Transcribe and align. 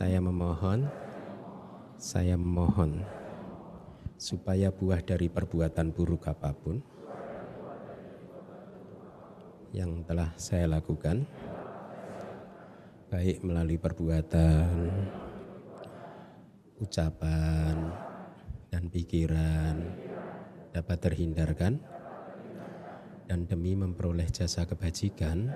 Saya 0.00 0.16
memohon, 0.16 0.88
saya 2.00 2.32
memohon, 2.32 3.04
supaya 4.16 4.72
buah 4.72 5.04
dari 5.04 5.28
perbuatan 5.28 5.92
buruk 5.92 6.24
apa 6.24 6.56
pun 6.56 6.80
yang 9.76 10.00
telah 10.08 10.32
saya 10.40 10.72
lakukan, 10.72 11.28
baik 13.12 13.44
melalui 13.44 13.76
perbuatan, 13.76 14.88
ucapan, 16.80 17.76
dan 18.72 18.88
pikiran, 18.88 19.84
dapat 20.72 20.96
terhindarkan, 20.96 21.76
dan 23.28 23.44
demi 23.44 23.76
memperoleh 23.76 24.32
jasa 24.32 24.64
kebajikan 24.64 25.52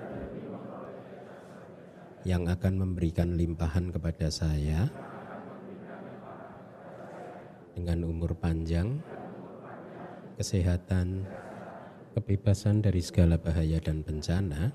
yang 2.25 2.49
akan 2.49 2.81
memberikan 2.81 3.37
limpahan 3.37 3.93
kepada 3.93 4.33
saya 4.33 4.89
dengan 7.77 8.01
umur 8.09 8.33
panjang, 8.33 8.97
kesehatan, 10.33 11.21
kebebasan 12.17 12.81
dari 12.81 12.97
segala 13.05 13.37
bahaya 13.37 13.77
dan 13.77 14.01
bencana. 14.01 14.73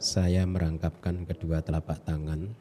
Saya 0.00 0.48
merangkapkan 0.48 1.28
kedua 1.28 1.60
telapak 1.60 2.00
tangan, 2.08 2.56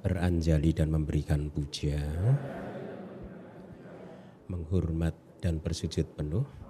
beranjali 0.00 0.72
dan 0.72 0.88
memberikan 0.88 1.52
puja, 1.52 2.00
menghormat 4.48 5.12
dan 5.44 5.60
bersujud 5.60 6.08
penuh 6.16 6.69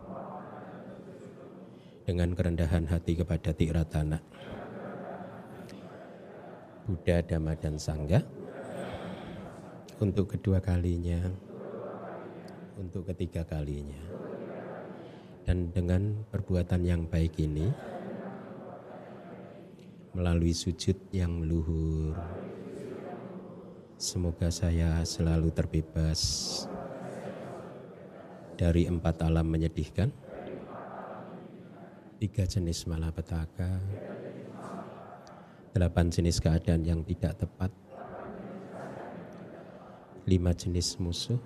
dengan 2.11 2.35
kerendahan 2.35 2.91
hati 2.91 3.15
kepada 3.23 3.55
Tiratana, 3.55 4.19
Buddha, 6.83 7.23
Dhamma, 7.23 7.55
dan 7.55 7.79
Sangga 7.79 8.19
untuk 10.03 10.35
kedua 10.35 10.59
kalinya, 10.59 11.23
untuk 12.75 13.07
ketiga 13.15 13.47
kalinya. 13.47 14.03
Dan 15.47 15.71
dengan 15.71 16.27
perbuatan 16.35 16.83
yang 16.83 17.07
baik 17.07 17.39
ini, 17.39 17.71
melalui 20.11 20.51
sujud 20.51 20.99
yang 21.15 21.47
luhur, 21.47 22.19
semoga 23.95 24.51
saya 24.51 24.99
selalu 25.07 25.55
terbebas 25.55 26.19
dari 28.59 28.91
empat 28.91 29.23
alam 29.23 29.47
menyedihkan, 29.47 30.11
tiga 32.21 32.45
jenis 32.45 32.85
malapetaka, 32.85 33.81
delapan 35.73 36.13
jenis 36.13 36.37
keadaan 36.37 36.85
yang 36.85 37.01
tidak 37.01 37.33
tepat, 37.41 37.73
lima 40.29 40.53
jenis 40.53 41.01
musuh, 41.01 41.41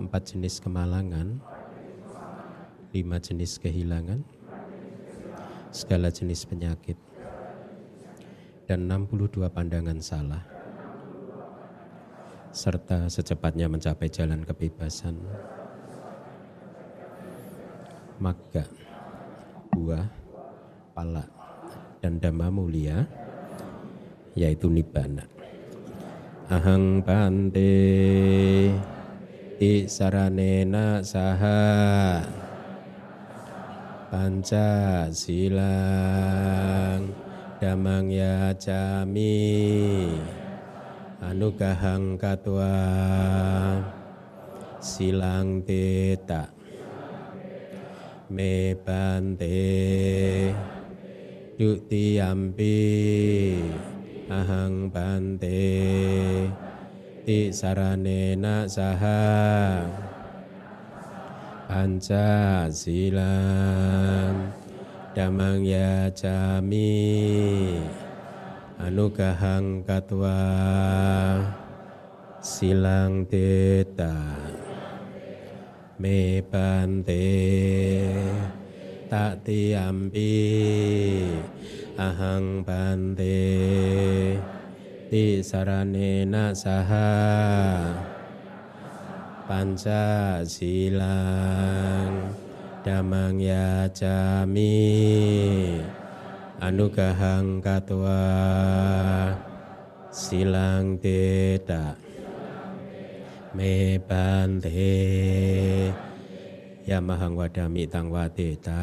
empat 0.00 0.32
jenis 0.32 0.64
kemalangan, 0.64 1.36
lima 2.96 3.20
jenis 3.20 3.60
kehilangan, 3.60 4.24
segala 5.76 6.08
jenis 6.08 6.48
penyakit, 6.48 6.96
dan 8.64 8.88
62 8.88 9.44
pandangan 9.52 10.00
salah, 10.00 10.40
serta 12.48 13.12
secepatnya 13.12 13.68
mencapai 13.68 14.08
jalan 14.08 14.40
kebebasan. 14.40 15.20
Maka 18.18 18.87
buah, 19.88 20.04
pala, 20.92 21.24
dan 22.04 22.20
dhamma 22.20 22.52
mulia 22.52 23.08
yaitu 24.36 24.68
nibbana. 24.68 25.24
Ahang 26.52 27.00
bante 27.00 27.72
saranena 29.88 31.00
saha 31.00 32.20
panca 34.12 35.08
silang 35.08 37.08
damang 37.56 38.12
ya 38.12 38.52
jami 38.60 39.40
anugahang 41.24 42.20
katwa 42.20 42.76
silang 44.84 45.64
teta 45.64 46.57
me 48.28 48.76
bante 48.76 49.60
dutiyampi 51.56 52.80
ahang 54.28 54.92
bante 54.92 55.60
ti 57.24 57.52
saranena 57.52 58.68
saha 58.68 59.84
panca 61.68 62.68
silang. 62.72 64.48
Damang 65.18 65.66
ya 65.66 66.06
jami 66.14 67.74
anugahang 68.78 69.82
katwa 69.82 70.38
silang 72.38 73.26
teta 73.26 74.14
me 75.98 76.38
bante 76.46 77.26
tak 79.10 79.42
tiampi 79.42 80.30
ahang 81.98 82.62
bante 82.62 83.42
ti 85.10 85.42
saranena 85.42 86.54
saha 86.54 87.10
panca 89.50 90.38
silang 90.46 92.30
damang 92.86 93.42
ya 93.42 93.90
anugahang 96.62 97.58
katwa 97.58 98.22
silang 100.14 100.94
teta 101.02 102.07
me 103.58 103.98
bante. 103.98 104.78
Yamahang 106.86 107.36
wadami 107.36 107.84
tang 107.84 108.08
wadeta 108.08 108.80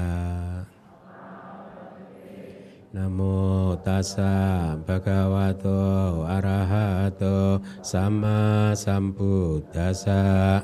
Namo 2.93 3.73
tassa 3.81 4.77
bhagavato 4.85 6.21
arahato 6.23 7.59
sama 7.81 8.71
sambuddhasa 8.77 10.61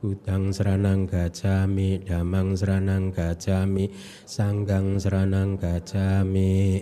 Budang 0.00 0.48
seranang 0.48 1.04
gajami, 1.04 2.00
damang 2.00 2.56
seranang 2.56 3.12
gajami, 3.12 3.92
sanggang 4.24 4.96
seranang 4.96 5.60
gajami. 5.60 6.80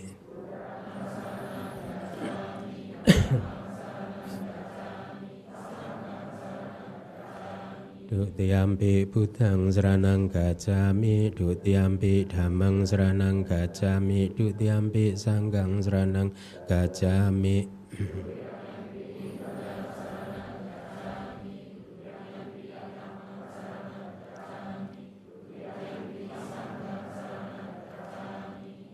Dutiampi 8.07 9.03
budang 9.11 9.75
seranang 9.75 10.31
gajami, 10.31 11.35
dutiampi 11.35 12.23
damang 12.23 12.87
seranang 12.87 13.43
gajami, 13.43 14.31
dutiampi 14.31 15.19
sanggang 15.19 15.83
seranang 15.83 16.31
gajami. 16.71 17.67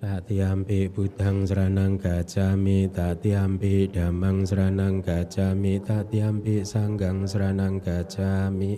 Tatiampi 0.04 0.84
budang 0.92 1.48
seranang 1.48 1.96
gajami, 1.96 2.84
tatiampi 2.92 3.88
damang 3.88 4.44
seranang 4.44 5.00
gajami, 5.00 5.80
tatiampi 5.80 6.60
sanggang 6.60 7.24
seranang 7.24 7.80
gajami. 7.80 8.76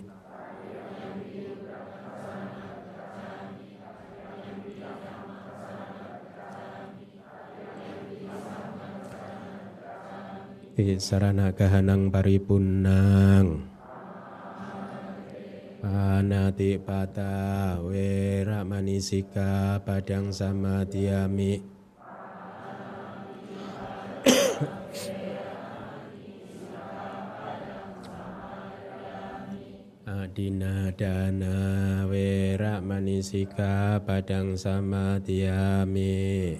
Sarana 10.95 11.51
kahanang 11.51 12.07
Anati 15.87 16.75
pata 16.75 17.79
we 17.79 18.43
ramanisika 18.43 19.79
padang 19.87 20.35
sama 20.35 20.83
tiami. 20.83 21.63
Adina 30.03 30.91
dana 30.91 31.55
we 32.11 32.59
ramanisika 32.59 34.03
padang 34.03 34.59
sama 34.59 35.23
tiami. 35.23 36.59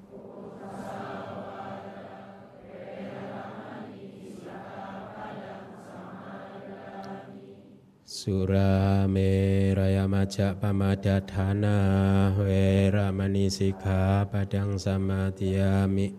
samadhiami 8.21 8.45
Surame 8.45 9.73
raya 9.73 10.05
majak 10.05 10.61
pamadatana 10.61 12.29
wera 12.37 13.09
manisika 13.09 14.29
padang 14.29 14.77
samadhiami 14.77 16.13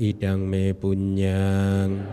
Idang 0.00 0.48
me 0.48 0.72
punyang. 0.72 2.08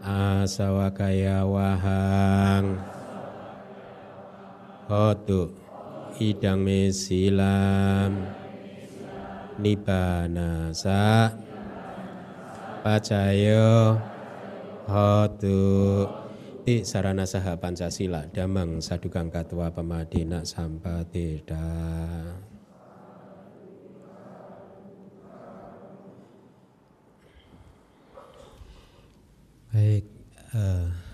Asawakaya 0.00 1.44
wahang. 1.44 2.80
Hotu. 4.88 5.59
idang 5.59 5.59
me 6.20 6.92
silam. 6.92 8.12
Nibbana 9.56 10.72
sa 10.76 11.32
pacayo 12.84 13.96
hotu 14.84 16.04
ti 16.64 16.84
sarana 16.84 17.24
saha 17.24 17.56
pancasila. 17.56 18.28
Damang 18.32 18.84
sadukang 18.84 19.32
katwa 19.32 19.72
pemadina 19.72 20.44
sampateda 20.44 21.64
baik 29.70 30.04
uh, 30.50 31.09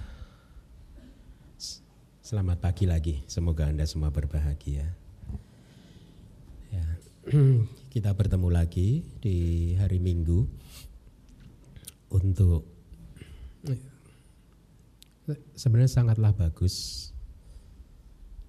Selamat 2.26 2.58
pagi 2.58 2.90
lagi, 2.90 3.22
semoga 3.30 3.70
Anda 3.70 3.86
semua 3.86 4.10
berbahagia. 4.10 4.82
Ya. 6.74 6.86
Kita 7.94 8.10
bertemu 8.18 8.50
lagi 8.50 9.06
di 9.22 9.38
hari 9.78 10.02
Minggu 10.02 10.42
untuk 12.10 12.66
sebenarnya 15.54 15.86
sangatlah 15.86 16.34
bagus 16.34 17.08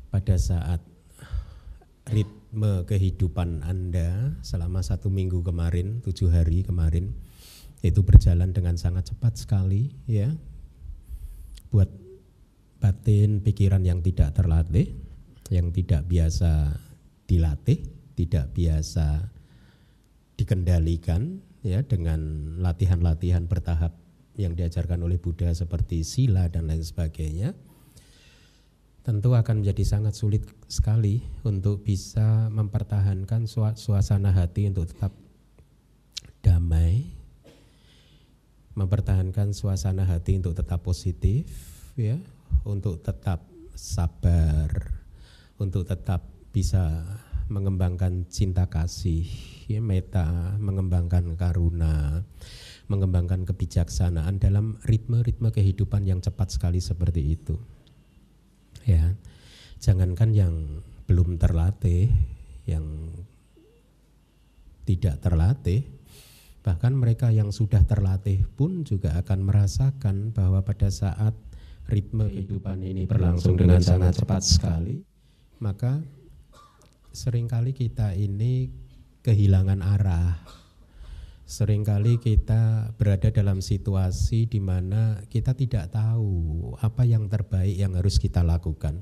pada 0.10 0.42
saat 0.42 0.82
ritme 2.10 2.82
kehidupan 2.82 3.62
Anda 3.62 4.42
selama 4.42 4.82
satu 4.82 5.14
minggu 5.14 5.46
kemarin, 5.46 6.02
tujuh 6.02 6.34
hari 6.34 6.66
kemarin, 6.66 7.14
itu 7.86 8.02
berjalan 8.02 8.50
dengan 8.58 8.74
sangat 8.74 9.14
cepat 9.14 9.38
sekali 9.38 9.94
ya. 10.10 10.34
Buat 11.70 12.07
batin 12.78 13.42
pikiran 13.42 13.82
yang 13.82 14.00
tidak 14.06 14.34
terlatih, 14.38 14.94
yang 15.50 15.74
tidak 15.74 16.06
biasa 16.06 16.78
dilatih, 17.28 17.80
tidak 18.18 18.54
biasa 18.54 19.30
dikendalikan 20.38 21.42
ya 21.66 21.82
dengan 21.82 22.22
latihan-latihan 22.62 23.50
bertahap 23.50 23.98
yang 24.38 24.54
diajarkan 24.54 25.02
oleh 25.02 25.18
Buddha 25.18 25.50
seperti 25.50 26.06
sila 26.06 26.46
dan 26.48 26.70
lain 26.70 26.86
sebagainya 26.86 27.58
tentu 29.02 29.34
akan 29.34 29.64
menjadi 29.64 29.84
sangat 29.88 30.14
sulit 30.20 30.44
sekali 30.68 31.24
untuk 31.48 31.82
bisa 31.82 32.52
mempertahankan 32.52 33.48
suasana 33.80 34.36
hati 34.36 34.68
untuk 34.68 34.92
tetap 34.92 35.16
damai 36.44 37.08
mempertahankan 38.78 39.58
suasana 39.58 40.06
hati 40.06 40.38
untuk 40.38 40.54
tetap 40.54 40.86
positif 40.86 41.50
ya 41.98 42.20
untuk 42.68 43.00
tetap 43.02 43.46
sabar, 43.78 44.70
untuk 45.62 45.86
tetap 45.86 46.26
bisa 46.52 47.06
mengembangkan 47.48 48.28
cinta 48.28 48.68
kasih, 48.68 49.24
ya, 49.72 49.80
meta, 49.80 50.58
mengembangkan 50.60 51.40
karuna, 51.40 52.24
mengembangkan 52.92 53.48
kebijaksanaan 53.48 54.40
dalam 54.40 54.76
ritme-ritme 54.84 55.52
kehidupan 55.52 56.04
yang 56.04 56.20
cepat 56.20 56.52
sekali 56.52 56.84
seperti 56.84 57.40
itu. 57.40 57.56
Ya, 58.84 59.16
jangankan 59.80 60.36
yang 60.36 60.84
belum 61.08 61.40
terlatih, 61.40 62.12
yang 62.68 62.84
tidak 64.84 65.20
terlatih, 65.24 65.88
bahkan 66.64 66.96
mereka 66.96 67.32
yang 67.32 67.52
sudah 67.52 67.84
terlatih 67.88 68.44
pun 68.60 68.84
juga 68.84 69.16
akan 69.20 69.40
merasakan 69.44 70.36
bahwa 70.36 70.64
pada 70.68 70.92
saat 70.92 71.36
ritme 71.88 72.28
kehidupan 72.28 72.84
ini 72.84 73.08
berlangsung 73.08 73.56
dengan 73.56 73.80
sangat 73.80 74.20
cepat 74.20 74.44
sekali, 74.44 75.00
maka 75.64 76.04
sering 77.16 77.48
kali 77.48 77.72
kita 77.72 78.14
ini 78.14 78.70
kehilangan 79.24 79.80
arah. 79.82 80.38
Seringkali 81.48 82.20
kita 82.20 82.92
berada 83.00 83.32
dalam 83.32 83.64
situasi 83.64 84.52
di 84.52 84.60
mana 84.60 85.24
kita 85.32 85.56
tidak 85.56 85.96
tahu 85.96 86.76
apa 86.84 87.08
yang 87.08 87.32
terbaik 87.32 87.72
yang 87.72 87.96
harus 87.96 88.20
kita 88.20 88.44
lakukan. 88.44 89.00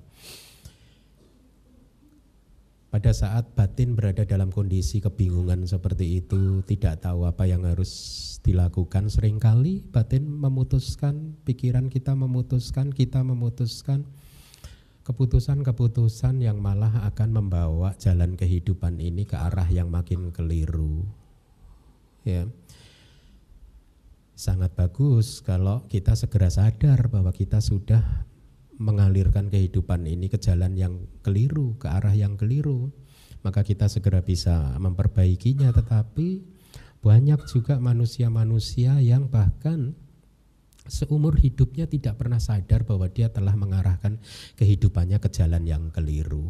Pada 2.95 3.11
saat 3.11 3.51
batin 3.59 3.91
berada 3.91 4.23
dalam 4.23 4.55
kondisi 4.55 5.03
kebingungan 5.03 5.67
seperti 5.67 6.23
itu, 6.23 6.63
tidak 6.63 7.03
tahu 7.03 7.27
apa 7.27 7.43
yang 7.43 7.67
harus 7.67 7.91
dilakukan, 8.39 9.11
sering 9.11 9.35
kali 9.35 9.83
batin 9.83 10.23
memutuskan, 10.23 11.35
pikiran 11.43 11.91
kita 11.91 12.15
memutuskan, 12.15 12.95
kita 12.95 13.19
memutuskan 13.19 14.07
keputusan-keputusan 15.03 16.39
yang 16.39 16.63
malah 16.63 17.03
akan 17.11 17.35
membawa 17.35 17.99
jalan 17.99 18.39
kehidupan 18.39 18.95
ini 19.03 19.27
ke 19.27 19.35
arah 19.35 19.67
yang 19.67 19.91
makin 19.91 20.31
keliru. 20.31 21.03
Ya. 22.23 22.47
Sangat 24.39 24.71
bagus 24.71 25.43
kalau 25.43 25.83
kita 25.91 26.15
segera 26.15 26.47
sadar 26.47 27.11
bahwa 27.11 27.35
kita 27.35 27.59
sudah 27.59 28.23
mengalirkan 28.75 29.47
kehidupan 29.47 30.03
ini 30.03 30.27
ke 30.27 30.35
jalan 30.39 30.75
yang 30.75 31.07
keliru, 31.23 31.79
ke 31.79 31.87
arah 31.87 32.11
yang 32.11 32.35
keliru, 32.35 32.91
maka 33.41 33.63
kita 33.63 33.87
segera 33.87 34.19
bisa 34.25 34.75
memperbaikinya. 34.81 35.71
Tetapi 35.71 36.43
banyak 36.99 37.39
juga 37.47 37.77
manusia-manusia 37.77 38.99
yang 38.99 39.31
bahkan 39.31 39.93
seumur 40.85 41.37
hidupnya 41.37 41.89
tidak 41.89 42.21
pernah 42.21 42.37
sadar 42.37 42.85
bahwa 42.85 43.09
dia 43.09 43.29
telah 43.33 43.53
mengarahkan 43.57 44.21
kehidupannya 44.57 45.17
ke 45.17 45.29
jalan 45.33 45.65
yang 45.65 45.89
keliru. 45.89 46.49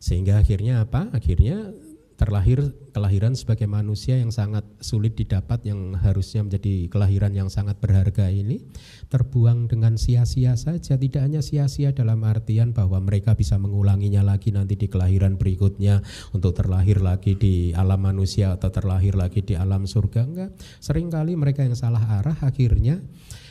Sehingga 0.00 0.40
akhirnya 0.40 0.84
apa? 0.84 1.10
Akhirnya 1.12 1.72
terlahir 2.16 2.72
kelahiran 2.96 3.36
sebagai 3.36 3.68
manusia 3.68 4.16
yang 4.16 4.32
sangat 4.32 4.64
sulit 4.80 5.12
didapat 5.12 5.60
yang 5.68 5.92
harusnya 6.00 6.40
menjadi 6.40 6.88
kelahiran 6.88 7.36
yang 7.36 7.52
sangat 7.52 7.76
berharga 7.76 8.32
ini 8.32 8.64
terbuang 9.12 9.68
dengan 9.68 10.00
sia-sia 10.00 10.56
saja. 10.56 10.96
Tidak 10.96 11.20
hanya 11.20 11.44
sia-sia 11.44 11.92
dalam 11.92 12.24
artian 12.24 12.72
bahwa 12.72 12.96
mereka 13.04 13.36
bisa 13.36 13.60
mengulanginya 13.60 14.24
lagi 14.24 14.48
nanti 14.48 14.80
di 14.80 14.88
kelahiran 14.88 15.36
berikutnya 15.36 16.00
untuk 16.32 16.56
terlahir 16.56 17.04
lagi 17.04 17.36
di 17.36 17.76
alam 17.76 18.00
manusia 18.00 18.56
atau 18.56 18.72
terlahir 18.72 19.12
lagi 19.12 19.44
di 19.44 19.52
alam 19.52 19.84
surga. 19.84 20.20
Enggak 20.24 20.50
sering 20.80 21.12
kali 21.12 21.36
mereka 21.36 21.68
yang 21.68 21.76
salah 21.76 22.00
arah 22.00 22.40
akhirnya 22.40 23.04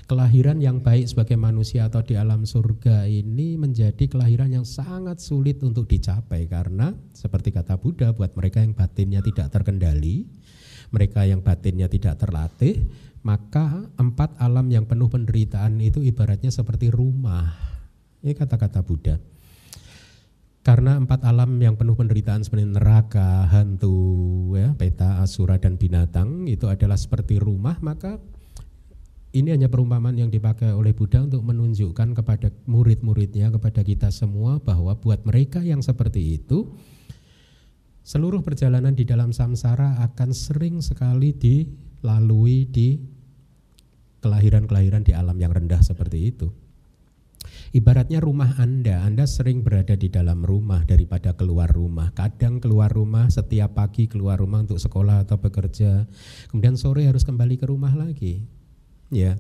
kelahiran 0.05 0.61
yang 0.61 0.85
baik 0.85 1.09
sebagai 1.09 1.33
manusia 1.33 1.89
atau 1.89 2.05
di 2.05 2.13
alam 2.13 2.45
surga 2.45 3.09
ini 3.09 3.57
menjadi 3.57 4.05
kelahiran 4.05 4.53
yang 4.53 4.65
sangat 4.65 5.17
sulit 5.17 5.57
untuk 5.65 5.89
dicapai 5.89 6.45
karena 6.45 6.93
seperti 7.09 7.49
kata 7.49 7.81
Buddha 7.81 8.13
buat 8.13 8.37
mereka 8.37 8.61
yang 8.61 8.77
batinnya 8.77 9.25
tidak 9.25 9.49
terkendali, 9.49 10.29
mereka 10.93 11.25
yang 11.25 11.41
batinnya 11.41 11.89
tidak 11.89 12.21
terlatih, 12.21 12.85
maka 13.25 13.89
empat 13.97 14.37
alam 14.37 14.69
yang 14.69 14.85
penuh 14.85 15.09
penderitaan 15.09 15.81
itu 15.81 16.05
ibaratnya 16.05 16.53
seperti 16.53 16.93
rumah. 16.93 17.57
Ini 18.21 18.37
kata-kata 18.37 18.85
Buddha. 18.85 19.17
Karena 20.65 20.97
empat 20.97 21.21
alam 21.21 21.61
yang 21.61 21.77
penuh 21.77 21.93
penderitaan 21.93 22.41
seperti 22.41 22.65
neraka, 22.65 23.45
hantu, 23.53 24.49
ya, 24.57 24.73
peta, 24.73 25.21
asura 25.21 25.61
dan 25.61 25.77
binatang 25.77 26.49
itu 26.49 26.65
adalah 26.65 26.97
seperti 26.97 27.37
rumah, 27.37 27.77
maka 27.85 28.17
ini 29.35 29.51
hanya 29.51 29.67
perumpamaan 29.67 30.15
yang 30.15 30.31
dipakai 30.31 30.71
oleh 30.71 30.95
Buddha 30.95 31.19
untuk 31.19 31.43
menunjukkan 31.43 32.15
kepada 32.15 32.55
murid-muridnya, 32.71 33.51
kepada 33.51 33.83
kita 33.83 34.07
semua 34.07 34.63
bahwa 34.63 34.95
buat 34.95 35.27
mereka 35.27 35.59
yang 35.59 35.83
seperti 35.83 36.39
itu, 36.39 36.71
seluruh 38.07 38.39
perjalanan 38.39 38.95
di 38.95 39.03
dalam 39.03 39.35
samsara 39.35 39.99
akan 40.07 40.31
sering 40.31 40.79
sekali 40.79 41.35
dilalui 41.35 42.63
di 42.71 42.95
kelahiran-kelahiran 44.23 45.03
di 45.03 45.11
alam 45.11 45.35
yang 45.35 45.51
rendah 45.51 45.83
seperti 45.83 46.31
itu. 46.31 46.47
Ibaratnya 47.75 48.23
rumah 48.23 48.55
Anda, 48.55 49.03
Anda 49.03 49.27
sering 49.27 49.59
berada 49.67 49.99
di 49.99 50.07
dalam 50.07 50.47
rumah 50.47 50.87
daripada 50.87 51.35
keluar 51.35 51.67
rumah. 51.67 52.15
Kadang 52.15 52.63
keluar 52.63 52.87
rumah 52.87 53.27
setiap 53.27 53.75
pagi 53.75 54.07
keluar 54.07 54.39
rumah 54.39 54.63
untuk 54.63 54.79
sekolah 54.79 55.27
atau 55.27 55.35
bekerja. 55.43 56.07
Kemudian 56.47 56.79
sore 56.79 57.03
harus 57.03 57.27
kembali 57.27 57.59
ke 57.59 57.67
rumah 57.67 57.91
lagi. 57.91 58.54
Ya. 59.13 59.37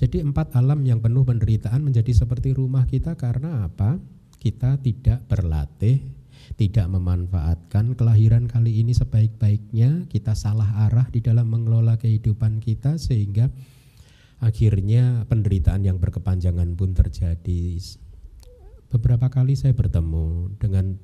Jadi 0.00 0.24
empat 0.24 0.56
alam 0.56 0.80
yang 0.88 1.04
penuh 1.04 1.28
penderitaan 1.28 1.84
menjadi 1.84 2.10
seperti 2.16 2.56
rumah 2.56 2.88
kita 2.88 3.20
karena 3.20 3.68
apa? 3.68 4.00
Kita 4.40 4.80
tidak 4.80 5.28
berlatih, 5.28 6.00
tidak 6.56 6.88
memanfaatkan 6.88 7.92
kelahiran 7.92 8.48
kali 8.48 8.80
ini 8.80 8.96
sebaik-baiknya, 8.96 10.08
kita 10.08 10.32
salah 10.32 10.88
arah 10.88 11.04
di 11.12 11.20
dalam 11.20 11.52
mengelola 11.52 12.00
kehidupan 12.00 12.64
kita 12.64 12.96
sehingga 12.96 13.52
akhirnya 14.40 15.28
penderitaan 15.28 15.84
yang 15.84 16.00
berkepanjangan 16.00 16.72
pun 16.72 16.96
terjadi. 16.96 17.76
Beberapa 18.88 19.28
kali 19.28 19.52
saya 19.54 19.76
bertemu 19.76 20.56
dengan 20.56 20.96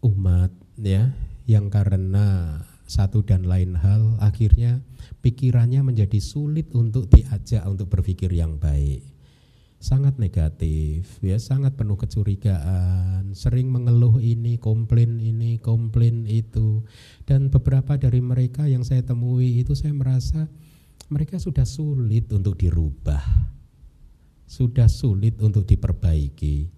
umat 0.00 0.50
ya 0.80 1.12
yang 1.46 1.70
karena 1.70 2.58
satu 2.86 3.26
dan 3.26 3.44
lain 3.44 3.74
hal 3.74 4.14
akhirnya 4.22 4.80
pikirannya 5.20 5.82
menjadi 5.82 6.22
sulit 6.22 6.70
untuk 6.72 7.10
diajak 7.10 7.66
untuk 7.66 7.90
berpikir 7.90 8.30
yang 8.30 8.56
baik. 8.62 9.02
Sangat 9.76 10.16
negatif, 10.16 11.20
ya 11.20 11.36
sangat 11.36 11.76
penuh 11.76 12.00
kecurigaan, 12.00 13.36
sering 13.36 13.68
mengeluh 13.68 14.22
ini, 14.24 14.56
komplain 14.56 15.20
ini, 15.20 15.60
komplain 15.60 16.24
itu. 16.24 16.80
Dan 17.28 17.52
beberapa 17.52 18.00
dari 18.00 18.24
mereka 18.24 18.64
yang 18.64 18.82
saya 18.88 19.04
temui 19.04 19.60
itu 19.60 19.76
saya 19.76 19.92
merasa 19.92 20.48
mereka 21.12 21.36
sudah 21.36 21.68
sulit 21.68 22.32
untuk 22.32 22.56
dirubah, 22.56 23.20
sudah 24.48 24.88
sulit 24.88 25.38
untuk 25.44 25.68
diperbaiki. 25.68 26.72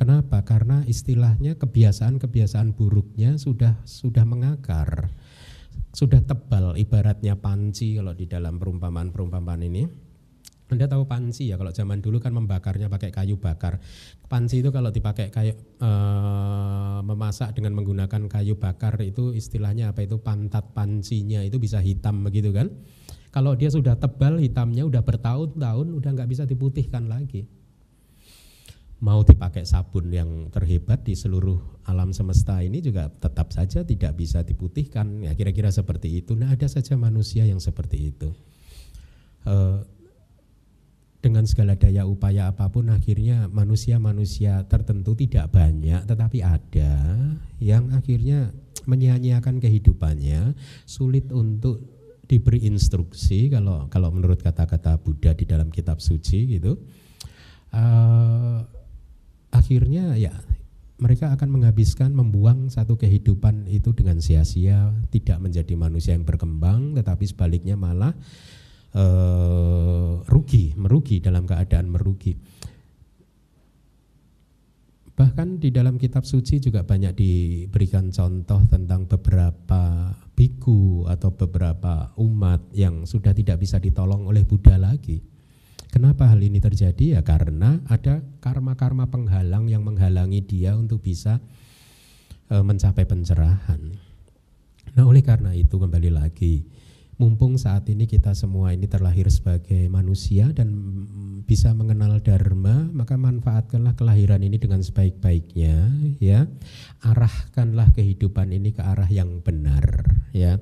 Kenapa? 0.00 0.40
Karena 0.48 0.80
istilahnya 0.88 1.60
kebiasaan-kebiasaan 1.60 2.72
buruknya 2.72 3.36
sudah 3.36 3.76
sudah 3.84 4.24
mengakar, 4.24 5.12
sudah 5.90 6.22
tebal. 6.22 6.78
Ibaratnya 6.78 7.38
panci 7.38 7.98
kalau 7.98 8.14
di 8.14 8.26
dalam 8.30 8.56
perumpamaan-perumpamaan 8.58 9.62
ini. 9.66 9.82
Anda 10.70 10.86
tahu 10.86 11.02
panci 11.02 11.50
ya 11.50 11.58
kalau 11.58 11.74
zaman 11.74 11.98
dulu 11.98 12.22
kan 12.22 12.30
membakarnya 12.30 12.86
pakai 12.86 13.10
kayu 13.10 13.42
bakar. 13.42 13.82
Panci 14.30 14.62
itu 14.62 14.70
kalau 14.70 14.94
dipakai 14.94 15.26
kayu 15.34 15.58
e, 15.58 15.90
memasak 17.02 17.58
dengan 17.58 17.74
menggunakan 17.74 18.30
kayu 18.30 18.54
bakar 18.54 18.94
itu 19.02 19.34
istilahnya 19.34 19.90
apa 19.90 20.06
itu 20.06 20.22
pantat 20.22 20.70
pancinya 20.70 21.42
itu 21.42 21.58
bisa 21.58 21.82
hitam 21.82 22.22
begitu 22.22 22.54
kan? 22.54 22.70
Kalau 23.34 23.58
dia 23.58 23.66
sudah 23.66 23.98
tebal 23.98 24.38
hitamnya 24.38 24.86
udah 24.86 25.02
bertahun-tahun 25.02 25.86
udah 25.90 26.10
nggak 26.14 26.30
bisa 26.30 26.46
diputihkan 26.46 27.10
lagi. 27.10 27.50
Mau 29.00 29.24
dipakai 29.24 29.64
sabun 29.64 30.12
yang 30.12 30.52
terhebat 30.52 31.00
di 31.04 31.16
seluruh 31.16 31.56
alam 31.88 32.12
semesta 32.12 32.60
ini 32.60 32.84
juga 32.84 33.08
tetap 33.08 33.48
saja 33.48 33.80
tidak 33.80 34.12
bisa 34.12 34.44
diputihkan. 34.44 35.24
Ya 35.24 35.32
kira-kira 35.32 35.72
seperti 35.72 36.20
itu. 36.20 36.36
Nah 36.36 36.52
ada 36.52 36.68
saja 36.68 37.00
manusia 37.00 37.48
yang 37.48 37.64
seperti 37.64 38.12
itu. 38.12 38.28
Uh, 39.48 39.80
dengan 41.20 41.44
segala 41.44 41.76
daya 41.76 42.08
upaya 42.08 42.48
apa 42.48 42.72
pun 42.72 42.88
akhirnya 42.88 43.44
manusia-manusia 43.52 44.64
tertentu 44.72 45.12
tidak 45.12 45.52
banyak 45.52 46.00
tetapi 46.08 46.40
ada 46.40 46.92
yang 47.60 47.92
akhirnya 47.92 48.56
menyia-nyiakan 48.88 49.60
kehidupannya 49.60 50.56
sulit 50.88 51.28
untuk 51.28 51.84
diberi 52.24 52.64
instruksi 52.64 53.52
kalau 53.52 53.84
kalau 53.92 54.08
menurut 54.08 54.40
kata-kata 54.40 54.96
Buddha 54.96 55.36
di 55.36 55.44
dalam 55.44 55.68
kitab 55.68 56.00
suci 56.00 56.56
gitu 56.56 56.80
uh, 57.76 58.64
akhirnya 59.50 60.14
ya 60.16 60.34
mereka 61.00 61.32
akan 61.32 61.48
menghabiskan 61.48 62.12
membuang 62.12 62.68
satu 62.68 63.00
kehidupan 63.00 63.66
itu 63.70 63.96
dengan 63.96 64.20
sia-sia 64.20 64.92
tidak 65.08 65.40
menjadi 65.40 65.74
manusia 65.74 66.12
yang 66.12 66.28
berkembang 66.28 66.92
tetapi 66.92 67.24
sebaliknya 67.24 67.74
malah 67.74 68.12
uh, 68.94 70.20
rugi 70.28 70.76
merugi 70.76 71.18
dalam 71.24 71.48
keadaan 71.48 71.88
merugi 71.88 72.36
Bahkan 75.20 75.60
di 75.60 75.68
dalam 75.68 76.00
kitab 76.00 76.24
suci 76.24 76.64
juga 76.64 76.80
banyak 76.80 77.12
diberikan 77.12 78.08
contoh 78.08 78.64
tentang 78.72 79.04
beberapa 79.04 80.16
biku 80.32 81.04
atau 81.04 81.36
beberapa 81.36 82.16
umat 82.16 82.72
yang 82.72 83.04
sudah 83.04 83.36
tidak 83.36 83.60
bisa 83.60 83.76
ditolong 83.76 84.24
oleh 84.24 84.48
Buddha 84.48 84.80
lagi. 84.80 85.20
Kenapa 85.90 86.30
hal 86.30 86.38
ini 86.38 86.62
terjadi? 86.62 87.18
Ya 87.18 87.20
karena 87.26 87.82
ada 87.90 88.22
karma-karma 88.38 89.10
penghalang 89.10 89.66
yang 89.66 89.82
menghalangi 89.82 90.38
dia 90.46 90.78
untuk 90.78 91.02
bisa 91.02 91.42
e, 92.46 92.62
mencapai 92.62 93.02
pencerahan. 93.04 93.90
Nah, 94.94 95.04
oleh 95.06 95.22
karena 95.22 95.50
itu 95.54 95.78
kembali 95.78 96.10
lagi 96.14 96.62
mumpung 97.20 97.60
saat 97.60 97.84
ini 97.92 98.08
kita 98.08 98.32
semua 98.32 98.72
ini 98.72 98.88
terlahir 98.88 99.28
sebagai 99.28 99.92
manusia 99.92 100.48
dan 100.56 100.72
bisa 101.44 101.76
mengenal 101.76 102.24
dharma, 102.24 102.88
maka 102.96 103.20
manfaatkanlah 103.20 103.92
kelahiran 103.92 104.40
ini 104.40 104.56
dengan 104.56 104.80
sebaik-baiknya, 104.80 105.92
ya. 106.16 106.48
Arahkanlah 107.04 107.92
kehidupan 107.92 108.56
ini 108.56 108.72
ke 108.72 108.80
arah 108.80 109.10
yang 109.12 109.44
benar, 109.44 110.16
ya 110.32 110.56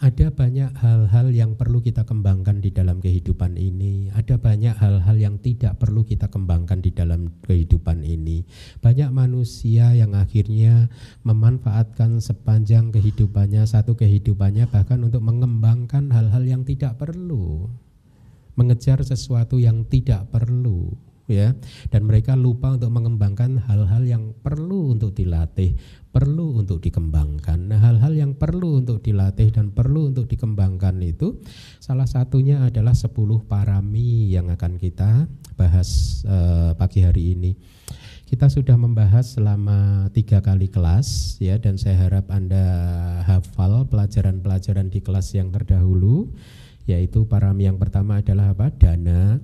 ada 0.00 0.32
banyak 0.32 0.72
hal-hal 0.80 1.28
yang 1.28 1.60
perlu 1.60 1.84
kita 1.84 2.08
kembangkan 2.08 2.64
di 2.64 2.72
dalam 2.72 3.04
kehidupan 3.04 3.60
ini. 3.60 4.08
Ada 4.16 4.40
banyak 4.40 4.72
hal-hal 4.80 5.16
yang 5.20 5.36
tidak 5.36 5.76
perlu 5.76 6.08
kita 6.08 6.32
kembangkan 6.32 6.80
di 6.80 6.88
dalam 6.88 7.28
kehidupan 7.44 8.00
ini. 8.00 8.48
Banyak 8.80 9.12
manusia 9.12 9.92
yang 9.92 10.16
akhirnya 10.16 10.88
memanfaatkan 11.20 12.16
sepanjang 12.24 12.96
kehidupannya, 12.96 13.68
satu 13.68 13.92
kehidupannya 13.92 14.72
bahkan 14.72 15.04
untuk 15.04 15.20
mengembangkan 15.20 16.08
hal-hal 16.08 16.48
yang 16.48 16.64
tidak 16.64 16.96
perlu. 16.96 17.68
Mengejar 18.56 19.04
sesuatu 19.04 19.60
yang 19.60 19.84
tidak 19.84 20.32
perlu 20.32 20.96
ya 21.30 21.54
dan 21.94 22.02
mereka 22.10 22.34
lupa 22.34 22.74
untuk 22.74 22.90
mengembangkan 22.90 23.62
hal-hal 23.70 24.02
yang 24.02 24.34
perlu 24.42 24.98
untuk 24.98 25.14
dilatih 25.14 25.78
perlu 26.10 26.58
untuk 26.58 26.82
dikembangkan. 26.82 27.70
Nah, 27.70 27.78
hal-hal 27.78 28.18
yang 28.18 28.32
perlu 28.34 28.82
untuk 28.82 28.98
dilatih 28.98 29.54
dan 29.54 29.70
perlu 29.70 30.10
untuk 30.10 30.26
dikembangkan 30.26 30.98
itu 31.06 31.38
salah 31.78 32.06
satunya 32.06 32.66
adalah 32.66 32.94
10 32.94 33.14
parami 33.46 34.26
yang 34.26 34.50
akan 34.50 34.74
kita 34.76 35.30
bahas 35.54 36.20
uh, 36.26 36.74
pagi 36.74 37.06
hari 37.06 37.38
ini. 37.38 37.54
Kita 38.30 38.46
sudah 38.46 38.78
membahas 38.78 39.38
selama 39.38 40.06
tiga 40.14 40.38
kali 40.38 40.70
kelas 40.70 41.38
ya 41.42 41.58
dan 41.58 41.74
saya 41.74 41.98
harap 41.98 42.30
Anda 42.30 42.62
hafal 43.26 43.90
pelajaran-pelajaran 43.90 44.86
di 44.86 45.02
kelas 45.02 45.34
yang 45.34 45.50
terdahulu 45.50 46.30
yaitu 46.86 47.26
parami 47.26 47.66
yang 47.66 47.78
pertama 47.78 48.22
adalah 48.22 48.54
apa? 48.54 48.70
Dana, 48.70 49.42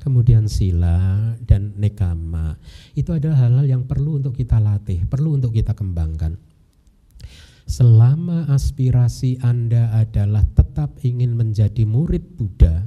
kemudian 0.00 0.48
sila 0.48 1.36
dan 1.44 1.76
nekama. 1.76 2.56
Itu 2.96 3.12
adalah 3.12 3.46
hal-hal 3.46 3.68
yang 3.68 3.82
perlu 3.84 4.18
untuk 4.18 4.34
kita 4.34 4.56
latih, 4.58 5.04
perlu 5.06 5.36
untuk 5.36 5.52
kita 5.52 5.76
kembangkan. 5.76 6.40
Selama 7.70 8.50
aspirasi 8.50 9.38
Anda 9.44 9.94
adalah 9.94 10.42
tetap 10.42 10.98
ingin 11.06 11.38
menjadi 11.38 11.86
murid 11.86 12.34
Buddha, 12.34 12.82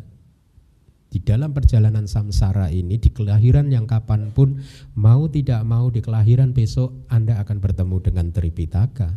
di 1.14 1.22
dalam 1.22 1.54
perjalanan 1.54 2.10
samsara 2.10 2.74
ini, 2.74 2.98
di 2.98 3.14
kelahiran 3.14 3.70
yang 3.70 3.86
kapan 3.86 4.34
pun, 4.34 4.58
mau 4.98 5.30
tidak 5.30 5.62
mau 5.62 5.94
di 5.94 6.02
kelahiran 6.02 6.58
besok 6.58 7.06
Anda 7.06 7.38
akan 7.38 7.62
bertemu 7.62 8.02
dengan 8.02 8.34
Tripitaka. 8.34 9.14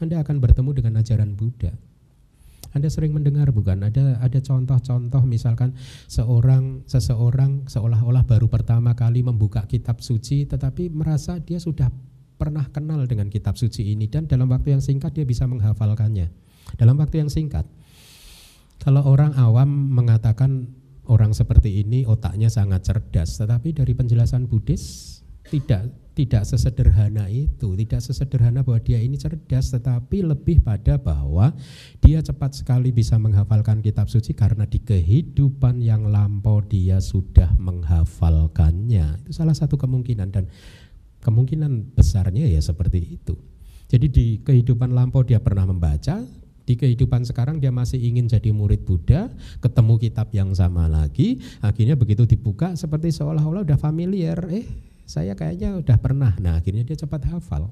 Anda 0.00 0.24
akan 0.24 0.40
bertemu 0.40 0.70
dengan 0.72 1.04
ajaran 1.04 1.36
Buddha. 1.36 1.91
Anda 2.72 2.88
sering 2.88 3.12
mendengar 3.12 3.52
bukan? 3.52 3.84
Ada 3.84 4.20
ada 4.20 4.38
contoh-contoh 4.40 5.22
misalkan 5.28 5.76
seorang 6.08 6.84
seseorang 6.88 7.68
seolah-olah 7.68 8.24
baru 8.24 8.48
pertama 8.48 8.96
kali 8.96 9.20
membuka 9.20 9.64
kitab 9.68 10.00
suci 10.00 10.48
tetapi 10.48 10.88
merasa 10.88 11.36
dia 11.40 11.60
sudah 11.60 11.92
pernah 12.40 12.66
kenal 12.74 13.06
dengan 13.06 13.30
kitab 13.30 13.54
suci 13.54 13.94
ini 13.94 14.10
dan 14.10 14.26
dalam 14.26 14.50
waktu 14.50 14.74
yang 14.74 14.82
singkat 14.82 15.14
dia 15.14 15.22
bisa 15.22 15.46
menghafalkannya. 15.46 16.26
Dalam 16.74 16.98
waktu 16.98 17.22
yang 17.22 17.30
singkat. 17.30 17.68
Kalau 18.82 19.06
orang 19.06 19.38
awam 19.38 19.70
mengatakan 19.94 20.66
orang 21.06 21.30
seperti 21.30 21.86
ini 21.86 22.02
otaknya 22.02 22.50
sangat 22.50 22.82
cerdas, 22.82 23.38
tetapi 23.38 23.78
dari 23.78 23.94
penjelasan 23.94 24.50
Buddhis 24.50 25.22
tidak 25.46 26.01
tidak 26.12 26.44
sesederhana 26.44 27.32
itu, 27.32 27.72
tidak 27.72 28.04
sesederhana 28.04 28.60
bahwa 28.60 28.80
dia 28.84 29.00
ini 29.00 29.16
cerdas, 29.16 29.72
tetapi 29.72 30.20
lebih 30.20 30.60
pada 30.60 31.00
bahwa 31.00 31.56
dia 32.04 32.20
cepat 32.20 32.52
sekali 32.52 32.92
bisa 32.92 33.16
menghafalkan 33.16 33.80
kitab 33.80 34.12
suci 34.12 34.36
karena 34.36 34.68
di 34.68 34.76
kehidupan 34.84 35.80
yang 35.80 36.12
lampau 36.12 36.60
dia 36.60 37.00
sudah 37.00 37.56
menghafalkannya. 37.56 39.24
Itu 39.24 39.32
salah 39.32 39.56
satu 39.56 39.80
kemungkinan 39.80 40.28
dan 40.28 40.44
kemungkinan 41.24 41.96
besarnya 41.96 42.44
ya 42.44 42.60
seperti 42.60 43.16
itu. 43.16 43.34
Jadi 43.88 44.06
di 44.08 44.26
kehidupan 44.44 44.92
lampau 44.92 45.24
dia 45.24 45.40
pernah 45.40 45.64
membaca, 45.64 46.20
di 46.68 46.74
kehidupan 46.76 47.24
sekarang 47.24 47.56
dia 47.56 47.72
masih 47.72 48.00
ingin 48.00 48.28
jadi 48.28 48.52
murid 48.52 48.84
Buddha, 48.84 49.32
ketemu 49.64 49.96
kitab 49.96 50.28
yang 50.36 50.52
sama 50.52 50.88
lagi, 50.92 51.40
akhirnya 51.64 51.96
begitu 51.96 52.28
dibuka 52.28 52.76
seperti 52.76 53.12
seolah-olah 53.16 53.64
udah 53.64 53.80
familiar, 53.80 54.38
eh 54.52 54.91
saya 55.12 55.36
kayaknya 55.36 55.76
udah 55.76 55.96
pernah. 56.00 56.32
Nah, 56.40 56.56
akhirnya 56.56 56.88
dia 56.88 56.96
cepat 56.96 57.28
hafal. 57.28 57.68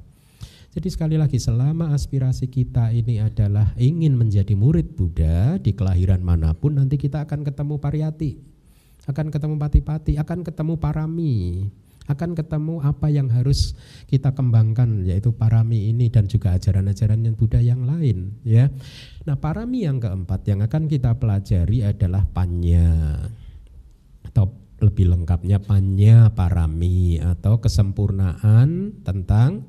Jadi 0.70 0.86
sekali 0.92 1.16
lagi 1.18 1.40
selama 1.40 1.96
aspirasi 1.96 2.46
kita 2.46 2.94
ini 2.94 3.18
adalah 3.18 3.74
ingin 3.74 4.14
menjadi 4.14 4.54
murid 4.54 4.94
Buddha 4.94 5.58
di 5.58 5.74
kelahiran 5.74 6.22
mana 6.22 6.54
pun 6.54 6.78
nanti 6.78 6.94
kita 6.94 7.26
akan 7.26 7.42
ketemu 7.42 7.82
pariyati, 7.82 8.38
akan 9.08 9.34
ketemu 9.34 9.54
pati-pati, 9.58 10.12
akan 10.14 10.46
ketemu 10.46 10.78
parami, 10.78 11.66
akan 12.06 12.38
ketemu 12.38 12.86
apa 12.86 13.10
yang 13.10 13.26
harus 13.34 13.74
kita 14.06 14.30
kembangkan 14.30 15.02
yaitu 15.02 15.34
parami 15.34 15.90
ini 15.90 16.06
dan 16.06 16.30
juga 16.30 16.54
ajaran-ajaran 16.54 17.18
yang 17.18 17.34
Buddha 17.34 17.58
yang 17.58 17.82
lain 17.82 18.38
ya. 18.46 18.70
Nah, 19.26 19.34
parami 19.42 19.90
yang 19.90 19.98
keempat 19.98 20.46
yang 20.46 20.62
akan 20.62 20.86
kita 20.86 21.18
pelajari 21.18 21.82
adalah 21.82 22.22
panya 22.30 23.18
atau 24.22 24.59
lebih 24.80 25.12
lengkapnya 25.12 25.60
panya 25.60 26.32
parami 26.32 27.20
atau 27.20 27.60
kesempurnaan 27.60 29.00
tentang 29.04 29.64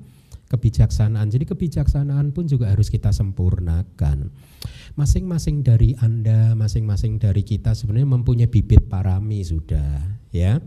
kebijaksanaan. 0.52 1.32
Jadi 1.32 1.48
kebijaksanaan 1.48 2.36
pun 2.36 2.48
juga 2.48 2.72
harus 2.72 2.92
kita 2.92 3.16
sempurnakan. 3.16 4.32
Masing-masing 5.00 5.64
dari 5.64 5.96
Anda, 6.04 6.52
masing-masing 6.60 7.16
dari 7.16 7.48
kita 7.48 7.72
sebenarnya 7.72 8.12
mempunyai 8.12 8.52
bibit 8.52 8.92
parami 8.92 9.40
sudah, 9.40 10.04
ya. 10.36 10.60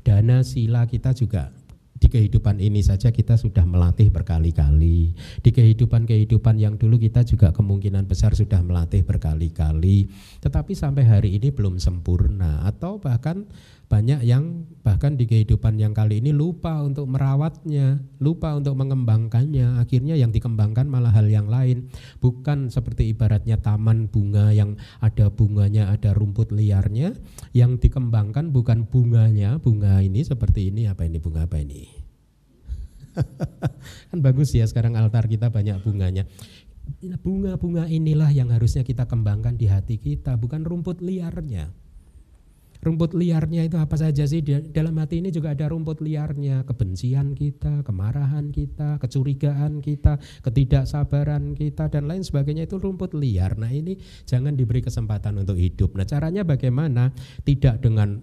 Dana 0.00 0.40
sila 0.40 0.88
kita 0.88 1.12
juga 1.12 1.52
di 1.96 2.12
kehidupan 2.12 2.60
ini 2.60 2.84
saja 2.84 3.08
kita 3.08 3.40
sudah 3.40 3.64
melatih 3.64 4.12
berkali-kali. 4.12 5.16
Di 5.40 5.50
kehidupan-kehidupan 5.52 6.60
yang 6.60 6.76
dulu 6.76 7.00
kita 7.00 7.24
juga 7.24 7.52
kemungkinan 7.56 8.04
besar 8.04 8.36
sudah 8.36 8.60
melatih 8.60 9.00
berkali-kali. 9.04 10.12
Tetapi 10.44 10.72
sampai 10.76 11.04
hari 11.08 11.40
ini 11.40 11.48
belum 11.52 11.80
sempurna 11.80 12.64
atau 12.68 13.00
bahkan 13.00 13.48
banyak 13.86 14.26
yang 14.26 14.66
bahkan 14.82 15.14
di 15.14 15.30
kehidupan 15.30 15.78
yang 15.78 15.94
kali 15.94 16.18
ini 16.18 16.34
lupa 16.34 16.82
untuk 16.82 17.06
merawatnya, 17.06 18.02
lupa 18.18 18.58
untuk 18.58 18.74
mengembangkannya. 18.74 19.78
Akhirnya 19.78 20.18
yang 20.18 20.34
dikembangkan 20.34 20.90
malah 20.90 21.14
hal 21.14 21.30
yang 21.30 21.46
lain. 21.46 21.86
Bukan 22.18 22.66
seperti 22.74 23.14
ibaratnya 23.14 23.62
taman 23.62 24.10
bunga 24.10 24.50
yang 24.50 24.74
ada 24.98 25.30
bunganya, 25.30 25.94
ada 25.94 26.18
rumput 26.18 26.50
liarnya. 26.50 27.14
Yang 27.54 27.86
dikembangkan 27.86 28.50
bukan 28.50 28.90
bunganya, 28.90 29.62
bunga 29.62 30.02
ini 30.02 30.26
seperti 30.26 30.74
ini, 30.74 30.90
apa 30.90 31.06
ini 31.06 31.22
bunga 31.22 31.46
apa 31.46 31.62
ini? 31.62 31.86
kan 34.10 34.18
bagus 34.18 34.50
ya 34.50 34.66
sekarang 34.66 34.98
altar 34.98 35.30
kita 35.30 35.54
banyak 35.54 35.78
bunganya. 35.86 36.26
Bunga-bunga 37.22 37.86
inilah 37.86 38.30
yang 38.34 38.50
harusnya 38.50 38.82
kita 38.82 39.06
kembangkan 39.06 39.54
di 39.54 39.70
hati 39.70 39.98
kita, 39.98 40.34
bukan 40.34 40.66
rumput 40.66 41.02
liarnya. 41.02 41.85
Rumput 42.86 43.18
liarnya 43.18 43.66
itu 43.66 43.74
apa 43.82 43.98
saja 43.98 44.22
sih? 44.22 44.46
Dalam 44.46 44.94
hati 45.02 45.18
ini 45.18 45.34
juga 45.34 45.50
ada 45.50 45.66
rumput 45.66 45.98
liarnya, 45.98 46.62
kebencian 46.62 47.34
kita, 47.34 47.82
kemarahan 47.82 48.54
kita, 48.54 49.02
kecurigaan 49.02 49.82
kita, 49.82 50.22
ketidaksabaran 50.46 51.58
kita 51.58 51.90
dan 51.90 52.06
lain 52.06 52.22
sebagainya 52.22 52.70
itu 52.70 52.78
rumput 52.78 53.18
liar. 53.18 53.58
Nah, 53.58 53.74
ini 53.74 53.98
jangan 54.22 54.54
diberi 54.54 54.86
kesempatan 54.86 55.34
untuk 55.42 55.58
hidup. 55.58 55.98
Nah, 55.98 56.06
caranya 56.06 56.46
bagaimana? 56.46 57.10
Tidak 57.42 57.82
dengan 57.82 58.22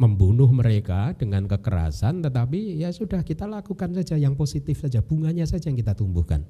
membunuh 0.00 0.48
mereka 0.48 1.12
dengan 1.12 1.44
kekerasan, 1.44 2.24
tetapi 2.24 2.80
ya 2.80 2.88
sudah 2.88 3.20
kita 3.28 3.44
lakukan 3.44 3.92
saja 3.92 4.16
yang 4.16 4.40
positif 4.40 4.80
saja, 4.80 5.04
bunganya 5.04 5.44
saja 5.44 5.68
yang 5.68 5.76
kita 5.76 5.92
tumbuhkan 5.92 6.48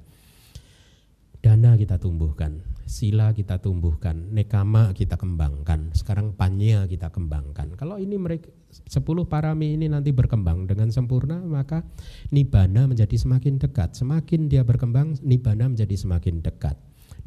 dana 1.41 1.77
kita 1.77 2.01
tumbuhkan, 2.01 2.63
sila 2.87 3.35
kita 3.35 3.59
tumbuhkan, 3.59 4.31
nekama 4.31 4.95
kita 4.95 5.19
kembangkan, 5.19 5.91
sekarang 5.93 6.33
panya 6.33 6.87
kita 6.87 7.11
kembangkan. 7.11 7.75
Kalau 7.75 7.99
ini 8.01 8.15
mereka 8.15 8.49
10 8.67 9.03
parami 9.27 9.75
ini 9.75 9.87
nanti 9.91 10.11
berkembang 10.11 10.67
dengan 10.67 10.91
sempurna, 10.91 11.39
maka 11.43 11.83
nibana 12.31 12.87
menjadi 12.87 13.15
semakin 13.15 13.59
dekat. 13.59 13.95
Semakin 13.95 14.51
dia 14.51 14.63
berkembang, 14.63 15.19
nibana 15.23 15.71
menjadi 15.71 15.95
semakin 15.95 16.43
dekat. 16.43 16.75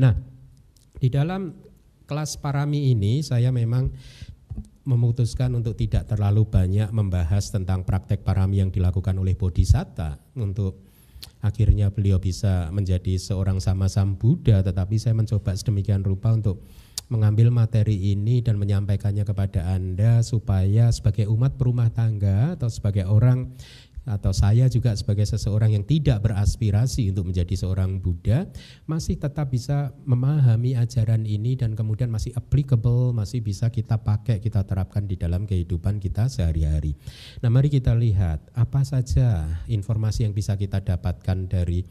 Nah, 0.01 0.17
di 1.01 1.09
dalam 1.09 1.53
kelas 2.05 2.37
parami 2.43 2.91
ini 2.93 3.23
saya 3.23 3.55
memang 3.55 3.89
memutuskan 4.85 5.55
untuk 5.55 5.77
tidak 5.79 6.09
terlalu 6.09 6.49
banyak 6.49 6.91
membahas 6.91 7.53
tentang 7.53 7.87
praktek 7.87 8.27
parami 8.27 8.65
yang 8.65 8.73
dilakukan 8.73 9.15
oleh 9.15 9.37
bodhisatta 9.39 10.19
untuk 10.41 10.90
akhirnya 11.41 11.93
beliau 11.93 12.21
bisa 12.21 12.69
menjadi 12.73 13.17
seorang 13.17 13.61
sama-sam 13.61 14.17
Buddha 14.17 14.61
tetapi 14.61 14.97
saya 15.01 15.17
mencoba 15.17 15.57
sedemikian 15.57 16.05
rupa 16.05 16.33
untuk 16.33 16.65
mengambil 17.11 17.51
materi 17.51 18.15
ini 18.15 18.39
dan 18.39 18.55
menyampaikannya 18.55 19.27
kepada 19.27 19.75
Anda 19.75 20.23
supaya 20.23 20.95
sebagai 20.95 21.27
umat 21.27 21.59
perumah 21.59 21.91
tangga 21.91 22.55
atau 22.55 22.71
sebagai 22.71 23.03
orang 23.11 23.51
atau 24.09 24.33
saya 24.33 24.65
juga 24.73 24.97
sebagai 24.97 25.29
seseorang 25.29 25.77
yang 25.77 25.85
tidak 25.85 26.25
beraspirasi 26.25 27.13
untuk 27.13 27.29
menjadi 27.29 27.53
seorang 27.53 28.01
Buddha 28.01 28.49
masih 28.89 29.21
tetap 29.21 29.53
bisa 29.53 29.93
memahami 30.09 30.73
ajaran 30.77 31.29
ini 31.29 31.55
dan 31.55 31.77
kemudian 31.77 32.09
masih 32.09 32.33
applicable, 32.33 33.13
masih 33.13 33.45
bisa 33.45 33.69
kita 33.69 34.01
pakai, 34.01 34.41
kita 34.41 34.65
terapkan 34.65 35.05
di 35.05 35.21
dalam 35.21 35.45
kehidupan 35.45 36.01
kita 36.01 36.33
sehari-hari. 36.33 36.97
Nah, 37.45 37.53
mari 37.53 37.69
kita 37.69 37.93
lihat 37.93 38.41
apa 38.57 38.81
saja 38.89 39.45
informasi 39.69 40.25
yang 40.25 40.33
bisa 40.33 40.57
kita 40.57 40.81
dapatkan 40.81 41.39
dari 41.51 41.85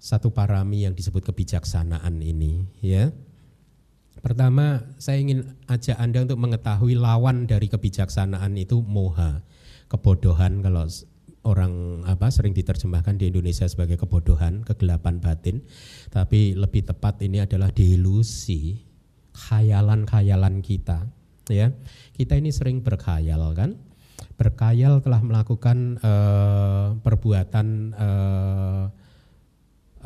satu 0.00 0.32
parami 0.32 0.88
yang 0.88 0.94
disebut 0.96 1.24
kebijaksanaan 1.24 2.20
ini, 2.20 2.68
ya. 2.80 3.12
Pertama, 4.16 4.80
saya 4.96 5.20
ingin 5.20 5.54
ajak 5.68 5.96
Anda 6.00 6.24
untuk 6.24 6.40
mengetahui 6.40 6.96
lawan 6.96 7.44
dari 7.44 7.68
kebijaksanaan 7.68 8.56
itu 8.56 8.80
moha 8.80 9.44
kebodohan 9.86 10.60
kalau 10.62 10.86
orang 11.46 12.02
apa 12.10 12.26
sering 12.34 12.50
diterjemahkan 12.50 13.22
di 13.22 13.30
Indonesia 13.30 13.64
sebagai 13.70 13.94
kebodohan, 14.02 14.66
kegelapan 14.66 15.22
batin, 15.22 15.62
tapi 16.10 16.58
lebih 16.58 16.82
tepat 16.82 17.22
ini 17.22 17.46
adalah 17.46 17.70
delusi, 17.70 18.82
khayalan-khayalan 19.32 20.58
kita, 20.58 21.06
ya. 21.46 21.70
Kita 22.18 22.34
ini 22.34 22.50
sering 22.50 22.82
berkhayal 22.82 23.54
kan? 23.54 23.78
Berkhayal 24.34 25.00
telah 25.00 25.22
melakukan 25.22 26.02
uh, 26.02 26.98
perbuatan 27.00 27.94
uh, 27.94 28.84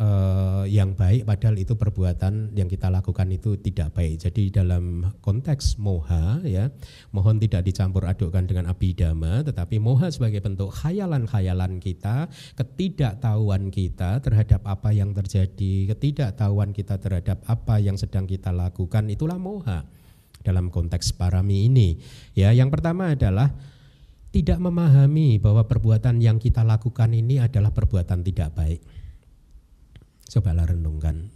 uh, 0.01 0.65
yang 0.65 0.97
baik 0.97 1.29
padahal 1.29 1.61
itu 1.61 1.77
perbuatan 1.77 2.57
yang 2.57 2.67
kita 2.67 2.89
lakukan 2.89 3.29
itu 3.29 3.61
tidak 3.61 3.93
baik. 3.93 4.17
Jadi 4.25 4.49
dalam 4.51 5.13
konteks 5.21 5.77
moha 5.77 6.41
ya, 6.43 6.73
mohon 7.13 7.37
tidak 7.37 7.69
dicampur 7.69 8.09
adukkan 8.09 8.49
dengan 8.49 8.73
abidama 8.73 9.45
tetapi 9.45 9.77
moha 9.77 10.09
sebagai 10.09 10.41
bentuk 10.41 10.73
khayalan-khayalan 10.73 11.79
kita, 11.79 12.33
ketidaktahuan 12.57 13.69
kita 13.69 14.25
terhadap 14.25 14.65
apa 14.65 14.91
yang 14.97 15.13
terjadi, 15.13 15.93
ketidaktahuan 15.95 16.73
kita 16.73 16.97
terhadap 16.97 17.45
apa 17.45 17.79
yang 17.79 18.01
sedang 18.01 18.25
kita 18.25 18.51
lakukan 18.51 19.07
itulah 19.13 19.37
moha 19.37 19.85
dalam 20.41 20.73
konteks 20.73 21.13
parami 21.13 21.69
ini. 21.69 22.01
Ya, 22.33 22.51
yang 22.57 22.73
pertama 22.73 23.13
adalah 23.13 23.53
tidak 24.31 24.63
memahami 24.63 25.43
bahwa 25.43 25.67
perbuatan 25.67 26.23
yang 26.23 26.39
kita 26.39 26.63
lakukan 26.63 27.11
ini 27.11 27.43
adalah 27.43 27.75
perbuatan 27.75 28.23
tidak 28.23 28.55
baik 28.55 28.81
Cobalah 30.31 30.71
renungkan 30.71 31.35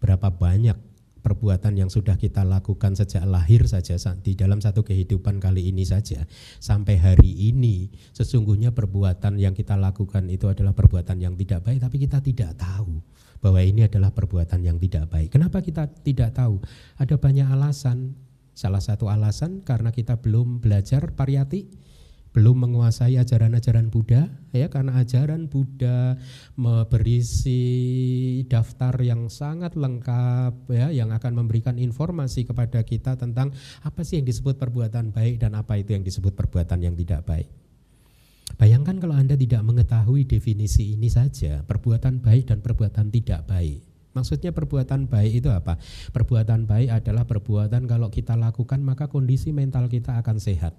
berapa 0.00 0.32
banyak 0.32 0.74
perbuatan 1.22 1.78
yang 1.78 1.86
sudah 1.86 2.18
kita 2.18 2.42
lakukan 2.42 2.98
sejak 2.98 3.22
lahir 3.22 3.62
saja 3.70 3.94
di 4.18 4.34
dalam 4.34 4.58
satu 4.58 4.82
kehidupan 4.82 5.38
kali 5.38 5.70
ini 5.70 5.86
saja 5.86 6.26
sampai 6.58 6.98
hari 6.98 7.30
ini 7.52 7.94
sesungguhnya 8.10 8.74
perbuatan 8.74 9.38
yang 9.38 9.54
kita 9.54 9.78
lakukan 9.78 10.26
itu 10.26 10.50
adalah 10.50 10.74
perbuatan 10.74 11.22
yang 11.22 11.38
tidak 11.38 11.62
baik 11.62 11.78
tapi 11.78 11.96
kita 12.02 12.18
tidak 12.18 12.58
tahu 12.58 12.98
bahwa 13.42 13.58
ini 13.58 13.90
adalah 13.90 14.14
perbuatan 14.14 14.62
yang 14.62 14.78
tidak 14.78 15.10
baik. 15.10 15.34
Kenapa 15.34 15.58
kita 15.58 15.90
tidak 15.90 16.38
tahu? 16.38 16.62
Ada 16.96 17.18
banyak 17.18 17.50
alasan. 17.50 18.14
Salah 18.54 18.78
satu 18.78 19.10
alasan 19.10 19.66
karena 19.66 19.90
kita 19.90 20.20
belum 20.22 20.62
belajar 20.62 21.10
pariyati, 21.16 21.66
belum 22.32 22.64
menguasai 22.64 23.20
ajaran-ajaran 23.20 23.92
Buddha, 23.92 24.32
ya 24.56 24.72
karena 24.72 24.96
ajaran 24.96 25.52
Buddha 25.52 26.16
berisi 26.88 27.60
daftar 28.48 28.96
yang 29.04 29.28
sangat 29.28 29.76
lengkap, 29.76 30.72
ya 30.72 30.88
yang 30.88 31.12
akan 31.12 31.44
memberikan 31.44 31.76
informasi 31.76 32.48
kepada 32.48 32.80
kita 32.88 33.20
tentang 33.20 33.52
apa 33.84 34.00
sih 34.00 34.20
yang 34.20 34.26
disebut 34.26 34.56
perbuatan 34.56 35.12
baik 35.12 35.44
dan 35.44 35.52
apa 35.52 35.76
itu 35.76 35.92
yang 35.92 36.00
disebut 36.00 36.32
perbuatan 36.32 36.80
yang 36.80 36.96
tidak 36.96 37.28
baik. 37.28 37.52
Bayangkan 38.56 39.00
kalau 39.00 39.16
Anda 39.16 39.36
tidak 39.36 39.60
mengetahui 39.64 40.24
definisi 40.28 40.96
ini 40.96 41.12
saja, 41.12 41.64
perbuatan 41.64 42.20
baik 42.20 42.48
dan 42.48 42.64
perbuatan 42.64 43.12
tidak 43.12 43.44
baik. 43.48 43.80
Maksudnya 44.12 44.52
perbuatan 44.52 45.08
baik 45.08 45.40
itu 45.40 45.48
apa? 45.48 45.80
Perbuatan 46.12 46.68
baik 46.68 47.00
adalah 47.00 47.24
perbuatan 47.24 47.88
kalau 47.88 48.12
kita 48.12 48.36
lakukan 48.36 48.84
maka 48.84 49.08
kondisi 49.08 49.56
mental 49.56 49.88
kita 49.88 50.20
akan 50.20 50.36
sehat. 50.36 50.76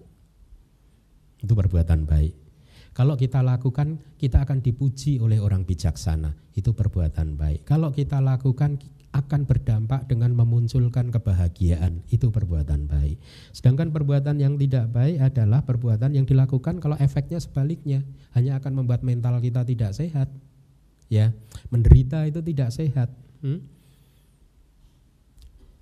Itu 1.44 1.54
perbuatan 1.54 2.08
baik. 2.08 2.34
Kalau 2.94 3.18
kita 3.18 3.42
lakukan, 3.42 4.00
kita 4.22 4.46
akan 4.46 4.62
dipuji 4.62 5.18
oleh 5.18 5.42
orang 5.42 5.66
bijaksana. 5.66 6.32
Itu 6.54 6.78
perbuatan 6.78 7.36
baik. 7.36 7.66
Kalau 7.66 7.90
kita 7.90 8.22
lakukan, 8.22 8.78
akan 9.14 9.46
berdampak 9.46 10.10
dengan 10.10 10.34
memunculkan 10.34 11.14
kebahagiaan. 11.14 12.02
Itu 12.10 12.34
perbuatan 12.34 12.90
baik. 12.90 13.22
Sedangkan 13.54 13.94
perbuatan 13.94 14.42
yang 14.42 14.58
tidak 14.58 14.90
baik 14.90 15.22
adalah 15.22 15.62
perbuatan 15.62 16.18
yang 16.18 16.26
dilakukan 16.26 16.82
kalau 16.82 16.98
efeknya 16.98 17.38
sebaliknya, 17.38 18.02
hanya 18.34 18.58
akan 18.58 18.82
membuat 18.82 19.06
mental 19.06 19.38
kita 19.38 19.62
tidak 19.62 19.94
sehat. 19.94 20.34
Ya, 21.14 21.30
menderita 21.70 22.26
itu 22.26 22.42
tidak 22.42 22.74
sehat. 22.74 23.14
Hmm? 23.46 23.62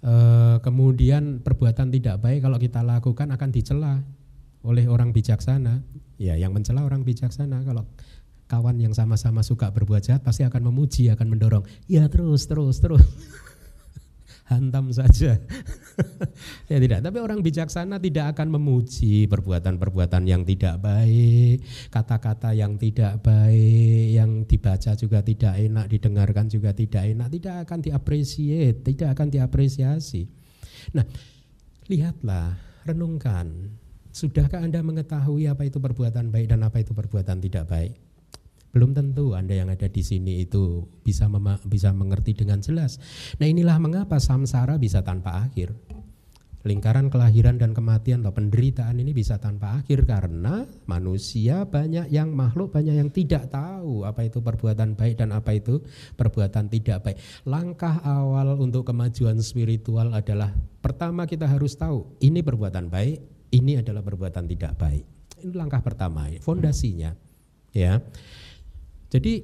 E, 0.04 0.13
kemudian 0.60 1.39
perbuatan 1.39 1.88
tidak 1.88 2.19
baik 2.19 2.43
kalau 2.43 2.60
kita 2.60 2.84
lakukan 2.84 3.32
akan 3.32 3.50
dicela 3.56 4.04
oleh 4.62 4.86
orang 4.89 5.13
bijaksana. 5.13 5.82
Ya, 6.21 6.38
yang 6.38 6.54
mencela 6.54 6.86
orang 6.86 7.02
bijaksana 7.02 7.65
kalau 7.65 7.89
kawan 8.45 8.78
yang 8.78 8.91
sama-sama 8.91 9.41
suka 9.41 9.71
berbuat 9.71 10.04
jahat 10.04 10.21
pasti 10.21 10.43
akan 10.43 10.69
memuji, 10.69 11.08
akan 11.08 11.28
mendorong. 11.32 11.63
Ya 11.88 12.06
terus, 12.12 12.45
terus, 12.45 12.84
terus. 12.84 13.02
Hantam 14.52 14.91
saja. 14.91 15.39
ya 16.71 16.78
tidak, 16.84 17.00
tapi 17.00 17.17
orang 17.24 17.39
bijaksana 17.39 18.04
tidak 18.04 18.36
akan 18.36 18.60
memuji 18.60 19.24
perbuatan-perbuatan 19.32 20.28
yang 20.28 20.43
tidak 20.43 20.76
baik, 20.84 21.63
kata-kata 21.88 22.52
yang 22.52 22.76
tidak 22.76 23.24
baik, 23.24 24.12
yang 24.12 24.43
dibaca 24.43 24.91
juga 25.00 25.24
tidak 25.24 25.56
enak, 25.56 25.88
didengarkan 25.88 26.52
juga 26.52 26.76
tidak 26.76 27.08
enak, 27.08 27.32
tidak 27.32 27.56
akan 27.63 27.80
diapresiasi, 27.80 28.76
tidak 28.84 29.15
akan 29.15 29.28
diapresiasi. 29.32 30.28
Nah, 30.91 31.08
lihatlah, 31.88 32.60
renungkan. 32.84 33.80
Sudahkah 34.12 34.60
Anda 34.60 34.84
mengetahui 34.84 35.47
apa 35.47 35.63
itu 35.63 35.80
perbuatan 35.80 36.36
baik 36.36 36.52
dan 36.52 36.67
apa 36.67 36.84
itu 36.84 36.91
perbuatan 36.91 37.39
tidak 37.39 37.71
baik? 37.71 37.95
Belum 38.71 38.91
tentu 38.95 39.36
Anda 39.36 39.56
yang 39.56 39.71
ada 39.71 39.88
di 39.88 40.04
sini 40.04 40.43
itu 40.43 40.88
bisa 41.04 41.32
bisa 41.67 41.91
mengerti 41.91 42.36
dengan 42.36 42.60
jelas. 42.60 43.00
Nah, 43.39 43.47
inilah 43.47 43.80
mengapa 43.80 44.19
samsara 44.19 44.80
bisa 44.80 45.04
tanpa 45.04 45.43
akhir. 45.43 45.76
Lingkaran 46.62 47.10
kelahiran 47.10 47.58
dan 47.58 47.74
kematian 47.74 48.21
atau 48.21 48.38
penderitaan 48.38 49.02
ini 49.02 49.17
bisa 49.17 49.41
tanpa 49.41 49.82
akhir 49.82 50.06
karena 50.06 50.69
manusia 50.86 51.65
banyak 51.65 52.13
yang 52.13 52.38
makhluk 52.38 52.69
banyak 52.69 53.02
yang 53.02 53.10
tidak 53.10 53.50
tahu 53.50 54.06
apa 54.06 54.30
itu 54.30 54.45
perbuatan 54.45 54.93
baik 54.93 55.17
dan 55.17 55.34
apa 55.34 55.58
itu 55.58 55.82
perbuatan 56.13 56.69
tidak 56.69 57.02
baik. 57.02 57.17
Langkah 57.50 58.06
awal 58.06 58.62
untuk 58.62 58.86
kemajuan 58.86 59.41
spiritual 59.41 60.13
adalah 60.13 60.54
pertama 60.86 61.26
kita 61.26 61.50
harus 61.50 61.74
tahu 61.74 62.06
ini 62.21 62.45
perbuatan 62.45 62.93
baik, 62.93 63.41
ini 63.52 63.80
adalah 63.80 64.02
perbuatan 64.02 64.48
tidak 64.48 64.76
baik. 64.80 65.06
Ini 65.44 65.54
langkah 65.56 65.84
pertama, 65.84 66.28
fondasinya. 66.40 67.14
Ya. 67.72 68.00
Jadi 69.12 69.44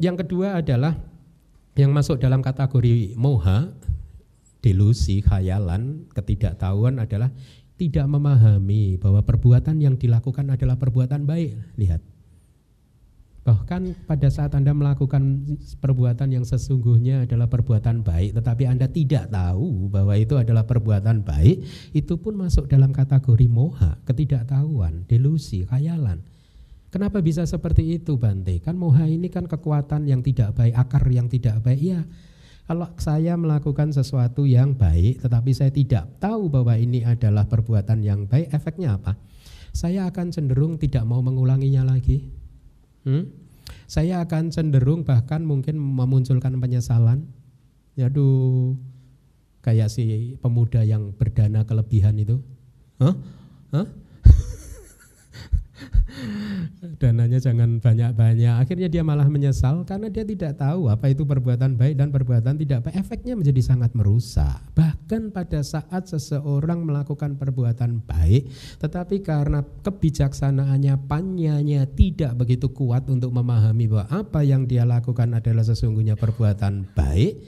yang 0.00 0.16
kedua 0.16 0.60
adalah 0.60 0.96
yang 1.76 1.92
masuk 1.92 2.20
dalam 2.20 2.44
kategori 2.44 3.16
moha, 3.16 3.72
delusi, 4.60 5.24
khayalan, 5.24 6.08
ketidaktahuan 6.12 7.00
adalah 7.00 7.32
tidak 7.80 8.06
memahami 8.06 9.00
bahwa 9.00 9.24
perbuatan 9.24 9.80
yang 9.80 9.96
dilakukan 9.96 10.52
adalah 10.52 10.76
perbuatan 10.76 11.24
baik. 11.24 11.56
Lihat. 11.80 12.11
Bahkan 13.42 14.06
pada 14.06 14.30
saat 14.30 14.54
Anda 14.54 14.70
melakukan 14.70 15.42
perbuatan 15.82 16.30
yang 16.30 16.46
sesungguhnya 16.46 17.26
adalah 17.26 17.50
perbuatan 17.50 18.06
baik, 18.06 18.38
tetapi 18.38 18.70
Anda 18.70 18.86
tidak 18.86 19.34
tahu 19.34 19.90
bahwa 19.90 20.14
itu 20.14 20.38
adalah 20.38 20.62
perbuatan 20.62 21.26
baik, 21.26 21.66
itu 21.90 22.14
pun 22.22 22.38
masuk 22.38 22.70
dalam 22.70 22.94
kategori 22.94 23.50
moha, 23.50 23.98
ketidaktahuan, 24.06 25.10
delusi, 25.10 25.66
khayalan. 25.66 26.22
Kenapa 26.94 27.18
bisa 27.18 27.42
seperti 27.42 27.98
itu 27.98 28.14
Bante? 28.14 28.62
Kan 28.62 28.78
moha 28.78 29.10
ini 29.10 29.26
kan 29.26 29.50
kekuatan 29.50 30.06
yang 30.06 30.22
tidak 30.22 30.54
baik, 30.54 30.78
akar 30.78 31.02
yang 31.10 31.26
tidak 31.26 31.58
baik. 31.66 31.80
Ya, 31.82 32.06
kalau 32.70 32.86
saya 32.94 33.34
melakukan 33.34 33.90
sesuatu 33.90 34.46
yang 34.46 34.78
baik 34.78 35.18
tetapi 35.18 35.50
saya 35.50 35.74
tidak 35.74 36.06
tahu 36.22 36.46
bahwa 36.46 36.78
ini 36.78 37.02
adalah 37.02 37.50
perbuatan 37.50 38.06
yang 38.06 38.30
baik, 38.30 38.54
efeknya 38.54 39.02
apa? 39.02 39.18
Saya 39.72 40.06
akan 40.06 40.30
cenderung 40.30 40.78
tidak 40.78 41.02
mau 41.02 41.24
mengulanginya 41.24 41.82
lagi. 41.82 42.41
Hmm? 43.02 43.30
Saya 43.86 44.24
akan 44.24 44.50
cenderung 44.50 45.04
bahkan 45.04 45.44
mungkin 45.44 45.76
memunculkan 45.76 46.56
penyesalan. 46.58 47.28
Yaduh, 47.94 48.74
kayak 49.60 49.92
si 49.92 50.34
pemuda 50.40 50.82
yang 50.82 51.12
berdana 51.12 51.62
kelebihan 51.68 52.16
itu. 52.18 52.40
Hah? 52.98 53.14
Hah? 53.72 53.86
Dananya 56.82 57.38
jangan 57.38 57.78
banyak-banyak. 57.78 58.58
Akhirnya 58.58 58.90
dia 58.90 59.06
malah 59.06 59.30
menyesal 59.30 59.86
karena 59.86 60.10
dia 60.10 60.26
tidak 60.26 60.58
tahu 60.58 60.90
apa 60.90 61.14
itu 61.14 61.22
perbuatan 61.22 61.78
baik 61.78 61.94
dan 61.94 62.10
perbuatan 62.10 62.58
tidak 62.58 62.82
baik. 62.90 62.98
Efeknya 62.98 63.38
menjadi 63.38 63.62
sangat 63.62 63.94
merusak. 63.94 64.58
Bahkan 64.74 65.30
pada 65.30 65.62
saat 65.62 66.10
seseorang 66.10 66.82
melakukan 66.82 67.38
perbuatan 67.38 68.02
baik, 68.02 68.50
tetapi 68.82 69.22
karena 69.22 69.62
kebijaksanaannya, 69.62 71.06
panyanya 71.06 71.86
tidak 71.86 72.34
begitu 72.34 72.74
kuat 72.74 73.06
untuk 73.06 73.30
memahami 73.30 73.86
bahwa 73.86 74.06
apa 74.10 74.42
yang 74.42 74.66
dia 74.66 74.82
lakukan 74.82 75.38
adalah 75.38 75.62
sesungguhnya 75.62 76.18
perbuatan 76.18 76.90
baik, 76.98 77.38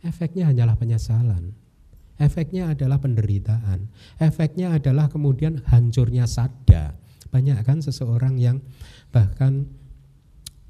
efeknya 0.00 0.48
hanyalah 0.48 0.80
penyesalan. 0.80 1.52
Efeknya 2.14 2.70
adalah 2.70 3.02
penderitaan. 3.02 3.90
Efeknya 4.22 4.78
adalah 4.78 5.10
kemudian 5.10 5.58
hancurnya 5.66 6.30
sadar 6.30 7.03
banyak 7.34 7.58
kan 7.66 7.82
seseorang 7.82 8.38
yang 8.38 8.62
bahkan 9.10 9.66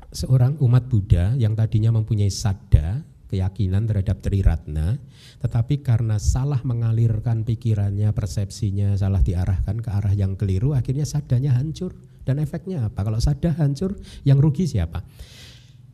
seorang 0.09 0.57
umat 0.64 0.88
Buddha 0.88 1.37
yang 1.37 1.53
tadinya 1.53 1.92
mempunyai 1.92 2.33
sadda, 2.33 3.05
keyakinan 3.29 3.85
terhadap 3.85 4.24
Triratna, 4.24 4.96
tetapi 5.44 5.85
karena 5.85 6.16
salah 6.16 6.64
mengalirkan 6.64 7.44
pikirannya, 7.44 8.09
persepsinya, 8.16 8.96
salah 8.96 9.20
diarahkan 9.20 9.85
ke 9.85 9.92
arah 9.92 10.16
yang 10.16 10.40
keliru, 10.40 10.72
akhirnya 10.72 11.05
sadanya 11.05 11.53
hancur. 11.53 11.92
Dan 12.24 12.40
efeknya 12.40 12.88
apa? 12.88 13.05
Kalau 13.05 13.20
sadda 13.20 13.53
hancur, 13.61 14.00
yang 14.24 14.40
rugi 14.40 14.64
siapa? 14.64 15.05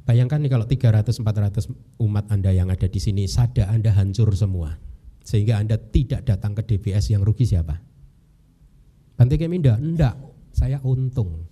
Bayangkan 0.07 0.39
nih 0.39 0.55
kalau 0.55 0.71
300-400 0.71 1.99
umat 1.99 2.31
Anda 2.31 2.55
yang 2.55 2.71
ada 2.71 2.87
di 2.87 3.03
sini, 3.03 3.27
sadda 3.27 3.67
Anda 3.67 3.91
hancur 3.91 4.31
semua. 4.39 4.79
Sehingga 5.27 5.59
Anda 5.59 5.83
tidak 5.83 6.31
datang 6.31 6.55
ke 6.55 6.63
DBS 6.63 7.11
yang 7.11 7.27
rugi 7.27 7.51
siapa? 7.51 7.75
Bante 9.19 9.37
Keminda? 9.37 9.75
Enggak, 9.77 10.30
saya 10.55 10.79
untung. 10.83 11.47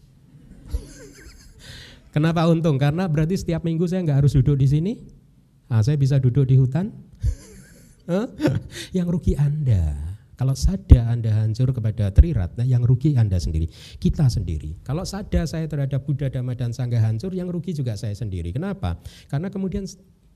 Kenapa 2.15 2.49
untung? 2.49 2.81
Karena 2.81 3.07
berarti 3.07 3.37
setiap 3.37 3.63
minggu 3.63 3.85
saya 3.87 4.03
nggak 4.03 4.25
harus 4.25 4.35
duduk 4.35 4.59
di 4.59 4.67
sini. 4.67 4.93
Nah, 5.69 5.85
saya 5.85 6.01
bisa 6.01 6.17
duduk 6.17 6.49
di 6.49 6.57
hutan. 6.57 6.91
yang 8.97 9.07
rugi 9.09 9.37
Anda. 9.37 10.17
Kalau 10.39 10.55
sada 10.55 11.11
Anda 11.11 11.35
hancur 11.35 11.75
kepada 11.75 12.15
Triratna, 12.15 12.63
yang 12.63 12.87
rugi 12.87 13.19
Anda 13.19 13.43
sendiri, 13.43 13.67
kita 13.99 14.31
sendiri. 14.31 14.79
Kalau 14.87 15.03
sada 15.03 15.43
saya 15.51 15.67
terhadap 15.67 16.07
Buddha, 16.07 16.31
Dhamma, 16.31 16.55
dan 16.55 16.71
Sangha 16.71 17.03
hancur, 17.03 17.35
yang 17.35 17.51
rugi 17.51 17.75
juga 17.75 17.99
saya 17.99 18.15
sendiri. 18.15 18.55
Kenapa? 18.55 19.03
Karena 19.27 19.51
kemudian 19.51 19.83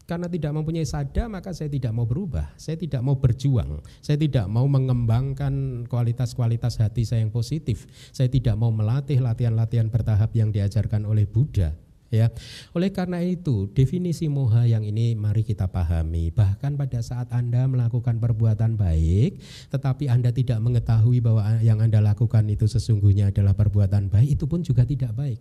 karena 0.06 0.26
tidak 0.26 0.52
mempunyai 0.52 0.86
sada 0.86 1.30
maka 1.30 1.54
saya 1.54 1.70
tidak 1.70 1.94
mau 1.94 2.04
berubah, 2.04 2.50
saya 2.58 2.74
tidak 2.74 3.00
mau 3.00 3.14
berjuang, 3.16 3.80
saya 4.02 4.18
tidak 4.18 4.46
mau 4.50 4.66
mengembangkan 4.66 5.86
kualitas-kualitas 5.86 6.82
hati 6.82 7.06
saya 7.06 7.22
yang 7.22 7.32
positif, 7.32 7.86
saya 8.10 8.26
tidak 8.26 8.58
mau 8.58 8.74
melatih 8.74 9.22
latihan-latihan 9.22 9.88
bertahap 9.88 10.34
yang 10.34 10.50
diajarkan 10.50 11.06
oleh 11.06 11.24
Buddha. 11.24 11.74
Ya, 12.12 12.28
oleh 12.76 12.92
karena 12.92 13.24
itu 13.24 13.72
definisi 13.72 14.28
moha 14.28 14.68
yang 14.68 14.84
ini 14.84 15.16
mari 15.16 15.40
kita 15.48 15.72
pahami. 15.72 16.28
Bahkan 16.28 16.76
pada 16.76 17.00
saat 17.00 17.32
anda 17.32 17.64
melakukan 17.64 18.20
perbuatan 18.20 18.76
baik, 18.76 19.40
tetapi 19.72 20.12
anda 20.12 20.28
tidak 20.28 20.60
mengetahui 20.60 21.24
bahwa 21.24 21.56
yang 21.64 21.80
anda 21.80 22.04
lakukan 22.04 22.44
itu 22.52 22.68
sesungguhnya 22.68 23.32
adalah 23.32 23.56
perbuatan 23.56 24.12
baik, 24.12 24.28
itu 24.28 24.44
pun 24.44 24.60
juga 24.60 24.84
tidak 24.84 25.16
baik. 25.16 25.40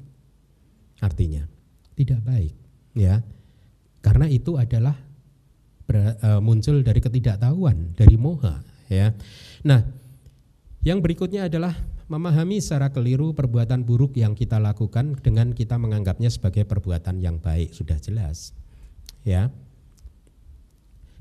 Artinya 1.04 1.44
tidak 2.00 2.24
baik. 2.24 2.56
Ya, 2.96 3.20
Karena 4.02 4.26
itu 4.26 4.58
adalah 4.58 4.98
uh, 5.90 6.42
muncul 6.42 6.82
dari 6.82 7.00
ketidaktahuan, 7.00 7.94
dari 7.94 8.18
moha, 8.18 8.66
ya. 8.90 9.14
Nah, 9.62 9.86
yang 10.82 10.98
berikutnya 11.00 11.46
adalah 11.46 11.78
memahami 12.10 12.60
secara 12.60 12.92
keliru 12.92 13.32
perbuatan 13.32 13.88
buruk 13.88 14.18
yang 14.20 14.36
kita 14.36 14.60
lakukan 14.60 15.16
dengan 15.22 15.56
kita 15.56 15.80
menganggapnya 15.80 16.28
sebagai 16.28 16.68
perbuatan 16.68 17.24
yang 17.24 17.40
baik, 17.40 17.72
sudah 17.72 17.96
jelas. 18.02 18.52
Ya. 19.24 19.54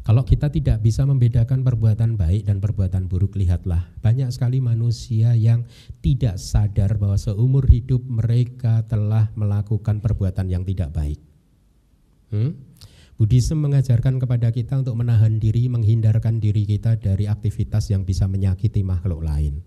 Kalau 0.00 0.26
kita 0.26 0.50
tidak 0.50 0.82
bisa 0.82 1.06
membedakan 1.06 1.62
perbuatan 1.62 2.18
baik 2.18 2.48
dan 2.48 2.58
perbuatan 2.58 3.06
buruk, 3.06 3.36
lihatlah 3.38 3.86
banyak 4.02 4.32
sekali 4.32 4.58
manusia 4.58 5.36
yang 5.36 5.62
tidak 6.00 6.40
sadar 6.40 6.96
bahwa 6.96 7.20
seumur 7.20 7.68
hidup 7.68 8.02
mereka 8.08 8.82
telah 8.88 9.28
melakukan 9.38 10.02
perbuatan 10.02 10.48
yang 10.48 10.64
tidak 10.66 10.90
baik. 10.90 11.20
Hmm? 12.30 12.54
Buddhism 13.20 13.60
mengajarkan 13.60 14.16
kepada 14.16 14.48
kita 14.48 14.80
untuk 14.80 14.96
menahan 14.96 15.36
diri, 15.36 15.68
menghindarkan 15.68 16.40
diri 16.40 16.64
kita 16.64 16.96
dari 16.96 17.28
aktivitas 17.28 17.92
yang 17.92 18.08
bisa 18.08 18.24
menyakiti 18.24 18.80
makhluk 18.80 19.20
lain. 19.20 19.60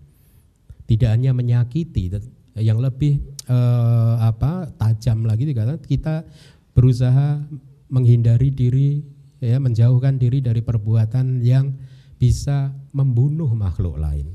Tidak 0.90 1.06
hanya 1.06 1.30
menyakiti, 1.30 2.10
yang 2.58 2.82
lebih 2.82 3.22
eh, 3.46 4.14
apa 4.18 4.74
tajam 4.74 5.22
lagi 5.22 5.50
kita 5.86 6.26
berusaha 6.74 7.46
menghindari 7.90 8.50
diri 8.50 9.06
ya 9.38 9.62
menjauhkan 9.62 10.18
diri 10.18 10.42
dari 10.42 10.58
perbuatan 10.58 11.42
yang 11.46 11.74
bisa 12.18 12.74
membunuh 12.90 13.50
makhluk 13.54 14.02
lain. 14.02 14.34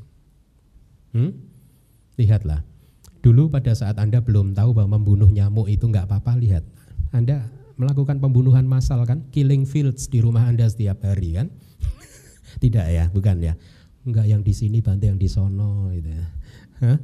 Hmm? 1.11 1.35
Lihatlah, 2.15 2.63
dulu 3.19 3.51
pada 3.51 3.75
saat 3.75 3.99
Anda 3.99 4.23
belum 4.23 4.55
tahu 4.55 4.75
bahwa 4.75 4.99
membunuh 4.99 5.27
nyamuk 5.27 5.67
itu 5.67 5.87
nggak 5.87 6.07
apa-apa, 6.07 6.39
lihat. 6.39 6.63
Anda 7.09 7.58
melakukan 7.79 8.19
pembunuhan 8.19 8.67
massal 8.67 9.01
kan, 9.07 9.23
killing 9.31 9.63
fields 9.63 10.11
di 10.11 10.19
rumah 10.19 10.45
Anda 10.45 10.67
setiap 10.67 11.01
hari 11.07 11.39
kan? 11.39 11.47
Tidak 12.63 12.85
ya, 12.91 13.07
bukan 13.07 13.39
ya. 13.39 13.55
Enggak 14.03 14.27
yang 14.27 14.43
di 14.43 14.51
sini 14.51 14.83
bantu 14.83 15.07
yang 15.07 15.19
di 15.19 15.31
sono 15.31 15.89
gitu 15.95 16.11
ya. 16.11 16.27
Hah? 16.79 16.97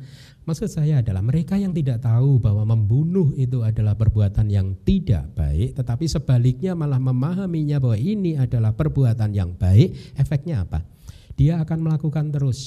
Maksud 0.46 0.70
saya 0.70 1.02
adalah 1.02 1.26
mereka 1.26 1.58
yang 1.58 1.74
tidak 1.74 2.06
tahu 2.06 2.38
bahwa 2.38 2.70
membunuh 2.70 3.34
itu 3.34 3.66
adalah 3.66 3.98
perbuatan 3.98 4.46
yang 4.46 4.78
tidak 4.86 5.26
baik, 5.34 5.74
tetapi 5.74 6.06
sebaliknya 6.06 6.78
malah 6.78 7.02
memahaminya 7.02 7.82
bahwa 7.82 7.98
ini 7.98 8.38
adalah 8.38 8.78
perbuatan 8.78 9.34
yang 9.34 9.58
baik, 9.58 10.14
efeknya 10.14 10.62
apa? 10.62 10.86
Dia 11.34 11.66
akan 11.66 11.90
melakukan 11.90 12.30
terus. 12.30 12.62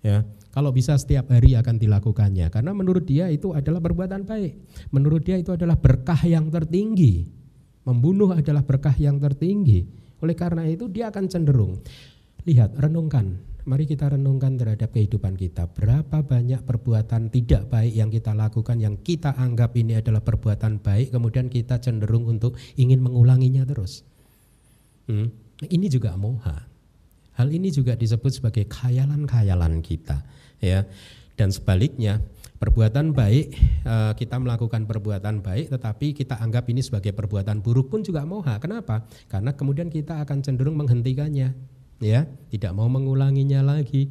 Ya, 0.00 0.24
kalau 0.52 0.70
bisa 0.70 0.94
setiap 1.00 1.32
hari 1.32 1.56
akan 1.56 1.80
dilakukannya 1.80 2.52
karena 2.52 2.76
menurut 2.76 3.08
dia 3.08 3.32
itu 3.32 3.56
adalah 3.56 3.80
perbuatan 3.80 4.28
baik. 4.28 4.52
Menurut 4.92 5.24
dia 5.24 5.40
itu 5.40 5.56
adalah 5.56 5.80
berkah 5.80 6.20
yang 6.28 6.52
tertinggi. 6.52 7.24
Membunuh 7.82 8.36
adalah 8.36 8.62
berkah 8.62 8.94
yang 8.94 9.18
tertinggi. 9.18 9.82
Oleh 10.22 10.36
karena 10.38 10.68
itu 10.68 10.86
dia 10.86 11.10
akan 11.10 11.26
cenderung 11.26 11.82
lihat, 12.46 12.74
renungkan 12.78 13.38
Mari 13.62 13.86
kita 13.86 14.10
renungkan 14.10 14.58
terhadap 14.58 14.90
kehidupan 14.90 15.38
kita. 15.38 15.70
Berapa 15.70 16.26
banyak 16.26 16.66
perbuatan 16.66 17.30
tidak 17.30 17.70
baik 17.70 17.94
yang 17.94 18.10
kita 18.10 18.34
lakukan 18.34 18.74
yang 18.82 18.98
kita 18.98 19.38
anggap 19.38 19.70
ini 19.78 20.02
adalah 20.02 20.18
perbuatan 20.18 20.82
baik, 20.82 21.14
kemudian 21.14 21.46
kita 21.46 21.78
cenderung 21.78 22.26
untuk 22.26 22.58
ingin 22.74 22.98
mengulanginya 22.98 23.62
terus. 23.62 24.02
Hmm? 25.06 25.30
Ini 25.62 25.86
juga 25.86 26.18
moha. 26.18 26.71
Hal 27.36 27.48
ini 27.48 27.72
juga 27.72 27.96
disebut 27.96 28.42
sebagai 28.42 28.68
khayalan-khayalan 28.68 29.80
kita, 29.80 30.20
ya. 30.60 30.84
Dan 31.32 31.48
sebaliknya, 31.48 32.20
perbuatan 32.60 33.16
baik 33.16 33.46
eh, 33.88 34.12
kita 34.14 34.36
melakukan 34.38 34.84
perbuatan 34.84 35.40
baik, 35.40 35.72
tetapi 35.72 36.12
kita 36.12 36.38
anggap 36.38 36.68
ini 36.68 36.84
sebagai 36.84 37.16
perbuatan 37.16 37.64
buruk 37.64 37.88
pun 37.88 38.04
juga 38.04 38.22
moha. 38.22 38.60
Kenapa? 38.60 39.08
Karena 39.32 39.56
kemudian 39.56 39.88
kita 39.88 40.20
akan 40.22 40.44
cenderung 40.44 40.76
menghentikannya 40.76 41.72
ya 42.02 42.26
tidak 42.50 42.74
mau 42.74 42.90
mengulanginya 42.90 43.62
lagi 43.62 44.10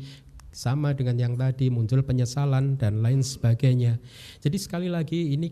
sama 0.51 0.95
dengan 0.95 1.19
yang 1.19 1.33
tadi 1.35 1.67
muncul 1.67 1.99
penyesalan 2.07 2.79
dan 2.79 3.03
lain 3.03 3.19
sebagainya 3.19 3.99
jadi 4.39 4.57
sekali 4.57 4.87
lagi 4.87 5.35
ini 5.35 5.51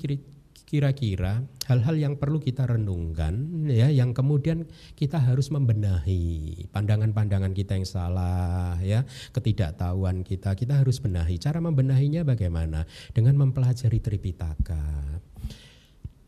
kira-kira 0.69 1.41
hal-hal 1.65 1.97
yang 1.97 2.13
perlu 2.21 2.37
kita 2.37 2.69
renungkan 2.69 3.65
ya 3.65 3.89
yang 3.89 4.13
kemudian 4.13 4.69
kita 4.93 5.17
harus 5.17 5.49
membenahi. 5.49 6.69
Pandangan-pandangan 6.69 7.57
kita 7.57 7.73
yang 7.73 7.89
salah 7.89 8.77
ya 8.85 9.01
ketidaktahuan 9.33 10.21
kita 10.21 10.53
kita 10.53 10.77
harus 10.77 11.01
benahi. 11.01 11.41
Cara 11.41 11.57
membenahinya 11.57 12.21
bagaimana? 12.21 12.85
Dengan 13.09 13.33
mempelajari 13.41 13.97
Tripitaka. 13.97 15.17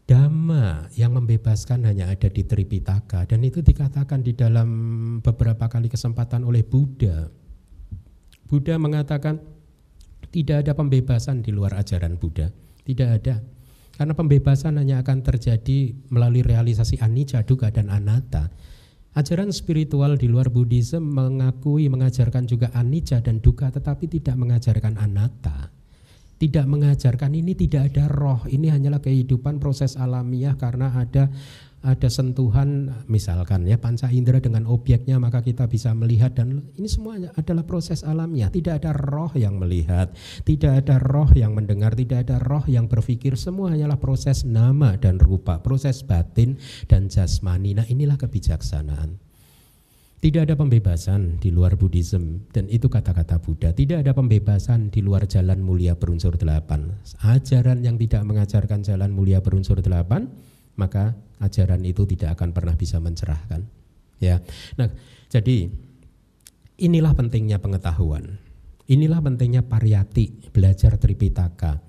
Dhamma 0.09 0.89
yang 0.97 1.13
membebaskan 1.13 1.85
hanya 1.85 2.09
ada 2.09 2.25
di 2.25 2.41
Tripitaka 2.41 3.29
dan 3.29 3.45
itu 3.45 3.61
dikatakan 3.61 4.25
di 4.25 4.33
dalam 4.33 4.67
beberapa 5.21 5.69
kali 5.69 5.85
kesempatan 5.85 6.41
oleh 6.49 6.65
Buddha. 6.65 7.29
Buddha 8.49 8.75
mengatakan 8.81 9.37
tidak 10.33 10.65
ada 10.65 10.73
pembebasan 10.73 11.45
di 11.45 11.53
luar 11.53 11.77
ajaran 11.77 12.17
Buddha, 12.17 12.49
tidak 12.83 13.09
ada. 13.21 13.60
Karena 13.95 14.13
pembebasan 14.15 14.79
hanya 14.79 15.03
akan 15.03 15.21
terjadi 15.21 15.93
melalui 16.09 16.41
realisasi 16.41 16.97
anicca, 17.03 17.43
dukkha 17.43 17.69
dan 17.69 17.91
anatta. 17.91 18.49
Ajaran 19.11 19.51
spiritual 19.51 20.15
di 20.15 20.31
luar 20.31 20.47
Buddhism 20.47 21.11
mengakui 21.11 21.91
mengajarkan 21.91 22.47
juga 22.47 22.71
anicca 22.71 23.19
dan 23.19 23.43
dukkha 23.43 23.67
tetapi 23.75 24.07
tidak 24.07 24.39
mengajarkan 24.39 24.95
anatta 24.95 25.81
tidak 26.41 26.65
mengajarkan 26.65 27.37
ini 27.37 27.53
tidak 27.53 27.93
ada 27.93 28.09
roh 28.09 28.41
ini 28.49 28.73
hanyalah 28.73 28.97
kehidupan 28.97 29.61
proses 29.61 29.93
alamiah 29.93 30.57
karena 30.57 30.89
ada 30.89 31.29
ada 31.81 32.13
sentuhan 32.13 32.93
misalkan 33.09 33.65
ya 33.65 33.81
panca 33.81 34.05
indera 34.13 34.37
dengan 34.37 34.69
objeknya 34.69 35.17
maka 35.17 35.41
kita 35.41 35.65
bisa 35.65 35.89
melihat 35.97 36.37
dan 36.37 36.61
ini 36.77 36.85
semuanya 36.85 37.33
adalah 37.33 37.65
proses 37.65 38.05
alamiah 38.05 38.53
tidak 38.53 38.85
ada 38.85 38.93
roh 38.93 39.33
yang 39.33 39.57
melihat 39.57 40.13
tidak 40.45 40.85
ada 40.85 41.01
roh 41.01 41.29
yang 41.33 41.57
mendengar 41.57 41.97
tidak 41.97 42.29
ada 42.29 42.37
roh 42.37 42.61
yang 42.69 42.85
berpikir 42.85 43.33
semua 43.33 43.73
hanyalah 43.73 43.97
proses 43.97 44.45
nama 44.45 44.93
dan 44.93 45.17
rupa 45.17 45.57
proses 45.65 46.05
batin 46.05 46.61
dan 46.85 47.09
jasmani 47.09 47.73
nah 47.73 47.85
inilah 47.89 48.15
kebijaksanaan 48.21 49.17
tidak 50.21 50.53
ada 50.53 50.53
pembebasan 50.53 51.41
di 51.41 51.49
luar 51.49 51.81
Buddhism 51.81 52.45
dan 52.53 52.69
itu 52.69 52.93
kata-kata 52.93 53.41
Buddha. 53.41 53.73
Tidak 53.73 54.05
ada 54.05 54.13
pembebasan 54.13 54.93
di 54.93 55.01
luar 55.01 55.25
jalan 55.25 55.65
mulia 55.65 55.97
berunsur 55.97 56.37
delapan. 56.37 56.93
Ajaran 57.25 57.81
yang 57.81 57.97
tidak 57.97 58.21
mengajarkan 58.29 58.85
jalan 58.85 59.09
mulia 59.09 59.41
berunsur 59.41 59.81
delapan, 59.81 60.29
maka 60.75 61.17
ajaran 61.41 61.81
itu 61.83 62.05
tidak 62.09 62.39
akan 62.39 62.55
pernah 62.55 62.75
bisa 62.77 63.01
mencerahkan. 63.01 63.65
Ya, 64.21 64.39
nah 64.77 64.91
jadi 65.29 65.69
inilah 66.77 67.17
pentingnya 67.17 67.57
pengetahuan. 67.57 68.37
Inilah 68.91 69.23
pentingnya 69.23 69.65
pariyati, 69.65 70.51
belajar 70.51 70.99
Tripitaka. 70.99 71.79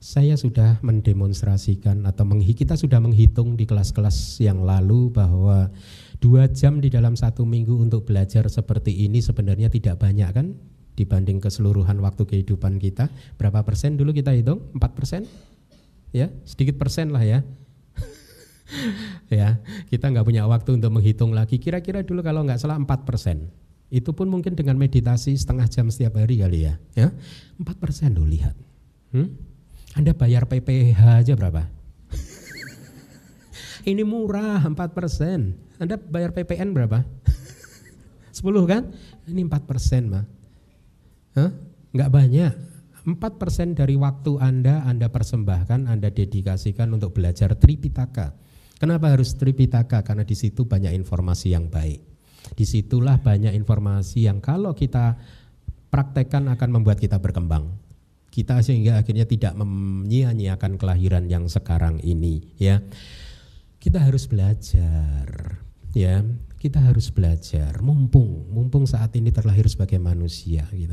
Saya 0.00 0.38
sudah 0.38 0.78
mendemonstrasikan 0.84 2.04
atau 2.04 2.24
kita 2.36 2.78
sudah 2.78 3.00
menghitung 3.00 3.58
di 3.58 3.64
kelas-kelas 3.64 4.38
yang 4.40 4.62
lalu 4.62 5.10
bahwa 5.10 5.72
Dua 6.16 6.48
jam 6.48 6.80
di 6.80 6.88
dalam 6.88 7.12
satu 7.12 7.44
minggu 7.44 7.76
untuk 7.76 8.08
belajar 8.08 8.48
seperti 8.48 9.04
ini 9.04 9.20
sebenarnya 9.20 9.68
tidak 9.68 10.00
banyak 10.00 10.30
kan 10.32 10.56
dibanding 10.96 11.44
keseluruhan 11.44 12.00
waktu 12.00 12.24
kehidupan 12.24 12.80
kita. 12.80 13.12
Berapa 13.36 13.60
persen 13.68 14.00
dulu 14.00 14.16
kita 14.16 14.32
hitung? 14.32 14.64
Empat 14.72 14.96
persen? 14.96 15.28
Ya, 16.16 16.32
sedikit 16.48 16.80
persen 16.80 17.12
lah 17.12 17.20
ya. 17.20 17.44
Ya, 19.30 19.58
kita 19.86 20.10
nggak 20.10 20.26
punya 20.26 20.44
waktu 20.46 20.76
untuk 20.76 20.90
menghitung 20.90 21.32
lagi. 21.32 21.58
Kira-kira 21.62 22.02
dulu 22.02 22.22
kalau 22.22 22.42
nggak 22.42 22.58
salah 22.58 22.78
empat 22.78 23.06
persen. 23.06 23.50
Itu 23.86 24.12
pun 24.18 24.26
mungkin 24.26 24.58
dengan 24.58 24.74
meditasi 24.74 25.38
setengah 25.38 25.70
jam 25.70 25.86
setiap 25.86 26.18
hari 26.18 26.42
kali 26.42 26.66
ya. 26.66 26.74
Ya, 26.98 27.08
empat 27.62 27.78
persen 27.78 28.18
dulu 28.18 28.26
lihat. 28.34 28.58
Hmm? 29.14 29.30
Anda 29.94 30.12
bayar 30.12 30.50
PPH 30.50 31.24
aja 31.24 31.32
berapa? 31.38 31.70
Ini 33.90 34.02
murah 34.02 34.60
4 34.60 34.74
persen. 34.92 35.56
Anda 35.78 35.96
bayar 35.96 36.34
PPN 36.34 36.74
berapa? 36.74 37.06
10 38.36 38.42
kan? 38.66 38.82
Ini 39.30 39.40
4 39.46 39.70
persen 39.70 40.02
mah. 40.10 40.26
Hah? 41.38 41.50
Nggak 41.94 42.10
banyak. 42.12 42.52
4 43.06 43.40
persen 43.40 43.78
dari 43.78 43.94
waktu 43.94 44.36
Anda, 44.42 44.82
Anda 44.82 45.06
persembahkan, 45.06 45.86
Anda 45.86 46.10
dedikasikan 46.10 46.90
untuk 46.90 47.14
belajar 47.14 47.54
Tripitaka. 47.54 48.34
Kenapa 48.76 49.12
harus 49.12 49.32
Tripitaka? 49.36 50.04
Karena 50.04 50.22
di 50.24 50.36
situ 50.36 50.68
banyak 50.68 50.92
informasi 50.92 51.56
yang 51.56 51.72
baik. 51.72 52.00
Di 52.52 52.64
situlah 52.68 53.18
banyak 53.18 53.56
informasi 53.56 54.28
yang 54.28 54.38
kalau 54.38 54.76
kita 54.76 55.16
praktekkan 55.88 56.46
akan 56.52 56.80
membuat 56.80 57.00
kita 57.00 57.16
berkembang. 57.18 57.72
Kita 58.28 58.60
sehingga 58.60 59.00
akhirnya 59.00 59.24
tidak 59.24 59.56
menyia-nyiakan 59.56 60.76
kelahiran 60.76 61.24
yang 61.24 61.48
sekarang 61.48 62.04
ini. 62.04 62.52
Ya, 62.60 62.84
kita 63.80 64.02
harus 64.02 64.28
belajar 64.28 65.62
ya 65.96 66.20
kita 66.60 66.82
harus 66.82 67.08
belajar 67.08 67.80
mumpung 67.80 68.52
mumpung 68.52 68.84
saat 68.84 69.16
ini 69.16 69.32
terlahir 69.32 69.64
sebagai 69.70 69.96
manusia 69.96 70.68
gitu 70.74 70.92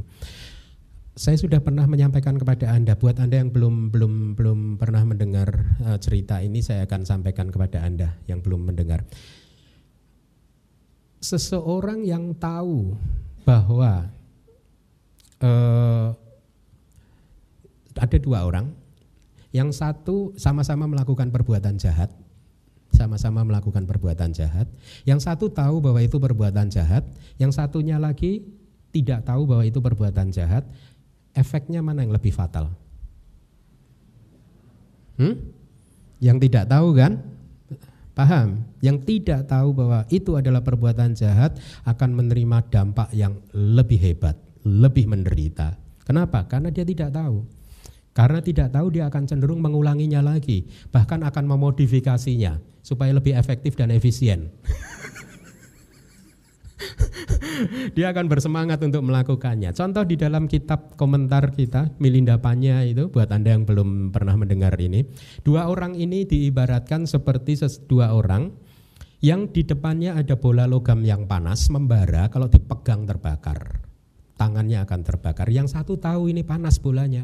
saya 1.13 1.37
sudah 1.37 1.61
pernah 1.61 1.85
menyampaikan 1.85 2.41
kepada 2.41 2.73
Anda, 2.73 2.97
buat 2.97 3.21
Anda 3.21 3.45
yang 3.45 3.53
belum 3.53 3.93
belum 3.93 4.33
belum 4.33 4.59
pernah 4.81 5.05
mendengar 5.05 5.77
uh, 5.85 5.97
cerita 6.01 6.41
ini, 6.41 6.65
saya 6.65 6.89
akan 6.89 7.05
sampaikan 7.05 7.53
kepada 7.53 7.85
Anda 7.85 8.17
yang 8.25 8.41
belum 8.41 8.73
mendengar. 8.73 9.05
Seseorang 11.21 12.01
yang 12.01 12.33
tahu 12.33 12.97
bahwa 13.45 14.09
uh, 15.45 16.17
ada 17.93 18.17
dua 18.17 18.49
orang, 18.49 18.73
yang 19.53 19.69
satu 19.69 20.33
sama-sama 20.33 20.89
melakukan 20.89 21.29
perbuatan 21.29 21.77
jahat, 21.77 22.09
sama-sama 22.89 23.45
melakukan 23.45 23.85
perbuatan 23.85 24.33
jahat. 24.33 24.65
Yang 25.05 25.29
satu 25.29 25.53
tahu 25.53 25.77
bahwa 25.77 26.01
itu 26.01 26.17
perbuatan 26.17 26.73
jahat, 26.73 27.05
yang 27.37 27.53
satunya 27.53 28.01
lagi 28.01 28.41
tidak 28.93 29.25
tahu 29.25 29.49
bahwa 29.49 29.65
itu 29.65 29.81
perbuatan 29.81 30.29
jahat, 30.29 30.65
efeknya 31.33 31.81
mana 31.81 32.05
yang 32.05 32.13
lebih 32.13 32.33
fatal? 32.33 32.69
Hmm? 35.17 35.37
Yang 36.23 36.37
tidak 36.49 36.65
tahu 36.69 36.95
kan? 36.97 37.21
Paham? 38.13 38.61
Yang 38.79 38.97
tidak 39.09 39.49
tahu 39.49 39.73
bahwa 39.73 40.05
itu 40.13 40.37
adalah 40.37 40.61
perbuatan 40.61 41.17
jahat 41.17 41.57
akan 41.83 42.09
menerima 42.13 42.69
dampak 42.69 43.09
yang 43.11 43.41
lebih 43.51 43.97
hebat, 43.97 44.37
lebih 44.61 45.09
menderita. 45.09 45.73
Kenapa? 46.05 46.45
Karena 46.45 46.69
dia 46.69 46.85
tidak 46.85 47.09
tahu. 47.09 47.41
Karena 48.13 48.45
tidak 48.45 48.69
tahu 48.69 48.93
dia 48.93 49.09
akan 49.09 49.25
cenderung 49.25 49.57
mengulanginya 49.57 50.21
lagi, 50.21 50.69
bahkan 50.93 51.25
akan 51.25 51.49
memodifikasinya 51.49 52.61
supaya 52.85 53.09
lebih 53.09 53.33
efektif 53.33 53.73
dan 53.73 53.89
efisien. 53.89 54.53
dia 57.95 58.11
akan 58.11 58.25
bersemangat 58.29 58.81
untuk 58.83 59.03
melakukannya. 59.05 59.71
Contoh 59.75 60.03
di 60.05 60.15
dalam 60.19 60.45
kitab 60.49 60.95
komentar 60.95 61.53
kita, 61.53 61.93
Milindapanya 61.99 62.83
itu 62.85 63.09
buat 63.09 63.29
Anda 63.29 63.55
yang 63.55 63.63
belum 63.67 64.11
pernah 64.11 64.35
mendengar 64.37 64.75
ini. 64.79 65.05
Dua 65.41 65.69
orang 65.69 65.95
ini 65.97 66.25
diibaratkan 66.27 67.05
seperti 67.05 67.59
dua 67.85 68.15
orang 68.15 68.51
yang 69.23 69.47
di 69.47 69.63
depannya 69.63 70.19
ada 70.19 70.35
bola 70.35 70.67
logam 70.67 70.99
yang 71.07 71.31
panas 71.31 71.71
membara 71.71 72.27
kalau 72.27 72.51
dipegang 72.51 73.07
terbakar. 73.07 73.79
Tangannya 74.35 74.83
akan 74.83 74.99
terbakar. 75.05 75.47
Yang 75.47 75.79
satu 75.79 75.95
tahu 75.95 76.27
ini 76.27 76.43
panas 76.43 76.81
bolanya. 76.81 77.23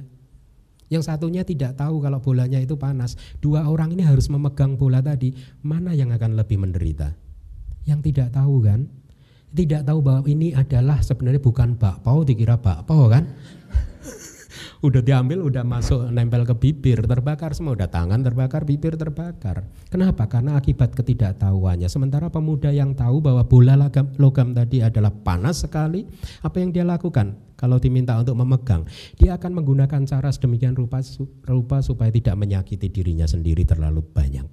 Yang 0.89 1.11
satunya 1.11 1.45
tidak 1.45 1.77
tahu 1.77 2.01
kalau 2.01 2.23
bolanya 2.23 2.57
itu 2.57 2.79
panas. 2.79 3.19
Dua 3.43 3.67
orang 3.67 3.93
ini 3.93 4.07
harus 4.07 4.31
memegang 4.31 4.79
bola 4.79 5.03
tadi. 5.03 5.35
Mana 5.61 5.91
yang 5.91 6.09
akan 6.15 6.39
lebih 6.39 6.57
menderita? 6.57 7.13
Yang 7.85 7.99
tidak 8.13 8.31
tahu 8.31 8.63
kan? 8.63 8.87
Tidak 9.49 9.81
tahu 9.81 9.99
bahwa 10.05 10.21
ini 10.29 10.53
adalah 10.53 11.01
sebenarnya 11.01 11.41
bukan 11.41 11.73
bakpao 11.73 12.21
dikira 12.21 12.61
bakpao 12.61 13.09
kan? 13.09 13.25
Udah 14.85 15.03
diambil 15.03 15.43
udah 15.43 15.67
masuk 15.67 16.07
nempel 16.07 16.47
ke 16.47 16.55
bibir 16.55 17.03
terbakar 17.03 17.51
semua. 17.51 17.75
Udah 17.75 17.91
tangan 17.91 18.23
terbakar 18.23 18.63
bibir 18.63 18.95
terbakar. 18.95 19.67
Kenapa? 19.91 20.31
Karena 20.31 20.55
akibat 20.55 20.95
ketidaktahuannya. 20.95 21.91
Sementara 21.91 22.31
pemuda 22.31 22.71
yang 22.71 22.95
tahu 22.95 23.19
bahwa 23.19 23.43
bola 23.43 23.75
logam, 23.75 24.07
logam 24.15 24.55
tadi 24.55 24.79
adalah 24.79 25.11
panas 25.11 25.67
sekali 25.67 26.07
apa 26.39 26.63
yang 26.63 26.71
dia 26.71 26.87
lakukan? 26.87 27.35
Kalau 27.59 27.75
diminta 27.75 28.15
untuk 28.15 28.39
memegang 28.39 28.87
dia 29.19 29.35
akan 29.35 29.51
menggunakan 29.59 30.07
cara 30.07 30.31
sedemikian 30.31 30.79
rupa, 30.79 31.03
rupa 31.43 31.83
supaya 31.83 32.07
tidak 32.07 32.39
menyakiti 32.39 32.87
dirinya 32.87 33.27
sendiri 33.27 33.67
terlalu 33.67 33.99
banyak 33.99 34.47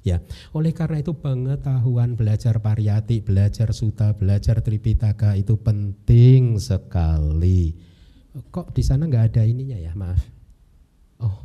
Ya, 0.00 0.24
oleh 0.56 0.72
karena 0.72 1.04
itu 1.04 1.12
pengetahuan 1.12 2.16
belajar 2.16 2.56
pariyati, 2.64 3.20
belajar 3.20 3.76
suta, 3.76 4.16
belajar 4.16 4.64
tripitaka 4.64 5.36
itu 5.36 5.60
penting 5.60 6.56
sekali. 6.56 7.76
Kok 8.48 8.72
di 8.72 8.80
sana 8.80 9.04
nggak 9.04 9.36
ada 9.36 9.42
ininya 9.44 9.76
ya, 9.76 9.92
maaf. 9.92 10.24
Oh, 11.20 11.36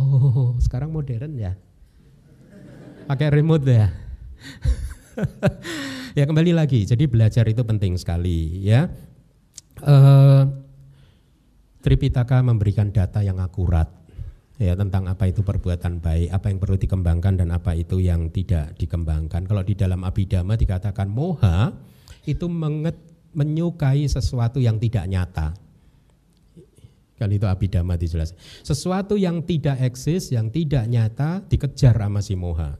oh, 0.00 0.56
sekarang 0.56 0.88
modern 0.88 1.36
ya. 1.36 1.52
Pakai 3.04 3.28
remote 3.28 3.68
ya. 3.68 3.92
ya 6.18 6.24
kembali 6.24 6.56
lagi, 6.56 6.88
jadi 6.88 7.04
belajar 7.04 7.44
itu 7.44 7.60
penting 7.60 8.00
sekali 8.00 8.64
ya. 8.64 8.88
Uh, 9.84 10.48
Tripitaka 11.82 12.38
memberikan 12.46 12.94
data 12.94 13.26
yang 13.26 13.42
akurat 13.42 13.90
ya 14.62 14.78
tentang 14.78 15.10
apa 15.10 15.26
itu 15.26 15.42
perbuatan 15.42 15.98
baik, 15.98 16.30
apa 16.30 16.46
yang 16.46 16.58
perlu 16.62 16.78
dikembangkan 16.78 17.34
dan 17.42 17.50
apa 17.50 17.74
itu 17.74 17.98
yang 17.98 18.30
tidak 18.30 18.78
dikembangkan. 18.78 19.42
Kalau 19.42 19.62
di 19.66 19.74
dalam 19.74 20.06
abidama 20.06 20.54
dikatakan 20.54 21.10
moha 21.10 21.74
itu 22.22 22.46
menget, 22.46 22.94
menyukai 23.34 24.06
sesuatu 24.06 24.62
yang 24.62 24.78
tidak 24.78 25.10
nyata. 25.10 25.58
Kali 27.18 27.38
itu 27.38 27.46
abidama 27.46 27.94
dijelaskan. 27.98 28.38
Sesuatu 28.62 29.14
yang 29.14 29.42
tidak 29.42 29.78
eksis, 29.82 30.30
yang 30.34 30.50
tidak 30.50 30.86
nyata 30.86 31.42
dikejar 31.46 31.94
sama 31.94 32.18
si 32.22 32.34
moha. 32.38 32.78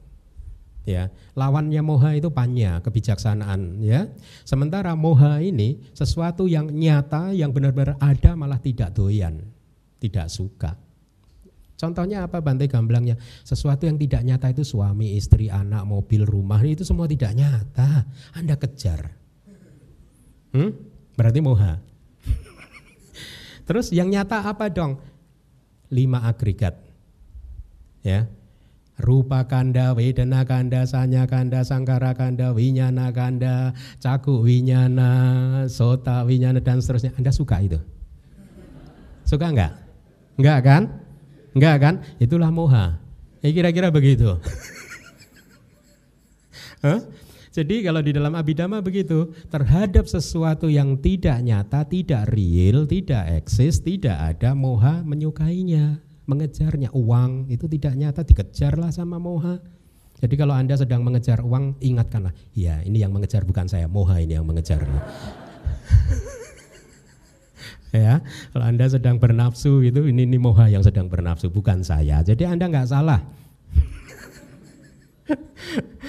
Ya, 0.83 1.15
lawannya 1.39 1.79
moha 1.79 2.19
itu 2.19 2.27
panya, 2.35 2.83
kebijaksanaan 2.83 3.79
ya. 3.87 4.11
Sementara 4.43 4.99
moha 4.99 5.39
ini 5.39 5.79
sesuatu 5.95 6.51
yang 6.51 6.75
nyata 6.75 7.31
yang 7.31 7.55
benar-benar 7.55 7.95
ada 8.03 8.35
malah 8.35 8.59
tidak 8.59 8.91
doyan, 8.91 9.47
tidak 10.03 10.27
suka. 10.27 10.82
Contohnya 11.77 12.23
apa 12.23 12.39
Bantai 12.39 12.71
gamblangnya? 12.71 13.19
Sesuatu 13.43 13.91
yang 13.91 13.99
tidak 13.99 14.23
nyata 14.23 14.55
itu 14.55 14.63
suami, 14.63 15.19
istri, 15.19 15.51
anak, 15.51 15.83
mobil, 15.83 16.23
rumah 16.23 16.63
itu 16.63 16.87
semua 16.87 17.11
tidak 17.11 17.35
nyata. 17.35 18.07
Anda 18.39 18.55
kejar. 18.55 19.11
Hmm? 20.55 20.71
Berarti 21.19 21.41
moha. 21.43 21.83
Terus 23.67 23.91
yang 23.91 24.15
nyata 24.15 24.47
apa 24.47 24.71
dong? 24.71 25.03
Lima 25.91 26.23
agregat. 26.23 26.79
Ya. 28.07 28.31
Rupa 29.03 29.43
kanda, 29.51 29.99
wedana 29.99 30.47
kanda, 30.47 30.87
sanya 30.87 31.27
kanda, 31.27 31.67
sangkara 31.67 32.15
kanda, 32.15 32.55
winyana 32.55 33.11
kanda, 33.11 33.75
caku 33.99 34.39
winyana, 34.47 35.11
sota 35.67 36.23
winyana 36.23 36.63
dan 36.63 36.79
seterusnya. 36.79 37.11
Anda 37.19 37.35
suka 37.35 37.59
itu? 37.59 37.83
Suka 39.27 39.51
enggak? 39.51 39.73
Enggak 40.39 40.59
kan? 40.63 40.83
Enggak 41.53 41.77
kan? 41.81 41.95
Itulah 42.17 42.49
moha. 42.49 43.01
Ya 43.45 43.51
kira-kira 43.53 43.93
begitu. 43.93 44.39
huh? 46.85 47.01
Jadi 47.53 47.85
kalau 47.85 48.01
di 48.01 48.17
dalam 48.17 48.33
abidama 48.33 48.81
begitu, 48.81 49.29
terhadap 49.53 50.09
sesuatu 50.09 50.73
yang 50.73 50.97
tidak 50.97 51.37
nyata, 51.45 51.85
tidak 51.85 52.33
real, 52.33 52.89
tidak 52.89 53.45
eksis, 53.45 53.85
tidak 53.85 54.17
ada 54.17 54.57
moha 54.57 55.05
menyukainya, 55.05 56.01
mengejarnya. 56.25 56.89
Uang 56.97 57.53
itu 57.53 57.69
tidak 57.69 57.93
nyata, 57.93 58.25
dikejarlah 58.25 58.89
sama 58.89 59.21
moha. 59.21 59.61
Jadi 60.17 60.35
kalau 60.41 60.57
Anda 60.57 60.81
sedang 60.81 61.05
mengejar 61.05 61.45
uang, 61.45 61.77
ingatkanlah, 61.85 62.33
ya 62.57 62.81
ini 62.89 63.05
yang 63.05 63.13
mengejar 63.13 63.45
bukan 63.45 63.69
saya, 63.69 63.85
moha 63.85 64.17
ini 64.17 64.33
yang 64.41 64.49
mengejar. 64.49 64.89
ya 67.93 68.25
kalau 68.51 68.65
anda 68.67 68.89
sedang 68.89 69.21
bernafsu 69.21 69.85
itu 69.85 70.09
ini, 70.09 70.25
ini 70.25 70.41
moha 70.41 70.67
yang 70.73 70.83
sedang 70.83 71.07
bernafsu 71.13 71.53
bukan 71.53 71.85
saya 71.85 72.25
jadi 72.25 72.53
anda 72.57 72.67
nggak 72.67 72.89
salah 72.89 73.21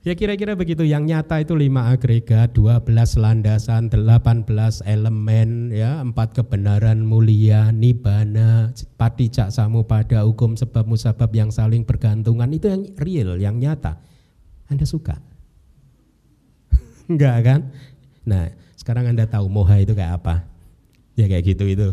Ya 0.00 0.16
kira-kira 0.16 0.56
begitu 0.56 0.80
yang 0.80 1.04
nyata 1.04 1.44
itu 1.44 1.52
lima 1.52 1.92
agregat, 1.92 2.56
12 2.56 2.88
landasan, 3.20 3.92
18 3.92 4.48
elemen, 4.88 5.68
ya 5.68 6.00
empat 6.00 6.32
kebenaran 6.40 7.04
mulia, 7.04 7.68
nibana, 7.68 8.72
cak 8.72 9.52
samu 9.52 9.84
pada 9.84 10.24
hukum 10.24 10.56
sebab 10.56 10.88
musabab 10.88 11.28
yang 11.36 11.52
saling 11.52 11.84
bergantungan 11.84 12.48
itu 12.48 12.72
yang 12.72 12.88
real, 12.96 13.36
yang 13.36 13.60
nyata. 13.60 14.00
Anda 14.72 14.88
suka? 14.88 15.20
Enggak 17.12 17.36
kan? 17.44 17.60
Nah, 18.24 18.56
sekarang 18.80 19.04
Anda 19.04 19.28
tahu 19.28 19.52
moha 19.52 19.84
itu 19.84 19.92
kayak 19.92 20.24
apa? 20.24 20.48
Ya 21.20 21.28
kayak 21.28 21.44
gitu 21.44 21.68
itu. 21.68 21.88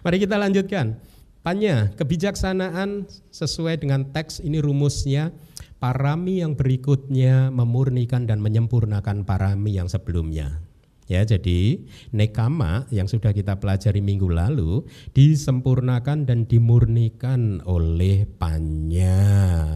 Mari 0.00 0.16
kita 0.16 0.40
lanjutkan. 0.40 0.96
Panya, 1.44 1.92
kebijaksanaan 2.00 3.04
sesuai 3.28 3.84
dengan 3.84 4.08
teks 4.08 4.40
ini 4.40 4.64
rumusnya 4.64 5.28
parami 5.76 6.40
yang 6.40 6.56
berikutnya 6.56 7.52
memurnikan 7.52 8.24
dan 8.24 8.40
menyempurnakan 8.40 9.28
parami 9.28 9.76
yang 9.76 9.84
sebelumnya. 9.84 10.64
Ya, 11.04 11.20
jadi 11.20 11.84
nekama 12.16 12.88
yang 12.88 13.04
sudah 13.12 13.36
kita 13.36 13.60
pelajari 13.60 14.00
minggu 14.00 14.24
lalu 14.24 14.88
disempurnakan 15.12 16.24
dan 16.24 16.48
dimurnikan 16.48 17.60
oleh 17.68 18.24
panya, 18.24 19.20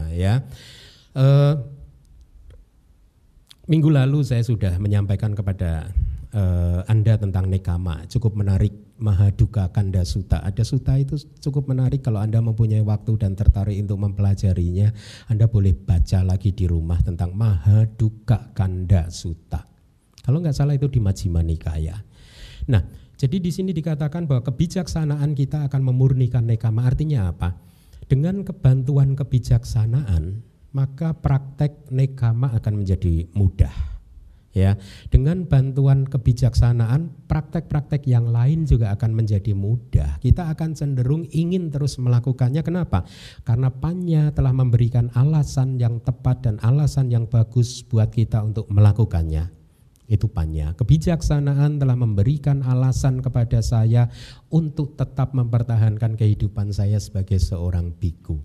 ya. 0.09 0.41
Uh, 1.13 1.53
minggu 3.69 3.93
lalu 3.93 4.25
saya 4.25 4.41
sudah 4.41 4.73
menyampaikan 4.81 5.37
kepada 5.37 5.93
uh, 6.33 6.85
Anda 6.85 7.17
tentang 7.17 7.49
nekama 7.49 8.05
cukup 8.09 8.37
menarik 8.37 8.73
Mahaduka 8.99 9.71
Kanda 9.71 10.03
Suta. 10.03 10.43
Ada 10.43 10.67
suta 10.67 10.99
itu 10.99 11.15
cukup 11.39 11.71
menarik 11.71 12.03
kalau 12.03 12.19
Anda 12.19 12.43
mempunyai 12.43 12.83
waktu 12.83 13.15
dan 13.15 13.33
tertarik 13.33 13.79
untuk 13.79 14.03
mempelajarinya, 14.03 14.91
Anda 15.31 15.47
boleh 15.47 15.71
baca 15.71 16.19
lagi 16.27 16.51
di 16.51 16.67
rumah 16.67 16.99
tentang 16.99 17.31
Mahaduka 17.31 18.51
Kanda 18.51 19.07
Suta. 19.07 19.63
Kalau 20.19 20.43
nggak 20.43 20.53
salah 20.53 20.75
itu 20.75 20.91
di 20.91 20.99
Majjhima 20.99 21.41
Nikaya. 21.41 21.95
Nah, 22.69 22.83
Jadi 23.19 23.43
di 23.43 23.51
sini 23.51 23.75
dikatakan 23.75 24.31
bahwa 24.31 24.47
kebijaksanaan 24.47 25.35
kita 25.35 25.67
akan 25.67 25.91
memurnikan 25.91 26.47
nekama. 26.47 26.87
Artinya 26.87 27.27
apa? 27.27 27.51
Dengan 28.07 28.47
kebantuan 28.47 29.11
kebijaksanaan, 29.11 30.39
maka 30.71 31.11
praktek 31.19 31.91
nekama 31.91 32.55
akan 32.55 32.79
menjadi 32.79 33.27
mudah 33.35 33.88
ya 34.53 34.75
dengan 35.13 35.45
bantuan 35.45 36.09
kebijaksanaan 36.09 37.29
praktek-praktek 37.29 38.09
yang 38.09 38.29
lain 38.33 38.65
juga 38.65 38.93
akan 38.93 39.13
menjadi 39.13 39.53
mudah. 39.53 40.17
Kita 40.21 40.49
akan 40.49 40.73
cenderung 40.73 41.29
ingin 41.29 41.69
terus 41.69 42.01
melakukannya. 42.01 42.65
Kenapa? 42.65 43.05
Karena 43.45 43.69
panya 43.69 44.33
telah 44.33 44.53
memberikan 44.53 45.13
alasan 45.13 45.77
yang 45.77 46.01
tepat 46.01 46.45
dan 46.45 46.55
alasan 46.65 47.13
yang 47.13 47.29
bagus 47.29 47.85
buat 47.85 48.09
kita 48.09 48.41
untuk 48.41 48.65
melakukannya. 48.73 49.59
Itu 50.09 50.25
panya 50.25 50.73
kebijaksanaan 50.73 51.77
telah 51.77 51.93
memberikan 51.93 52.65
alasan 52.65 53.21
kepada 53.21 53.61
saya 53.61 54.09
untuk 54.49 54.97
tetap 54.97 55.37
mempertahankan 55.37 56.17
kehidupan 56.17 56.73
saya 56.73 56.97
sebagai 56.97 57.37
seorang 57.37 57.93
biku. 57.93 58.41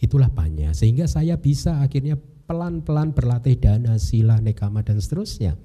Itulah 0.00 0.32
panya 0.32 0.72
sehingga 0.72 1.04
saya 1.04 1.36
bisa 1.36 1.84
akhirnya 1.84 2.16
pelan-pelan 2.48 3.12
berlatih 3.12 3.60
dana, 3.60 4.00
sila, 4.00 4.40
nekama 4.40 4.80
dan 4.80 4.98
seterusnya. 4.98 5.60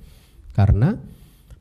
Karena 0.51 0.99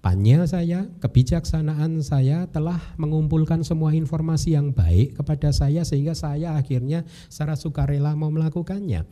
Panya 0.03 0.43
saya, 0.51 0.91
kebijaksanaan 0.99 2.03
saya 2.03 2.51
telah 2.51 2.83
mengumpulkan 2.99 3.63
semua 3.63 3.95
informasi 3.95 4.59
yang 4.59 4.75
baik 4.75 5.15
kepada 5.15 5.55
saya 5.55 5.87
sehingga 5.87 6.11
saya 6.19 6.59
akhirnya 6.59 7.07
secara 7.31 7.55
sukarela 7.55 8.11
mau 8.19 8.27
melakukannya. 8.35 9.07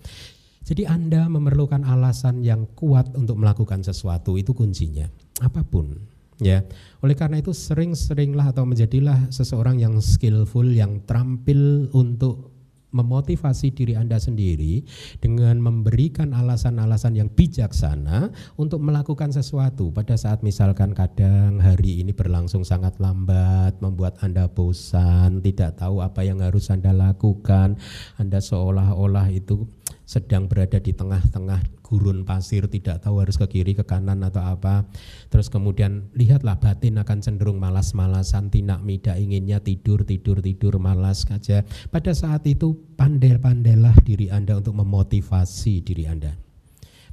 Jadi 0.66 0.82
Anda 0.90 1.30
memerlukan 1.30 1.86
alasan 1.86 2.42
yang 2.42 2.66
kuat 2.74 3.14
untuk 3.14 3.38
melakukan 3.38 3.86
sesuatu 3.86 4.34
itu 4.34 4.50
kuncinya. 4.50 5.06
Apa 5.38 5.62
pun 5.62 5.94
ya. 6.42 6.66
Oleh 7.06 7.14
karena 7.14 7.38
itu 7.38 7.54
sering-seringlah 7.54 8.50
atau 8.50 8.66
menjadilah 8.66 9.30
seseorang 9.30 9.78
yang 9.78 9.94
skillful, 10.02 10.66
yang 10.66 11.06
terampil 11.06 11.86
untuk 11.94 12.59
memotivasi 12.90 13.74
diri 13.74 13.94
Anda 13.94 14.18
sendiri 14.18 14.82
dengan 15.22 15.62
memberikan 15.62 16.34
alasan-alasan 16.34 17.18
yang 17.18 17.28
bijaksana 17.30 18.30
untuk 18.58 18.82
melakukan 18.82 19.30
sesuatu. 19.30 19.90
Pada 19.94 20.14
saat 20.18 20.42
misalkan 20.42 20.94
kadang 20.94 21.58
hari 21.62 22.02
ini 22.02 22.10
berlangsung 22.14 22.66
sangat 22.66 22.98
lambat 22.98 23.78
membuat 23.82 24.18
Anda 24.22 24.50
bosan, 24.50 25.42
tidak 25.42 25.78
tahu 25.80 26.02
apa 26.02 26.22
yang 26.26 26.42
harus 26.42 26.68
Anda 26.68 26.90
lakukan, 26.90 27.78
Anda 28.18 28.38
seolah-olah 28.42 29.30
itu 29.32 29.66
sedang 30.10 30.50
berada 30.50 30.82
di 30.82 30.90
tengah-tengah 30.90 31.86
gurun 31.86 32.26
pasir 32.26 32.66
tidak 32.66 33.06
tahu 33.06 33.22
harus 33.22 33.38
ke 33.38 33.46
kiri 33.46 33.78
ke 33.78 33.86
kanan 33.86 34.26
atau 34.26 34.42
apa. 34.42 34.90
Terus 35.30 35.46
kemudian 35.46 36.10
lihatlah 36.18 36.58
batin 36.58 36.98
akan 36.98 37.22
cenderung 37.22 37.62
malas-malasan 37.62 38.50
tinak 38.50 38.82
mida 38.82 39.14
inginnya 39.14 39.62
tidur 39.62 40.02
tidur 40.02 40.42
tidur 40.42 40.82
malas 40.82 41.22
saja. 41.22 41.62
Pada 41.94 42.10
saat 42.10 42.42
itu 42.50 42.74
pandai-pandailah 42.98 44.02
diri 44.02 44.34
Anda 44.34 44.58
untuk 44.58 44.82
memotivasi 44.82 45.86
diri 45.86 46.10
Anda. 46.10 46.34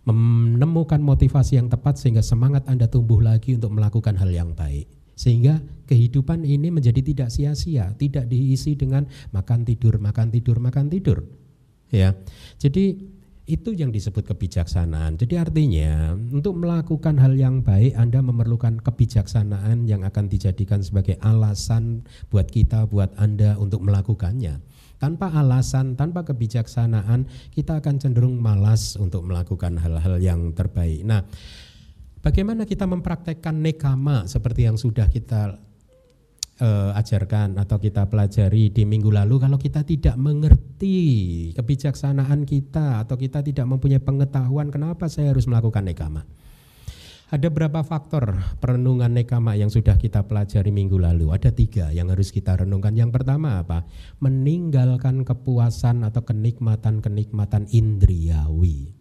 Menemukan 0.10 0.98
motivasi 0.98 1.62
yang 1.62 1.70
tepat 1.70 2.02
sehingga 2.02 2.26
semangat 2.26 2.66
Anda 2.66 2.89
tumbuh 2.89 3.22
lagi 3.22 3.54
untuk 3.54 3.78
melakukan 3.78 4.18
hal 4.18 4.34
yang 4.34 4.58
baik. 4.58 4.89
Sehingga 5.14 5.62
kehidupan 5.86 6.41
ini 6.50 6.74
menjadi 6.74 7.06
tidak 7.06 7.30
sia-sia, 7.30 7.93
tidak 7.93 8.26
diisi 8.26 8.74
dengan 8.74 9.06
makan 9.38 9.70
tidur, 9.70 10.02
makan 10.02 10.34
tidur, 10.34 10.58
makan 10.58 10.89
tidur 10.89 11.47
ya. 11.92 12.16
Jadi 12.58 13.16
itu 13.48 13.72
yang 13.72 13.96
disebut 13.96 14.28
kebijaksanaan. 14.28 15.16
Jadi 15.16 15.40
artinya 15.40 16.12
untuk 16.14 16.60
melakukan 16.60 17.16
hal 17.16 17.32
yang 17.40 17.64
baik 17.64 17.96
Anda 17.96 18.20
memerlukan 18.20 18.84
kebijaksanaan 18.84 19.88
yang 19.88 20.04
akan 20.04 20.28
dijadikan 20.28 20.84
sebagai 20.84 21.16
alasan 21.24 22.04
buat 22.28 22.52
kita, 22.52 22.92
buat 22.92 23.16
Anda 23.16 23.56
untuk 23.56 23.88
melakukannya. 23.88 24.60
Tanpa 25.00 25.32
alasan, 25.32 25.96
tanpa 25.96 26.28
kebijaksanaan, 26.28 27.30
kita 27.56 27.80
akan 27.80 28.04
cenderung 28.04 28.36
malas 28.36 29.00
untuk 29.00 29.24
melakukan 29.24 29.80
hal-hal 29.80 30.20
yang 30.20 30.52
terbaik. 30.52 31.08
Nah, 31.08 31.24
bagaimana 32.20 32.68
kita 32.68 32.84
mempraktekkan 32.84 33.64
nekama 33.64 34.28
seperti 34.28 34.68
yang 34.68 34.76
sudah 34.76 35.08
kita 35.08 35.62
uh, 36.62 36.91
ajarkan 36.97 37.58
atau 37.58 37.78
kita 37.78 38.10
pelajari 38.10 38.70
di 38.74 38.84
minggu 38.84 39.10
lalu 39.14 39.38
kalau 39.41 39.58
kita 39.58 39.86
tidak 39.86 40.16
mengerti 40.18 40.99
kebijaksanaan 41.53 42.45
kita 42.45 43.01
atau 43.05 43.16
kita 43.18 43.45
tidak 43.45 43.66
mempunyai 43.70 44.01
pengetahuan 44.01 44.74
kenapa 44.74 45.10
saya 45.10 45.34
harus 45.34 45.45
melakukan 45.45 45.86
nekama. 45.86 46.26
Ada 47.28 47.51
berapa 47.51 47.84
faktor 47.84 48.39
perenungan 48.64 49.12
nekama 49.12 49.51
yang 49.60 49.68
sudah 49.68 49.99
kita 49.99 50.24
pelajari 50.32 50.72
minggu 50.72 50.95
lalu? 50.95 51.36
Ada 51.36 51.51
tiga 51.51 51.91
yang 51.91 52.08
harus 52.08 52.32
kita 52.32 52.55
renungkan. 52.55 52.95
Yang 52.95 53.20
pertama 53.20 53.60
apa? 53.60 53.84
Meninggalkan 54.24 55.28
kepuasan 55.28 56.08
atau 56.08 56.24
kenikmatan-kenikmatan 56.24 57.68
indriawi. 57.76 58.97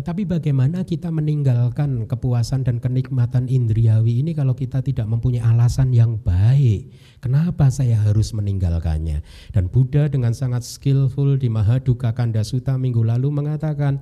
Tetapi 0.00 0.24
bagaimana 0.24 0.80
kita 0.80 1.12
meninggalkan 1.12 2.08
kepuasan 2.08 2.64
dan 2.64 2.80
kenikmatan 2.80 3.52
indriawi 3.52 4.24
ini 4.24 4.32
kalau 4.32 4.56
kita 4.56 4.80
tidak 4.80 5.04
mempunyai 5.04 5.44
alasan 5.44 5.92
yang 5.92 6.16
baik? 6.16 6.88
Kenapa 7.20 7.68
saya 7.68 8.00
harus 8.00 8.32
meninggalkannya? 8.32 9.20
Dan 9.52 9.68
Buddha 9.68 10.08
dengan 10.08 10.32
sangat 10.32 10.64
skillful 10.64 11.36
di 11.36 11.52
Mahaduka 11.52 12.16
Kanda 12.16 12.40
Sutta 12.48 12.80
minggu 12.80 13.04
lalu 13.04 13.28
mengatakan, 13.28 14.00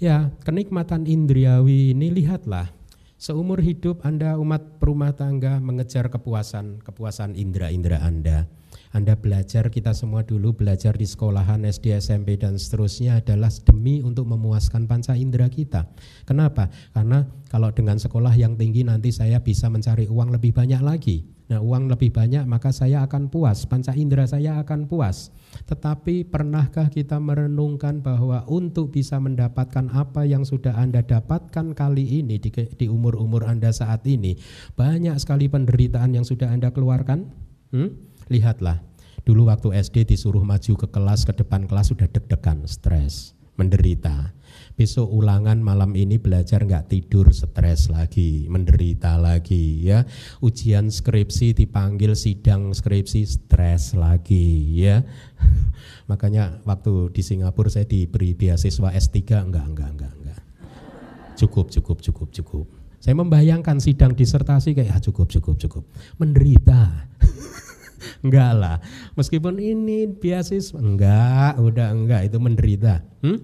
ya 0.00 0.32
kenikmatan 0.48 1.04
indriawi 1.04 1.92
ini 1.92 2.08
lihatlah 2.08 2.72
seumur 3.20 3.60
hidup 3.60 4.08
Anda 4.08 4.40
umat 4.40 4.80
perumah 4.80 5.12
tangga 5.12 5.60
mengejar 5.60 6.08
kepuasan, 6.08 6.80
kepuasan 6.80 7.36
indera-indera 7.36 8.00
Anda 8.00 8.48
anda 8.92 9.16
belajar, 9.16 9.72
kita 9.72 9.96
semua 9.96 10.20
dulu 10.20 10.52
belajar 10.52 10.92
di 10.92 11.08
sekolahan 11.08 11.64
SD, 11.64 11.96
SMP 11.96 12.36
dan 12.36 12.60
seterusnya 12.60 13.24
adalah 13.24 13.48
demi 13.64 14.04
untuk 14.04 14.28
memuaskan 14.28 14.84
panca 14.84 15.16
indera 15.16 15.48
kita. 15.48 15.88
Kenapa? 16.28 16.68
Karena 16.92 17.24
kalau 17.48 17.72
dengan 17.72 17.96
sekolah 17.96 18.36
yang 18.36 18.60
tinggi 18.60 18.84
nanti 18.84 19.08
saya 19.08 19.40
bisa 19.40 19.72
mencari 19.72 20.12
uang 20.12 20.36
lebih 20.36 20.52
banyak 20.52 20.84
lagi. 20.84 21.24
Nah, 21.48 21.64
uang 21.64 21.88
lebih 21.88 22.12
banyak 22.12 22.44
maka 22.44 22.68
saya 22.68 23.04
akan 23.04 23.32
puas, 23.32 23.64
panca 23.64 23.96
indera 23.96 24.28
saya 24.28 24.60
akan 24.60 24.84
puas. 24.84 25.32
Tetapi 25.68 26.28
pernahkah 26.28 26.92
kita 26.92 27.16
merenungkan 27.16 28.04
bahwa 28.04 28.44
untuk 28.44 28.92
bisa 28.92 29.16
mendapatkan 29.20 29.88
apa 29.88 30.28
yang 30.28 30.44
sudah 30.44 30.76
Anda 30.76 31.00
dapatkan 31.00 31.72
kali 31.72 32.20
ini 32.20 32.36
di, 32.36 32.52
di 32.52 32.86
umur-umur 32.92 33.48
Anda 33.48 33.72
saat 33.72 34.04
ini, 34.04 34.36
banyak 34.76 35.16
sekali 35.16 35.48
penderitaan 35.48 36.12
yang 36.12 36.28
sudah 36.28 36.52
Anda 36.52 36.72
keluarkan? 36.72 37.51
Hmm? 37.72 37.88
Lihatlah, 38.28 38.84
dulu 39.24 39.48
waktu 39.48 39.72
SD 39.80 40.04
disuruh 40.04 40.44
maju 40.44 40.76
ke 40.76 40.86
kelas, 40.92 41.24
ke 41.24 41.32
depan 41.32 41.64
kelas 41.64 41.88
sudah 41.88 42.04
deg-degan, 42.04 42.68
stres, 42.68 43.32
menderita. 43.56 44.36
Besok 44.76 45.08
ulangan 45.08 45.60
malam 45.60 45.96
ini 45.96 46.20
belajar 46.20 46.64
nggak 46.64 46.92
tidur, 46.92 47.32
stres 47.32 47.88
lagi, 47.88 48.44
menderita 48.48 49.16
lagi 49.16 49.88
ya. 49.88 50.04
Ujian 50.44 50.92
skripsi 50.92 51.56
dipanggil 51.56 52.12
sidang 52.12 52.76
skripsi, 52.76 53.24
stres 53.24 53.96
lagi 53.96 54.76
ya. 54.76 55.00
Makanya 56.12 56.60
waktu 56.68 57.08
di 57.12 57.24
Singapura 57.24 57.72
saya 57.72 57.88
diberi 57.88 58.36
beasiswa 58.36 58.92
S3, 58.92 59.48
enggak, 59.48 59.64
enggak, 59.64 59.88
enggak, 59.96 60.12
enggak. 60.20 60.40
Cukup, 61.40 61.72
cukup, 61.72 62.04
cukup, 62.04 62.28
cukup. 62.32 62.81
Saya 63.02 63.18
membayangkan 63.18 63.82
sidang 63.82 64.14
disertasi 64.14 64.78
kayak 64.78 64.94
ah, 64.94 65.00
cukup, 65.02 65.26
cukup, 65.26 65.58
cukup. 65.58 65.82
Menderita. 66.22 67.10
enggak 68.22 68.52
lah. 68.54 68.78
Meskipun 69.18 69.58
ini 69.58 70.06
beasiswa, 70.06 70.78
enggak, 70.78 71.58
udah 71.58 71.90
enggak 71.90 72.30
itu 72.30 72.38
menderita. 72.38 73.02
Hmm? 73.26 73.42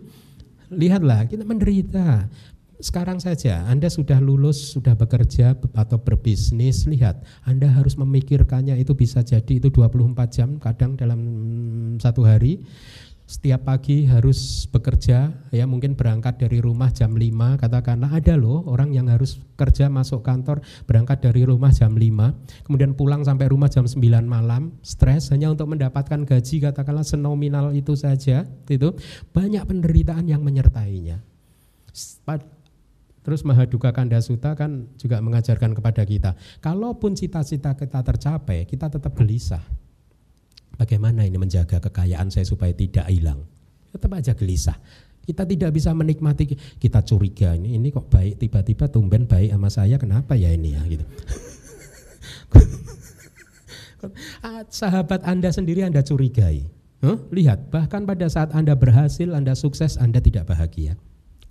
Lihatlah, 0.71 1.27
kita 1.27 1.43
menderita. 1.43 2.31
Sekarang 2.79 3.19
saja 3.19 3.67
Anda 3.67 3.91
sudah 3.91 4.23
lulus, 4.23 4.79
sudah 4.79 4.95
bekerja 4.95 5.59
atau 5.75 5.99
berbisnis, 5.99 6.87
lihat 6.87 7.27
Anda 7.43 7.67
harus 7.67 7.99
memikirkannya 7.99 8.79
itu 8.79 8.95
bisa 8.95 9.27
jadi 9.27 9.59
itu 9.59 9.67
24 9.75 10.15
jam 10.31 10.63
kadang 10.63 10.95
dalam 10.95 11.19
satu 11.99 12.23
hari 12.23 12.63
setiap 13.29 13.69
pagi 13.69 14.09
harus 14.09 14.65
bekerja 14.73 15.29
ya 15.53 15.69
mungkin 15.69 15.93
berangkat 15.93 16.41
dari 16.41 16.65
rumah 16.65 16.89
jam 16.89 17.13
5 17.13 17.61
katakanlah. 17.61 18.09
Ada 18.17 18.41
loh 18.41 18.65
orang 18.65 18.97
yang 18.97 19.13
harus 19.13 19.37
kerja 19.61 19.93
masuk 19.93 20.25
kantor 20.25 20.65
berangkat 20.89 21.21
dari 21.21 21.45
rumah 21.45 21.69
jam 21.69 21.93
5 21.93 22.65
kemudian 22.65 22.97
pulang 22.97 23.21
sampai 23.21 23.53
rumah 23.53 23.69
jam 23.69 23.85
9 23.85 24.01
malam. 24.25 24.73
Stres 24.81 25.29
hanya 25.29 25.53
untuk 25.53 25.69
mendapatkan 25.69 26.25
gaji 26.25 26.57
katakanlah 26.65 27.05
senominal 27.05 27.77
itu 27.77 27.93
saja 27.93 28.49
itu 28.65 28.97
banyak 29.37 29.61
penderitaan 29.69 30.25
yang 30.25 30.41
menyertainya. 30.41 31.21
Terus 33.29 33.45
Mahaduka 33.45 33.93
Kanda 33.93 34.25
Sutta 34.25 34.57
kan 34.57 34.89
juga 34.97 35.21
mengajarkan 35.21 35.77
kepada 35.77 36.01
kita, 36.01 36.33
kalaupun 36.65 37.13
cita-cita 37.13 37.77
kita 37.77 38.01
tercapai, 38.01 38.65
kita 38.65 38.89
tetap 38.89 39.13
gelisah. 39.13 39.61
Bagaimana 40.79 41.27
ini 41.27 41.37
menjaga 41.43 41.83
kekayaan 41.83 42.31
saya 42.31 42.47
supaya 42.47 42.71
tidak 42.71 43.11
hilang? 43.11 43.43
Tetap 43.91 44.15
aja 44.15 44.33
gelisah. 44.39 44.79
Kita 45.27 45.45
tidak 45.45 45.75
bisa 45.77 45.93
menikmati, 45.93 46.57
kita 46.81 47.05
curiga 47.05 47.53
ini 47.53 47.77
ini 47.77 47.93
kok 47.93 48.09
baik 48.09 48.41
tiba-tiba 48.41 48.89
tumben 48.89 49.29
baik 49.29 49.53
sama 49.53 49.69
saya, 49.69 50.01
kenapa 50.01 50.39
ya 50.39 50.49
ini 50.55 50.73
ya 50.73 50.83
gitu. 50.89 51.05
sahabat 54.73 55.27
Anda 55.27 55.53
sendiri 55.53 55.85
Anda 55.85 56.01
curigai. 56.07 56.65
Huh? 56.99 57.19
Lihat, 57.31 57.71
bahkan 57.71 58.03
pada 58.03 58.27
saat 58.27 58.51
Anda 58.55 58.75
berhasil, 58.75 59.31
Anda 59.31 59.55
sukses, 59.55 59.99
Anda 59.99 60.19
tidak 60.19 60.51
bahagia. 60.51 60.99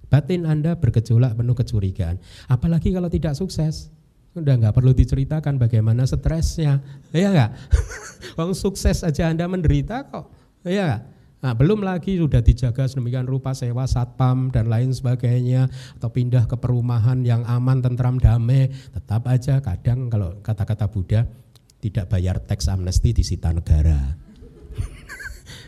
Batin 0.07 0.47
Anda 0.47 0.80
bergejolak 0.80 1.36
penuh 1.36 1.55
kecurigaan. 1.55 2.19
Apalagi 2.47 2.95
kalau 2.95 3.11
tidak 3.11 3.36
sukses. 3.36 3.91
Udah 4.38 4.55
nggak 4.57 4.75
perlu 4.77 4.93
diceritakan 4.93 5.57
bagaimana 5.57 6.05
stresnya. 6.05 6.79
Iya 7.09 7.33
nggak? 7.33 7.51
Wong 8.38 8.53
sukses 8.53 9.01
aja 9.01 9.33
Anda 9.33 9.49
menderita 9.49 10.05
kok. 10.05 10.29
Iya 10.61 10.83
nggak? 10.85 11.03
Nah, 11.38 11.53
belum 11.53 11.85
lagi 11.85 12.17
sudah 12.17 12.41
dijaga 12.41 12.89
sedemikian 12.89 13.29
rupa 13.29 13.53
sewa 13.53 13.85
satpam 13.85 14.49
dan 14.49 14.73
lain 14.73 14.89
sebagainya 14.89 15.69
atau 16.01 16.09
pindah 16.09 16.49
ke 16.49 16.57
perumahan 16.57 17.21
yang 17.21 17.45
aman, 17.45 17.77
tentram, 17.77 18.17
damai, 18.17 18.73
tetap 18.89 19.29
aja 19.29 19.61
kadang 19.61 20.09
kalau 20.09 20.41
kata-kata 20.41 20.89
Buddha 20.89 21.29
tidak 21.77 22.09
bayar 22.09 22.41
teks 22.41 22.73
amnesti 22.73 23.13
disita 23.13 23.53
negara. 23.53 24.17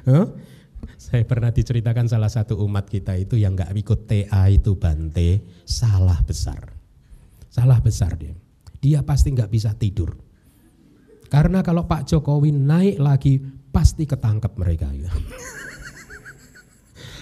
Saya 0.98 1.26
pernah 1.26 1.54
diceritakan 1.54 2.10
salah 2.10 2.30
satu 2.30 2.58
umat 2.66 2.90
kita 2.90 3.18
itu 3.18 3.38
yang 3.38 3.54
nggak 3.54 3.74
ikut 3.74 4.00
TA 4.10 4.50
itu 4.50 4.78
Bante, 4.78 5.42
salah 5.70 6.18
besar. 6.26 6.74
Salah 7.50 7.82
besar 7.82 8.14
dia. 8.18 8.38
Dia 8.80 9.04
pasti 9.04 9.36
nggak 9.36 9.52
bisa 9.52 9.76
tidur. 9.76 10.16
Karena 11.30 11.62
kalau 11.62 11.86
Pak 11.86 12.10
Jokowi 12.10 12.50
naik 12.50 12.98
lagi 12.98 13.38
pasti 13.70 14.10
ketangkep 14.10 14.54
mereka. 14.58 14.90
Ya. 14.96 15.14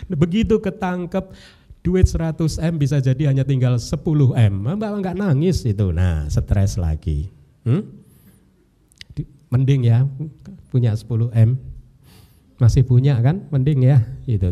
Begitu 0.22 0.64
ketangkep 0.64 1.36
duit 1.84 2.08
100 2.08 2.40
M 2.64 2.74
bisa 2.80 3.04
jadi 3.04 3.32
hanya 3.32 3.44
tinggal 3.44 3.76
10 3.76 4.00
M. 4.36 4.54
Mbak 4.64 4.92
nggak 5.04 5.18
nangis 5.20 5.68
itu. 5.68 5.92
Nah, 5.92 6.28
stres 6.32 6.80
lagi. 6.80 7.28
Hmm? 7.68 7.84
Mending 9.48 9.82
ya 9.88 10.04
punya 10.72 10.96
10 10.96 11.32
M. 11.36 11.60
Masih 12.58 12.84
punya 12.88 13.20
kan? 13.20 13.48
Mending 13.52 13.80
ya 13.84 14.04
itu. 14.28 14.52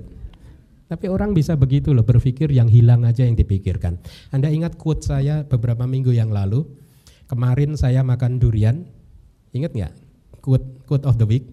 Tapi 0.85 1.09
orang 1.09 1.33
bisa 1.33 1.57
begitu 1.57 1.91
loh 1.91 2.05
berpikir 2.05 2.53
yang 2.53 2.69
hilang 2.69 3.03
aja 3.03 3.25
yang 3.25 3.33
dipikirkan. 3.33 3.97
Anda 4.29 4.53
ingat 4.53 4.77
quote 4.77 5.01
saya 5.01 5.41
beberapa 5.41 5.89
minggu 5.89 6.13
yang 6.13 6.29
lalu? 6.29 6.84
Kemarin 7.25 7.73
saya 7.73 8.05
makan 8.05 8.37
durian. 8.37 8.85
Ingat 9.49 9.73
nggak? 9.73 9.93
Quote, 10.45 10.85
quote 10.85 11.05
of 11.09 11.17
the 11.17 11.25
week. 11.25 11.49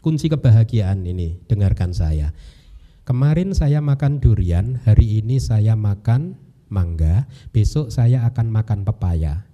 Kunci 0.00 0.32
kebahagiaan 0.32 1.04
ini, 1.04 1.40
dengarkan 1.48 1.92
saya. 1.92 2.32
Kemarin 3.04 3.52
saya 3.52 3.84
makan 3.84 4.20
durian, 4.20 4.80
hari 4.88 5.20
ini 5.20 5.36
saya 5.36 5.76
makan 5.76 6.40
mangga, 6.72 7.28
besok 7.52 7.92
saya 7.92 8.24
akan 8.24 8.48
makan 8.48 8.88
pepaya. 8.88 9.44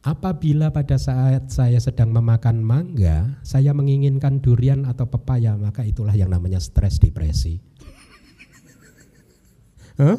Apabila 0.00 0.72
pada 0.72 0.96
saat 0.96 1.52
saya 1.52 1.76
sedang 1.76 2.08
memakan 2.08 2.64
mangga, 2.64 3.36
saya 3.44 3.76
menginginkan 3.76 4.40
durian 4.40 4.88
atau 4.88 5.04
pepaya, 5.04 5.60
maka 5.60 5.84
itulah 5.84 6.16
yang 6.16 6.32
namanya 6.32 6.56
stres 6.56 6.96
depresi. 6.96 7.60
huh? 10.00 10.16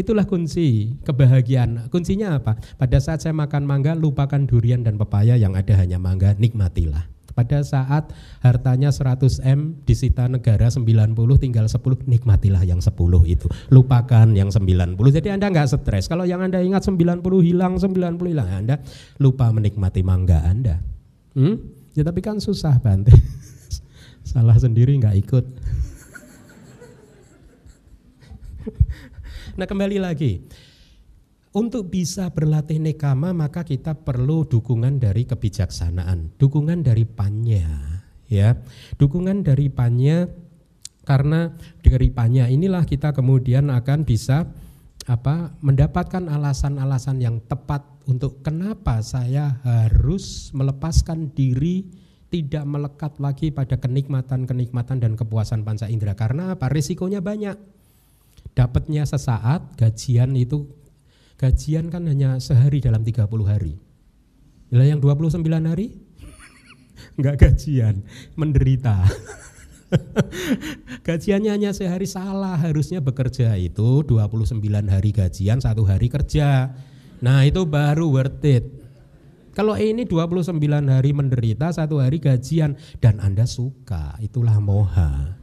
Itulah 0.00 0.24
kunci 0.24 0.96
kebahagiaan. 1.04 1.92
Kuncinya 1.92 2.40
apa? 2.40 2.56
Pada 2.80 2.96
saat 3.04 3.20
saya 3.20 3.36
makan 3.36 3.68
mangga, 3.68 3.92
lupakan 3.92 4.40
durian 4.48 4.80
dan 4.80 4.96
pepaya 4.96 5.36
yang 5.36 5.52
ada 5.52 5.76
hanya 5.76 6.00
mangga, 6.00 6.32
nikmatilah. 6.40 7.04
Pada 7.36 7.60
saat 7.62 8.10
hartanya 8.42 8.90
100 8.90 9.44
M 9.44 9.76
disita 9.84 10.26
negara 10.26 10.72
90 10.72 11.14
tinggal 11.38 11.68
10 11.68 12.08
nikmatilah 12.08 12.64
yang 12.64 12.80
10 12.82 12.96
itu. 13.28 13.46
Lupakan 13.68 14.28
yang 14.34 14.48
90. 14.48 14.96
Jadi 15.12 15.28
Anda 15.30 15.52
nggak 15.52 15.68
stres. 15.68 16.08
Kalau 16.08 16.24
yang 16.24 16.42
Anda 16.42 16.64
ingat 16.64 16.84
90 16.88 17.22
hilang 17.44 17.78
90 17.78 18.32
hilang 18.32 18.48
Anda 18.48 18.82
lupa 19.22 19.52
menikmati 19.52 20.02
mangga 20.02 20.42
Anda. 20.42 20.82
Hmm? 21.36 21.60
Ya 21.94 22.02
tapi 22.02 22.24
kan 22.24 22.42
susah 22.42 22.80
Bante. 22.82 23.14
Salah 24.30 24.58
sendiri 24.58 24.96
nggak 24.98 25.16
ikut. 25.22 25.44
Nah 29.60 29.68
kembali 29.68 30.00
lagi. 30.00 30.40
Untuk 31.52 31.92
bisa 31.92 32.32
berlatih 32.32 32.80
nekama 32.80 33.36
maka 33.36 33.60
kita 33.60 33.92
perlu 33.92 34.48
dukungan 34.48 34.96
dari 34.96 35.28
kebijaksanaan, 35.28 36.32
dukungan 36.40 36.80
dari 36.80 37.04
panya, 37.04 38.00
ya. 38.24 38.56
Dukungan 38.96 39.44
dari 39.44 39.68
panya 39.68 40.24
karena 41.04 41.52
dari 41.84 42.08
panya 42.08 42.48
inilah 42.48 42.88
kita 42.88 43.12
kemudian 43.12 43.68
akan 43.68 44.08
bisa 44.08 44.48
apa 45.04 45.52
mendapatkan 45.60 46.24
alasan-alasan 46.24 47.20
yang 47.20 47.36
tepat 47.44 47.84
untuk 48.08 48.40
kenapa 48.40 49.04
saya 49.04 49.60
harus 49.60 50.54
melepaskan 50.56 51.36
diri 51.36 51.84
tidak 52.30 52.62
melekat 52.62 53.18
lagi 53.18 53.50
pada 53.50 53.76
kenikmatan-kenikmatan 53.76 55.02
dan 55.02 55.18
kepuasan 55.18 55.66
panca 55.66 55.90
indera 55.90 56.16
karena 56.16 56.54
apa? 56.54 56.70
Risikonya 56.70 57.20
banyak 57.20 57.79
dapatnya 58.54 59.06
sesaat 59.06 59.78
gajian 59.78 60.34
itu 60.34 60.68
Gajian 61.40 61.88
kan 61.88 62.04
hanya 62.04 62.36
sehari 62.36 62.84
dalam 62.84 63.00
30 63.00 63.24
hari. 63.48 63.80
Bila 64.68 64.84
yang 64.84 65.00
29 65.00 65.40
hari 65.40 65.96
enggak 67.16 67.36
gajian, 67.40 68.04
menderita. 68.36 69.08
Gajiannya 71.08 71.50
hanya 71.56 71.72
sehari 71.72 72.04
salah, 72.04 72.60
harusnya 72.60 73.00
bekerja 73.00 73.56
itu 73.56 74.04
29 74.04 74.60
hari 74.84 75.10
gajian, 75.16 75.64
satu 75.64 75.88
hari 75.88 76.12
kerja. 76.12 76.76
Nah 77.24 77.48
itu 77.48 77.64
baru 77.64 78.12
worth 78.12 78.44
it. 78.44 78.68
Kalau 79.56 79.80
ini 79.80 80.04
29 80.04 80.60
hari 80.92 81.10
menderita, 81.16 81.72
satu 81.72 82.04
hari 82.04 82.20
gajian 82.20 82.76
dan 83.00 83.16
Anda 83.16 83.48
suka, 83.48 84.20
itulah 84.20 84.60
moha. 84.60 85.40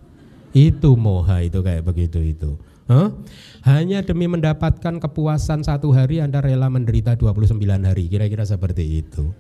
Itu 0.54 0.94
moha 0.94 1.42
itu 1.42 1.58
kayak 1.66 1.90
begitu 1.90 2.22
itu. 2.22 2.62
Huh? 2.88 3.12
Hanya 3.68 4.00
demi 4.00 4.32
mendapatkan 4.32 5.04
kepuasan 5.04 5.68
satu 5.68 5.92
hari 5.92 6.24
Anda 6.24 6.40
rela 6.40 6.72
menderita 6.72 7.20
29 7.20 7.60
hari. 7.84 8.08
Kira-kira 8.08 8.48
seperti 8.48 9.04
itu. 9.04 9.36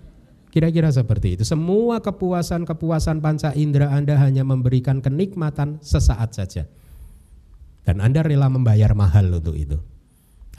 Kira-kira 0.52 0.92
seperti 0.92 1.40
itu. 1.40 1.44
Semua 1.48 2.04
kepuasan-kepuasan 2.04 3.24
panca 3.24 3.56
indera 3.56 3.96
Anda 3.96 4.20
hanya 4.20 4.44
memberikan 4.44 5.00
kenikmatan 5.00 5.80
sesaat 5.80 6.36
saja. 6.36 6.68
Dan 7.88 8.04
Anda 8.04 8.20
rela 8.20 8.52
membayar 8.52 8.92
mahal 8.92 9.32
untuk 9.32 9.56
itu. 9.56 9.80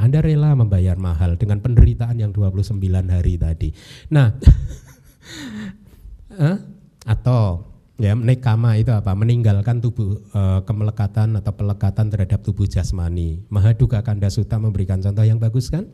Anda 0.00 0.24
rela 0.24 0.54
membayar 0.56 0.96
mahal 0.96 1.36
dengan 1.36 1.60
penderitaan 1.60 2.16
yang 2.16 2.32
29 2.32 2.78
hari 3.10 3.34
tadi. 3.36 3.68
Nah, 4.14 4.32
atau 7.12 7.66
Ya, 7.98 8.14
nekama 8.14 8.78
itu 8.78 8.94
apa? 8.94 9.10
Meninggalkan 9.18 9.82
tubuh 9.82 10.22
e, 10.30 10.62
kemelekatan 10.62 11.34
atau 11.34 11.50
pelekatan 11.50 12.06
terhadap 12.14 12.46
tubuh 12.46 12.62
jasmani. 12.62 13.42
Mahaduka 13.50 13.98
Kanda 14.06 14.30
Sutta 14.30 14.54
memberikan 14.54 15.02
contoh 15.02 15.26
yang 15.26 15.42
bagus 15.42 15.66
kan? 15.66 15.90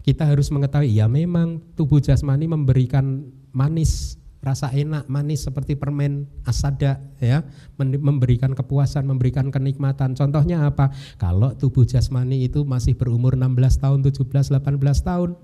Kita 0.00 0.24
harus 0.24 0.48
mengetahui 0.48 0.96
ya 0.96 1.12
memang 1.12 1.60
tubuh 1.76 2.00
jasmani 2.00 2.48
memberikan 2.48 3.28
manis, 3.52 4.16
rasa 4.40 4.72
enak, 4.72 5.04
manis 5.12 5.44
seperti 5.44 5.76
permen 5.76 6.24
asada 6.48 7.04
ya, 7.20 7.44
memberikan 7.76 8.56
kepuasan, 8.56 9.04
memberikan 9.04 9.52
kenikmatan. 9.52 10.16
Contohnya 10.16 10.64
apa? 10.64 10.88
Kalau 11.20 11.52
tubuh 11.52 11.84
jasmani 11.84 12.48
itu 12.48 12.64
masih 12.64 12.96
berumur 12.96 13.36
16 13.36 13.76
tahun, 13.76 14.00
17, 14.00 14.56
18 14.56 15.04
tahun. 15.04 15.36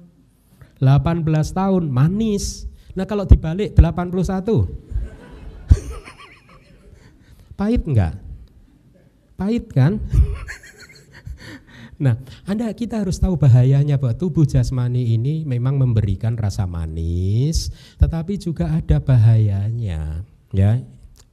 18 0.81 1.27
tahun 1.53 1.83
manis. 1.93 2.65
Nah, 2.97 3.05
kalau 3.05 3.29
dibalik 3.29 3.77
81 3.77 4.88
Pahit 7.59 7.83
enggak? 7.91 8.15
Pahit 9.35 9.67
kan? 9.75 9.99
nah, 12.03 12.15
Anda 12.47 12.71
kita 12.71 13.03
harus 13.03 13.19
tahu 13.19 13.35
bahayanya 13.35 13.99
bahwa 13.99 14.15
tubuh 14.15 14.47
jasmani 14.47 15.19
ini 15.19 15.43
memang 15.43 15.75
memberikan 15.75 16.39
rasa 16.39 16.71
manis, 16.71 17.75
tetapi 17.99 18.39
juga 18.39 18.71
ada 18.71 19.03
bahayanya, 19.03 20.23
ya. 20.55 20.79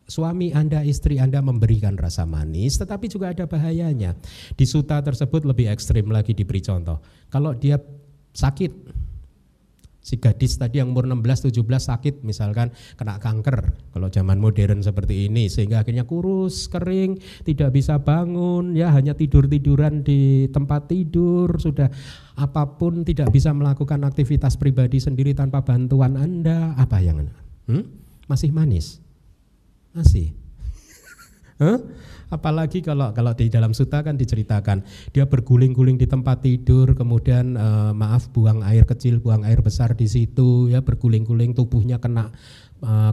Suami 0.09 0.49
Anda, 0.53 0.81
istri 0.81 1.21
Anda 1.21 1.45
memberikan 1.45 1.93
rasa 1.93 2.25
manis, 2.25 2.81
tetapi 2.81 3.05
juga 3.05 3.29
ada 3.29 3.45
bahayanya. 3.45 4.17
Di 4.57 4.65
suta 4.65 5.01
tersebut 5.05 5.45
lebih 5.45 5.69
ekstrim 5.69 6.09
lagi 6.09 6.33
diberi 6.33 6.61
contoh. 6.61 7.01
Kalau 7.29 7.53
dia 7.53 7.77
sakit, 8.33 8.69
si 10.05 10.21
gadis 10.21 10.61
tadi 10.61 10.77
yang 10.77 10.93
umur 10.93 11.09
16 11.09 11.49
17 11.49 11.65
sakit 11.65 12.21
misalkan 12.21 12.69
kena 12.93 13.17
kanker 13.17 13.73
kalau 13.89 14.13
zaman 14.13 14.37
modern 14.37 14.85
seperti 14.85 15.25
ini 15.25 15.49
sehingga 15.49 15.81
akhirnya 15.81 16.05
kurus, 16.05 16.69
kering, 16.69 17.17
tidak 17.41 17.73
bisa 17.73 17.97
bangun 17.97 18.77
ya 18.77 18.93
hanya 18.93 19.17
tidur-tiduran 19.17 20.05
di 20.05 20.45
tempat 20.53 20.93
tidur, 20.93 21.57
sudah 21.57 21.89
apa 22.37 22.77
pun 22.77 23.01
tidak 23.01 23.33
bisa 23.33 23.49
melakukan 23.49 24.05
aktivitas 24.05 24.61
pribadi 24.61 25.01
sendiri 25.01 25.33
tanpa 25.33 25.65
bantuan 25.65 26.13
Anda, 26.21 26.77
apa 26.77 27.01
yang 27.01 27.25
hmm? 27.65 27.83
Masih 28.29 28.53
manis? 28.53 29.01
Masih. 29.89 30.44
Huh? 31.55 31.79
Apalagi 32.27 32.83
kalau 32.83 33.15
kalau 33.15 33.31
di 33.31 33.47
dalam 33.47 33.71
suta 33.71 34.03
kan 34.03 34.19
diceritakan 34.19 34.83
dia 35.15 35.23
berguling-guling 35.23 35.95
di 35.95 36.03
tempat 36.03 36.43
tidur, 36.43 36.91
kemudian 36.91 37.55
uh, 37.55 37.95
maaf 37.95 38.27
buang 38.35 38.59
air 38.65 38.83
kecil, 38.83 39.23
buang 39.23 39.47
air 39.47 39.63
besar 39.63 39.95
di 39.95 40.09
situ, 40.09 40.67
ya 40.67 40.83
berguling-guling 40.83 41.55
tubuhnya 41.55 42.01
kena 42.01 42.35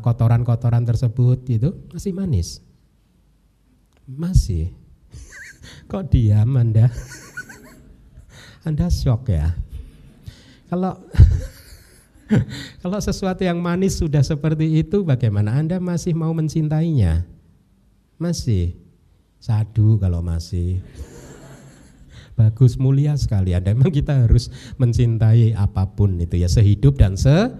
kotoran 0.02 0.42
kotoran-kotoran 0.42 0.84
tersebut, 0.84 1.38
gitu 1.46 1.78
masih 1.94 2.12
manis, 2.12 2.48
masih. 4.10 4.74
Kok 5.90 6.10
diam 6.10 6.58
anda? 6.58 6.90
anda 8.66 8.90
shock 8.90 9.30
ya? 9.30 9.54
Kalau 10.66 10.98
kalau 12.82 12.98
sesuatu 12.98 13.44
yang 13.44 13.60
manis 13.60 14.00
sudah 14.00 14.24
seperti 14.24 14.82
itu, 14.82 15.04
bagaimana 15.04 15.52
Anda 15.52 15.78
masih 15.78 16.16
mau 16.16 16.32
mencintainya? 16.32 17.28
Masih. 18.22 18.78
Sadu 19.42 19.98
kalau 19.98 20.22
masih. 20.22 20.78
Bagus 22.38 22.78
mulia 22.78 23.18
sekali. 23.18 23.50
Ada 23.50 23.74
memang 23.74 23.90
kita 23.90 24.22
harus 24.30 24.46
mencintai 24.78 25.58
apa 25.58 25.90
pun 25.90 26.22
itu 26.22 26.38
ya 26.38 26.46
sehidup 26.46 26.94
dan 26.94 27.18
se 27.18 27.50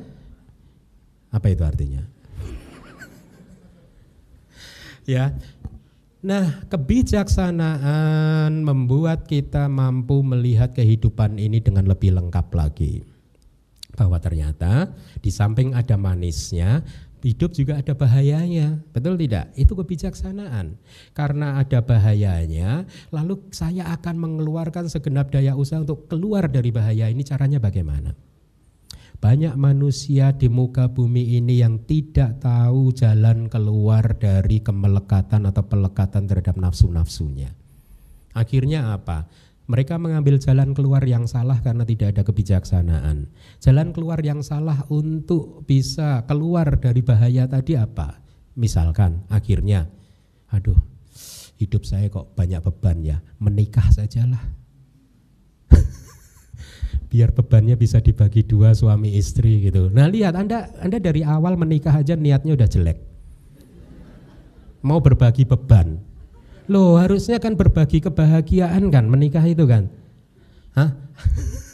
apa 1.34 1.46
itu 1.50 1.66
artinya? 1.66 2.06
ya. 5.02 5.34
Nah, 6.22 6.62
kebijaksanaan 6.70 8.62
membuat 8.62 9.26
kita 9.26 9.66
mampu 9.66 10.22
melihat 10.22 10.70
kehidupan 10.70 11.42
ini 11.42 11.58
dengan 11.58 11.90
lebih 11.90 12.14
lengkap 12.14 12.46
lagi. 12.54 13.02
Bahwa 13.98 14.22
ternyata 14.22 14.94
di 15.18 15.34
samping 15.34 15.74
ada 15.74 15.98
manisnya, 15.98 16.86
hidup 17.22 17.54
juga 17.54 17.78
ada 17.78 17.94
bahayanya. 17.94 18.82
Betul 18.90 19.14
tidak? 19.16 19.54
Itu 19.54 19.78
kebijaksanaan. 19.78 20.76
Karena 21.14 21.62
ada 21.62 21.78
bahayanya, 21.80 22.84
lalu 23.14 23.38
saya 23.54 23.88
akan 23.94 24.14
mengeluarkan 24.18 24.90
segenap 24.90 25.30
daya 25.30 25.54
usaha 25.54 25.78
untuk 25.78 26.10
keluar 26.10 26.50
dari 26.50 26.74
bahaya 26.74 27.06
ini 27.06 27.22
caranya 27.22 27.62
bagaimana? 27.62 28.12
Banyak 29.22 29.54
manusia 29.54 30.34
di 30.34 30.50
muka 30.50 30.90
bumi 30.90 31.38
ini 31.38 31.62
yang 31.62 31.86
tidak 31.86 32.42
tahu 32.42 32.90
jalan 32.90 33.46
keluar 33.46 34.18
dari 34.18 34.58
kemelekatan 34.58 35.46
atau 35.46 35.62
pelekatan 35.62 36.26
terhadap 36.26 36.58
nafsu-nafsunya. 36.58 37.54
Akhirnya 38.34 38.98
apa? 38.98 39.30
Mereka 39.72 39.96
mengambil 39.96 40.36
jalan 40.36 40.76
keluar 40.76 41.00
yang 41.08 41.24
salah 41.24 41.56
karena 41.64 41.88
tidak 41.88 42.12
ada 42.12 42.28
kebijaksanaan. 42.28 43.32
Jalan 43.56 43.96
keluar 43.96 44.20
yang 44.20 44.44
salah 44.44 44.84
untuk 44.92 45.64
bisa 45.64 46.28
keluar 46.28 46.76
dari 46.76 47.00
bahaya 47.00 47.48
tadi 47.48 47.80
apa? 47.80 48.20
Misalkan 48.52 49.24
akhirnya, 49.32 49.88
aduh, 50.52 50.76
hidup 51.56 51.88
saya 51.88 52.12
kok 52.12 52.36
banyak 52.36 52.60
beban 52.60 53.00
ya, 53.00 53.24
menikah 53.40 53.88
sajalah. 53.88 54.44
Biar 57.10 57.32
bebannya 57.32 57.80
bisa 57.80 58.04
dibagi 58.04 58.44
dua 58.44 58.76
suami 58.76 59.16
istri 59.16 59.72
gitu. 59.72 59.88
Nah 59.88 60.04
lihat 60.04 60.36
Anda, 60.36 60.68
Anda 60.84 61.00
dari 61.00 61.24
awal 61.24 61.56
menikah 61.56 61.96
aja 61.96 62.12
niatnya 62.12 62.60
udah 62.60 62.68
jelek. 62.68 63.00
Mau 64.84 65.00
berbagi 65.00 65.48
beban, 65.48 65.96
Loh 66.72 66.96
harusnya 66.96 67.36
kan 67.36 67.52
berbagi 67.52 68.00
kebahagiaan 68.00 68.88
kan 68.88 69.04
menikah 69.04 69.44
itu 69.44 69.68
kan. 69.68 69.92
Hah? 70.72 70.88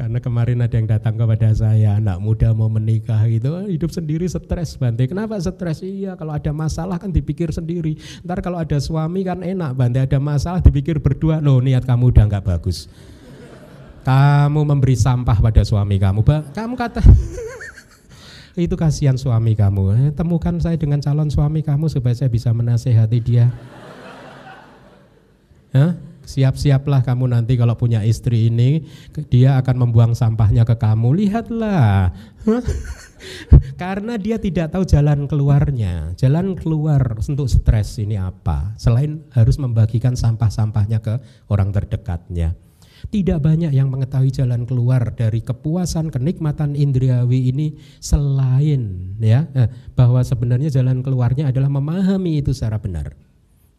Karena 0.00 0.18
kemarin 0.18 0.64
ada 0.64 0.74
yang 0.74 0.88
datang 0.88 1.14
kepada 1.14 1.52
saya, 1.54 2.00
anak 2.00 2.18
muda 2.18 2.50
mau 2.56 2.66
menikah 2.72 3.20
gitu, 3.28 3.68
hidup 3.68 3.92
sendiri 3.92 4.26
stres 4.26 4.74
Bante. 4.80 5.06
Kenapa 5.06 5.36
stres? 5.38 5.84
Iya, 5.84 6.16
kalau 6.16 6.34
ada 6.34 6.50
masalah 6.50 6.96
kan 6.96 7.12
dipikir 7.12 7.52
sendiri. 7.52 8.00
Ntar 8.24 8.40
kalau 8.42 8.58
ada 8.58 8.80
suami 8.80 9.22
kan 9.22 9.44
enak 9.44 9.76
Bante, 9.78 10.02
ada 10.02 10.18
masalah 10.18 10.58
dipikir 10.64 10.98
berdua. 10.98 11.38
Loh 11.38 11.62
niat 11.62 11.86
kamu 11.86 12.16
udah 12.16 12.24
nggak 12.26 12.44
bagus. 12.48 12.90
Kamu 14.02 14.64
memberi 14.64 14.96
sampah 14.96 15.38
pada 15.38 15.62
suami 15.62 16.00
kamu. 16.00 16.24
Kamu 16.50 16.74
kata 16.74 17.04
itu 18.58 18.74
kasihan 18.74 19.18
suami 19.18 19.54
kamu. 19.54 19.82
Eh, 19.94 20.10
temukan 20.14 20.56
saya 20.58 20.74
dengan 20.74 20.98
calon 20.98 21.30
suami 21.30 21.62
kamu 21.62 21.86
supaya 21.86 22.14
saya 22.14 22.30
bisa 22.30 22.50
menasehati 22.50 23.18
dia. 23.22 23.50
Siap-siaplah 26.30 27.02
kamu 27.02 27.34
nanti 27.34 27.58
kalau 27.58 27.74
punya 27.74 28.06
istri 28.06 28.46
ini, 28.46 28.86
dia 29.34 29.58
akan 29.58 29.82
membuang 29.82 30.14
sampahnya 30.14 30.62
ke 30.62 30.78
kamu. 30.78 31.18
Lihatlah. 31.18 32.14
Karena 33.82 34.14
dia 34.14 34.38
tidak 34.38 34.70
tahu 34.70 34.86
jalan 34.86 35.26
keluarnya. 35.26 36.14
Jalan 36.14 36.54
keluar 36.54 37.18
untuk 37.18 37.50
stres 37.50 37.98
ini 37.98 38.14
apa? 38.14 38.78
Selain 38.78 39.26
harus 39.34 39.58
membagikan 39.58 40.14
sampah-sampahnya 40.14 41.02
ke 41.02 41.18
orang 41.50 41.74
terdekatnya. 41.74 42.54
Tidak 43.08 43.40
banyak 43.40 43.72
yang 43.72 43.88
mengetahui 43.88 44.28
jalan 44.28 44.68
keluar 44.68 45.16
dari 45.16 45.40
kepuasan 45.40 46.12
kenikmatan 46.12 46.76
indriawi 46.76 47.48
ini 47.48 47.72
selain 48.02 49.16
ya 49.16 49.48
eh, 49.56 49.72
bahwa 49.96 50.20
sebenarnya 50.20 50.68
jalan 50.68 51.00
keluarnya 51.00 51.48
adalah 51.48 51.72
memahami 51.72 52.44
itu 52.44 52.52
secara 52.52 52.76
benar 52.76 53.29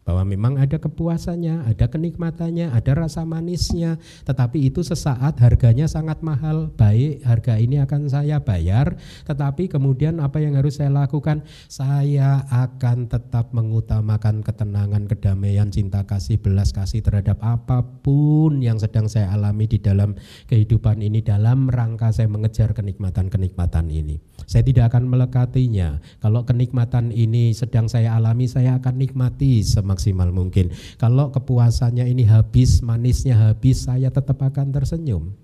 bahwa 0.02 0.26
memang 0.26 0.58
ada 0.58 0.78
kepuasannya, 0.82 1.66
ada 1.66 1.86
kenikmatannya, 1.86 2.74
ada 2.74 2.92
rasa 2.94 3.22
manisnya, 3.22 4.02
tetapi 4.26 4.66
itu 4.66 4.82
sesaat 4.82 5.38
harganya 5.38 5.86
sangat 5.86 6.20
mahal. 6.26 6.74
Baik, 6.74 7.22
harga 7.22 7.54
ini 7.58 7.78
akan 7.78 8.10
saya 8.10 8.42
bayar, 8.42 8.98
tetapi 9.26 9.70
kemudian 9.70 10.18
apa 10.18 10.42
yang 10.42 10.58
harus 10.58 10.82
saya 10.82 10.90
lakukan? 10.90 11.46
Saya 11.70 12.42
akan 12.50 13.06
tetap 13.06 13.54
mengutamakan 13.54 14.42
ketenangan, 14.42 15.06
kedamaian, 15.06 15.70
cinta 15.70 16.02
kasih, 16.02 16.42
belas 16.42 16.74
kasih 16.74 17.00
terhadap 17.02 17.38
apa 17.42 17.86
pun 18.02 18.58
yang 18.58 18.82
sedang 18.82 19.06
saya 19.06 19.30
alami 19.30 19.70
di 19.70 19.78
dalam 19.78 20.18
kehidupan 20.50 20.98
ini 20.98 21.22
dalam 21.22 21.70
rangka 21.70 22.10
saya 22.10 22.26
mengejar 22.26 22.74
kenikmatan-kenikmatan 22.74 23.86
ini. 23.88 24.18
Saya 24.50 24.66
tidak 24.66 24.90
akan 24.90 25.06
melekatinya. 25.06 26.02
Kalau 26.18 26.42
kenikmatan 26.42 27.14
ini 27.14 27.54
sedang 27.54 27.86
saya 27.86 28.18
alami, 28.18 28.50
saya 28.50 28.82
akan 28.82 28.98
nikmati 28.98 29.62
semaksimal 29.92 30.32
mungkin. 30.32 30.72
Kalau 30.96 31.28
kepuasannya 31.28 32.08
ini 32.08 32.24
habis, 32.24 32.80
manisnya 32.80 33.36
habis, 33.36 33.84
saya 33.84 34.08
tetap 34.08 34.40
akan 34.40 34.72
tersenyum. 34.72 35.36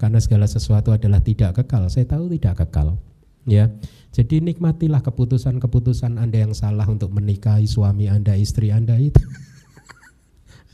Karena 0.00 0.16
segala 0.20 0.48
sesuatu 0.48 0.96
adalah 0.96 1.20
tidak 1.20 1.60
kekal. 1.60 1.92
Saya 1.92 2.08
tahu 2.08 2.32
tidak 2.32 2.64
kekal. 2.64 2.96
Ya. 3.44 3.68
Jadi 4.16 4.40
nikmatilah 4.40 5.04
keputusan-keputusan 5.04 6.16
Anda 6.16 6.48
yang 6.48 6.56
salah 6.56 6.88
untuk 6.88 7.12
menikahi 7.12 7.68
suami 7.68 8.08
Anda, 8.08 8.32
istri 8.40 8.72
Anda 8.72 8.96
itu. 8.96 9.20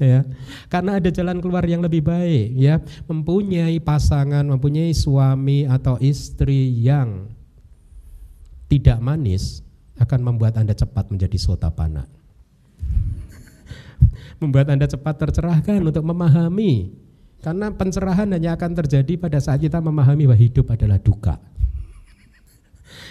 ya 0.02 0.26
karena 0.66 0.98
ada 0.98 1.10
jalan 1.14 1.38
keluar 1.38 1.62
yang 1.62 1.78
lebih 1.84 2.02
baik 2.02 2.58
ya 2.58 2.82
mempunyai 3.06 3.78
pasangan 3.78 4.42
mempunyai 4.42 4.90
suami 4.90 5.68
atau 5.68 5.94
istri 6.02 6.74
yang 6.82 7.30
tidak 8.66 8.98
manis 8.98 9.62
akan 10.00 10.32
membuat 10.32 10.58
anda 10.58 10.74
cepat 10.74 11.06
menjadi 11.12 11.38
sotapana 11.38 12.08
membuat 14.42 14.74
Anda 14.74 14.90
cepat 14.90 15.22
tercerahkan 15.22 15.78
untuk 15.86 16.02
memahami. 16.02 16.98
Karena 17.42 17.74
pencerahan 17.74 18.30
hanya 18.34 18.54
akan 18.54 18.70
terjadi 18.82 19.18
pada 19.18 19.42
saat 19.42 19.62
kita 19.62 19.82
memahami 19.82 20.30
bahwa 20.30 20.38
hidup 20.38 20.66
adalah 20.70 20.98
duka. 21.02 21.38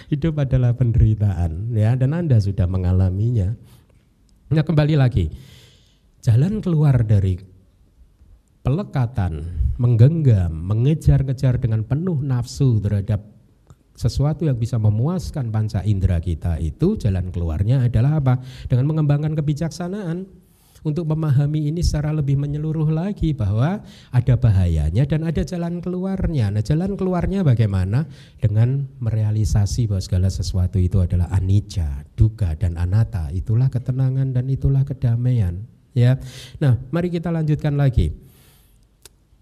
Hidup 0.08 0.40
adalah 0.40 0.72
penderitaan 0.76 1.72
ya 1.72 1.96
dan 1.96 2.16
Anda 2.16 2.40
sudah 2.40 2.64
mengalaminya. 2.68 3.52
Nah, 4.52 4.64
kembali 4.64 4.94
lagi. 4.96 5.28
Jalan 6.22 6.62
keluar 6.62 7.02
dari 7.02 7.34
pelekatan, 8.62 9.42
menggenggam, 9.76 10.54
mengejar-ngejar 10.54 11.58
dengan 11.58 11.82
penuh 11.82 12.22
nafsu 12.22 12.78
terhadap 12.78 13.26
sesuatu 13.92 14.48
yang 14.48 14.56
bisa 14.56 14.80
memuaskan 14.80 15.52
panca 15.52 15.84
indera 15.84 16.16
kita 16.22 16.56
itu 16.56 16.96
jalan 16.96 17.28
keluarnya 17.28 17.84
adalah 17.84 18.22
apa? 18.22 18.40
Dengan 18.64 18.88
mengembangkan 18.88 19.36
kebijaksanaan 19.36 20.41
untuk 20.82 21.06
memahami 21.06 21.70
ini 21.70 21.80
secara 21.82 22.10
lebih 22.10 22.38
menyeluruh 22.38 22.90
lagi 22.90 23.30
bahwa 23.34 23.82
ada 24.10 24.34
bahayanya 24.34 25.06
dan 25.06 25.22
ada 25.22 25.42
jalan 25.46 25.78
keluarnya. 25.78 26.50
Nah, 26.50 26.62
jalan 26.62 26.98
keluarnya 26.98 27.46
bagaimana? 27.46 28.06
Dengan 28.42 28.86
merealisasi 28.98 29.86
bahwa 29.86 30.02
segala 30.02 30.28
sesuatu 30.28 30.82
itu 30.82 30.98
adalah 30.98 31.30
anicca, 31.30 32.02
duga 32.18 32.58
dan 32.58 32.74
anatta. 32.74 33.30
Itulah 33.30 33.70
ketenangan 33.70 34.34
dan 34.34 34.50
itulah 34.50 34.82
kedamaian, 34.82 35.62
ya. 35.94 36.18
Nah, 36.58 36.78
mari 36.90 37.08
kita 37.10 37.30
lanjutkan 37.30 37.78
lagi. 37.78 38.10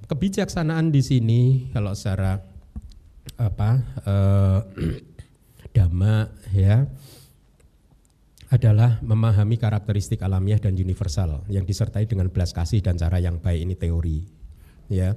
Kebijaksanaan 0.04 0.90
di 0.90 1.00
sini 1.06 1.40
kalau 1.70 1.94
secara 1.94 2.42
apa 3.40 3.70
eh, 4.04 4.60
dhamma 5.74 6.28
ya 6.50 6.84
adalah 8.50 8.98
memahami 8.98 9.54
karakteristik 9.54 10.26
alamiah 10.26 10.58
dan 10.58 10.74
universal 10.74 11.46
yang 11.46 11.62
disertai 11.62 12.10
dengan 12.10 12.26
belas 12.34 12.50
kasih 12.50 12.82
dan 12.82 12.98
cara 12.98 13.22
yang 13.22 13.38
baik 13.38 13.62
ini 13.62 13.74
teori. 13.78 14.26
Ya. 14.90 15.14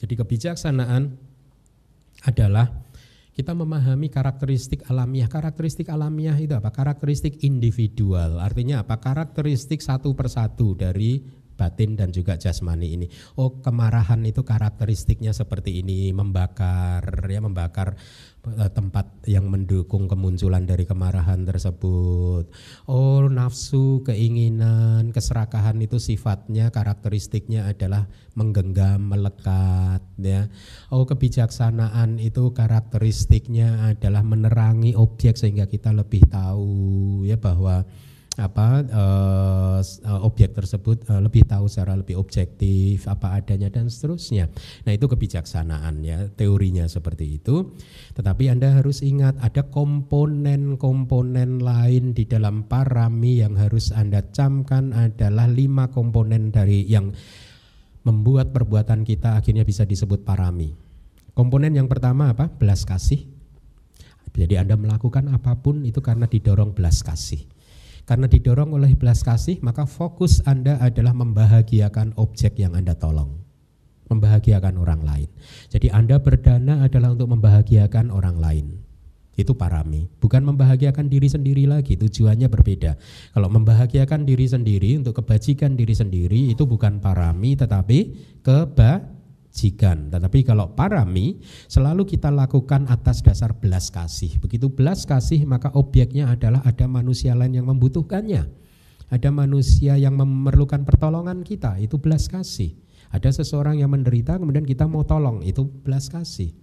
Jadi 0.00 0.16
kebijaksanaan 0.16 1.12
adalah 2.24 2.72
kita 3.36 3.52
memahami 3.52 4.08
karakteristik 4.08 4.88
alamiah. 4.88 5.28
Karakteristik 5.28 5.92
alamiah 5.92 6.36
itu 6.40 6.56
apa? 6.56 6.72
Karakteristik 6.72 7.44
individual. 7.44 8.40
Artinya 8.40 8.88
apa? 8.88 8.96
Karakteristik 8.96 9.84
satu 9.84 10.16
persatu 10.16 10.72
dari 10.72 11.20
batin 11.60 11.92
dan 11.92 12.08
juga 12.08 12.40
jasmani 12.40 12.96
ini. 12.96 13.06
Oh, 13.36 13.60
kemarahan 13.60 14.24
itu 14.24 14.40
karakteristiknya 14.40 15.36
seperti 15.36 15.84
ini, 15.84 16.08
membakar 16.16 17.04
ya 17.28 17.44
membakar 17.44 18.00
tempat 18.72 19.04
yang 19.28 19.52
mendukung 19.52 20.08
kemunculan 20.08 20.64
dari 20.64 20.88
kemarahan 20.88 21.44
tersebut. 21.44 22.48
Oh, 22.88 23.28
nafsu, 23.28 24.00
keinginan, 24.00 25.12
keserakahan 25.12 25.76
itu 25.84 26.00
sifatnya 26.00 26.72
karakteristiknya 26.72 27.68
adalah 27.68 28.08
menggenggam, 28.32 29.12
melekat 29.12 30.00
ya. 30.16 30.48
Oh, 30.88 31.04
kebijaksanaan 31.04 32.16
itu 32.16 32.56
karakteristiknya 32.56 33.92
adalah 33.92 34.24
menerangi 34.24 34.96
objek 34.96 35.36
sehingga 35.36 35.68
kita 35.68 35.92
lebih 35.92 36.24
tahu 36.32 37.22
ya 37.28 37.36
bahwa 37.36 37.84
apa 38.38 38.86
uh, 38.86 39.82
objek 40.22 40.54
tersebut 40.54 41.02
uh, 41.10 41.18
lebih 41.18 41.42
tahu 41.50 41.66
secara 41.66 41.98
lebih 41.98 42.14
objektif 42.14 43.10
apa 43.10 43.42
adanya 43.42 43.66
dan 43.66 43.90
seterusnya. 43.90 44.46
Nah, 44.86 44.92
itu 44.94 45.10
kebijaksanaan 45.10 46.06
ya, 46.06 46.30
teorinya 46.30 46.86
seperti 46.86 47.42
itu. 47.42 47.74
Tetapi 48.14 48.46
Anda 48.46 48.78
harus 48.78 49.02
ingat 49.02 49.34
ada 49.42 49.66
komponen-komponen 49.66 51.58
lain 51.58 52.14
di 52.14 52.22
dalam 52.30 52.70
parami 52.70 53.42
yang 53.42 53.58
harus 53.58 53.90
Anda 53.90 54.22
camkan 54.30 54.94
adalah 54.94 55.50
lima 55.50 55.90
komponen 55.90 56.54
dari 56.54 56.86
yang 56.86 57.10
membuat 58.06 58.54
perbuatan 58.54 59.02
kita 59.04 59.42
akhirnya 59.42 59.66
bisa 59.66 59.82
disebut 59.82 60.22
parami. 60.22 60.70
Komponen 61.34 61.74
yang 61.74 61.90
pertama 61.90 62.30
apa? 62.30 62.46
Belas 62.46 62.86
kasih. 62.86 63.26
Jadi 64.30 64.54
Anda 64.54 64.78
melakukan 64.78 65.26
apa 65.34 65.58
pun 65.58 65.82
itu 65.82 65.98
karena 65.98 66.30
didorong 66.30 66.72
belas 66.72 67.02
kasih. 67.02 67.42
Karena 68.10 68.26
didorong 68.26 68.74
oleh 68.74 68.98
belas 68.98 69.22
kasih, 69.22 69.62
maka 69.62 69.86
fokus 69.86 70.42
Anda 70.42 70.82
adalah 70.82 71.14
membahagiakan 71.14 72.18
objek 72.18 72.58
yang 72.58 72.74
Anda 72.74 72.98
tolong. 72.98 73.38
Membahagiakan 74.10 74.74
orang 74.82 75.06
lain. 75.06 75.30
Jadi 75.70 75.94
Anda 75.94 76.18
berdana 76.18 76.82
adalah 76.82 77.14
untuk 77.14 77.30
membahagiakan 77.30 78.10
orang 78.10 78.42
lain. 78.42 78.66
Itu 79.38 79.54
parami, 79.54 80.10
bukan 80.18 80.42
membahagiakan 80.42 81.06
diri 81.06 81.30
sendiri 81.30 81.70
lagi, 81.70 81.94
tujuannya 81.94 82.50
berbeda. 82.50 82.98
Kalau 83.30 83.46
membahagiakan 83.46 84.26
diri 84.26 84.50
sendiri 84.50 84.98
untuk 84.98 85.22
kebajikan 85.22 85.78
diri 85.78 85.94
sendiri 85.94 86.50
itu 86.50 86.66
bukan 86.66 86.98
parami 86.98 87.54
tetapi 87.54 87.98
keba 88.42 89.06
jikan. 89.50 90.08
Tetapi 90.08 90.46
kalau 90.46 90.72
parami 90.72 91.42
selalu 91.66 92.06
kita 92.06 92.30
lakukan 92.30 92.86
atas 92.86 93.20
dasar 93.20 93.58
belas 93.58 93.90
kasih. 93.90 94.38
Begitu 94.38 94.70
belas 94.70 95.04
kasih 95.04 95.42
maka 95.44 95.74
objeknya 95.74 96.30
adalah 96.30 96.62
ada 96.64 96.86
manusia 96.86 97.34
lain 97.34 97.58
yang 97.58 97.66
membutuhkannya. 97.68 98.46
Ada 99.10 99.34
manusia 99.34 99.98
yang 99.98 100.14
memerlukan 100.14 100.86
pertolongan 100.86 101.42
kita, 101.42 101.82
itu 101.82 101.98
belas 101.98 102.30
kasih. 102.30 102.78
Ada 103.10 103.42
seseorang 103.42 103.82
yang 103.82 103.90
menderita 103.90 104.38
kemudian 104.38 104.62
kita 104.62 104.86
mau 104.86 105.02
tolong, 105.02 105.42
itu 105.42 105.66
belas 105.66 106.06
kasih. 106.06 106.54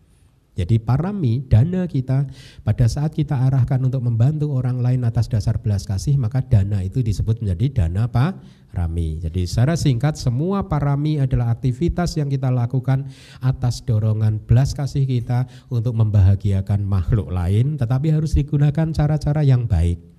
Jadi 0.58 0.82
parami 0.82 1.46
dana 1.46 1.86
kita 1.86 2.26
pada 2.66 2.86
saat 2.90 3.14
kita 3.14 3.38
arahkan 3.46 3.78
untuk 3.86 4.02
membantu 4.02 4.58
orang 4.58 4.82
lain 4.82 5.06
atas 5.06 5.30
dasar 5.30 5.62
belas 5.62 5.86
kasih 5.86 6.18
maka 6.18 6.42
dana 6.42 6.82
itu 6.82 7.06
disebut 7.06 7.46
menjadi 7.46 7.86
dana 7.86 8.10
parami. 8.10 9.22
Jadi 9.22 9.46
secara 9.46 9.78
singkat 9.78 10.18
semua 10.18 10.66
parami 10.66 11.22
adalah 11.22 11.54
aktivitas 11.54 12.18
yang 12.18 12.34
kita 12.34 12.50
lakukan 12.50 13.06
atas 13.38 13.86
dorongan 13.86 14.42
belas 14.42 14.74
kasih 14.74 15.06
kita 15.06 15.46
untuk 15.70 15.94
membahagiakan 15.94 16.82
makhluk 16.82 17.30
lain 17.30 17.78
tetapi 17.78 18.10
harus 18.10 18.34
digunakan 18.34 18.90
cara-cara 18.90 19.46
yang 19.46 19.70
baik 19.70 20.18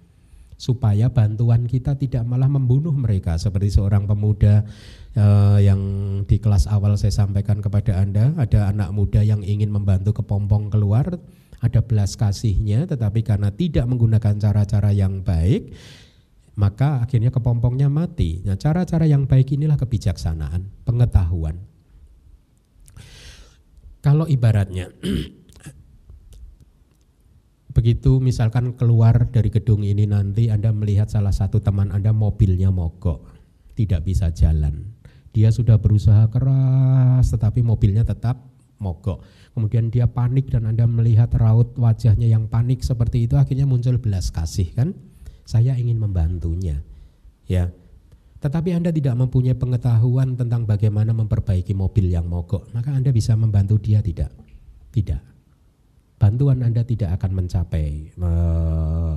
supaya 0.58 1.06
bantuan 1.06 1.70
kita 1.70 1.94
tidak 1.94 2.26
malah 2.26 2.50
membunuh 2.50 2.90
mereka 2.90 3.38
seperti 3.38 3.78
seorang 3.78 4.10
pemuda 4.10 4.66
uh, 5.16 5.58
yang 5.62 5.80
di 6.28 6.36
kelas 6.36 6.68
awal 6.68 6.98
saya 7.00 7.14
sampaikan 7.14 7.64
kepada 7.64 7.96
Anda, 7.96 8.36
ada 8.36 8.68
anak 8.68 8.92
muda 8.92 9.24
yang 9.24 9.40
ingin 9.40 9.72
membantu 9.72 10.20
kepompong 10.20 10.68
keluar, 10.68 11.16
ada 11.62 11.80
belas 11.80 12.18
kasihnya, 12.18 12.84
tetapi 12.84 13.24
karena 13.24 13.48
tidak 13.54 13.88
menggunakan 13.88 14.36
cara-cara 14.36 14.92
yang 14.92 15.24
baik, 15.24 15.72
maka 16.58 17.06
akhirnya 17.06 17.30
kepompongnya 17.30 17.88
mati. 17.88 18.42
Nah, 18.44 18.58
cara-cara 18.58 19.06
yang 19.06 19.24
baik 19.24 19.54
inilah 19.54 19.78
kebijaksanaan, 19.78 20.68
pengetahuan. 20.84 21.56
Kalau 23.98 24.30
ibaratnya 24.30 24.94
begitu 27.76 28.22
misalkan 28.22 28.74
keluar 28.74 29.26
dari 29.30 29.50
gedung 29.50 29.82
ini 29.82 30.06
nanti 30.06 30.50
Anda 30.50 30.70
melihat 30.70 31.10
salah 31.10 31.34
satu 31.34 31.58
teman 31.58 31.90
Anda 31.90 32.14
mobilnya 32.14 32.70
mogok, 32.70 33.26
tidak 33.74 34.06
bisa 34.06 34.30
jalan 34.30 34.97
dia 35.32 35.52
sudah 35.52 35.76
berusaha 35.76 36.28
keras 36.32 37.30
tetapi 37.30 37.60
mobilnya 37.60 38.02
tetap 38.02 38.40
mogok. 38.80 39.22
Kemudian 39.52 39.90
dia 39.90 40.06
panik 40.06 40.54
dan 40.54 40.70
Anda 40.70 40.86
melihat 40.86 41.34
raut 41.34 41.74
wajahnya 41.74 42.30
yang 42.30 42.46
panik 42.46 42.86
seperti 42.86 43.26
itu 43.26 43.34
akhirnya 43.34 43.66
muncul 43.66 43.98
belas 43.98 44.30
kasih 44.30 44.70
kan? 44.72 44.94
Saya 45.42 45.74
ingin 45.74 45.98
membantunya. 45.98 46.80
Ya. 47.50 47.74
Tetapi 48.38 48.70
Anda 48.70 48.94
tidak 48.94 49.18
mempunyai 49.18 49.58
pengetahuan 49.58 50.38
tentang 50.38 50.62
bagaimana 50.62 51.10
memperbaiki 51.10 51.74
mobil 51.74 52.06
yang 52.06 52.30
mogok, 52.30 52.70
maka 52.70 52.94
Anda 52.94 53.10
bisa 53.10 53.34
membantu 53.34 53.82
dia 53.82 53.98
tidak? 53.98 54.30
Tidak. 54.94 55.22
Bantuan 56.22 56.62
Anda 56.62 56.86
tidak 56.86 57.18
akan 57.18 57.30
mencapai 57.34 58.14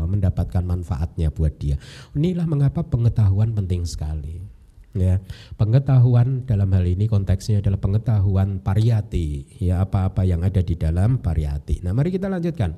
mendapatkan 0.10 0.64
manfaatnya 0.66 1.30
buat 1.30 1.54
dia. 1.62 1.78
Inilah 2.18 2.50
mengapa 2.50 2.82
pengetahuan 2.82 3.54
penting 3.54 3.86
sekali 3.86 4.51
ya. 4.96 5.20
Pengetahuan 5.56 6.44
dalam 6.48 6.72
hal 6.76 6.86
ini 6.88 7.08
konteksnya 7.08 7.64
adalah 7.64 7.80
pengetahuan 7.80 8.60
pariyati. 8.64 9.60
Ya 9.64 9.84
apa-apa 9.84 10.24
yang 10.28 10.44
ada 10.44 10.60
di 10.64 10.76
dalam 10.76 11.20
pariyati. 11.20 11.84
Nah 11.84 11.92
mari 11.96 12.10
kita 12.12 12.28
lanjutkan. 12.28 12.72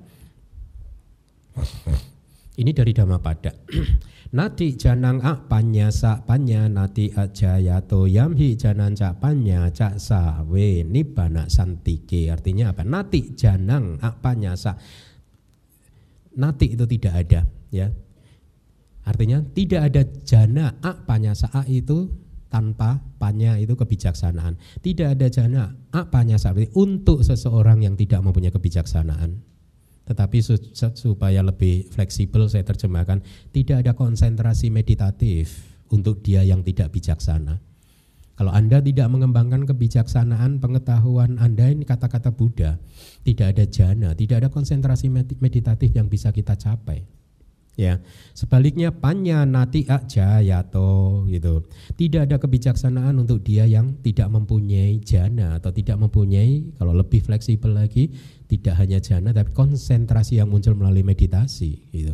Ini 2.53 2.69
dari 2.69 2.93
Dhammapada 2.93 3.49
Nati 4.37 4.73
janang 4.73 5.21
a 5.21 5.37
panya 5.45 5.93
sa 5.93 6.25
panya 6.25 6.65
nati 6.65 7.13
ajaya 7.13 7.85
to 7.85 8.09
yamhi 8.09 8.57
janan 8.57 8.97
ca 8.97 9.13
panya 9.13 9.69
ca 9.69 10.01
sa 10.01 10.41
we 10.41 10.81
nibana 10.81 11.45
santike. 11.53 12.33
Artinya 12.33 12.73
apa? 12.73 12.81
Nati 12.81 13.37
janang 13.37 14.01
a 14.01 14.09
panya 14.17 14.57
sa 14.57 14.73
nati 16.33 16.73
itu 16.73 16.85
tidak 16.89 17.13
ada 17.13 17.45
ya 17.69 17.93
Artinya 19.03 19.43
tidak 19.51 19.81
ada 19.91 20.01
jana 20.23 20.79
a 20.79 20.95
panyasa 20.95 21.51
a 21.51 21.67
itu 21.67 22.07
tanpa 22.47 23.01
panya 23.17 23.57
itu 23.57 23.73
kebijaksanaan. 23.73 24.55
Tidak 24.79 25.17
ada 25.17 25.27
jana 25.27 25.73
a 25.91 26.07
panyasa 26.07 26.53
untuk 26.77 27.25
seseorang 27.25 27.83
yang 27.83 27.97
tidak 27.99 28.23
mempunyai 28.23 28.53
kebijaksanaan. 28.53 29.41
Tetapi 30.03 30.37
supaya 30.93 31.39
lebih 31.41 31.87
fleksibel 31.89 32.45
saya 32.51 32.67
terjemahkan 32.67 33.23
tidak 33.55 33.87
ada 33.87 33.91
konsentrasi 33.95 34.67
meditatif 34.67 35.63
untuk 35.89 36.19
dia 36.21 36.43
yang 36.43 36.61
tidak 36.61 36.91
bijaksana. 36.91 37.63
Kalau 38.33 38.49
Anda 38.49 38.81
tidak 38.81 39.13
mengembangkan 39.13 39.63
kebijaksanaan, 39.69 40.57
pengetahuan 40.57 41.37
Anda 41.37 41.69
ini 41.69 41.85
kata-kata 41.85 42.33
Buddha, 42.33 42.81
tidak 43.21 43.53
ada 43.55 43.65
jana, 43.69 44.09
tidak 44.17 44.41
ada 44.41 44.49
konsentrasi 44.49 45.07
meditatif 45.37 45.93
yang 45.93 46.09
bisa 46.09 46.33
kita 46.33 46.57
capai. 46.57 47.05
Ya, 47.73 48.05
sebaliknya 48.37 48.93
panya 48.93 49.49
nati 49.49 49.89
jayato 49.89 51.25
gitu. 51.25 51.65
Tidak 51.97 52.29
ada 52.29 52.37
kebijaksanaan 52.37 53.17
untuk 53.17 53.41
dia 53.41 53.65
yang 53.65 53.97
tidak 54.05 54.29
mempunyai 54.29 55.01
jana 55.01 55.57
atau 55.57 55.73
tidak 55.73 55.97
mempunyai 55.97 56.77
kalau 56.77 56.93
lebih 56.93 57.25
fleksibel 57.25 57.73
lagi 57.73 58.13
tidak 58.45 58.77
hanya 58.77 59.01
jana 59.01 59.33
tapi 59.33 59.57
konsentrasi 59.57 60.37
yang 60.37 60.53
muncul 60.53 60.77
melalui 60.77 61.01
meditasi 61.01 61.81
gitu. 61.89 62.13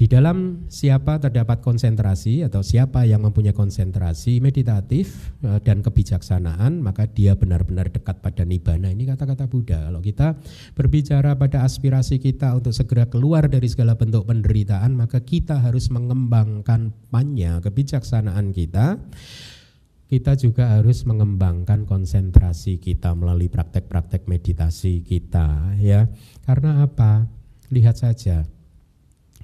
Di 0.00 0.08
dalam 0.08 0.64
siapa 0.72 1.20
terdapat 1.20 1.60
konsentrasi 1.60 2.40
atau 2.40 2.64
siapa 2.64 3.04
yang 3.04 3.20
mempunyai 3.20 3.52
konsentrasi 3.52 4.40
meditatif 4.40 5.36
eh, 5.44 5.60
dan 5.60 5.84
kebijaksanaan, 5.84 6.80
maka 6.80 7.04
dia 7.04 7.36
benar-benar 7.36 7.92
dekat 7.92 8.24
pada 8.24 8.48
nibbana. 8.48 8.88
Ini 8.96 9.04
kata-kata 9.04 9.44
Buddha. 9.44 9.92
Kalau 9.92 10.00
kita 10.00 10.40
berbicara 10.72 11.36
pada 11.36 11.68
aspirasi 11.68 12.16
kita 12.16 12.56
untuk 12.56 12.72
segera 12.72 13.12
keluar 13.12 13.44
dari 13.52 13.68
segala 13.68 13.92
bentuk 13.92 14.24
penderitaan, 14.24 14.96
maka 14.96 15.20
kita 15.20 15.60
harus 15.60 15.92
mengembangkan 15.92 16.96
panya 17.12 17.60
kebijaksanaan 17.60 18.56
kita. 18.56 18.96
Kita 20.08 20.32
juga 20.32 20.80
harus 20.80 21.04
mengembangkan 21.04 21.84
konsentrasi 21.84 22.80
kita 22.80 23.12
melalui 23.12 23.52
praktek-praktek 23.52 24.24
meditasi 24.32 25.04
kita, 25.04 25.76
ya. 25.76 26.08
Karena 26.48 26.88
apa? 26.88 27.28
Lihat 27.68 28.00
saja 28.00 28.48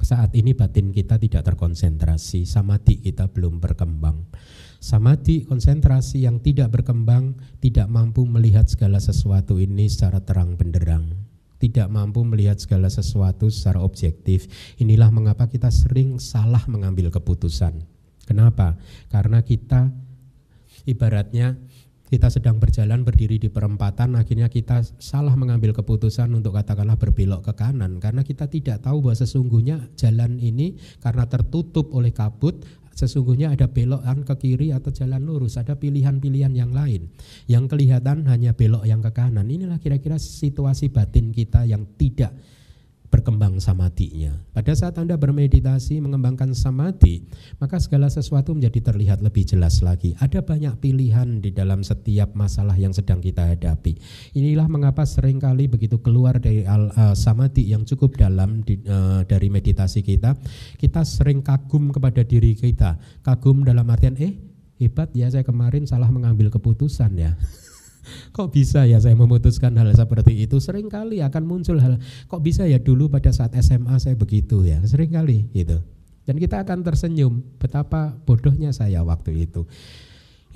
saat 0.00 0.36
ini 0.36 0.52
batin 0.52 0.92
kita 0.92 1.16
tidak 1.16 1.46
terkonsentrasi, 1.46 2.44
samadhi 2.44 3.00
kita 3.00 3.32
belum 3.32 3.58
berkembang. 3.58 4.28
Samadhi 4.76 5.48
konsentrasi 5.48 6.28
yang 6.28 6.38
tidak 6.44 6.70
berkembang 6.70 7.34
tidak 7.58 7.88
mampu 7.88 8.28
melihat 8.28 8.68
segala 8.68 9.00
sesuatu 9.00 9.56
ini 9.56 9.88
secara 9.88 10.20
terang 10.20 10.54
benderang. 10.54 11.26
tidak 11.56 11.88
mampu 11.88 12.20
melihat 12.20 12.60
segala 12.60 12.92
sesuatu 12.92 13.48
secara 13.48 13.80
objektif. 13.80 14.44
Inilah 14.76 15.08
mengapa 15.08 15.48
kita 15.48 15.72
sering 15.72 16.20
salah 16.20 16.60
mengambil 16.68 17.08
keputusan. 17.08 17.80
Kenapa? 18.28 18.76
Karena 19.08 19.40
kita 19.40 19.88
ibaratnya 20.84 21.56
kita 22.06 22.30
sedang 22.30 22.62
berjalan 22.62 23.02
berdiri 23.02 23.42
di 23.42 23.50
perempatan 23.50 24.14
akhirnya 24.14 24.46
kita 24.46 24.82
salah 25.02 25.34
mengambil 25.34 25.74
keputusan 25.74 26.30
untuk 26.30 26.54
katakanlah 26.54 26.94
berbelok 26.94 27.50
ke 27.50 27.52
kanan 27.58 27.98
karena 27.98 28.22
kita 28.22 28.46
tidak 28.46 28.82
tahu 28.82 29.02
bahwa 29.02 29.16
sesungguhnya 29.18 29.76
jalan 29.98 30.38
ini 30.38 30.78
karena 31.02 31.26
tertutup 31.26 31.90
oleh 31.90 32.14
kabut 32.14 32.62
sesungguhnya 32.96 33.52
ada 33.52 33.68
belokan 33.68 34.24
ke 34.24 34.34
kiri 34.40 34.72
atau 34.72 34.88
jalan 34.88 35.20
lurus, 35.20 35.60
ada 35.60 35.76
pilihan-pilihan 35.76 36.56
yang 36.56 36.72
lain. 36.72 37.12
Yang 37.44 37.76
kelihatan 37.76 38.24
hanya 38.24 38.56
belok 38.56 38.88
yang 38.88 39.04
ke 39.04 39.12
kanan. 39.12 39.44
Inilah 39.44 39.76
kira-kira 39.76 40.16
situasi 40.16 40.88
batin 40.88 41.28
kita 41.28 41.68
yang 41.68 41.84
tidak 42.00 42.32
berkembang 43.08 43.58
samadinya. 43.62 44.34
Pada 44.52 44.72
saat 44.74 44.98
Anda 44.98 45.14
bermeditasi 45.14 46.02
mengembangkan 46.02 46.52
samadhi, 46.52 47.26
maka 47.62 47.78
segala 47.78 48.10
sesuatu 48.10 48.52
menjadi 48.52 48.92
terlihat 48.92 49.22
lebih 49.22 49.46
jelas 49.46 49.80
lagi. 49.80 50.14
Ada 50.18 50.42
banyak 50.42 50.78
pilihan 50.82 51.40
di 51.42 51.50
dalam 51.54 51.82
setiap 51.86 52.34
masalah 52.34 52.74
yang 52.74 52.90
sedang 52.92 53.22
kita 53.22 53.46
hadapi. 53.54 53.98
Inilah 54.34 54.66
mengapa 54.66 55.06
sering 55.06 55.38
kali 55.38 55.70
begitu 55.70 56.02
keluar 56.02 56.38
dari 56.38 56.66
al, 56.66 56.90
uh, 56.94 57.14
samadhi 57.14 57.66
yang 57.66 57.86
cukup 57.86 58.18
dalam 58.18 58.62
di, 58.62 58.78
uh, 58.86 59.22
dari 59.26 59.48
meditasi 59.48 60.02
kita, 60.02 60.34
kita 60.76 61.02
sering 61.06 61.42
kagum 61.42 61.94
kepada 61.94 62.22
diri 62.26 62.54
kita. 62.54 62.98
Kagum 63.22 63.62
dalam 63.62 63.86
artian 63.90 64.18
eh 64.18 64.34
hebat 64.76 65.08
ya 65.16 65.30
saya 65.32 65.42
kemarin 65.42 65.88
salah 65.88 66.10
mengambil 66.12 66.52
keputusan 66.52 67.16
ya. 67.16 67.34
Kok 68.32 68.48
bisa 68.54 68.84
ya 68.84 68.98
saya 69.02 69.14
memutuskan 69.14 69.74
hal 69.76 69.90
seperti 69.94 70.46
itu? 70.46 70.58
Sering 70.58 70.86
kali 70.88 71.20
akan 71.22 71.42
muncul 71.44 71.78
hal, 71.78 71.98
kok 72.26 72.40
bisa 72.42 72.64
ya 72.64 72.78
dulu 72.82 73.10
pada 73.12 73.30
saat 73.30 73.54
SMA 73.58 73.96
saya 73.98 74.14
begitu 74.14 74.62
ya? 74.66 74.82
Sering 74.84 75.12
kali 75.12 75.50
gitu. 75.52 75.82
Dan 76.26 76.42
kita 76.42 76.66
akan 76.66 76.82
tersenyum 76.82 77.42
betapa 77.56 78.18
bodohnya 78.26 78.74
saya 78.74 79.06
waktu 79.06 79.46
itu. 79.46 79.66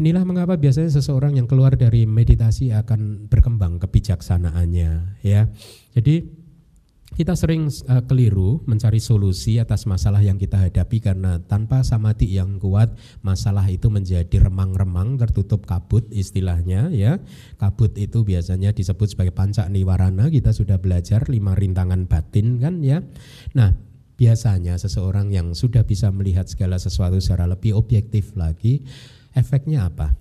Inilah 0.00 0.24
mengapa 0.24 0.56
biasanya 0.56 0.88
seseorang 0.96 1.36
yang 1.36 1.44
keluar 1.44 1.76
dari 1.76 2.08
meditasi 2.08 2.72
akan 2.72 3.28
berkembang 3.28 3.76
kebijaksanaannya 3.78 5.20
ya. 5.20 5.46
Jadi 5.92 6.39
kita 7.10 7.34
sering 7.34 7.66
uh, 7.90 8.06
keliru 8.06 8.62
mencari 8.64 9.02
solusi 9.02 9.58
atas 9.58 9.84
masalah 9.84 10.22
yang 10.22 10.38
kita 10.38 10.56
hadapi 10.56 11.02
karena 11.02 11.42
tanpa 11.42 11.82
samadhi 11.82 12.38
yang 12.38 12.62
kuat 12.62 12.94
masalah 13.20 13.66
itu 13.66 13.90
menjadi 13.90 14.46
remang-remang 14.46 15.18
tertutup 15.18 15.66
kabut 15.66 16.06
istilahnya 16.14 16.88
ya. 16.94 17.18
Kabut 17.58 17.98
itu 17.98 18.22
biasanya 18.22 18.70
disebut 18.70 19.12
sebagai 19.12 19.34
panca 19.34 19.66
niwarana. 19.66 20.30
Kita 20.30 20.54
sudah 20.54 20.78
belajar 20.78 21.26
lima 21.26 21.58
rintangan 21.58 22.06
batin 22.06 22.62
kan 22.62 22.78
ya. 22.80 23.02
Nah 23.58 23.74
biasanya 24.14 24.78
seseorang 24.78 25.34
yang 25.34 25.56
sudah 25.56 25.82
bisa 25.82 26.12
melihat 26.14 26.46
segala 26.46 26.78
sesuatu 26.78 27.18
secara 27.18 27.50
lebih 27.50 27.74
objektif 27.74 28.38
lagi 28.38 28.86
efeknya 29.34 29.90
apa? 29.90 30.14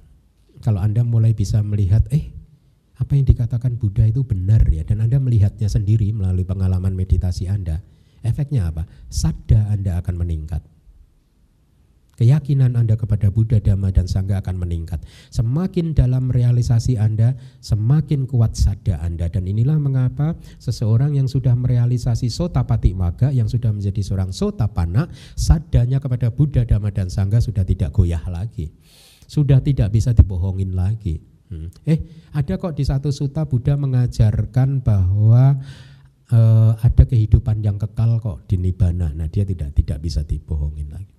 Kalau 0.60 0.82
anda 0.84 1.06
mulai 1.06 1.32
bisa 1.38 1.64
melihat 1.64 2.04
eh 2.12 2.39
apa 3.00 3.16
yang 3.16 3.24
dikatakan 3.24 3.80
Buddha 3.80 4.04
itu 4.04 4.28
benar 4.28 4.60
ya 4.68 4.84
dan 4.84 5.00
Anda 5.00 5.24
melihatnya 5.24 5.72
sendiri 5.72 6.12
melalui 6.12 6.44
pengalaman 6.44 6.92
meditasi 6.92 7.48
Anda, 7.48 7.80
efeknya 8.28 8.68
apa? 8.68 8.84
Sadda 9.08 9.72
Anda 9.72 10.04
akan 10.04 10.20
meningkat. 10.20 10.60
Keyakinan 12.20 12.76
Anda 12.76 13.00
kepada 13.00 13.32
Buddha, 13.32 13.64
Dhamma, 13.64 13.96
dan 13.96 14.04
Sangha 14.04 14.44
akan 14.44 14.60
meningkat. 14.60 15.00
Semakin 15.32 15.96
dalam 15.96 16.28
realisasi 16.28 17.00
Anda, 17.00 17.40
semakin 17.64 18.28
kuat 18.28 18.60
sadda 18.60 19.00
Anda. 19.00 19.32
Dan 19.32 19.48
inilah 19.48 19.80
mengapa 19.80 20.36
seseorang 20.60 21.16
yang 21.16 21.32
sudah 21.32 21.56
merealisasi 21.56 22.28
sotapati 22.28 22.92
maga, 22.92 23.32
yang 23.32 23.48
sudah 23.48 23.72
menjadi 23.72 24.04
seorang 24.04 24.36
sotapana, 24.36 25.08
sadanya 25.40 26.04
kepada 26.04 26.28
Buddha, 26.28 26.68
Dhamma, 26.68 26.92
dan 26.92 27.08
Sangha 27.08 27.40
sudah 27.40 27.64
tidak 27.64 27.96
goyah 27.96 28.28
lagi. 28.28 28.68
Sudah 29.24 29.64
tidak 29.64 29.96
bisa 29.96 30.12
dibohongin 30.12 30.76
lagi. 30.76 31.29
Hmm. 31.50 31.74
Eh, 31.86 32.00
ada 32.34 32.62
kok 32.62 32.78
di 32.78 32.86
satu 32.86 33.10
suta 33.10 33.50
Buddha 33.50 33.74
mengajarkan 33.74 34.86
bahwa 34.86 35.58
uh, 36.30 36.72
ada 36.78 37.04
kehidupan 37.10 37.66
yang 37.66 37.82
kekal 37.82 38.22
kok 38.22 38.46
di 38.46 38.62
nibbana. 38.62 39.12
Nah, 39.18 39.28
dia 39.28 39.44
tidak 39.46 39.74
tidak 39.74 39.98
bisa 40.02 40.22
dibohongin 40.22 40.94
lagi. 40.94 41.10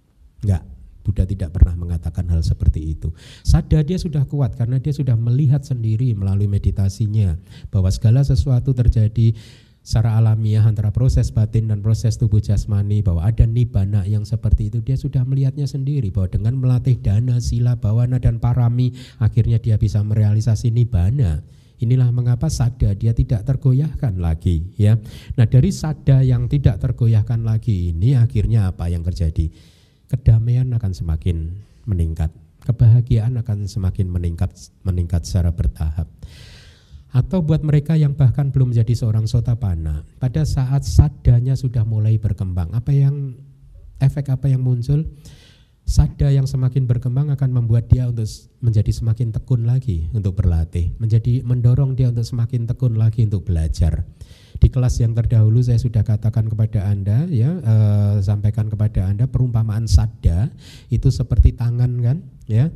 Enggak, 0.47 0.63
Buddha 1.03 1.27
tidak 1.27 1.51
pernah 1.51 1.75
mengatakan 1.75 2.31
hal 2.31 2.41
seperti 2.47 2.95
itu. 2.95 3.11
Sadar 3.43 3.83
dia 3.83 3.99
sudah 3.99 4.23
kuat 4.25 4.55
karena 4.55 4.79
dia 4.79 4.95
sudah 4.95 5.19
melihat 5.19 5.67
sendiri 5.67 6.15
melalui 6.15 6.47
meditasinya 6.47 7.35
bahwa 7.75 7.91
segala 7.91 8.23
sesuatu 8.23 8.71
terjadi 8.71 9.35
secara 9.91 10.23
alamiah 10.23 10.63
antara 10.63 10.95
proses 10.95 11.35
batin 11.35 11.67
dan 11.67 11.83
proses 11.83 12.15
tubuh 12.15 12.39
jasmani 12.39 13.03
bahwa 13.03 13.27
ada 13.27 13.43
nibana 13.43 14.07
yang 14.07 14.23
seperti 14.23 14.71
itu 14.71 14.79
dia 14.79 14.95
sudah 14.95 15.27
melihatnya 15.27 15.67
sendiri 15.67 16.15
bahwa 16.15 16.31
dengan 16.31 16.55
melatih 16.63 16.95
dana, 17.03 17.43
sila, 17.43 17.75
bawana 17.75 18.23
dan 18.23 18.39
parami 18.39 18.95
akhirnya 19.19 19.59
dia 19.59 19.83
bisa 19.83 19.99
merealisasi 20.07 20.71
nibana. 20.71 21.43
Inilah 21.83 22.07
mengapa 22.15 22.47
sada 22.47 22.95
dia 22.95 23.11
tidak 23.19 23.43
tergoyahkan 23.43 24.15
lagi 24.23 24.63
ya. 24.79 24.95
Nah, 25.35 25.51
dari 25.51 25.75
sada 25.75 26.23
yang 26.23 26.47
tidak 26.47 26.79
tergoyahkan 26.79 27.43
lagi 27.43 27.91
ini 27.91 28.15
akhirnya 28.15 28.71
apa 28.71 28.87
yang 28.87 29.03
terjadi? 29.03 29.51
Kedamaian 30.07 30.71
akan 30.71 30.95
semakin 30.95 31.51
meningkat, 31.91 32.31
kebahagiaan 32.63 33.35
akan 33.43 33.67
semakin 33.67 34.07
meningkat 34.07 34.55
meningkat 34.87 35.27
secara 35.27 35.51
bertahap 35.51 36.07
atau 37.11 37.43
buat 37.43 37.63
mereka 37.67 37.99
yang 37.99 38.15
bahkan 38.15 38.55
belum 38.55 38.71
menjadi 38.71 38.95
seorang 38.95 39.27
sotapana. 39.27 40.07
Pada 40.23 40.47
saat 40.47 40.87
sadanya 40.87 41.59
sudah 41.59 41.83
mulai 41.83 42.17
berkembang 42.17 42.71
apa 42.71 42.95
yang 42.95 43.35
efek 43.99 44.31
apa 44.31 44.47
yang 44.47 44.63
muncul? 44.63 45.03
Sada 45.91 46.31
yang 46.31 46.47
semakin 46.47 46.87
berkembang 46.87 47.35
akan 47.35 47.51
membuat 47.51 47.91
dia 47.91 48.07
untuk 48.07 48.31
menjadi 48.63 48.95
semakin 48.95 49.35
tekun 49.35 49.67
lagi 49.67 50.07
untuk 50.15 50.39
berlatih. 50.39 50.95
Menjadi 51.03 51.43
mendorong 51.43 51.99
dia 51.99 52.15
untuk 52.15 52.23
semakin 52.23 52.71
tekun 52.71 52.95
lagi 52.95 53.27
untuk 53.27 53.43
belajar. 53.51 54.07
Di 54.61 54.71
kelas 54.71 55.03
yang 55.03 55.19
terdahulu 55.19 55.59
saya 55.65 55.83
sudah 55.83 56.07
katakan 56.07 56.47
kepada 56.47 56.87
anda 56.87 57.27
ya 57.27 57.59
eh, 57.59 58.17
sampaikan 58.23 58.71
kepada 58.71 59.09
anda 59.09 59.27
perumpamaan 59.27 59.91
sada 59.91 60.53
itu 60.95 61.11
seperti 61.11 61.59
tangan 61.59 61.91
kan 61.99 62.23
ya 62.47 62.71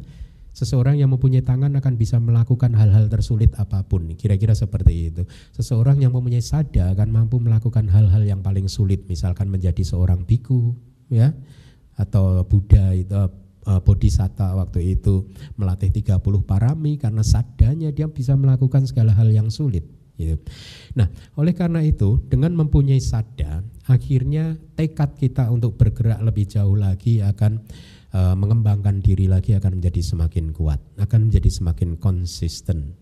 Seseorang 0.54 0.94
yang 0.94 1.10
mempunyai 1.10 1.42
tangan 1.42 1.74
akan 1.74 1.94
bisa 1.98 2.22
melakukan 2.22 2.72
hal-hal 2.78 3.10
tersulit 3.10 3.50
apa 3.58 3.82
pun. 3.82 4.06
Kira-kira 4.14 4.54
seperti 4.54 5.10
itu. 5.10 5.22
Seseorang 5.50 5.98
yang 5.98 6.14
mempunyai 6.14 6.40
sada 6.40 6.94
akan 6.94 7.10
mampu 7.10 7.42
melakukan 7.42 7.90
hal-hal 7.90 8.22
yang 8.22 8.38
paling 8.38 8.70
sulit, 8.70 9.02
misalkan 9.10 9.50
menjadi 9.50 9.82
seorang 9.82 10.22
biku, 10.22 10.70
ya, 11.10 11.34
atau 11.98 12.46
Buddha 12.46 12.94
itu 12.94 13.14
uh, 13.66 13.80
bodhisatta 13.82 14.54
waktu 14.54 14.94
itu 14.94 15.26
melatih 15.58 15.90
30 15.90 16.22
parami 16.46 17.02
karena 17.02 17.26
sadanya 17.26 17.90
dia 17.90 18.06
bisa 18.06 18.38
melakukan 18.38 18.86
segala 18.86 19.10
hal 19.10 19.28
yang 19.34 19.50
sulit. 19.50 19.84
Gitu. 20.14 20.38
Nah, 20.94 21.10
oleh 21.34 21.50
karena 21.58 21.82
itu, 21.82 22.22
dengan 22.30 22.54
mempunyai 22.54 23.02
sada, 23.02 23.66
akhirnya 23.90 24.54
tekad 24.78 25.18
kita 25.18 25.50
untuk 25.50 25.74
bergerak 25.74 26.22
lebih 26.22 26.46
jauh 26.46 26.78
lagi 26.78 27.18
akan 27.18 27.66
uh, 28.14 28.34
mengembangkan 28.38 29.02
diri 29.02 29.26
lagi 29.26 29.58
akan 29.58 29.82
menjadi 29.82 30.00
semakin 30.00 30.54
kuat, 30.54 30.78
akan 30.96 31.28
menjadi 31.28 31.50
semakin 31.50 31.98
konsisten. 31.98 32.94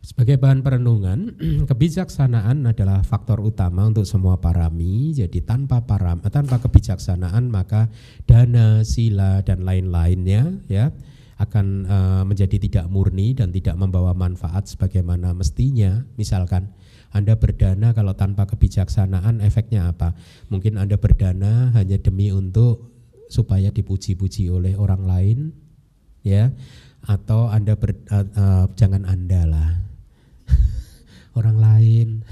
Sebagai 0.00 0.38
bahan 0.38 0.62
perenungan, 0.62 1.34
kebijaksanaan 1.70 2.64
adalah 2.64 3.02
faktor 3.04 3.42
utama 3.42 3.84
untuk 3.90 4.08
semua 4.08 4.40
parami. 4.40 5.12
Jadi 5.12 5.44
tanpa 5.44 5.84
param, 5.84 6.22
tanpa 6.24 6.62
kebijaksanaan 6.62 7.50
maka 7.52 7.92
dana, 8.24 8.86
sila 8.86 9.42
dan 9.44 9.66
lain-lainnya 9.66 10.62
ya 10.70 10.94
akan 11.36 11.66
uh, 11.84 12.22
menjadi 12.24 12.56
tidak 12.56 12.86
murni 12.88 13.36
dan 13.36 13.52
tidak 13.52 13.76
membawa 13.76 14.16
manfaat 14.16 14.70
sebagaimana 14.70 15.36
mestinya. 15.36 16.06
Misalkan 16.16 16.72
anda 17.12 17.32
berdana 17.32 17.96
kalau 17.96 18.12
tanpa 18.12 18.44
kebijaksanaan 18.44 19.40
efeknya 19.40 19.88
apa? 19.88 20.12
Mungkin 20.52 20.76
Anda 20.76 21.00
berdana 21.00 21.72
hanya 21.72 21.96
demi 21.96 22.28
untuk 22.28 22.95
supaya 23.28 23.70
dipuji-puji 23.74 24.50
oleh 24.50 24.74
orang 24.78 25.02
lain 25.06 25.38
ya. 26.26 26.50
Atau 27.06 27.46
Anda 27.46 27.78
ber, 27.78 27.94
uh, 28.10 28.26
uh, 28.34 28.64
jangan 28.74 29.06
Anda 29.06 29.46
lah. 29.46 29.70
Orang 31.38 31.62
lain. 31.62 32.26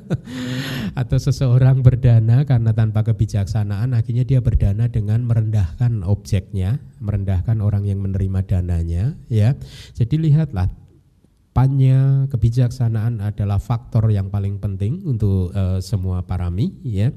Atau 1.00 1.20
seseorang 1.20 1.84
berdana 1.84 2.48
karena 2.48 2.72
tanpa 2.72 3.04
kebijaksanaan 3.04 3.92
akhirnya 3.92 4.24
dia 4.24 4.40
berdana 4.40 4.88
dengan 4.88 5.20
merendahkan 5.28 6.00
objeknya 6.08 6.80
merendahkan 7.04 7.60
orang 7.60 7.84
yang 7.84 8.00
menerima 8.00 8.40
dananya 8.48 9.20
ya. 9.28 9.52
Jadi 9.92 10.16
lihatlah 10.16 10.72
pannya 11.52 12.24
kebijaksanaan 12.32 13.20
adalah 13.20 13.60
faktor 13.60 14.08
yang 14.08 14.32
paling 14.32 14.56
penting 14.62 15.04
untuk 15.04 15.52
uh, 15.52 15.82
semua 15.82 16.22
parami 16.24 16.72
ya 16.86 17.12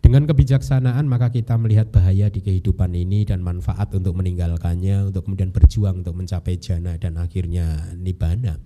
dengan 0.00 0.24
kebijaksanaan 0.24 1.04
maka 1.06 1.28
kita 1.28 1.54
melihat 1.60 1.92
bahaya 1.92 2.32
di 2.32 2.40
kehidupan 2.40 2.96
ini 2.96 3.28
dan 3.28 3.44
manfaat 3.44 3.92
untuk 3.92 4.16
meninggalkannya, 4.16 5.12
untuk 5.12 5.28
kemudian 5.28 5.52
berjuang 5.52 6.00
untuk 6.02 6.16
mencapai 6.16 6.56
jana 6.56 6.96
dan 6.96 7.20
akhirnya 7.20 7.94
nibana. 7.94 8.56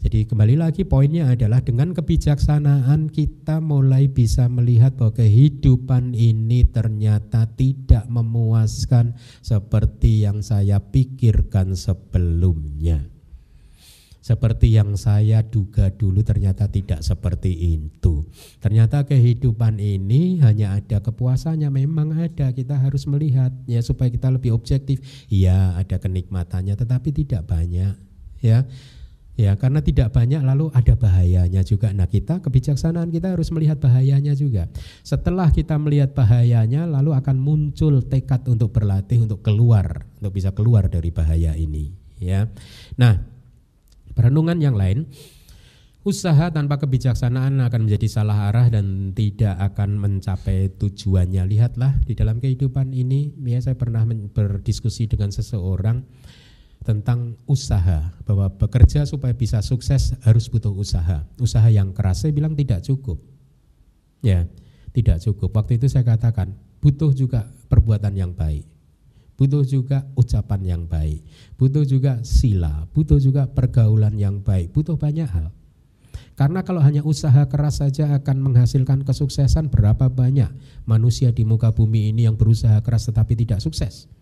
Jadi 0.00 0.24
kembali 0.24 0.56
lagi 0.56 0.88
poinnya 0.88 1.28
adalah 1.28 1.60
dengan 1.60 1.92
kebijaksanaan 1.92 3.12
kita 3.12 3.60
mulai 3.60 4.08
bisa 4.08 4.48
melihat 4.48 4.96
bahwa 4.96 5.12
kehidupan 5.12 6.16
ini 6.16 6.64
ternyata 6.64 7.44
tidak 7.52 8.08
memuaskan 8.08 9.12
seperti 9.44 10.24
yang 10.24 10.40
saya 10.40 10.80
pikirkan 10.80 11.76
sebelumnya. 11.76 13.19
Seperti 14.20 14.76
yang 14.76 14.94
saya 15.00 15.40
duga 15.40 15.88
dulu 15.88 16.20
ternyata 16.20 16.68
tidak 16.68 17.00
seperti 17.00 17.52
itu. 17.52 18.28
Ternyata 18.60 19.08
kehidupan 19.08 19.80
ini 19.80 20.38
hanya 20.44 20.76
ada 20.76 21.00
kepuasannya 21.00 21.72
memang 21.72 22.16
ada 22.16 22.52
kita 22.52 22.76
harus 22.76 23.08
melihat 23.08 23.50
ya 23.64 23.80
supaya 23.80 24.12
kita 24.12 24.28
lebih 24.28 24.52
objektif. 24.52 25.00
Iya 25.32 25.80
ada 25.80 25.96
kenikmatannya 25.96 26.76
tetapi 26.76 27.16
tidak 27.16 27.48
banyak 27.48 27.96
ya 28.44 28.68
Ya, 29.40 29.56
karena 29.56 29.80
tidak 29.80 30.12
banyak 30.12 30.44
lalu 30.44 30.68
ada 30.76 30.92
bahayanya 31.00 31.64
juga. 31.64 31.88
Nah, 31.96 32.04
kita 32.04 32.44
kebijaksanaan 32.44 33.08
kita 33.08 33.32
harus 33.32 33.48
melihat 33.48 33.80
bahayanya 33.80 34.36
juga. 34.36 34.68
Setelah 35.00 35.48
kita 35.48 35.80
melihat 35.80 36.12
bahayanya 36.12 36.84
lalu 36.84 37.16
akan 37.16 37.40
muncul 37.40 38.04
tekad 38.04 38.44
untuk 38.52 38.68
berlatih 38.76 39.24
untuk 39.24 39.40
keluar, 39.40 40.04
untuk 40.20 40.36
bisa 40.36 40.52
keluar 40.52 40.92
dari 40.92 41.08
bahaya 41.08 41.56
ini, 41.56 41.88
ya. 42.20 42.52
Nah, 43.00 43.16
perenungan 44.20 44.60
yang 44.60 44.76
lain 44.76 45.08
Usaha 46.00 46.48
tanpa 46.48 46.80
kebijaksanaan 46.80 47.60
akan 47.60 47.84
menjadi 47.84 48.08
salah 48.08 48.48
arah 48.48 48.72
dan 48.72 49.12
tidak 49.12 49.52
akan 49.60 50.00
mencapai 50.00 50.72
tujuannya. 50.80 51.44
Lihatlah 51.44 51.92
di 52.08 52.16
dalam 52.16 52.40
kehidupan 52.40 52.96
ini, 52.96 53.36
ya 53.44 53.60
saya 53.60 53.76
pernah 53.76 54.08
berdiskusi 54.08 55.12
dengan 55.12 55.28
seseorang 55.28 56.00
tentang 56.88 57.36
usaha 57.44 58.16
bahwa 58.24 58.48
bekerja 58.48 59.04
supaya 59.04 59.36
bisa 59.36 59.60
sukses 59.60 60.16
harus 60.24 60.48
butuh 60.48 60.72
usaha. 60.72 61.28
Usaha 61.36 61.68
yang 61.68 61.92
keras 61.92 62.24
saya 62.24 62.32
bilang 62.32 62.56
tidak 62.56 62.80
cukup. 62.80 63.20
Ya 64.24 64.48
tidak 64.96 65.20
cukup. 65.20 65.52
Waktu 65.52 65.76
itu 65.76 65.92
saya 65.92 66.08
katakan 66.08 66.56
butuh 66.80 67.12
juga 67.12 67.44
perbuatan 67.68 68.16
yang 68.16 68.32
baik 68.32 68.64
butuh 69.40 69.64
juga 69.64 70.04
ucapan 70.20 70.76
yang 70.76 70.82
baik 70.84 71.24
butuh 71.56 71.88
juga 71.88 72.20
sila 72.20 72.84
butuh 72.92 73.16
juga 73.16 73.48
pergaulan 73.48 74.12
yang 74.20 74.44
baik 74.44 74.76
butuh 74.76 75.00
banyak 75.00 75.24
hal 75.24 75.48
karena 76.36 76.60
kalau 76.60 76.84
hanya 76.84 77.00
usaha 77.00 77.48
keras 77.48 77.80
saja 77.80 78.12
akan 78.20 78.36
menghasilkan 78.52 79.00
kesuksesan 79.08 79.72
berapa 79.72 80.12
banyak 80.12 80.52
manusia 80.84 81.32
di 81.32 81.48
muka 81.48 81.72
bumi 81.72 82.12
ini 82.12 82.28
yang 82.28 82.36
berusaha 82.36 82.76
keras 82.84 83.08
tetapi 83.08 83.32
tidak 83.32 83.64
sukses 83.64 84.12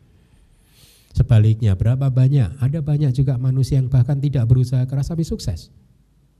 Sebaliknya, 1.19 1.75
berapa 1.75 2.13
banyak? 2.13 2.63
Ada 2.63 2.79
banyak 2.79 3.11
juga 3.11 3.35
manusia 3.41 3.81
yang 3.81 3.91
bahkan 3.91 4.23
tidak 4.23 4.47
berusaha 4.47 4.87
keras 4.87 5.11
tapi 5.11 5.27
sukses. 5.27 5.73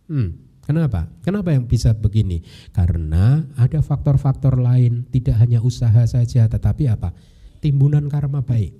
Hmm, 0.07 0.39
kenapa? 0.63 1.11
Kenapa 1.27 1.51
yang 1.51 1.67
bisa 1.67 1.97
begini? 1.97 2.45
Karena 2.71 3.43
ada 3.59 3.81
faktor-faktor 3.83 4.61
lain, 4.61 5.09
tidak 5.11 5.41
hanya 5.41 5.65
usaha 5.65 6.05
saja, 6.07 6.47
tetapi 6.47 6.87
apa? 6.95 7.11
Timbunan 7.59 8.07
karma 8.07 8.43
baik. 8.43 8.75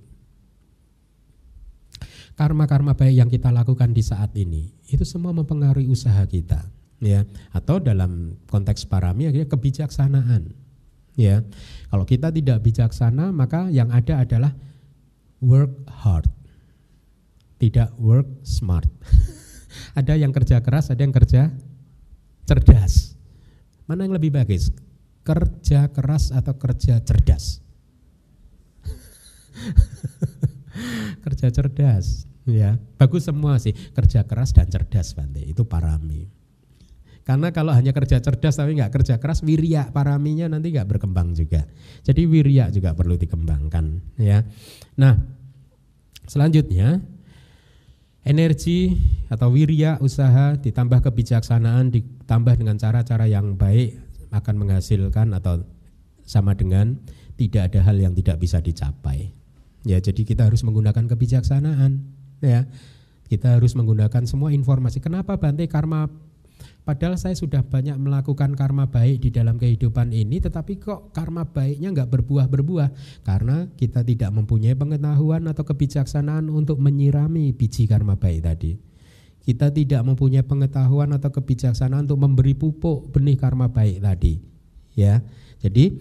Karma-karma 2.39 2.95
baik 2.95 3.19
yang 3.19 3.27
kita 3.27 3.51
lakukan 3.51 3.91
di 3.91 3.99
saat 3.99 4.31
ini, 4.39 4.71
itu 4.87 5.03
semua 5.03 5.35
mempengaruhi 5.35 5.91
usaha 5.91 6.23
kita, 6.23 6.71
ya. 7.03 7.27
Atau 7.51 7.83
dalam 7.83 8.39
konteks 8.47 8.87
parami 8.87 9.27
akhirnya 9.27 9.51
kebijaksanaan, 9.51 10.55
ya. 11.19 11.43
Kalau 11.91 12.07
kita 12.07 12.31
tidak 12.31 12.63
bijaksana, 12.63 13.35
maka 13.35 13.67
yang 13.75 13.91
ada 13.91 14.23
adalah 14.23 14.55
work 15.43 15.83
hard, 15.91 16.31
tidak 17.59 17.91
work 17.99 18.31
smart. 18.47 18.87
ada 19.99 20.15
yang 20.15 20.31
kerja 20.31 20.63
keras, 20.63 20.95
ada 20.95 21.03
yang 21.03 21.11
kerja 21.11 21.51
cerdas. 22.47 23.19
Mana 23.91 24.07
yang 24.07 24.15
lebih 24.15 24.31
bagus? 24.31 24.71
Kerja 25.27 25.91
keras 25.91 26.31
atau 26.31 26.55
kerja 26.55 27.03
cerdas? 27.03 27.67
kerja 31.25 31.49
cerdas, 31.51 32.27
ya. 32.49 32.77
Bagus 32.97 33.27
semua 33.29 33.59
sih, 33.59 33.75
kerja 33.75 34.25
keras 34.25 34.55
dan 34.55 34.69
cerdas, 34.71 35.13
Bante. 35.15 35.43
Itu 35.43 35.67
parami. 35.67 36.27
Karena 37.29 37.53
kalau 37.53 37.77
hanya 37.77 37.93
kerja 37.93 38.25
cerdas 38.25 38.57
tapi 38.57 38.73
nggak 38.73 38.89
kerja 38.89 39.21
keras, 39.21 39.45
wirya 39.45 39.93
paraminya 39.93 40.49
nanti 40.49 40.73
nggak 40.73 40.89
berkembang 40.97 41.37
juga. 41.37 41.69
Jadi 42.01 42.25
wirya 42.25 42.73
juga 42.73 42.97
perlu 42.97 43.21
dikembangkan, 43.21 44.17
ya. 44.17 44.49
Nah, 44.97 45.13
selanjutnya 46.25 47.05
energi 48.25 48.97
atau 49.29 49.53
wirya 49.53 50.01
usaha 50.01 50.57
ditambah 50.57 51.05
kebijaksanaan 51.05 51.93
ditambah 51.93 52.65
dengan 52.65 52.81
cara-cara 52.81 53.29
yang 53.29 53.61
baik 53.61 54.01
akan 54.33 54.55
menghasilkan 54.57 55.33
atau 55.37 55.65
sama 56.25 56.57
dengan 56.57 56.97
tidak 57.41 57.73
ada 57.73 57.85
hal 57.89 57.97
yang 57.97 58.13
tidak 58.13 58.41
bisa 58.41 58.61
dicapai. 58.61 59.38
Ya, 59.89 59.97
jadi 60.05 60.21
kita 60.21 60.45
harus 60.45 60.61
menggunakan 60.69 61.09
kebijaksanaan, 61.09 62.05
ya. 62.45 62.69
Kita 63.25 63.57
harus 63.57 63.73
menggunakan 63.73 64.29
semua 64.29 64.53
informasi. 64.53 65.01
Kenapa 65.01 65.41
Bante 65.41 65.65
karma 65.65 66.13
Padahal 66.89 67.21
saya 67.21 67.37
sudah 67.37 67.61
banyak 67.61 68.01
melakukan 68.01 68.57
karma 68.57 68.89
baik 68.89 69.21
di 69.21 69.29
dalam 69.29 69.61
kehidupan 69.61 70.09
ini, 70.09 70.41
tetapi 70.41 70.81
kok 70.81 71.13
karma 71.13 71.45
baiknya 71.45 71.93
nggak 71.93 72.09
berbuah-berbuah 72.09 72.89
karena 73.29 73.69
kita 73.77 74.01
tidak 74.01 74.33
mempunyai 74.33 74.73
pengetahuan 74.73 75.45
atau 75.53 75.69
kebijaksanaan 75.69 76.49
untuk 76.49 76.81
menyirami 76.81 77.53
biji 77.53 77.85
karma 77.85 78.17
baik 78.17 78.41
tadi. 78.41 78.73
Kita 79.45 79.69
tidak 79.69 80.01
mempunyai 80.01 80.41
pengetahuan 80.41 81.13
atau 81.13 81.29
kebijaksanaan 81.29 82.09
untuk 82.09 82.25
memberi 82.25 82.57
pupuk 82.57 83.13
benih 83.13 83.37
karma 83.37 83.69
baik 83.69 84.01
tadi. 84.01 84.41
Ya, 84.97 85.21
jadi 85.61 85.93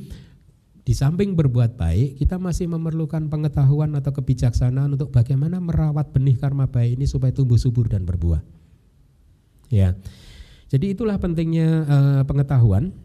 di 0.88 0.95
samping 0.95 1.35
berbuat 1.35 1.75
baik, 1.75 2.15
kita 2.15 2.39
masih 2.39 2.71
memerlukan 2.71 3.27
pengetahuan 3.27 3.91
atau 3.99 4.15
kebijaksanaan 4.15 4.95
untuk 4.95 5.11
bagaimana 5.11 5.59
merawat 5.59 6.15
benih 6.15 6.39
karma 6.39 6.71
baik 6.71 6.95
ini 6.95 7.03
supaya 7.03 7.35
tumbuh 7.35 7.59
subur 7.59 7.91
dan 7.91 8.07
berbuah. 8.07 8.39
Ya. 9.67 9.99
Jadi 10.71 10.95
itulah 10.95 11.19
pentingnya 11.19 11.69
uh, 11.83 12.21
pengetahuan. 12.23 12.95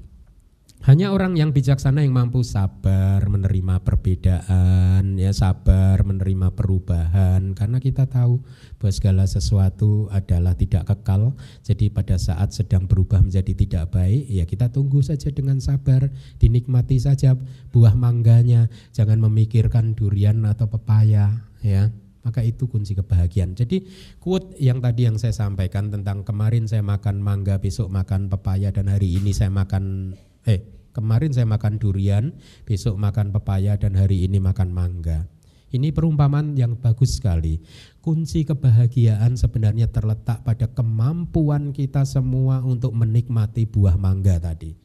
Hanya 0.83 1.15
orang 1.15 1.39
yang 1.39 1.55
bijaksana 1.55 2.03
yang 2.03 2.11
mampu 2.11 2.43
sabar 2.43 3.23
menerima 3.23 3.87
perbedaan, 3.87 5.15
ya 5.15 5.31
sabar 5.31 6.03
menerima 6.03 6.59
perubahan 6.59 7.55
karena 7.55 7.79
kita 7.79 8.11
tahu 8.11 8.43
bahwa 8.83 8.91
segala 8.91 9.23
sesuatu 9.31 10.11
adalah 10.11 10.59
tidak 10.59 10.91
kekal. 10.91 11.39
Jadi 11.63 11.87
pada 11.87 12.19
saat 12.19 12.51
sedang 12.51 12.91
berubah 12.91 13.23
menjadi 13.23 13.55
tidak 13.55 13.95
baik, 13.95 14.27
ya 14.27 14.43
kita 14.43 14.75
tunggu 14.75 15.07
saja 15.07 15.31
dengan 15.31 15.63
sabar, 15.63 16.11
dinikmati 16.43 16.99
saja 16.99 17.39
buah 17.71 17.95
mangganya, 17.95 18.67
jangan 18.91 19.23
memikirkan 19.23 19.95
durian 19.95 20.43
atau 20.51 20.67
pepaya, 20.67 21.47
ya 21.63 21.95
maka 22.27 22.43
itu 22.43 22.67
kunci 22.67 22.99
kebahagiaan. 22.99 23.55
Jadi 23.55 23.87
quote 24.19 24.59
yang 24.59 24.83
tadi 24.83 25.07
yang 25.07 25.15
saya 25.15 25.31
sampaikan 25.31 25.95
tentang 25.95 26.27
kemarin 26.27 26.67
saya 26.67 26.83
makan 26.83 27.23
mangga, 27.23 27.63
besok 27.63 27.87
makan 27.87 28.27
pepaya 28.27 28.75
dan 28.75 28.91
hari 28.91 29.15
ini 29.15 29.31
saya 29.31 29.55
makan 29.55 30.19
eh 30.49 30.65
kemarin 30.93 31.33
saya 31.33 31.49
makan 31.49 31.81
durian, 31.81 32.37
besok 32.69 33.01
makan 33.01 33.33
pepaya 33.33 33.79
dan 33.81 33.97
hari 33.97 34.29
ini 34.29 34.39
makan 34.39 34.71
mangga. 34.71 35.27
Ini 35.73 35.89
perumpamaan 35.89 36.53
yang 36.53 36.77
bagus 36.77 37.17
sekali. 37.17 37.65
Kunci 38.05 38.45
kebahagiaan 38.45 39.41
sebenarnya 39.41 39.89
terletak 39.89 40.45
pada 40.45 40.69
kemampuan 40.69 41.73
kita 41.73 42.05
semua 42.05 42.61
untuk 42.61 42.93
menikmati 42.93 43.65
buah 43.65 43.97
mangga 43.97 44.37
tadi. 44.37 44.77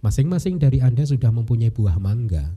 Masing-masing 0.00 0.56
dari 0.56 0.80
Anda 0.80 1.04
sudah 1.04 1.28
mempunyai 1.28 1.68
buah 1.68 2.00
mangga 2.00 2.56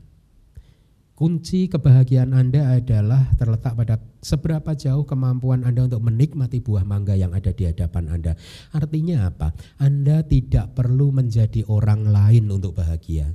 Kunci 1.22 1.70
kebahagiaan 1.70 2.34
Anda 2.34 2.82
adalah 2.82 3.30
terletak 3.38 3.78
pada 3.78 4.02
seberapa 4.26 4.74
jauh 4.74 5.06
kemampuan 5.06 5.62
Anda 5.62 5.86
untuk 5.86 6.02
menikmati 6.02 6.58
buah 6.58 6.82
mangga 6.82 7.14
yang 7.14 7.30
ada 7.30 7.54
di 7.54 7.62
hadapan 7.62 8.10
Anda. 8.10 8.34
Artinya 8.74 9.30
apa? 9.30 9.54
Anda 9.78 10.26
tidak 10.26 10.74
perlu 10.74 11.14
menjadi 11.14 11.62
orang 11.70 12.10
lain 12.10 12.50
untuk 12.50 12.74
bahagia. 12.74 13.30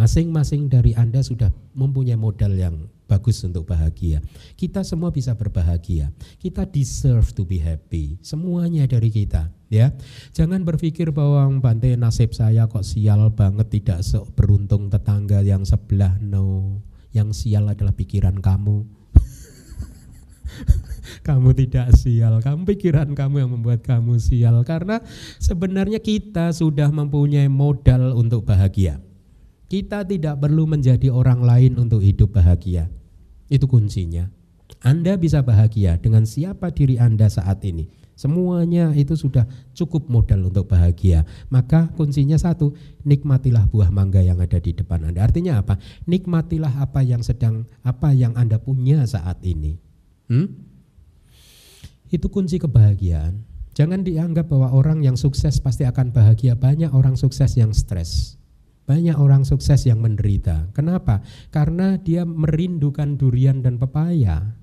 Masing-masing 0.00 0.72
dari 0.72 0.96
Anda 0.96 1.20
sudah 1.20 1.52
mempunyai 1.76 2.16
modal 2.16 2.56
yang 2.56 2.88
bagus 3.04 3.44
untuk 3.44 3.68
bahagia. 3.68 4.24
Kita 4.56 4.80
semua 4.80 5.12
bisa 5.12 5.36
berbahagia. 5.36 6.08
Kita 6.40 6.64
deserve 6.64 7.28
to 7.36 7.44
be 7.44 7.60
happy. 7.60 8.16
Semuanya 8.24 8.88
dari 8.88 9.12
kita, 9.12 9.52
ya. 9.70 9.94
Jangan 10.36 10.66
berpikir 10.66 11.14
bahwa 11.14 11.46
Bante 11.62 11.94
nasib 11.96 12.34
saya 12.36 12.66
kok 12.66 12.84
sial 12.84 13.30
banget 13.32 13.70
tidak 13.70 14.02
beruntung 14.36 14.90
tetangga 14.90 15.40
yang 15.40 15.64
sebelah. 15.64 16.18
No. 16.20 16.82
Yang 17.14 17.46
sial 17.46 17.70
adalah 17.70 17.94
pikiran 17.94 18.42
kamu. 18.42 18.84
kamu 21.26 21.50
tidak 21.54 21.94
sial, 21.96 22.38
kamu 22.42 22.66
pikiran 22.66 23.14
kamu 23.14 23.46
yang 23.46 23.50
membuat 23.54 23.80
kamu 23.82 24.18
sial 24.18 24.62
karena 24.62 25.02
sebenarnya 25.38 25.98
kita 26.02 26.50
sudah 26.54 26.90
mempunyai 26.90 27.46
modal 27.50 28.14
untuk 28.18 28.46
bahagia. 28.46 28.98
Kita 29.70 30.02
tidak 30.02 30.42
perlu 30.42 30.66
menjadi 30.66 31.14
orang 31.14 31.46
lain 31.46 31.78
untuk 31.78 32.02
hidup 32.02 32.34
bahagia. 32.34 32.90
Itu 33.46 33.70
kuncinya. 33.70 34.26
Anda 34.82 35.14
bisa 35.14 35.46
bahagia 35.46 35.98
dengan 35.98 36.26
siapa 36.26 36.74
diri 36.74 36.98
Anda 36.98 37.30
saat 37.30 37.62
ini. 37.62 37.99
Semuanya 38.20 38.92
itu 38.92 39.16
sudah 39.16 39.48
cukup 39.72 40.12
modal 40.12 40.52
untuk 40.52 40.68
bahagia. 40.68 41.24
Maka 41.48 41.88
kuncinya 41.96 42.36
satu, 42.36 42.76
nikmatilah 43.08 43.64
buah 43.72 43.88
mangga 43.88 44.20
yang 44.20 44.44
ada 44.44 44.60
di 44.60 44.76
depan 44.76 45.08
Anda. 45.08 45.24
Artinya 45.24 45.64
apa? 45.64 45.80
Nikmatilah 46.04 46.84
apa 46.84 47.00
yang 47.00 47.24
sedang 47.24 47.64
apa 47.80 48.12
yang 48.12 48.36
Anda 48.36 48.60
punya 48.60 49.08
saat 49.08 49.40
ini. 49.40 49.80
Hmm? 50.28 50.52
Itu 52.12 52.28
kunci 52.28 52.60
kebahagiaan. 52.60 53.40
Jangan 53.72 54.04
dianggap 54.04 54.52
bahwa 54.52 54.68
orang 54.76 55.00
yang 55.00 55.16
sukses 55.16 55.56
pasti 55.56 55.88
akan 55.88 56.12
bahagia. 56.12 56.60
Banyak 56.60 56.92
orang 56.92 57.16
sukses 57.16 57.56
yang 57.56 57.72
stres. 57.72 58.36
Banyak 58.84 59.16
orang 59.16 59.48
sukses 59.48 59.88
yang 59.88 60.04
menderita. 60.04 60.68
Kenapa? 60.76 61.24
Karena 61.48 61.96
dia 61.96 62.28
merindukan 62.28 63.16
durian 63.16 63.64
dan 63.64 63.80
pepaya. 63.80 64.59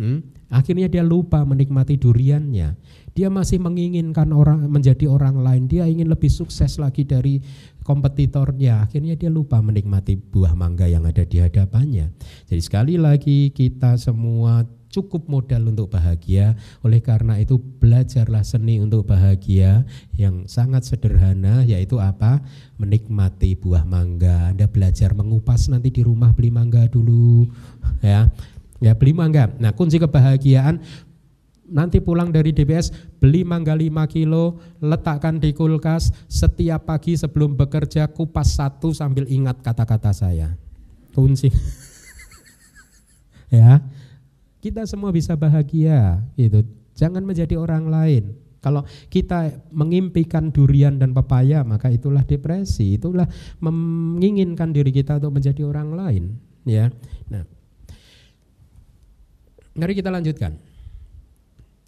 Hmm? 0.00 0.24
Akhirnya 0.48 0.88
dia 0.88 1.04
lupa 1.04 1.44
menikmati 1.44 2.00
duriannya. 2.00 2.72
Dia 3.12 3.28
masih 3.28 3.60
menginginkan 3.60 4.32
orang 4.32 4.64
menjadi 4.64 5.04
orang 5.04 5.44
lain. 5.44 5.68
Dia 5.68 5.84
ingin 5.84 6.08
lebih 6.08 6.32
sukses 6.32 6.80
lagi 6.80 7.04
dari 7.04 7.44
kompetitornya. 7.84 8.88
Akhirnya 8.88 9.12
dia 9.20 9.28
lupa 9.28 9.60
menikmati 9.60 10.16
buah 10.16 10.56
mangga 10.56 10.88
yang 10.88 11.04
ada 11.04 11.20
di 11.28 11.44
hadapannya. 11.44 12.16
Jadi 12.48 12.62
sekali 12.64 12.96
lagi 12.96 13.52
kita 13.52 14.00
semua 14.00 14.64
cukup 14.88 15.28
modal 15.28 15.68
untuk 15.68 15.92
bahagia. 15.92 16.56
Oleh 16.80 17.04
karena 17.04 17.36
itu 17.36 17.60
belajarlah 17.60 18.42
seni 18.42 18.80
untuk 18.80 19.04
bahagia 19.04 19.84
yang 20.16 20.48
sangat 20.48 20.88
sederhana 20.88 21.62
yaitu 21.62 22.00
apa? 22.00 22.40
Menikmati 22.80 23.52
buah 23.52 23.84
mangga. 23.84 24.50
Anda 24.50 24.64
belajar 24.64 25.12
mengupas 25.12 25.68
nanti 25.68 25.92
di 25.92 26.02
rumah 26.02 26.32
beli 26.32 26.48
mangga 26.50 26.88
dulu 26.88 27.46
ya. 28.00 28.32
Ya 28.80 28.96
beli 28.96 29.12
mangga. 29.12 29.52
Nah 29.60 29.76
kunci 29.76 30.00
kebahagiaan 30.00 30.80
nanti 31.70 32.02
pulang 32.02 32.34
dari 32.34 32.50
DBS 32.50 32.90
beli 33.22 33.46
mangga 33.46 33.76
5 33.78 33.94
kilo 34.10 34.58
letakkan 34.82 35.38
di 35.38 35.54
kulkas 35.54 36.10
setiap 36.26 36.90
pagi 36.90 37.14
sebelum 37.14 37.54
bekerja 37.54 38.10
kupas 38.10 38.58
satu 38.58 38.90
sambil 38.90 39.28
ingat 39.30 39.62
kata-kata 39.62 40.10
saya. 40.10 40.56
Kunci. 41.14 41.48
Ya. 43.50 43.82
Kita 44.62 44.86
semua 44.86 45.10
bisa 45.10 45.34
bahagia 45.34 46.22
gitu. 46.38 46.62
Jangan 46.94 47.26
menjadi 47.26 47.58
orang 47.58 47.90
lain. 47.90 48.38
Kalau 48.62 48.86
kita 49.10 49.50
mengimpikan 49.74 50.54
durian 50.54 51.02
dan 51.02 51.10
pepaya 51.10 51.66
maka 51.66 51.90
itulah 51.90 52.22
depresi. 52.22 52.94
Itulah 52.94 53.26
menginginkan 53.58 54.70
diri 54.70 54.94
kita 54.94 55.18
untuk 55.18 55.42
menjadi 55.42 55.66
orang 55.66 55.98
lain 55.98 56.24
ya. 56.62 56.94
Nah 57.26 57.42
Mari 59.80 59.96
kita 59.96 60.12
lanjutkan. 60.12 60.60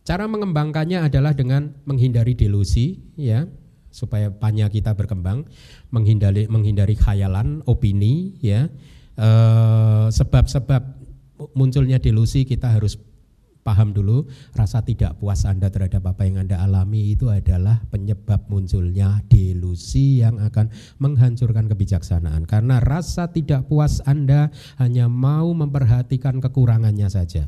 Cara 0.02 0.24
mengembangkannya 0.24 1.04
adalah 1.04 1.36
dengan 1.36 1.76
menghindari 1.84 2.32
delusi, 2.32 2.98
ya, 3.14 3.44
supaya 3.92 4.32
panya 4.32 4.66
kita 4.72 4.96
berkembang, 4.96 5.44
menghindari 5.92 6.48
menghindari 6.48 6.96
khayalan, 6.96 7.60
opini, 7.68 8.34
ya. 8.40 8.66
Eh, 9.14 10.06
sebab-sebab 10.08 10.82
munculnya 11.52 12.00
delusi 12.00 12.48
kita 12.48 12.72
harus 12.72 12.96
paham 13.62 13.94
dulu 13.94 14.26
rasa 14.58 14.82
tidak 14.82 15.22
puas 15.22 15.46
Anda 15.46 15.70
terhadap 15.70 16.02
apa 16.02 16.26
yang 16.26 16.42
Anda 16.42 16.58
alami 16.58 17.14
itu 17.14 17.30
adalah 17.30 17.78
penyebab 17.94 18.50
munculnya 18.50 19.22
delusi 19.30 20.24
yang 20.24 20.42
akan 20.42 20.72
menghancurkan 20.98 21.70
kebijaksanaan 21.70 22.42
karena 22.48 22.82
rasa 22.82 23.30
tidak 23.30 23.70
puas 23.70 24.02
Anda 24.02 24.50
hanya 24.82 25.06
mau 25.06 25.54
memperhatikan 25.54 26.42
kekurangannya 26.42 27.06
saja 27.06 27.46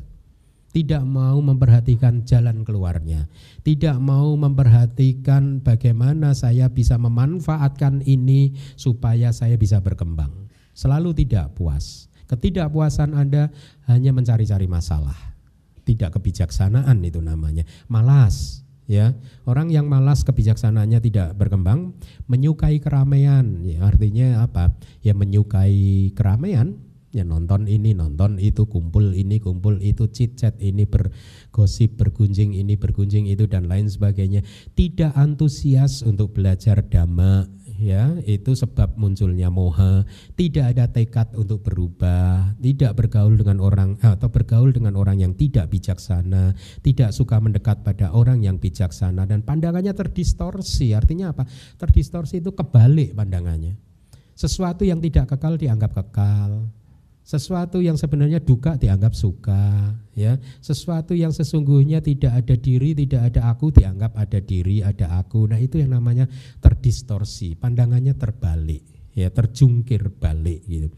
tidak 0.75 1.07
mau 1.07 1.39
memperhatikan 1.39 2.27
jalan 2.27 2.67
keluarnya, 2.67 3.31
tidak 3.63 3.95
mau 4.03 4.35
memperhatikan 4.35 5.63
bagaimana 5.63 6.35
saya 6.35 6.67
bisa 6.67 6.99
memanfaatkan 6.99 8.03
ini 8.03 8.59
supaya 8.75 9.31
saya 9.31 9.55
bisa 9.55 9.79
berkembang. 9.79 10.51
Selalu 10.75 11.15
tidak 11.15 11.55
puas. 11.55 12.11
Ketidakpuasan 12.27 13.15
Anda 13.15 13.55
hanya 13.87 14.11
mencari-cari 14.11 14.67
masalah. 14.67 15.15
Tidak 15.87 16.11
kebijaksanaan 16.11 16.99
itu 17.07 17.23
namanya. 17.23 17.63
Malas, 17.87 18.67
ya. 18.91 19.15
Orang 19.47 19.71
yang 19.71 19.87
malas 19.87 20.27
kebijaksanaannya 20.27 20.99
tidak 20.99 21.39
berkembang, 21.39 21.95
menyukai 22.27 22.83
keramaian, 22.83 23.63
ya, 23.63 23.87
artinya 23.87 24.43
apa? 24.43 24.75
Ya 25.07 25.15
menyukai 25.15 26.11
keramaian 26.19 26.83
ya 27.15 27.23
nonton 27.23 27.71
ini 27.71 27.95
nonton 27.95 28.43
itu 28.43 28.67
kumpul 28.67 29.15
ini 29.15 29.39
kumpul 29.39 29.79
itu 29.79 30.11
chit 30.11 30.35
chat 30.35 30.59
ini 30.59 30.83
bergosip 30.85 31.95
bergunjing 31.95 32.59
ini 32.59 32.75
bergunjing 32.75 33.31
itu 33.31 33.47
dan 33.47 33.71
lain 33.71 33.87
sebagainya. 33.87 34.43
Tidak 34.75 35.15
antusias 35.15 36.03
untuk 36.03 36.35
belajar 36.35 36.83
dhamma 36.83 37.47
ya. 37.79 38.19
Itu 38.27 38.59
sebab 38.59 38.99
munculnya 38.99 39.49
moha. 39.55 40.03
Tidak 40.35 40.75
ada 40.75 40.91
tekad 40.91 41.33
untuk 41.39 41.63
berubah 41.63 42.59
tidak 42.59 42.99
bergaul 42.99 43.39
dengan 43.39 43.63
orang 43.63 43.95
atau 44.03 44.29
bergaul 44.33 44.75
dengan 44.75 44.99
orang 44.99 45.23
yang 45.23 45.33
tidak 45.39 45.71
bijaksana 45.71 46.57
tidak 46.81 47.15
suka 47.15 47.39
mendekat 47.39 47.85
pada 47.87 48.11
orang 48.11 48.43
yang 48.43 48.59
bijaksana 48.59 49.29
dan 49.29 49.47
pandangannya 49.47 49.95
terdistorsi. 49.95 50.97
Artinya 50.97 51.31
apa? 51.31 51.47
Terdistorsi 51.79 52.43
itu 52.43 52.51
kebalik 52.57 53.15
pandangannya. 53.15 53.79
Sesuatu 54.35 54.83
yang 54.83 54.99
tidak 54.99 55.31
kekal 55.31 55.55
dianggap 55.55 55.95
kekal 55.95 56.67
sesuatu 57.25 57.81
yang 57.81 57.97
sebenarnya 57.97 58.45
duka 58.45 58.77
dianggap 58.77 59.17
suka, 59.17 59.97
ya. 60.13 60.37
Sesuatu 60.61 61.17
yang 61.17 61.33
sesungguhnya 61.33 62.05
tidak 62.05 62.45
ada 62.45 62.55
diri, 62.55 62.93
tidak 62.93 63.33
ada 63.33 63.49
aku 63.49 63.73
dianggap 63.73 64.13
ada 64.13 64.39
diri, 64.45 64.85
ada 64.85 65.17
aku. 65.25 65.49
Nah, 65.49 65.57
itu 65.57 65.81
yang 65.81 65.97
namanya 65.97 66.29
terdistorsi, 66.61 67.57
pandangannya 67.57 68.13
terbalik, 68.13 68.85
ya, 69.17 69.33
terjungkir 69.33 70.13
balik 70.21 70.69
gitu. 70.69 70.93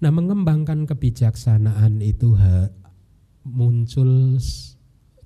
Nah, 0.00 0.14
mengembangkan 0.14 0.86
kebijaksanaan 0.86 1.98
itu 2.00 2.38
muncul 3.44 4.38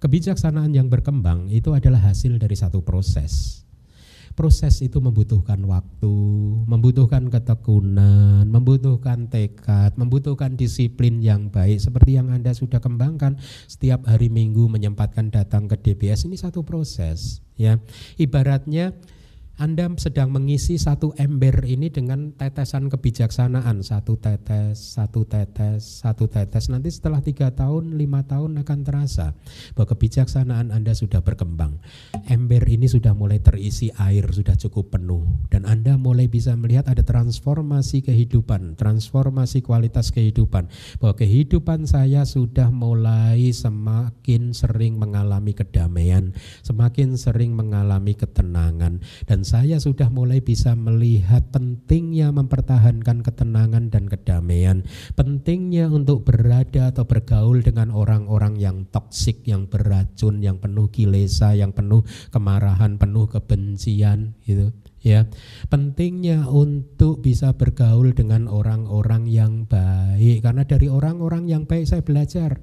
kebijaksanaan 0.00 0.72
yang 0.72 0.88
berkembang 0.92 1.48
itu 1.48 1.72
adalah 1.72 2.12
hasil 2.12 2.36
dari 2.36 2.52
satu 2.56 2.84
proses 2.84 3.63
proses 4.34 4.82
itu 4.82 4.98
membutuhkan 4.98 5.62
waktu, 5.62 6.14
membutuhkan 6.66 7.30
ketekunan, 7.30 8.44
membutuhkan 8.50 9.30
tekad, 9.30 9.94
membutuhkan 9.94 10.58
disiplin 10.58 11.22
yang 11.22 11.48
baik 11.48 11.78
seperti 11.78 12.18
yang 12.18 12.34
Anda 12.34 12.50
sudah 12.50 12.82
kembangkan 12.82 13.38
setiap 13.70 14.04
hari 14.10 14.28
Minggu 14.28 14.66
menyempatkan 14.66 15.30
datang 15.30 15.70
ke 15.70 15.78
DBS 15.78 16.26
ini 16.26 16.34
satu 16.34 16.66
proses 16.66 17.40
ya. 17.54 17.78
Ibaratnya 18.18 18.92
anda 19.54 19.86
sedang 20.02 20.34
mengisi 20.34 20.82
satu 20.82 21.14
ember 21.14 21.62
ini 21.62 21.86
dengan 21.86 22.34
tetesan 22.34 22.90
kebijaksanaan 22.90 23.86
satu 23.86 24.18
tetes, 24.18 24.98
satu 24.98 25.30
tetes, 25.30 26.02
satu 26.02 26.26
tetes. 26.26 26.66
Nanti 26.66 26.90
setelah 26.90 27.22
tiga 27.22 27.54
tahun, 27.54 27.94
lima 27.94 28.26
tahun 28.26 28.58
akan 28.66 28.78
terasa 28.82 29.38
bahwa 29.78 29.94
kebijaksanaan 29.94 30.74
Anda 30.74 30.90
sudah 30.98 31.22
berkembang. 31.22 31.78
Ember 32.26 32.66
ini 32.66 32.90
sudah 32.90 33.14
mulai 33.14 33.38
terisi 33.38 33.94
air, 33.94 34.26
sudah 34.26 34.58
cukup 34.58 34.98
penuh, 34.98 35.22
dan 35.54 35.70
Anda 35.70 35.94
mulai 35.94 36.26
bisa 36.26 36.58
melihat 36.58 36.90
ada 36.90 37.06
transformasi 37.06 38.02
kehidupan, 38.02 38.74
transformasi 38.74 39.62
kualitas 39.62 40.10
kehidupan. 40.10 40.66
Bahwa 40.98 41.14
kehidupan 41.14 41.86
saya 41.86 42.26
sudah 42.26 42.74
mulai 42.74 43.54
semakin 43.54 44.50
sering 44.50 44.98
mengalami 44.98 45.54
kedamaian, 45.54 46.34
semakin 46.66 47.14
sering 47.14 47.54
mengalami 47.54 48.18
ketenangan, 48.18 48.98
dan 49.30 49.43
saya 49.44 49.76
sudah 49.78 50.08
mulai 50.08 50.40
bisa 50.40 50.72
melihat 50.74 51.44
pentingnya 51.52 52.32
mempertahankan 52.32 53.20
ketenangan 53.20 53.92
dan 53.92 54.08
kedamaian, 54.08 54.82
pentingnya 55.14 55.92
untuk 55.92 56.24
berada 56.24 56.90
atau 56.90 57.04
bergaul 57.04 57.60
dengan 57.60 57.92
orang-orang 57.92 58.56
yang 58.56 58.88
toksik, 58.88 59.44
yang 59.44 59.68
beracun, 59.68 60.40
yang 60.40 60.56
penuh 60.56 60.88
kilesa, 60.88 61.52
yang 61.52 61.70
penuh 61.70 62.02
kemarahan, 62.32 62.96
penuh 62.96 63.28
kebencian 63.28 64.34
gitu 64.48 64.72
ya. 65.04 65.28
Pentingnya 65.68 66.48
untuk 66.48 67.20
bisa 67.20 67.52
bergaul 67.52 68.16
dengan 68.16 68.48
orang-orang 68.48 69.28
yang 69.28 69.68
baik 69.68 70.40
karena 70.40 70.64
dari 70.64 70.88
orang-orang 70.88 71.46
yang 71.46 71.68
baik 71.68 71.84
saya 71.84 72.00
belajar 72.00 72.58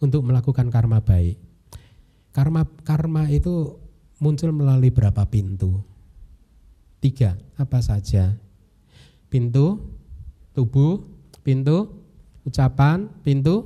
untuk 0.00 0.24
melakukan 0.24 0.70
karma 0.72 1.02
baik. 1.02 1.36
Karma 2.30 2.62
karma 2.86 3.26
itu 3.26 3.76
muncul 4.20 4.52
melalui 4.52 4.92
berapa 4.92 5.24
pintu? 5.26 5.80
Tiga, 7.00 7.34
apa 7.56 7.80
saja? 7.80 8.36
Pintu, 9.32 9.80
tubuh, 10.52 11.00
pintu, 11.40 11.88
ucapan, 12.44 13.08
pintu, 13.24 13.64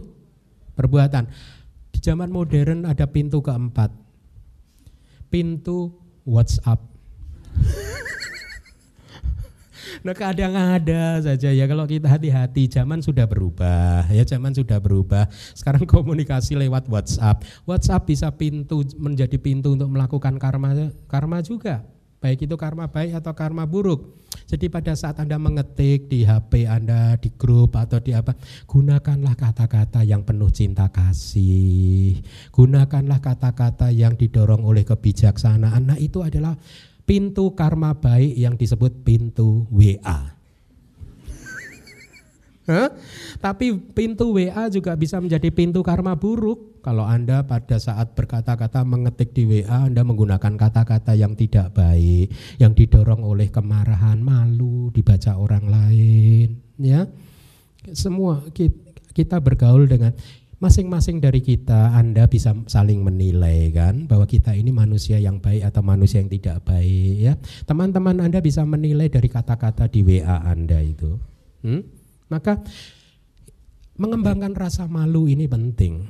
perbuatan. 0.79 1.27
Di 1.91 1.99
zaman 1.99 2.31
modern 2.31 2.87
ada 2.87 3.11
pintu 3.11 3.43
keempat. 3.43 3.91
Pintu 5.29 5.91
WhatsApp. 6.23 6.79
nah 10.07 10.15
kadang 10.17 10.55
ada 10.55 11.21
saja 11.21 11.51
ya 11.51 11.65
kalau 11.67 11.85
kita 11.85 12.09
hati-hati 12.09 12.71
zaman 12.71 13.03
sudah 13.03 13.27
berubah 13.29 14.07
ya 14.11 14.25
zaman 14.25 14.55
sudah 14.55 14.79
berubah. 14.79 15.27
Sekarang 15.53 15.85
komunikasi 15.89 16.55
lewat 16.59 16.87
WhatsApp. 16.91 17.43
WhatsApp 17.65 18.07
bisa 18.07 18.29
pintu 18.35 18.87
menjadi 18.99 19.37
pintu 19.37 19.75
untuk 19.75 19.91
melakukan 19.91 20.37
karma 20.37 20.93
karma 21.11 21.41
juga. 21.41 21.83
Baik 22.23 22.49
itu 22.49 22.57
karma 22.57 22.89
baik 22.89 23.21
atau 23.21 23.37
karma 23.37 23.69
buruk. 23.69 24.25
Jadi 24.45 24.73
pada 24.73 24.93
saat 24.97 25.21
Anda 25.21 25.37
mengetik 25.37 26.09
di 26.09 26.25
HP 26.25 26.69
Anda 26.69 27.17
di 27.21 27.33
grup 27.33 27.77
atau 27.77 28.01
di 28.01 28.17
apa 28.17 28.33
gunakanlah 28.65 29.37
kata-kata 29.37 30.05
yang 30.05 30.25
penuh 30.25 30.49
cinta 30.49 30.89
kasih. 30.89 32.19
Gunakanlah 32.49 33.21
kata-kata 33.21 33.93
yang 33.93 34.17
didorong 34.17 34.65
oleh 34.65 34.85
kebijaksanaan. 34.85 35.85
Nah 35.85 35.99
itu 36.01 36.25
adalah 36.25 36.57
pintu 37.05 37.53
karma 37.53 37.93
baik 37.97 38.35
yang 38.37 38.57
disebut 38.57 39.05
pintu 39.05 39.69
WA. 39.69 40.35
Huh? 42.65 42.89
Tapi 43.45 43.77
pintu 43.77 44.33
WA 44.33 44.73
juga 44.73 44.97
bisa 44.97 45.21
menjadi 45.21 45.53
pintu 45.53 45.85
karma 45.85 46.17
buruk. 46.17 46.81
Kalau 46.81 47.05
Anda 47.05 47.45
pada 47.45 47.81
saat 47.81 48.13
berkata-kata 48.13 48.85
mengetik 48.85 49.33
di 49.37 49.45
WA, 49.45 49.89
Anda 49.89 50.05
menggunakan 50.05 50.53
kata-kata 50.57 51.17
yang 51.17 51.33
tidak 51.33 51.73
baik, 51.77 52.29
yang 52.61 52.77
didorong 52.77 53.25
oleh 53.25 53.49
kemarahan, 53.49 54.21
malu, 54.21 54.93
dibaca 54.93 55.37
orang 55.37 55.65
lain, 55.65 56.61
ya. 56.77 57.09
Semua 57.93 58.45
kita 59.13 59.41
bergaul 59.41 59.89
dengan 59.89 60.13
masing-masing 60.65 61.21
dari 61.21 61.45
kita 61.45 61.93
Anda 61.93 62.25
bisa 62.25 62.57
saling 62.65 63.05
menilai 63.05 63.69
kan 63.69 64.09
bahwa 64.09 64.25
kita 64.25 64.57
ini 64.57 64.73
manusia 64.73 65.21
yang 65.21 65.37
baik 65.37 65.61
atau 65.69 65.85
manusia 65.85 66.25
yang 66.25 66.33
tidak 66.33 66.65
baik 66.65 67.15
ya. 67.21 67.37
Teman-teman 67.69 68.25
Anda 68.25 68.41
bisa 68.41 68.65
menilai 68.65 69.13
dari 69.13 69.29
kata-kata 69.29 69.93
di 69.93 70.01
WA 70.01 70.41
Anda 70.49 70.81
itu. 70.81 71.21
Hmm? 71.61 71.85
Maka 72.33 72.65
mengembangkan 74.01 74.57
rasa 74.57 74.89
malu 74.89 75.29
ini 75.29 75.45
penting 75.45 76.09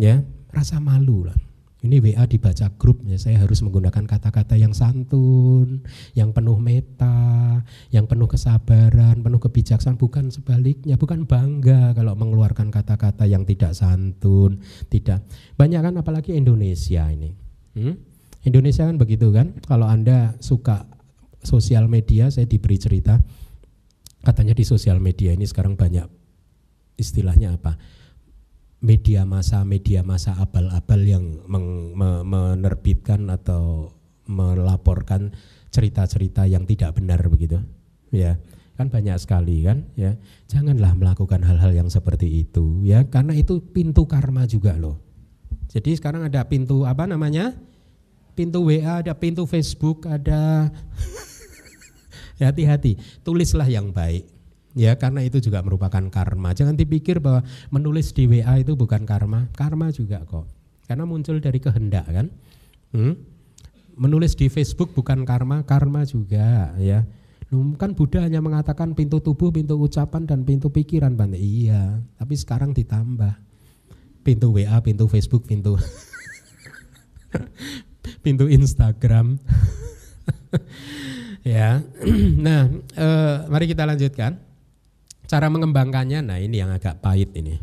ya, 0.00 0.24
rasa 0.48 0.80
malu 0.80 1.28
lah. 1.28 1.36
Ini 1.82 1.98
WA 1.98 2.30
dibaca 2.30 2.70
grup 2.78 3.02
ya, 3.02 3.18
saya 3.18 3.42
harus 3.42 3.58
menggunakan 3.58 4.06
kata-kata 4.06 4.54
yang 4.54 4.70
santun, 4.70 5.82
yang 6.14 6.30
penuh 6.30 6.54
meta, 6.62 7.58
yang 7.90 8.06
penuh 8.06 8.30
kesabaran, 8.30 9.18
penuh 9.18 9.42
kebijaksanaan, 9.42 9.98
bukan 9.98 10.30
sebaliknya, 10.30 10.94
bukan 10.94 11.26
bangga 11.26 11.90
kalau 11.98 12.14
mengeluarkan 12.14 12.70
kata-kata 12.70 13.26
yang 13.26 13.42
tidak 13.42 13.74
santun, 13.74 14.62
tidak. 14.94 15.26
Banyak 15.58 15.82
kan 15.82 15.94
apalagi 15.98 16.38
Indonesia 16.38 17.02
ini. 17.10 17.34
Hmm? 17.74 17.98
Indonesia 18.46 18.86
kan 18.86 18.94
begitu 18.94 19.34
kan, 19.34 19.58
kalau 19.66 19.90
Anda 19.90 20.38
suka 20.38 20.86
sosial 21.42 21.90
media, 21.90 22.30
saya 22.30 22.46
diberi 22.46 22.78
cerita, 22.78 23.18
katanya 24.22 24.54
di 24.54 24.62
sosial 24.62 25.02
media 25.02 25.34
ini 25.34 25.50
sekarang 25.50 25.74
banyak 25.74 26.06
istilahnya 26.94 27.58
apa? 27.58 27.74
Media 28.82 29.22
masa 29.22 29.62
media 29.62 30.02
masa 30.02 30.34
abal-abal 30.42 31.00
yang 31.06 31.24
meng, 31.46 31.94
me, 31.94 32.26
menerbitkan 32.26 33.30
atau 33.30 33.94
melaporkan 34.26 35.30
cerita-cerita 35.70 36.44
yang 36.50 36.66
tidak 36.66 36.98
benar 36.98 37.22
begitu 37.30 37.62
ya. 38.10 38.36
Kan 38.74 38.90
banyak 38.90 39.14
sekali 39.22 39.62
kan 39.62 39.86
ya. 39.94 40.18
Janganlah 40.50 40.98
melakukan 40.98 41.46
hal-hal 41.46 41.70
yang 41.70 41.88
seperti 41.88 42.42
itu 42.42 42.82
ya. 42.82 43.06
Karena 43.06 43.38
itu 43.38 43.62
pintu 43.62 44.04
karma 44.10 44.50
juga 44.50 44.74
loh. 44.74 44.98
Jadi 45.70 45.94
sekarang 45.96 46.26
ada 46.26 46.42
pintu 46.50 46.82
apa 46.82 47.06
namanya? 47.06 47.54
Pintu 48.34 48.66
WA 48.66 49.04
ada 49.04 49.14
pintu 49.14 49.46
Facebook 49.46 50.08
ada 50.10 50.72
hati-hati. 52.42 52.98
Tulislah 53.22 53.68
yang 53.70 53.94
baik 53.94 54.31
Ya, 54.72 54.96
karena 54.96 55.20
itu 55.20 55.36
juga 55.36 55.60
merupakan 55.60 56.00
karma. 56.08 56.56
Jangan 56.56 56.76
dipikir 56.76 57.20
bahwa 57.20 57.44
menulis 57.68 58.16
di 58.16 58.24
WA 58.24 58.56
itu 58.56 58.72
bukan 58.72 59.04
karma. 59.04 59.52
Karma 59.52 59.92
juga 59.92 60.24
kok. 60.24 60.48
Karena 60.88 61.04
muncul 61.04 61.40
dari 61.44 61.60
kehendak 61.60 62.08
kan. 62.08 62.26
Hmm? 62.96 63.16
Menulis 63.96 64.32
di 64.32 64.48
Facebook 64.48 64.96
bukan 64.96 65.28
karma, 65.28 65.60
karma 65.68 66.08
juga 66.08 66.72
ya. 66.80 67.04
Kan 67.52 67.92
Buddha 67.92 68.24
hanya 68.24 68.40
mengatakan 68.40 68.96
pintu 68.96 69.20
tubuh, 69.20 69.52
pintu 69.52 69.76
ucapan 69.76 70.24
dan 70.24 70.40
pintu 70.48 70.72
pikiran, 70.72 71.12
Bante. 71.12 71.36
Iya, 71.36 72.00
tapi 72.16 72.32
sekarang 72.32 72.72
ditambah. 72.72 73.36
Pintu 74.24 74.56
WA, 74.56 74.80
pintu 74.80 75.04
Facebook, 75.04 75.44
pintu 75.44 75.76
pintu 78.24 78.48
Instagram. 78.48 79.36
ya. 81.44 81.84
nah, 82.46 82.72
eh, 82.96 83.36
mari 83.52 83.68
kita 83.68 83.84
lanjutkan. 83.84 84.51
Cara 85.32 85.48
mengembangkannya, 85.48 86.20
nah 86.20 86.36
ini 86.36 86.60
yang 86.60 86.68
agak 86.68 87.00
pahit 87.00 87.32
ini. 87.32 87.56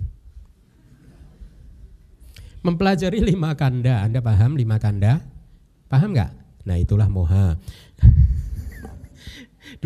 Mempelajari 2.65 3.21
lima 3.21 3.53
kanda, 3.53 4.01
Anda 4.01 4.25
paham 4.25 4.57
lima 4.57 4.81
kanda? 4.81 5.21
Paham 5.85 6.17
nggak? 6.17 6.33
Nah 6.65 6.81
itulah 6.81 7.05
moha. 7.05 7.61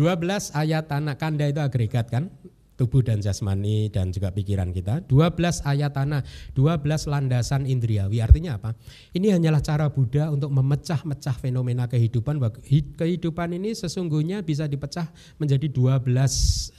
ayat 0.56 0.88
tanah 0.88 1.20
kanda 1.20 1.44
itu 1.44 1.60
agregat 1.60 2.08
kan? 2.08 2.32
Tubuh 2.74 3.06
dan 3.06 3.22
jasmani 3.22 3.86
dan 3.90 4.10
juga 4.10 4.34
pikiran 4.34 4.74
kita. 4.74 5.06
12 5.06 5.62
ayat 5.62 5.94
tanah, 5.94 6.26
12 6.58 7.06
landasan 7.06 7.70
indriawi. 7.70 8.18
Artinya 8.18 8.58
apa? 8.58 8.74
Ini 9.14 9.38
hanyalah 9.38 9.62
cara 9.62 9.86
Buddha 9.90 10.30
untuk 10.30 10.50
memecah-mecah 10.50 11.38
fenomena 11.38 11.86
kehidupan. 11.86 12.42
Kehidupan 12.98 13.54
ini 13.54 13.74
sesungguhnya 13.74 14.42
bisa 14.42 14.66
dipecah 14.66 15.06
menjadi 15.38 15.70
12 15.70 16.02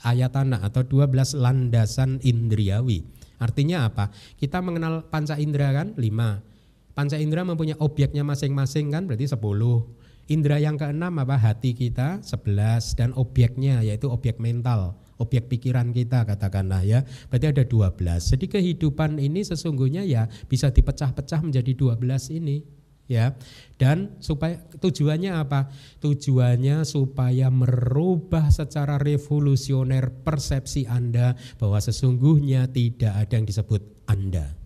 ayat 0.04 0.32
tanah 0.36 0.68
atau 0.68 0.84
12 0.84 1.40
landasan 1.40 2.20
indriawi. 2.24 3.08
Artinya 3.40 3.88
apa? 3.88 4.12
Kita 4.40 4.60
mengenal 4.64 5.08
panca 5.08 5.40
indera 5.40 5.72
kan? 5.72 5.96
5. 5.96 6.96
Panca 6.96 7.20
indera 7.20 7.44
mempunyai 7.44 7.76
objeknya 7.80 8.24
masing-masing 8.24 8.92
kan? 8.92 9.08
Berarti 9.08 9.28
10. 9.28 9.40
Indra 10.26 10.58
yang 10.58 10.80
keenam 10.80 11.22
apa? 11.22 11.38
Hati 11.38 11.76
kita 11.76 12.24
11 12.24 12.98
dan 12.98 13.14
objeknya 13.14 13.84
yaitu 13.86 14.10
objek 14.10 14.42
mental 14.42 14.98
objek 15.22 15.48
pikiran 15.48 15.96
kita 15.96 16.28
katakanlah 16.28 16.84
ya. 16.84 17.04
Berarti 17.32 17.48
ada 17.56 17.64
12. 17.64 18.32
Jadi 18.36 18.46
kehidupan 18.50 19.20
ini 19.22 19.42
sesungguhnya 19.46 20.04
ya 20.04 20.28
bisa 20.48 20.72
dipecah-pecah 20.72 21.40
menjadi 21.46 21.72
12 21.72 22.40
ini 22.40 22.66
ya. 23.08 23.38
Dan 23.76 24.18
supaya 24.20 24.60
tujuannya 24.80 25.32
apa? 25.36 25.72
Tujuannya 26.02 26.84
supaya 26.84 27.48
merubah 27.52 28.50
secara 28.52 28.98
revolusioner 29.00 30.12
persepsi 30.24 30.88
Anda 30.90 31.36
bahwa 31.60 31.80
sesungguhnya 31.80 32.72
tidak 32.72 33.14
ada 33.14 33.34
yang 33.36 33.48
disebut 33.48 33.82
Anda 34.10 34.65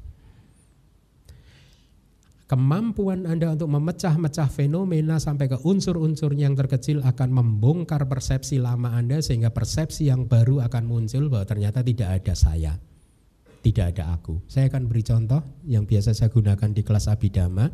kemampuan 2.49 3.30
Anda 3.30 3.53
untuk 3.53 3.69
memecah-mecah 3.69 4.49
fenomena 4.49 5.21
sampai 5.21 5.45
ke 5.45 5.61
unsur-unsur 5.61 6.34
yang 6.34 6.57
terkecil 6.57 7.05
akan 7.05 7.30
membongkar 7.30 8.09
persepsi 8.09 8.57
lama 8.57 8.97
Anda 8.97 9.21
sehingga 9.21 9.53
persepsi 9.53 10.09
yang 10.09 10.26
baru 10.26 10.65
akan 10.65 10.84
muncul 10.89 11.30
bahwa 11.30 11.45
ternyata 11.45 11.85
tidak 11.85 12.09
ada 12.09 12.34
saya. 12.34 12.73
Tidak 13.59 13.85
ada 13.93 14.15
aku. 14.15 14.39
Saya 14.49 14.71
akan 14.71 14.88
beri 14.88 15.03
contoh 15.03 15.61
yang 15.67 15.84
biasa 15.84 16.15
saya 16.15 16.31
gunakan 16.31 16.73
di 16.73 16.81
kelas 16.81 17.11
Abidama. 17.11 17.67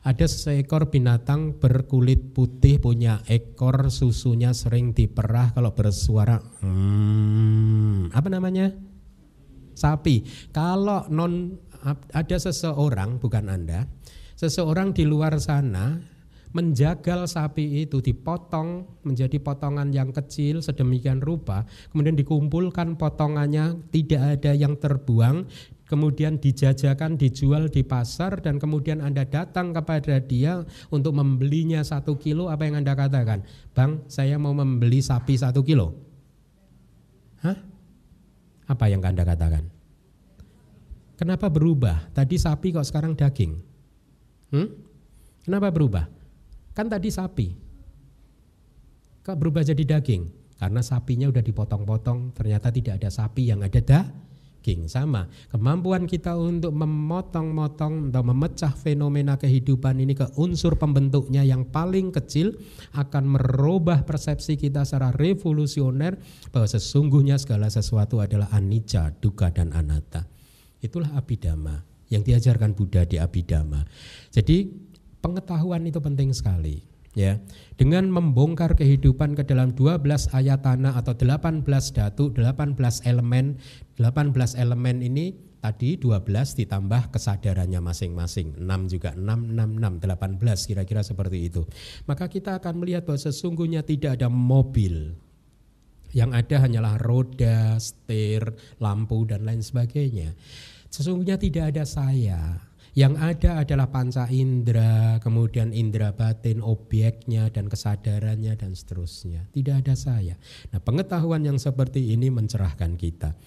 Ada 0.00 0.26
seekor 0.26 0.88
binatang 0.88 1.60
berkulit 1.60 2.32
putih 2.32 2.80
punya 2.80 3.20
ekor 3.28 3.92
susunya 3.92 4.56
sering 4.56 4.96
diperah 4.96 5.52
kalau 5.52 5.76
bersuara 5.76 6.40
hmm, 6.40 8.10
apa 8.16 8.28
namanya? 8.32 8.72
Sapi. 9.76 10.24
Kalau 10.50 11.04
non 11.12 11.68
ada 11.86 12.36
seseorang 12.36 13.20
bukan 13.20 13.48
Anda 13.48 13.88
seseorang 14.36 14.96
di 14.96 15.04
luar 15.04 15.36
sana 15.40 16.00
menjagal 16.50 17.30
sapi 17.30 17.86
itu 17.86 18.02
dipotong 18.02 19.00
menjadi 19.06 19.38
potongan 19.38 19.94
yang 19.94 20.10
kecil 20.10 20.58
sedemikian 20.60 21.22
rupa 21.22 21.62
kemudian 21.94 22.18
dikumpulkan 22.18 22.98
potongannya 22.98 23.78
tidak 23.94 24.40
ada 24.40 24.52
yang 24.56 24.74
terbuang 24.74 25.46
kemudian 25.86 26.38
dijajakan 26.42 27.18
dijual 27.18 27.70
di 27.70 27.86
pasar 27.86 28.42
dan 28.42 28.58
kemudian 28.58 29.02
anda 29.02 29.26
datang 29.26 29.74
kepada 29.74 30.18
dia 30.22 30.62
untuk 30.90 31.14
membelinya 31.18 31.82
satu 31.82 32.14
kilo 32.14 32.46
apa 32.46 32.62
yang 32.62 32.78
anda 32.78 32.94
katakan? 32.94 33.42
Bang 33.74 34.06
saya 34.06 34.38
mau 34.38 34.54
membeli 34.54 35.02
sapi 35.02 35.34
satu 35.34 35.66
kilo. 35.66 35.98
Hah? 37.42 37.58
apa 38.70 38.86
yang 38.86 39.02
anda 39.02 39.26
katakan 39.26 39.66
kenapa 41.20 41.52
berubah 41.52 42.08
tadi 42.16 42.40
sapi 42.40 42.72
kok 42.72 42.88
sekarang 42.88 43.12
daging 43.12 43.70
Hmm? 44.50 44.68
Kenapa 45.46 45.70
berubah? 45.70 46.04
Kan 46.74 46.90
tadi 46.90 47.08
sapi. 47.10 47.48
Kok 49.22 49.36
berubah 49.38 49.62
jadi 49.62 49.98
daging? 49.98 50.26
Karena 50.60 50.84
sapinya 50.84 51.30
udah 51.30 51.40
dipotong-potong, 51.40 52.36
ternyata 52.36 52.68
tidak 52.68 53.00
ada 53.00 53.08
sapi 53.08 53.48
yang 53.48 53.64
ada 53.64 53.80
daging 53.80 54.92
sama 54.92 55.24
kemampuan 55.48 56.04
kita 56.04 56.36
untuk 56.36 56.76
memotong-motong 56.76 58.12
atau 58.12 58.22
memecah 58.28 58.68
fenomena 58.76 59.40
kehidupan 59.40 59.96
ini 60.04 60.12
ke 60.12 60.28
unsur 60.36 60.76
pembentuknya 60.76 61.40
yang 61.40 61.64
paling 61.64 62.12
kecil 62.12 62.52
akan 62.92 63.40
merubah 63.40 64.04
persepsi 64.04 64.60
kita 64.60 64.84
secara 64.84 65.16
revolusioner 65.16 66.20
bahwa 66.52 66.68
sesungguhnya 66.68 67.40
segala 67.40 67.72
sesuatu 67.72 68.20
adalah 68.20 68.52
anicca, 68.52 69.16
duka 69.16 69.48
dan 69.48 69.72
anatta. 69.72 70.39
Itulah 70.80 71.12
abidama 71.16 71.84
yang 72.10 72.26
diajarkan 72.26 72.74
Buddha 72.74 73.06
di 73.06 73.16
abidama. 73.16 73.86
Jadi 74.34 74.68
pengetahuan 75.22 75.86
itu 75.86 76.02
penting 76.02 76.34
sekali 76.34 76.82
ya. 77.14 77.38
Dengan 77.78 78.10
membongkar 78.10 78.74
kehidupan 78.76 79.38
ke 79.38 79.46
dalam 79.46 79.72
12 79.72 80.32
ayat 80.34 80.64
tanah 80.66 80.98
atau 80.98 81.14
18 81.14 81.64
datu 81.94 82.34
18 82.34 82.76
elemen 83.06 83.60
18 83.96 84.58
elemen 84.58 84.96
ini 85.04 85.36
tadi 85.60 86.00
12 86.00 86.24
ditambah 86.56 87.12
kesadarannya 87.12 87.80
masing-masing. 87.84 88.56
6 88.58 88.92
juga 88.92 89.12
6 89.14 89.22
6 89.22 89.78
6 89.78 90.00
18 90.02 90.68
kira-kira 90.68 91.00
seperti 91.04 91.38
itu. 91.52 91.62
Maka 92.08 92.26
kita 92.26 92.58
akan 92.58 92.80
melihat 92.80 93.04
bahwa 93.04 93.20
sesungguhnya 93.20 93.84
tidak 93.84 94.18
ada 94.18 94.32
mobil 94.32 95.14
yang 96.16 96.34
ada 96.34 96.62
hanyalah 96.62 96.98
roda, 96.98 97.78
setir, 97.78 98.54
lampu 98.82 99.26
dan 99.26 99.46
lain 99.46 99.62
sebagainya 99.62 100.34
sesungguhnya 100.90 101.38
tidak 101.38 101.74
ada 101.76 101.84
saya 101.86 102.70
yang 102.98 103.14
ada 103.22 103.62
adalah 103.62 103.86
panca 103.86 104.26
indera, 104.26 105.22
kemudian 105.22 105.70
indera 105.70 106.10
batin, 106.10 106.58
objeknya 106.58 107.46
dan 107.46 107.70
kesadarannya 107.70 108.58
dan 108.58 108.74
seterusnya. 108.74 109.46
Tidak 109.54 109.86
ada 109.86 109.94
saya. 109.94 110.34
Nah, 110.74 110.82
pengetahuan 110.82 111.46
yang 111.46 111.58
seperti 111.62 112.10
ini 112.10 112.34
mencerahkan 112.34 112.98
kita. 112.98 113.38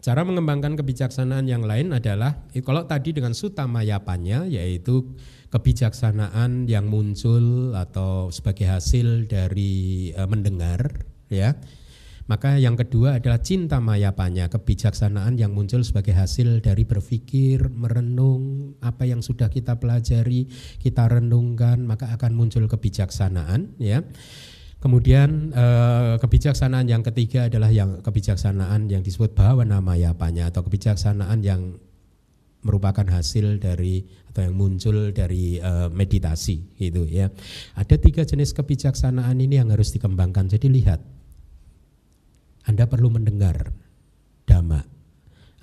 Cara 0.00 0.24
mengembangkan 0.24 0.80
kebijaksanaan 0.80 1.44
yang 1.44 1.60
lain 1.64 1.92
adalah 1.92 2.48
kalau 2.64 2.88
tadi 2.88 3.12
dengan 3.12 3.36
sutamayapanya 3.36 4.48
yaitu 4.48 5.12
kebijaksanaan 5.50 6.70
yang 6.70 6.86
muncul 6.86 7.74
atau 7.74 8.30
sebagai 8.30 8.70
hasil 8.70 9.26
dari 9.26 10.10
uh, 10.14 10.26
mendengar 10.30 11.06
ya 11.26 11.58
maka 12.30 12.62
yang 12.62 12.78
kedua 12.78 13.18
adalah 13.18 13.42
cinta 13.42 13.82
mayapanya, 13.82 14.46
kebijaksanaan 14.46 15.34
yang 15.34 15.50
muncul 15.50 15.82
sebagai 15.82 16.14
hasil 16.14 16.62
dari 16.62 16.86
berpikir, 16.86 17.66
merenung 17.74 18.78
apa 18.78 19.02
yang 19.02 19.18
sudah 19.18 19.50
kita 19.50 19.82
pelajari, 19.82 20.46
kita 20.78 21.10
renungkan, 21.10 21.82
maka 21.82 22.06
akan 22.14 22.38
muncul 22.38 22.70
kebijaksanaan 22.70 23.74
ya. 23.82 24.06
Kemudian 24.78 25.50
eh, 25.50 26.14
kebijaksanaan 26.22 26.86
yang 26.86 27.02
ketiga 27.02 27.50
adalah 27.50 27.74
yang 27.74 27.98
kebijaksanaan 27.98 28.86
yang 28.86 29.02
disebut 29.02 29.34
bahwa 29.34 29.66
nama 29.66 29.98
yapanya 29.98 30.54
atau 30.54 30.62
kebijaksanaan 30.62 31.42
yang 31.42 31.82
merupakan 32.62 33.10
hasil 33.10 33.58
dari 33.58 34.06
atau 34.30 34.46
yang 34.46 34.54
muncul 34.54 35.10
dari 35.10 35.58
uh, 35.58 35.90
meditasi 35.90 36.78
gitu 36.78 37.04
ya. 37.04 37.28
Ada 37.74 37.98
tiga 37.98 38.22
jenis 38.22 38.54
kebijaksanaan 38.54 39.36
ini 39.38 39.58
yang 39.58 39.74
harus 39.74 39.90
dikembangkan. 39.90 40.46
Jadi 40.46 40.70
lihat 40.70 41.02
anda 42.68 42.84
perlu 42.84 43.08
mendengar 43.08 43.72
dhamma. 44.44 44.84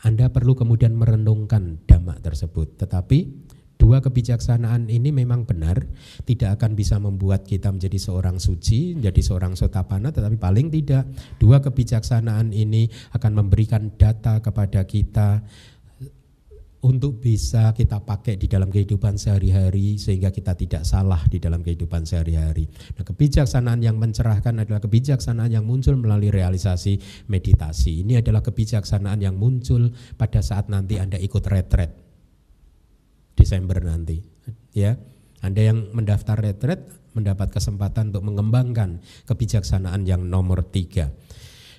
Anda 0.02 0.30
perlu 0.30 0.60
kemudian 0.60 0.91
merenungkan 0.98 1.80
dhamma 1.85 2.18
tersebut. 2.22 2.76
Tetapi 2.84 3.19
dua 3.77 4.02
kebijaksanaan 4.02 4.89
ini 4.89 5.14
memang 5.14 5.45
benar 5.45 5.85
tidak 6.26 6.57
akan 6.60 6.73
bisa 6.73 6.98
membuat 6.98 7.45
kita 7.45 7.69
menjadi 7.69 7.95
seorang 7.95 8.41
suci, 8.41 8.98
menjadi 8.98 9.22
seorang 9.22 9.53
sotapana, 9.53 10.10
tetapi 10.10 10.35
paling 10.35 10.73
tidak 10.73 11.06
dua 11.38 11.61
kebijaksanaan 11.61 12.52
ini 12.52 12.89
akan 13.14 13.31
memberikan 13.45 13.94
data 13.95 14.41
kepada 14.41 14.84
kita 14.84 15.45
untuk 16.78 17.18
bisa 17.18 17.74
kita 17.74 18.06
pakai 18.06 18.38
di 18.38 18.45
dalam 18.45 18.70
kehidupan 18.70 19.18
sehari-hari 19.18 19.98
sehingga 19.98 20.30
kita 20.30 20.54
tidak 20.54 20.86
salah 20.86 21.18
di 21.26 21.41
dalam 21.41 21.66
kehidupan 21.66 22.06
sehari-hari. 22.06 22.70
Nah, 22.94 23.02
kebijaksanaan 23.02 23.82
yang 23.82 23.98
mencerahkan 23.98 24.62
adalah 24.62 24.78
kebijaksanaan 24.78 25.49
yang 25.49 25.66
muncul 25.66 25.98
melalui 25.98 26.30
realisasi 26.30 27.02
meditasi. 27.26 28.06
Ini 28.06 28.22
adalah 28.22 28.45
kebijaksanaan 28.45 29.26
yang 29.26 29.36
muncul 29.41 29.90
pada 30.22 30.45
saat 30.45 30.70
nanti 30.70 31.02
Anda 31.02 31.18
ikut 31.18 31.41
retret 31.49 31.91
Desember 33.38 33.78
nanti, 33.82 34.18
ya. 34.74 34.98
Anda 35.45 35.70
yang 35.70 35.94
mendaftar 35.94 36.41
retret 36.41 36.90
mendapat 37.14 37.54
kesempatan 37.54 38.14
untuk 38.14 38.26
mengembangkan 38.26 39.02
kebijaksanaan 39.30 40.06
yang 40.06 40.26
nomor 40.26 40.66
tiga. 40.66 41.14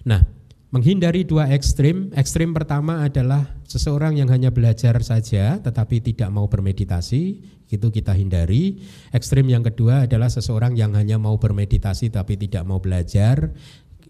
Nah, 0.06 0.22
menghindari 0.68 1.24
dua 1.24 1.48
ekstrim. 1.52 2.12
Ekstrim 2.12 2.52
pertama 2.52 3.04
adalah 3.04 3.56
seseorang 3.64 4.16
yang 4.20 4.28
hanya 4.28 4.52
belajar 4.52 5.00
saja 5.00 5.60
tetapi 5.60 6.00
tidak 6.04 6.28
mau 6.28 6.48
bermeditasi, 6.48 7.22
itu 7.68 7.86
kita 7.92 8.12
hindari. 8.16 8.80
Ekstrim 9.12 9.48
yang 9.48 9.64
kedua 9.64 10.08
adalah 10.08 10.28
seseorang 10.32 10.76
yang 10.76 10.92
hanya 10.96 11.16
mau 11.16 11.36
bermeditasi 11.36 12.12
tapi 12.12 12.36
tidak 12.36 12.64
mau 12.68 12.80
belajar. 12.80 13.52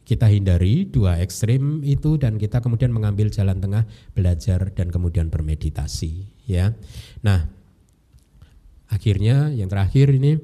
Kita 0.09 0.25
hindari 0.25 0.89
dua 0.89 1.21
ekstrim 1.21 1.85
itu 1.85 2.17
dan 2.17 2.41
kita 2.41 2.65
kemudian 2.65 2.89
mengambil 2.89 3.29
jalan 3.29 3.61
tengah 3.61 3.85
belajar 4.17 4.73
dan 4.73 4.89
kemudian 4.89 5.29
bermeditasi, 5.29 6.25
ya. 6.49 6.73
Nah, 7.21 7.45
akhirnya 8.89 9.53
yang 9.53 9.69
terakhir 9.69 10.09
ini 10.09 10.41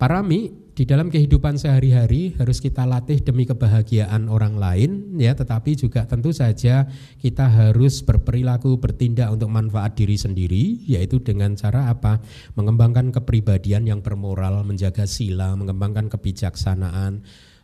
parami 0.00 0.48
di 0.72 0.88
dalam 0.88 1.12
kehidupan 1.12 1.60
sehari-hari 1.60 2.32
harus 2.40 2.56
kita 2.56 2.88
latih 2.88 3.20
demi 3.20 3.44
kebahagiaan 3.44 4.32
orang 4.32 4.56
lain 4.56 5.20
ya 5.20 5.36
tetapi 5.36 5.76
juga 5.76 6.08
tentu 6.08 6.32
saja 6.32 6.88
kita 7.20 7.44
harus 7.44 8.00
berperilaku 8.00 8.80
bertindak 8.80 9.28
untuk 9.28 9.52
manfaat 9.52 9.92
diri 10.00 10.16
sendiri 10.16 10.80
yaitu 10.88 11.20
dengan 11.20 11.52
cara 11.52 11.92
apa 11.92 12.16
mengembangkan 12.56 13.12
kepribadian 13.12 13.84
yang 13.84 14.00
bermoral 14.00 14.64
menjaga 14.64 15.04
sila 15.04 15.52
mengembangkan 15.52 16.08
kebijaksanaan 16.08 17.20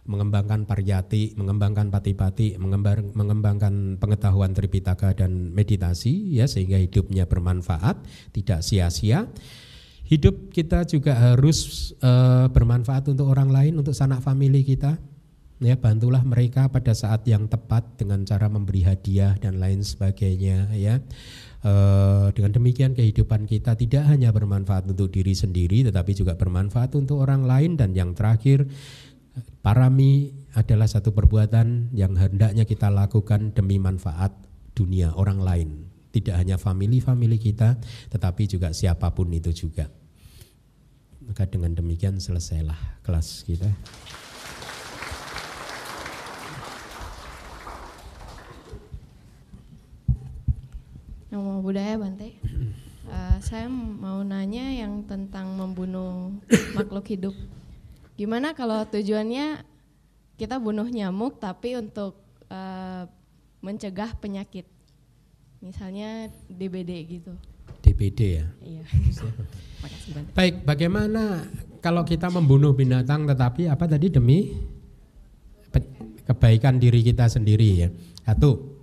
mengembangkan 0.07 0.71
pariyati, 0.71 1.35
mengembangkan 1.35 1.91
pati-pati, 1.91 2.55
mengembangkan 2.63 3.99
pengetahuan 3.99 4.55
tripitaka 4.55 5.19
dan 5.19 5.51
meditasi 5.51 6.39
ya 6.39 6.47
sehingga 6.47 6.79
hidupnya 6.79 7.27
bermanfaat, 7.27 8.07
tidak 8.31 8.63
sia-sia. 8.63 9.27
Hidup 10.07 10.55
kita 10.55 10.87
juga 10.87 11.19
harus 11.19 11.91
uh, 11.99 12.47
bermanfaat 12.47 13.11
untuk 13.11 13.27
orang 13.27 13.51
lain, 13.51 13.75
untuk 13.83 13.91
sanak 13.91 14.23
famili 14.23 14.63
kita. 14.63 15.03
Ya, 15.59 15.75
bantulah 15.75 16.21
mereka 16.23 16.69
pada 16.69 16.93
saat 16.95 17.27
yang 17.27 17.49
tepat 17.51 17.99
dengan 17.99 18.23
cara 18.23 18.47
memberi 18.47 18.87
hadiah 18.87 19.35
dan 19.41 19.59
lain 19.59 19.83
sebagainya 19.83 20.71
ya. 20.79 21.03
Uh, 21.67 22.31
dengan 22.39 22.55
demikian 22.55 22.95
kehidupan 22.95 23.51
kita 23.51 23.75
tidak 23.75 24.07
hanya 24.07 24.31
bermanfaat 24.31 24.87
untuk 24.87 25.11
diri 25.11 25.35
sendiri 25.35 25.83
tetapi 25.83 26.15
juga 26.15 26.39
bermanfaat 26.39 26.95
untuk 26.95 27.19
orang 27.27 27.43
lain 27.43 27.75
dan 27.75 27.91
yang 27.91 28.15
terakhir 28.15 28.71
parami 29.67 30.31
adalah 30.55 30.87
satu 30.87 31.11
perbuatan 31.11 31.91
yang 31.91 32.15
hendaknya 32.15 32.63
kita 32.63 32.87
lakukan 32.87 33.51
demi 33.51 33.83
manfaat 33.83 34.31
dunia 34.79 35.11
orang 35.19 35.43
lain 35.43 35.96
tidak 36.17 36.41
hanya 36.41 36.57
family-family 36.57 37.37
kita, 37.37 37.77
tetapi 38.09 38.49
juga 38.49 38.73
siapa 38.73 39.13
pun 39.13 39.29
itu 39.29 39.53
juga. 39.53 39.93
Maka 41.21 41.45
dengan 41.45 41.77
demikian 41.77 42.17
selesailah 42.17 43.05
kelas 43.05 43.45
kita. 43.45 43.69
Nama 51.29 51.61
budaya 51.61 52.01
Bante. 52.01 52.33
Uh, 53.05 53.37
saya 53.47 53.69
mau 53.69 54.25
nanya 54.25 54.73
yang 54.73 55.05
tentang 55.05 55.53
membunuh 55.53 56.33
makhluk 56.79 57.13
hidup. 57.13 57.37
Gimana 58.17 58.57
kalau 58.57 58.89
tujuannya 58.89 59.61
kita 60.41 60.57
bunuh 60.57 60.89
nyamuk 60.89 61.37
tapi 61.37 61.77
untuk 61.77 62.17
uh, 62.49 63.05
mencegah 63.61 64.17
penyakit? 64.17 64.76
Misalnya 65.61 66.31
DBD 66.51 66.91
gitu. 67.07 67.33
DBD 67.83 68.21
ya. 68.43 68.47
Iya. 68.63 68.85
Baik, 70.37 70.67
bagaimana 70.67 71.47
kalau 71.81 72.03
kita 72.03 72.33
membunuh 72.33 72.75
binatang 72.75 73.27
tetapi 73.29 73.71
apa 73.71 73.87
tadi 73.87 74.11
demi 74.11 74.55
kebaikan 76.27 76.83
diri 76.83 77.01
kita 77.07 77.31
sendiri 77.31 77.87
ya. 77.87 77.89
Satu, 78.27 78.77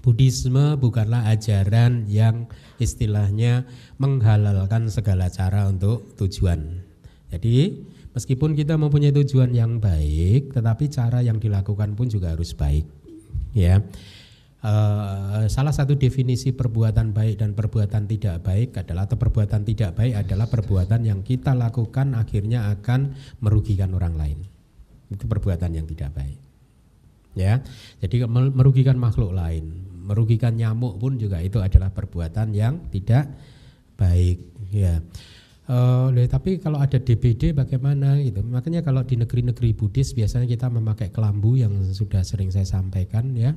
Buddhisme 0.00 0.80
bukanlah 0.80 1.28
ajaran 1.28 2.08
yang 2.08 2.48
istilahnya 2.80 3.68
menghalalkan 4.00 4.88
segala 4.88 5.28
cara 5.28 5.68
untuk 5.68 6.16
tujuan. 6.16 6.80
Jadi 7.28 7.84
meskipun 8.16 8.56
kita 8.56 8.80
mempunyai 8.80 9.12
tujuan 9.12 9.52
yang 9.52 9.76
baik, 9.82 10.56
tetapi 10.56 10.88
cara 10.88 11.20
yang 11.20 11.36
dilakukan 11.36 11.92
pun 11.92 12.08
juga 12.08 12.32
harus 12.32 12.56
baik. 12.56 12.88
Ya. 13.52 13.84
Uh, 14.58 15.46
salah 15.46 15.70
satu 15.70 15.94
definisi 15.94 16.50
perbuatan 16.50 17.14
baik 17.14 17.38
dan 17.38 17.54
perbuatan 17.54 18.10
tidak 18.10 18.42
baik 18.42 18.74
adalah 18.74 19.06
atau 19.06 19.14
perbuatan 19.14 19.62
tidak 19.62 19.94
baik 19.94 20.18
adalah 20.18 20.50
perbuatan 20.50 21.06
yang 21.06 21.22
kita 21.22 21.54
lakukan 21.54 22.18
akhirnya 22.18 22.66
akan 22.74 23.14
merugikan 23.38 23.94
orang 23.94 24.18
lain. 24.18 24.38
Itu 25.14 25.30
perbuatan 25.30 25.78
yang 25.78 25.86
tidak 25.86 26.10
baik. 26.10 26.38
ya. 27.38 27.62
Jadi 28.02 28.26
merugikan 28.26 28.98
makhluk 28.98 29.30
lain, 29.30 29.70
merugikan 30.02 30.58
nyamuk 30.58 30.98
pun 30.98 31.14
juga 31.22 31.38
itu 31.38 31.62
adalah 31.62 31.94
perbuatan 31.94 32.50
yang 32.50 32.82
tidak 32.90 33.30
baik, 33.94 34.42
ya. 34.74 34.98
Uh, 35.68 36.08
tapi 36.26 36.56
kalau 36.58 36.80
ada 36.80 36.96
DBD 36.98 37.54
bagaimana 37.54 38.18
gitu. 38.24 38.40
Makanya 38.40 38.80
kalau 38.80 39.04
di 39.04 39.20
negeri-negeri 39.20 39.76
Buddhis 39.76 40.16
biasanya 40.16 40.48
kita 40.48 40.66
memakai 40.66 41.12
kelambu 41.12 41.60
yang 41.60 41.76
sudah 41.92 42.24
sering 42.24 42.50
saya 42.50 42.64
sampaikan 42.64 43.36
ya. 43.36 43.52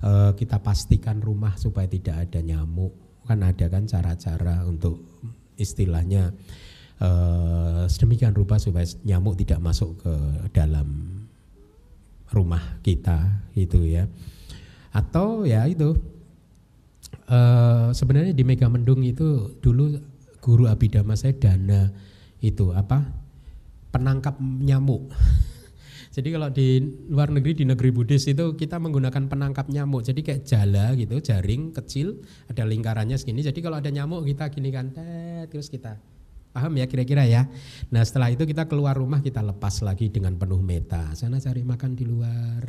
Uh, 0.00 0.32
kita 0.32 0.56
pastikan 0.64 1.20
rumah 1.20 1.60
supaya 1.60 1.84
tidak 1.84 2.28
ada 2.28 2.40
nyamuk. 2.40 2.96
Kan 3.28 3.44
ada 3.44 3.68
kan 3.68 3.84
cara-cara 3.84 4.64
untuk 4.64 5.04
istilahnya 5.60 6.32
uh, 7.04 7.84
sedemikian 7.84 8.32
rupa 8.32 8.56
supaya 8.56 8.88
nyamuk 9.04 9.36
tidak 9.36 9.60
masuk 9.60 10.00
ke 10.00 10.14
dalam 10.56 11.20
rumah 12.32 12.80
kita 12.80 13.44
gitu 13.52 13.84
ya. 13.84 14.08
Atau 14.90 15.44
ya 15.44 15.68
itu 15.68 15.94
uh, 17.28 17.92
sebenarnya 17.92 18.32
di 18.32 18.42
Megamendung 18.46 19.02
itu 19.04 19.58
dulu 19.60 20.00
guru 20.40 20.64
abidama 20.66 21.12
saya 21.14 21.36
dana 21.36 21.92
itu 22.40 22.72
apa 22.72 23.04
penangkap 23.92 24.38
nyamuk. 24.40 25.10
Jadi 26.10 26.34
kalau 26.34 26.50
di 26.50 26.82
luar 27.06 27.30
negeri 27.30 27.62
di 27.62 27.64
negeri 27.70 27.94
Buddhis 27.94 28.26
itu 28.26 28.58
kita 28.58 28.82
menggunakan 28.82 29.30
penangkap 29.30 29.70
nyamuk. 29.70 30.02
Jadi 30.02 30.26
kayak 30.26 30.42
jala 30.42 30.90
gitu, 30.98 31.22
jaring 31.22 31.70
kecil, 31.70 32.18
ada 32.50 32.66
lingkarannya 32.66 33.14
segini. 33.14 33.46
Jadi 33.46 33.62
kalau 33.62 33.78
ada 33.78 33.94
nyamuk 33.94 34.26
kita 34.26 34.50
gini 34.50 34.74
kan, 34.74 34.90
terus 35.46 35.70
kita 35.70 36.02
paham 36.50 36.82
ya 36.82 36.90
kira-kira 36.90 37.30
ya. 37.30 37.46
Nah 37.94 38.02
setelah 38.02 38.34
itu 38.34 38.42
kita 38.42 38.66
keluar 38.66 38.98
rumah 38.98 39.22
kita 39.22 39.38
lepas 39.38 39.86
lagi 39.86 40.10
dengan 40.10 40.34
penuh 40.34 40.58
meta. 40.58 41.14
Sana 41.14 41.38
cari 41.38 41.62
makan 41.62 41.94
di 41.94 42.02
luar. 42.02 42.62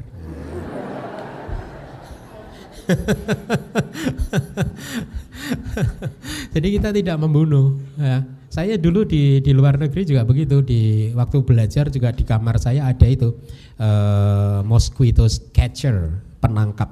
Jadi 6.54 6.68
kita 6.78 6.94
tidak 6.94 7.18
membunuh. 7.18 7.82
Ya. 7.98 8.22
Saya 8.52 8.76
dulu 8.76 9.08
di 9.08 9.40
di 9.40 9.56
luar 9.56 9.80
negeri 9.80 10.04
juga 10.04 10.28
begitu. 10.28 10.60
Di 10.60 11.16
waktu 11.16 11.40
belajar 11.48 11.88
juga 11.88 12.12
di 12.12 12.28
kamar 12.28 12.60
saya 12.60 12.92
ada 12.92 13.08
itu 13.08 13.32
uh, 13.80 14.60
mosquitoes 14.68 15.40
catcher 15.56 16.20
penangkap, 16.44 16.92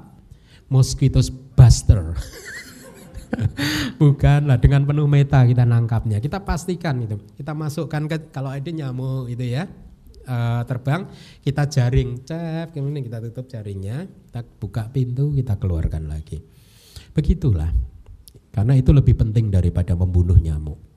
mosquitoes 0.72 1.28
buster. 1.28 2.16
Bukan 4.00 4.48
lah 4.48 4.56
dengan 4.56 4.88
penuh 4.88 5.04
meta 5.04 5.44
kita 5.44 5.68
nangkapnya. 5.68 6.24
Kita 6.24 6.40
pastikan 6.48 7.04
itu. 7.04 7.20
Kita 7.36 7.52
masukkan 7.52 8.08
ke 8.08 8.32
kalau 8.32 8.48
ada 8.48 8.72
nyamuk 8.72 9.28
itu 9.28 9.44
ya 9.44 9.68
uh, 10.26 10.64
terbang, 10.64 11.12
kita 11.44 11.68
jaring, 11.68 12.24
cep, 12.24 12.72
kemudian 12.72 13.04
kita 13.04 13.20
tutup 13.20 13.46
jaringnya, 13.52 14.08
kita 14.08 14.40
buka 14.58 14.88
pintu, 14.88 15.36
kita 15.36 15.60
keluarkan 15.60 16.08
lagi. 16.08 16.40
Begitulah. 17.12 17.68
Karena 18.50 18.74
itu 18.74 18.90
lebih 18.90 19.14
penting 19.14 19.52
daripada 19.52 19.94
membunuh 19.94 20.34
nyamuk. 20.40 20.89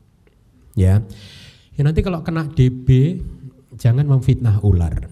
Ya. 0.73 1.05
Ya 1.73 1.81
nanti 1.81 2.05
kalau 2.05 2.21
kena 2.21 2.49
DB 2.49 3.19
jangan 3.77 4.05
memfitnah 4.05 4.61
ular. 4.61 5.09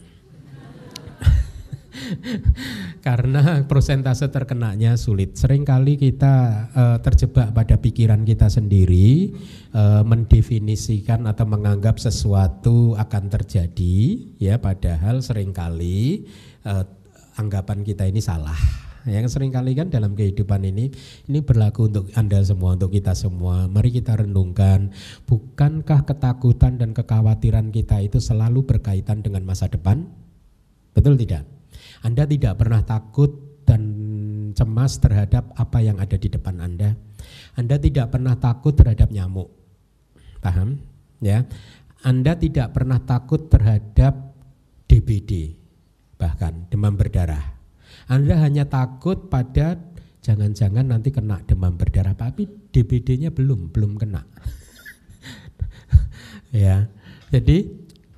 Karena 3.05 3.65
prosentase 3.65 4.29
terkenanya 4.29 4.93
sulit. 4.93 5.37
Seringkali 5.37 5.97
kita 5.97 6.35
uh, 6.73 6.97
terjebak 7.01 7.53
pada 7.53 7.81
pikiran 7.81 8.21
kita 8.21 8.49
sendiri 8.49 9.33
uh, 9.73 10.05
mendefinisikan 10.05 11.25
atau 11.25 11.45
menganggap 11.49 11.97
sesuatu 11.97 12.93
akan 12.97 13.23
terjadi 13.29 14.21
ya 14.37 14.61
padahal 14.61 15.25
sering 15.25 15.49
kali 15.49 16.29
uh, 16.65 16.85
anggapan 17.39 17.81
kita 17.81 18.05
ini 18.05 18.21
salah 18.21 18.90
yang 19.09 19.25
sering 19.25 19.49
kali 19.49 19.73
kan 19.73 19.89
dalam 19.89 20.13
kehidupan 20.13 20.61
ini 20.61 20.93
ini 21.25 21.39
berlaku 21.41 21.89
untuk 21.89 22.13
Anda 22.13 22.37
semua 22.45 22.77
untuk 22.77 22.93
kita 22.93 23.17
semua. 23.17 23.65
Mari 23.65 23.97
kita 23.97 24.21
renungkan 24.21 24.93
bukankah 25.25 26.05
ketakutan 26.05 26.77
dan 26.77 26.93
kekhawatiran 26.93 27.73
kita 27.73 27.97
itu 28.05 28.21
selalu 28.21 28.61
berkaitan 28.61 29.25
dengan 29.25 29.41
masa 29.41 29.65
depan? 29.65 30.05
Betul 30.93 31.17
tidak? 31.17 31.49
Anda 32.05 32.29
tidak 32.29 32.61
pernah 32.61 32.85
takut 32.85 33.63
dan 33.65 33.81
cemas 34.53 35.01
terhadap 35.01 35.49
apa 35.57 35.81
yang 35.81 35.97
ada 35.97 36.17
di 36.19 36.29
depan 36.29 36.61
Anda. 36.61 36.93
Anda 37.57 37.81
tidak 37.81 38.13
pernah 38.13 38.37
takut 38.37 38.77
terhadap 38.77 39.09
nyamuk. 39.09 39.49
Paham? 40.45 40.77
Ya. 41.21 41.49
Anda 42.05 42.37
tidak 42.37 42.73
pernah 42.73 43.01
takut 43.01 43.49
terhadap 43.49 44.33
DBD 44.89 45.57
bahkan 46.21 46.69
demam 46.69 46.93
berdarah 46.93 47.50
anda 48.07 48.37
hanya 48.41 48.65
takut 48.65 49.29
pada 49.29 49.77
jangan-jangan 50.21 50.85
nanti 50.85 51.09
kena 51.09 51.41
demam 51.45 51.75
berdarah, 51.75 52.13
tapi 52.13 52.45
DBD-nya 52.45 53.33
belum, 53.33 53.73
belum 53.73 53.97
kena. 53.97 54.21
ya. 56.65 56.85
Jadi 57.31 57.57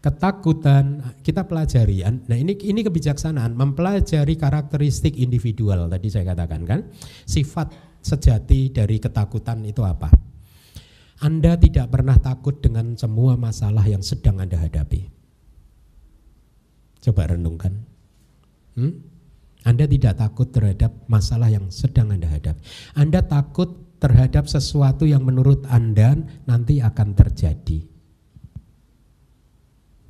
ketakutan 0.03 1.15
kita 1.23 1.47
pelajari. 1.47 2.03
Nah, 2.03 2.35
ini 2.35 2.59
ini 2.59 2.83
kebijaksanaan 2.83 3.55
mempelajari 3.55 4.35
karakteristik 4.35 5.15
individual 5.15 5.87
tadi 5.87 6.07
saya 6.11 6.35
katakan 6.35 6.61
kan. 6.67 6.79
Sifat 7.23 7.71
sejati 8.03 8.75
dari 8.75 8.99
ketakutan 8.99 9.63
itu 9.63 9.79
apa? 9.87 10.11
Anda 11.23 11.55
tidak 11.55 11.87
pernah 11.87 12.19
takut 12.19 12.59
dengan 12.59 12.99
semua 12.99 13.39
masalah 13.39 13.87
yang 13.87 14.03
sedang 14.03 14.43
Anda 14.43 14.59
hadapi. 14.59 15.07
Coba 16.99 17.31
renungkan. 17.31 17.79
Hmm? 18.75 19.12
Anda 19.63 19.87
tidak 19.87 20.19
takut 20.19 20.51
terhadap 20.51 20.91
masalah 21.07 21.47
yang 21.47 21.71
sedang 21.71 22.11
Anda 22.11 22.27
hadapi. 22.27 22.59
Anda 22.99 23.23
takut 23.23 23.97
terhadap 24.03 24.51
sesuatu 24.51 25.07
yang 25.07 25.23
menurut 25.23 25.63
Anda 25.71 26.19
nanti 26.43 26.83
akan 26.83 27.15
terjadi. 27.15 27.87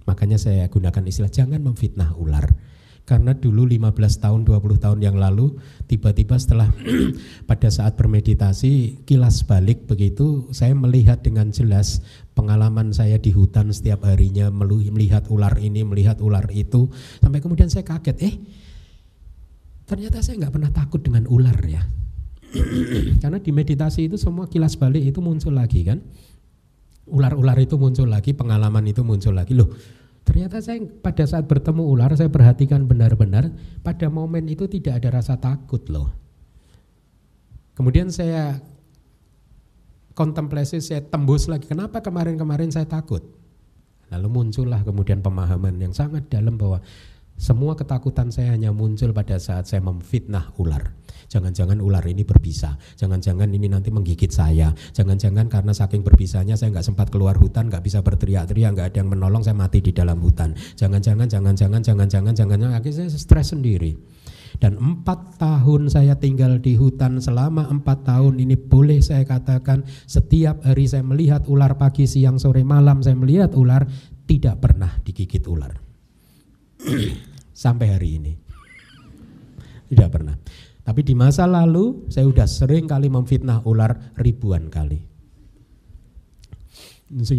Makanya 0.10 0.42
saya 0.42 0.66
gunakan 0.68 1.06
istilah 1.06 1.32
jangan 1.32 1.62
memfitnah 1.62 2.18
ular. 2.18 2.50
Karena 3.04 3.36
dulu 3.36 3.68
15 3.68 4.00
tahun, 4.24 4.48
20 4.48 4.80
tahun 4.80 5.00
yang 5.04 5.20
lalu 5.20 5.60
tiba-tiba 5.92 6.40
setelah 6.40 6.72
pada 7.52 7.68
saat 7.68 8.00
bermeditasi 8.00 9.04
kilas 9.04 9.44
balik 9.44 9.92
begitu 9.92 10.48
saya 10.56 10.72
melihat 10.72 11.20
dengan 11.20 11.52
jelas 11.52 12.00
pengalaman 12.32 12.96
saya 12.96 13.20
di 13.20 13.36
hutan 13.36 13.76
setiap 13.76 14.08
harinya 14.08 14.48
melihat 14.56 15.28
ular 15.28 15.60
ini, 15.60 15.84
melihat 15.84 16.24
ular 16.24 16.48
itu 16.56 16.88
sampai 17.20 17.44
kemudian 17.44 17.68
saya 17.68 17.84
kaget, 17.84 18.18
eh 18.24 18.36
Ternyata 19.84 20.24
saya 20.24 20.40
nggak 20.40 20.54
pernah 20.54 20.72
takut 20.72 21.04
dengan 21.04 21.28
ular 21.28 21.58
ya. 21.68 21.84
Karena 23.22 23.40
di 23.42 23.52
meditasi 23.52 24.08
itu 24.08 24.16
semua 24.16 24.48
kilas 24.48 24.80
balik 24.80 25.04
itu 25.04 25.20
muncul 25.20 25.52
lagi 25.56 25.84
kan. 25.84 26.00
Ular-ular 27.04 27.60
itu 27.60 27.76
muncul 27.76 28.08
lagi, 28.08 28.32
pengalaman 28.32 28.88
itu 28.88 29.04
muncul 29.04 29.36
lagi. 29.36 29.52
Loh, 29.52 29.76
ternyata 30.24 30.64
saya 30.64 30.80
pada 30.80 31.28
saat 31.28 31.52
bertemu 31.52 31.84
ular 31.84 32.16
saya 32.16 32.32
perhatikan 32.32 32.88
benar-benar 32.88 33.52
pada 33.84 34.08
momen 34.08 34.48
itu 34.48 34.72
tidak 34.72 35.04
ada 35.04 35.20
rasa 35.20 35.36
takut 35.36 35.84
loh. 35.92 36.16
Kemudian 37.76 38.08
saya 38.08 38.64
kontemplasi, 40.14 40.80
saya 40.80 41.02
tembus 41.04 41.50
lagi. 41.50 41.68
Kenapa 41.68 42.00
kemarin-kemarin 42.00 42.72
saya 42.72 42.86
takut? 42.86 43.26
Lalu 44.14 44.28
muncullah 44.30 44.86
kemudian 44.86 45.26
pemahaman 45.26 45.82
yang 45.82 45.92
sangat 45.92 46.30
dalam 46.30 46.54
bahwa 46.54 46.86
semua 47.38 47.76
ketakutan 47.76 48.30
saya 48.30 48.54
hanya 48.54 48.70
muncul 48.72 49.12
pada 49.12 49.36
saat 49.42 49.66
saya 49.68 49.84
memfitnah 49.84 50.54
ular. 50.62 50.94
Jangan-jangan 51.28 51.82
ular 51.82 52.06
ini 52.06 52.22
berbisa, 52.22 52.78
jangan-jangan 52.94 53.50
ini 53.50 53.66
nanti 53.66 53.90
menggigit 53.90 54.30
saya, 54.30 54.70
jangan-jangan 54.94 55.50
karena 55.50 55.74
saking 55.74 56.06
berbisanya 56.06 56.54
saya 56.54 56.70
nggak 56.70 56.86
sempat 56.86 57.10
keluar 57.10 57.34
hutan, 57.42 57.74
nggak 57.74 57.82
bisa 57.82 58.06
berteriak-teriak, 58.06 58.78
nggak 58.78 58.88
ada 58.94 58.98
yang 59.02 59.10
menolong, 59.10 59.42
saya 59.42 59.58
mati 59.58 59.82
di 59.82 59.90
dalam 59.90 60.22
hutan. 60.22 60.54
Jangan-jangan, 60.78 61.26
jangan-jangan, 61.26 61.82
jangan-jangan, 61.82 62.34
jangan-jangan, 62.38 62.70
akhirnya 62.78 63.10
saya 63.10 63.18
stres 63.18 63.50
sendiri. 63.50 63.98
Dan 64.62 64.78
empat 64.78 65.42
tahun 65.42 65.90
saya 65.90 66.16
tinggal 66.22 66.62
di 66.62 66.78
hutan 66.78 67.20
selama 67.20 67.68
empat 67.68 68.06
tahun 68.06 68.40
ini 68.40 68.56
boleh 68.56 69.02
saya 69.02 69.26
katakan 69.26 69.84
setiap 70.06 70.64
hari 70.64 70.86
saya 70.86 71.04
melihat 71.04 71.50
ular 71.50 71.76
pagi, 71.76 72.06
siang, 72.06 72.38
sore, 72.38 72.62
malam 72.62 73.02
saya 73.02 73.18
melihat 73.18 73.58
ular 73.58 73.84
tidak 74.24 74.62
pernah 74.64 75.02
digigit 75.04 75.44
ular. 75.50 75.83
sampai 77.64 77.88
hari 77.94 78.10
ini. 78.20 78.34
Tidak 79.90 80.10
pernah. 80.10 80.36
Tapi 80.84 81.02
di 81.06 81.16
masa 81.16 81.48
lalu 81.48 82.12
saya 82.12 82.28
sudah 82.28 82.48
sering 82.50 82.86
kali 82.90 83.08
memfitnah 83.08 83.64
ular 83.64 84.14
ribuan 84.20 84.68
kali. 84.68 85.00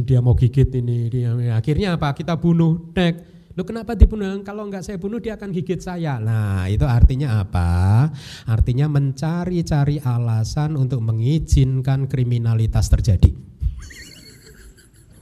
Dia 0.07 0.23
mau 0.23 0.39
gigit 0.39 0.71
ini, 0.79 1.11
dia 1.11 1.35
akhirnya 1.53 1.99
apa? 1.99 2.15
Kita 2.15 2.39
bunuh, 2.39 2.95
nek. 2.95 3.35
Lu 3.55 3.62
kenapa 3.62 3.95
dibunuh? 3.95 4.43
Kalau 4.43 4.66
enggak 4.66 4.83
saya 4.83 4.99
bunuh 4.99 5.23
dia 5.23 5.39
akan 5.39 5.55
gigit 5.55 5.79
saya. 5.79 6.19
Nah, 6.19 6.66
itu 6.66 6.83
artinya 6.91 7.39
apa? 7.39 8.11
Artinya 8.51 8.91
mencari-cari 8.91 10.03
alasan 10.03 10.75
untuk 10.75 10.99
mengizinkan 10.99 12.11
kriminalitas 12.11 12.91
terjadi. 12.91 13.31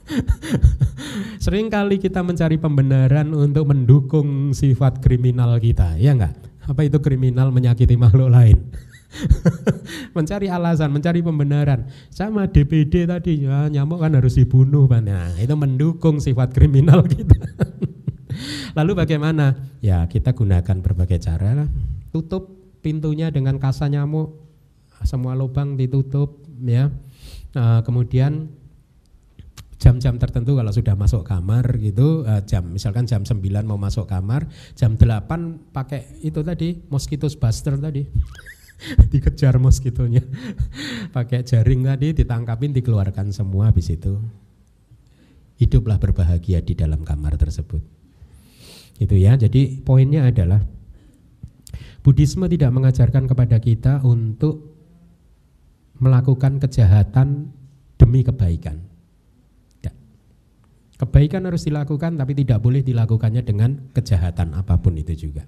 Sering 1.43 1.67
kali 1.71 1.99
kita 1.99 2.23
mencari 2.23 2.59
pembenaran 2.59 3.31
untuk 3.31 3.67
mendukung 3.69 4.51
sifat 4.51 4.99
kriminal 4.99 5.55
kita, 5.59 5.95
ya 5.99 6.15
enggak? 6.15 6.35
Apa 6.63 6.87
itu 6.87 6.99
kriminal 7.03 7.51
menyakiti 7.51 7.99
makhluk 7.99 8.31
lain? 8.31 8.71
mencari 10.17 10.49
alasan, 10.49 10.89
mencari 10.89 11.21
pembenaran. 11.21 11.85
Sama 12.09 12.49
DPD 12.49 13.05
tadi, 13.05 13.45
ya, 13.45 13.69
nyamuk 13.69 14.01
kan 14.01 14.15
harus 14.17 14.39
dibunuh, 14.39 14.89
Nah, 14.89 15.37
itu 15.37 15.53
mendukung 15.53 16.17
sifat 16.17 16.55
kriminal 16.55 17.05
kita. 17.13 17.37
Lalu 18.73 18.91
bagaimana? 18.97 19.53
Ya, 19.83 20.05
kita 20.09 20.33
gunakan 20.33 20.81
berbagai 20.81 21.21
cara. 21.21 21.69
Tutup 22.09 22.57
pintunya 22.81 23.29
dengan 23.29 23.61
kasa 23.61 23.85
nyamuk, 23.85 24.33
semua 25.05 25.37
lubang 25.37 25.77
ditutup, 25.77 26.41
ya. 26.63 26.89
Nah, 27.53 27.85
kemudian 27.85 28.49
jam-jam 29.83 30.15
tertentu 30.15 30.55
kalau 30.55 30.71
sudah 30.71 30.95
masuk 30.95 31.27
kamar 31.27 31.75
gitu 31.75 32.23
uh, 32.23 32.39
jam 32.47 32.63
misalkan 32.71 33.03
jam 33.03 33.27
9 33.27 33.43
mau 33.67 33.75
masuk 33.75 34.07
kamar 34.07 34.47
jam 34.79 34.95
8 34.95 35.75
pakai 35.75 36.23
itu 36.23 36.39
tadi 36.39 36.79
mosquitoes 36.87 37.35
buster 37.35 37.75
tadi. 37.75 38.07
Dikejar 39.11 39.59
moskitonya 39.59 40.23
pakai 41.15 41.43
jaring 41.43 41.83
tadi 41.83 42.15
ditangkapin 42.15 42.71
dikeluarkan 42.71 43.35
semua 43.35 43.75
habis 43.75 43.91
itu. 43.91 44.23
Hiduplah 45.59 45.99
berbahagia 45.99 46.63
di 46.63 46.79
dalam 46.79 47.03
kamar 47.03 47.35
tersebut. 47.35 47.83
Itu 49.03 49.19
ya 49.19 49.35
jadi 49.35 49.83
poinnya 49.83 50.31
adalah 50.31 50.63
Buddhisme 52.03 52.51
tidak 52.51 52.71
mengajarkan 52.75 53.31
kepada 53.31 53.63
kita 53.63 54.03
untuk 54.03 54.75
melakukan 56.03 56.59
kejahatan 56.59 57.55
demi 57.95 58.27
kebaikan 58.27 58.82
Kebaikan 61.03 61.43
harus 61.43 61.67
dilakukan 61.67 62.15
tapi 62.15 62.31
tidak 62.31 62.63
boleh 62.63 62.79
dilakukannya 62.79 63.43
dengan 63.43 63.91
kejahatan 63.91 64.55
apa 64.55 64.79
pun 64.79 64.95
itu 64.95 65.27
juga. 65.27 65.43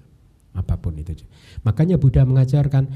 Apa 0.51 0.75
pun 0.75 0.99
itu 0.99 1.23
juga. 1.23 1.31
Makanya 1.63 1.95
Buddha 1.95 2.27
mengajarkan 2.27 2.91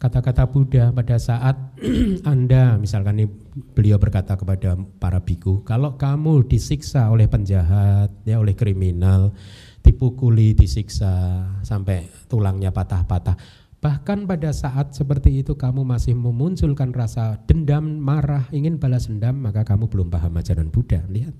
kata-kata 0.00 0.48
Buddha 0.48 0.88
pada 0.96 1.20
saat 1.20 1.76
Anda 2.32 2.80
misalkan 2.80 3.20
ini 3.20 3.28
beliau 3.76 4.00
berkata 4.00 4.34
kepada 4.34 4.80
para 4.96 5.20
biku, 5.20 5.60
kalau 5.60 6.00
kamu 6.00 6.48
disiksa 6.48 7.12
oleh 7.12 7.28
penjahat, 7.28 8.10
ya 8.24 8.40
oleh 8.40 8.56
kriminal, 8.56 9.36
dipukuli, 9.84 10.58
disiksa 10.58 11.44
sampai 11.62 12.08
tulangnya 12.26 12.74
patah-patah, 12.74 13.36
Bahkan 13.82 14.30
pada 14.30 14.54
saat 14.54 14.94
seperti 14.94 15.42
itu 15.42 15.58
kamu 15.58 15.82
masih 15.82 16.14
memunculkan 16.14 16.94
rasa 16.94 17.42
dendam, 17.50 17.82
marah, 17.98 18.46
ingin 18.54 18.78
balas 18.78 19.10
dendam, 19.10 19.42
maka 19.42 19.66
kamu 19.66 19.90
belum 19.90 20.06
paham 20.06 20.38
ajaran 20.38 20.70
Buddha. 20.70 21.02
Lihat. 21.10 21.34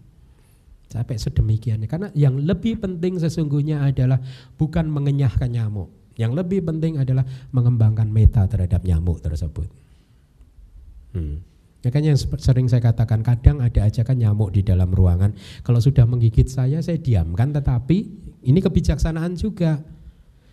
Sampai 0.91 1.23
sedemikiannya. 1.23 1.87
Karena 1.87 2.11
yang 2.19 2.43
lebih 2.43 2.83
penting 2.83 3.23
sesungguhnya 3.23 3.87
adalah 3.87 4.19
bukan 4.59 4.91
mengenyahkan 4.91 5.55
nyamuk. 5.55 5.89
Yang 6.19 6.43
lebih 6.43 6.67
penting 6.67 6.99
adalah 6.99 7.23
mengembangkan 7.55 8.11
meta 8.11 8.45
terhadap 8.51 8.83
nyamuk 8.83 9.23
tersebut. 9.23 9.71
Hmm. 11.15 11.47
Makanya 11.83 12.15
yang 12.15 12.21
sering 12.21 12.67
saya 12.67 12.83
katakan 12.83 13.23
kadang 13.23 13.63
ada 13.63 13.87
ajakan 13.87 14.19
nyamuk 14.19 14.51
di 14.51 14.67
dalam 14.67 14.91
ruangan. 14.91 15.31
Kalau 15.63 15.79
sudah 15.79 16.07
menggigit 16.11 16.51
saya, 16.51 16.83
saya 16.83 16.99
diamkan. 16.99 17.55
Tetapi 17.55 17.99
ini 18.51 18.59
kebijaksanaan 18.59 19.39
juga 19.39 19.79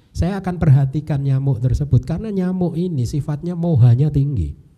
saya 0.09 0.41
akan 0.41 0.57
perhatikan 0.57 1.21
nyamuk 1.21 1.61
tersebut 1.61 2.03
karena 2.03 2.33
nyamuk 2.33 2.75
ini 2.75 3.05
sifatnya 3.05 3.53
mohanya 3.53 4.09
tinggi. 4.09 4.69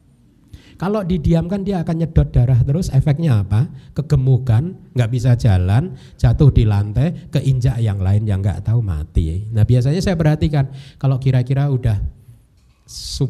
Kalau 0.81 1.05
didiamkan 1.05 1.61
dia 1.61 1.85
akan 1.85 1.93
nyedot 2.01 2.33
darah 2.33 2.57
terus 2.65 2.89
efeknya 2.89 3.45
apa? 3.45 3.69
Kegemukan, 3.93 4.73
nggak 4.97 5.11
bisa 5.13 5.37
jalan, 5.37 5.93
jatuh 6.17 6.49
di 6.49 6.65
lantai, 6.65 7.29
keinjak 7.29 7.77
yang 7.77 8.01
lain 8.01 8.25
yang 8.25 8.41
nggak 8.41 8.65
tahu 8.65 8.81
mati. 8.81 9.45
Nah 9.53 9.61
biasanya 9.61 10.01
saya 10.01 10.17
perhatikan 10.17 10.73
kalau 10.97 11.21
kira-kira 11.21 11.69
udah 11.69 12.01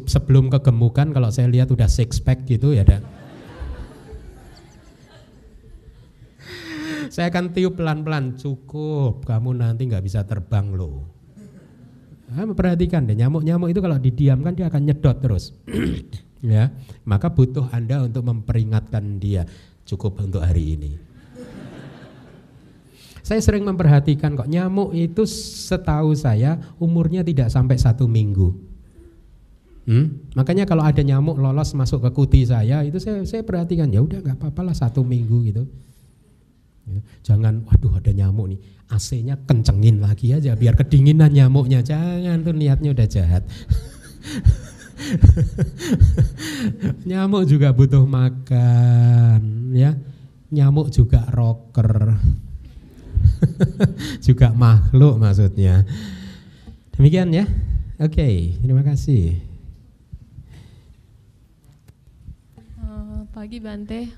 sebelum 0.08 0.48
kegemukan 0.48 1.12
kalau 1.12 1.28
saya 1.28 1.46
lihat 1.52 1.68
udah 1.68 1.92
six 1.92 2.24
pack 2.24 2.48
gitu 2.48 2.72
ya 2.72 2.88
dan 2.88 3.04
saya 7.12 7.28
akan 7.28 7.52
tiup 7.52 7.76
pelan-pelan 7.76 8.40
cukup 8.40 9.28
kamu 9.28 9.60
nanti 9.60 9.86
nggak 9.86 10.02
bisa 10.02 10.24
terbang 10.24 10.72
loh 10.72 11.11
Nah, 12.32 12.48
perhatikan 12.56 13.04
deh 13.04 13.12
nyamuk-nyamuk 13.12 13.68
itu 13.68 13.80
kalau 13.84 14.00
didiamkan 14.00 14.56
dia 14.56 14.72
akan 14.72 14.82
nyedot 14.88 15.16
terus. 15.20 15.52
ya, 16.40 16.72
maka 17.04 17.28
butuh 17.28 17.68
Anda 17.68 18.00
untuk 18.00 18.24
memperingatkan 18.24 19.20
dia 19.20 19.44
cukup 19.84 20.24
untuk 20.24 20.40
hari 20.40 20.80
ini. 20.80 20.92
saya 23.22 23.38
sering 23.38 23.62
memperhatikan 23.62 24.34
kok 24.34 24.50
nyamuk 24.50 24.96
itu 24.98 25.22
setahu 25.30 26.10
saya 26.16 26.58
umurnya 26.82 27.22
tidak 27.22 27.52
sampai 27.52 27.78
satu 27.78 28.10
minggu. 28.10 28.50
Hmm? 29.82 30.30
Makanya 30.38 30.66
kalau 30.66 30.86
ada 30.86 31.02
nyamuk 31.02 31.38
lolos 31.38 31.74
masuk 31.74 32.06
ke 32.06 32.10
kuti 32.14 32.40
saya 32.46 32.86
itu 32.86 33.02
saya 33.02 33.22
saya 33.26 33.42
perhatikan 33.42 33.90
ya 33.90 34.02
udah 34.02 34.22
nggak 34.22 34.38
apa-apa 34.38 34.72
lah 34.72 34.74
satu 34.74 35.02
minggu 35.02 35.38
gitu. 35.50 35.62
Ya, 36.82 36.98
jangan, 37.22 37.62
waduh 37.62 37.94
ada 37.94 38.10
nyamuk 38.10 38.50
nih, 38.50 38.60
AC-nya 38.90 39.38
kencengin 39.46 40.02
lagi 40.02 40.34
aja 40.34 40.58
biar 40.58 40.74
kedinginan 40.74 41.30
nyamuknya. 41.30 41.80
Jangan 41.80 42.42
tuh 42.42 42.54
niatnya 42.54 42.90
udah 42.90 43.06
jahat. 43.06 43.46
nyamuk 47.08 47.46
juga 47.46 47.70
butuh 47.70 48.02
makan, 48.02 49.70
ya. 49.74 49.94
Nyamuk 50.52 50.92
juga 50.92 51.24
rocker. 51.30 52.18
juga 54.26 54.52
makhluk 54.52 55.18
maksudnya. 55.18 55.86
Demikian 56.98 57.32
ya. 57.32 57.46
Oke, 58.02 58.18
okay, 58.18 58.36
terima 58.58 58.82
kasih. 58.82 59.38
Uh, 62.82 63.14
pagi 63.32 63.58
Bante, 63.64 64.12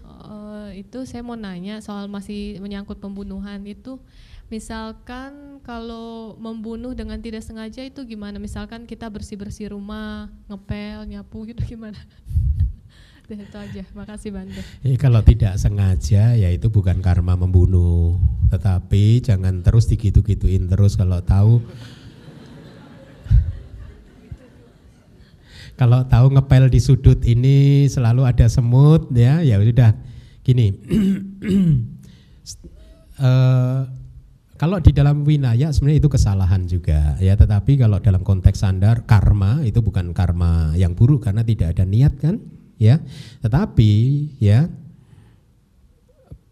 itu 0.74 0.98
saya 1.06 1.22
mau 1.22 1.38
nanya 1.38 1.78
soal 1.78 2.10
masih 2.10 2.58
menyangkut 2.58 2.98
pembunuhan 2.98 3.62
itu. 3.62 4.02
Misalkan 4.52 5.62
kalau 5.64 6.36
membunuh 6.36 6.92
dengan 6.92 7.16
tidak 7.22 7.40
sengaja 7.46 7.80
itu 7.80 8.04
gimana? 8.04 8.36
Misalkan 8.36 8.84
kita 8.84 9.08
bersih 9.08 9.40
bersih 9.40 9.72
rumah 9.72 10.28
ngepel 10.50 11.08
nyapu 11.08 11.48
gitu 11.48 11.62
gimana? 11.78 11.96
Itu 13.24 13.56
aja. 13.56 13.88
Makasih 13.96 14.36
Bante. 14.36 14.60
Ya, 14.84 14.92
kalau 15.00 15.24
tidak 15.24 15.56
sengaja 15.56 16.36
ya 16.36 16.48
itu 16.52 16.68
bukan 16.68 17.00
karma 17.00 17.38
membunuh. 17.38 18.20
Tetapi 18.52 19.24
jangan 19.24 19.64
terus 19.64 19.88
digitu-gituin 19.88 20.68
terus. 20.68 21.00
Kalau 21.00 21.24
tahu 21.24 21.64
kalau 25.74 26.06
tahu 26.06 26.30
ngepel 26.38 26.70
di 26.70 26.78
sudut 26.78 27.18
ini 27.26 27.90
selalu 27.90 28.26
ada 28.26 28.46
semut 28.46 29.10
ya 29.10 29.42
ya 29.42 29.59
sudah. 29.59 29.92
Gini, 30.44 30.76
uh, 33.16 33.80
kalau 34.60 34.76
di 34.76 34.92
dalam 34.92 35.24
winaya 35.24 35.72
sebenarnya 35.72 36.05
itu 36.05 36.10
kesalahan 36.12 36.68
juga 36.68 37.16
ya, 37.16 37.32
tetapi 37.32 37.80
kalau 37.80 37.96
dalam 37.96 38.20
konteks 38.20 38.60
sandar 38.60 39.09
karma 39.09 39.64
itu 39.64 39.80
bukan 39.80 40.12
karma 40.12 40.76
yang 40.76 40.92
buruk 40.92 41.24
karena 41.24 41.40
tidak 41.40 41.72
ada 41.74 41.88
niat 41.88 42.12
kan, 42.20 42.44
ya. 42.76 43.01
Tetapi 43.40 43.92
ya 44.36 44.68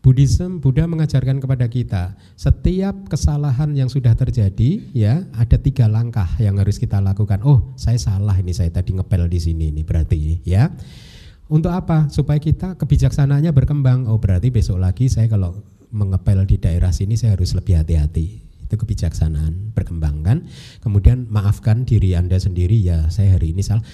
Buddhism, 0.02 0.58
Buddha 0.58 0.90
mengajarkan 0.90 1.38
kepada 1.38 1.70
kita 1.70 2.18
setiap 2.34 3.06
kesalahan 3.06 3.70
yang 3.70 3.86
sudah 3.86 4.18
terjadi 4.18 4.82
ya 4.90 5.22
ada 5.30 5.54
tiga 5.54 5.86
langkah 5.86 6.26
yang 6.42 6.58
harus 6.58 6.82
kita 6.82 6.98
lakukan. 6.98 7.38
Oh 7.46 7.70
saya 7.78 8.02
salah 8.02 8.34
ini 8.34 8.50
saya 8.50 8.74
tadi 8.74 8.98
ngepel 8.98 9.30
di 9.30 9.38
sini 9.38 9.70
ini 9.70 9.86
berarti 9.86 10.42
ya. 10.42 10.74
Untuk 11.46 11.70
apa? 11.70 12.10
Supaya 12.10 12.42
kita 12.42 12.74
kebijaksanaannya 12.82 13.54
berkembang. 13.54 14.10
Oh 14.10 14.18
berarti 14.18 14.50
besok 14.50 14.82
lagi 14.82 15.06
saya 15.06 15.30
kalau 15.30 15.62
mengepel 15.94 16.50
di 16.50 16.58
daerah 16.58 16.90
sini 16.90 17.14
saya 17.14 17.38
harus 17.38 17.54
lebih 17.54 17.78
hati-hati. 17.78 18.42
Itu 18.66 18.74
kebijaksanaan 18.74 19.70
berkembang 19.70 20.26
kan. 20.26 20.50
Kemudian 20.82 21.30
maafkan 21.30 21.86
diri 21.86 22.18
Anda 22.18 22.42
sendiri 22.42 22.74
ya 22.74 23.06
saya 23.06 23.38
hari 23.38 23.54
ini 23.54 23.62
salah. 23.62 23.86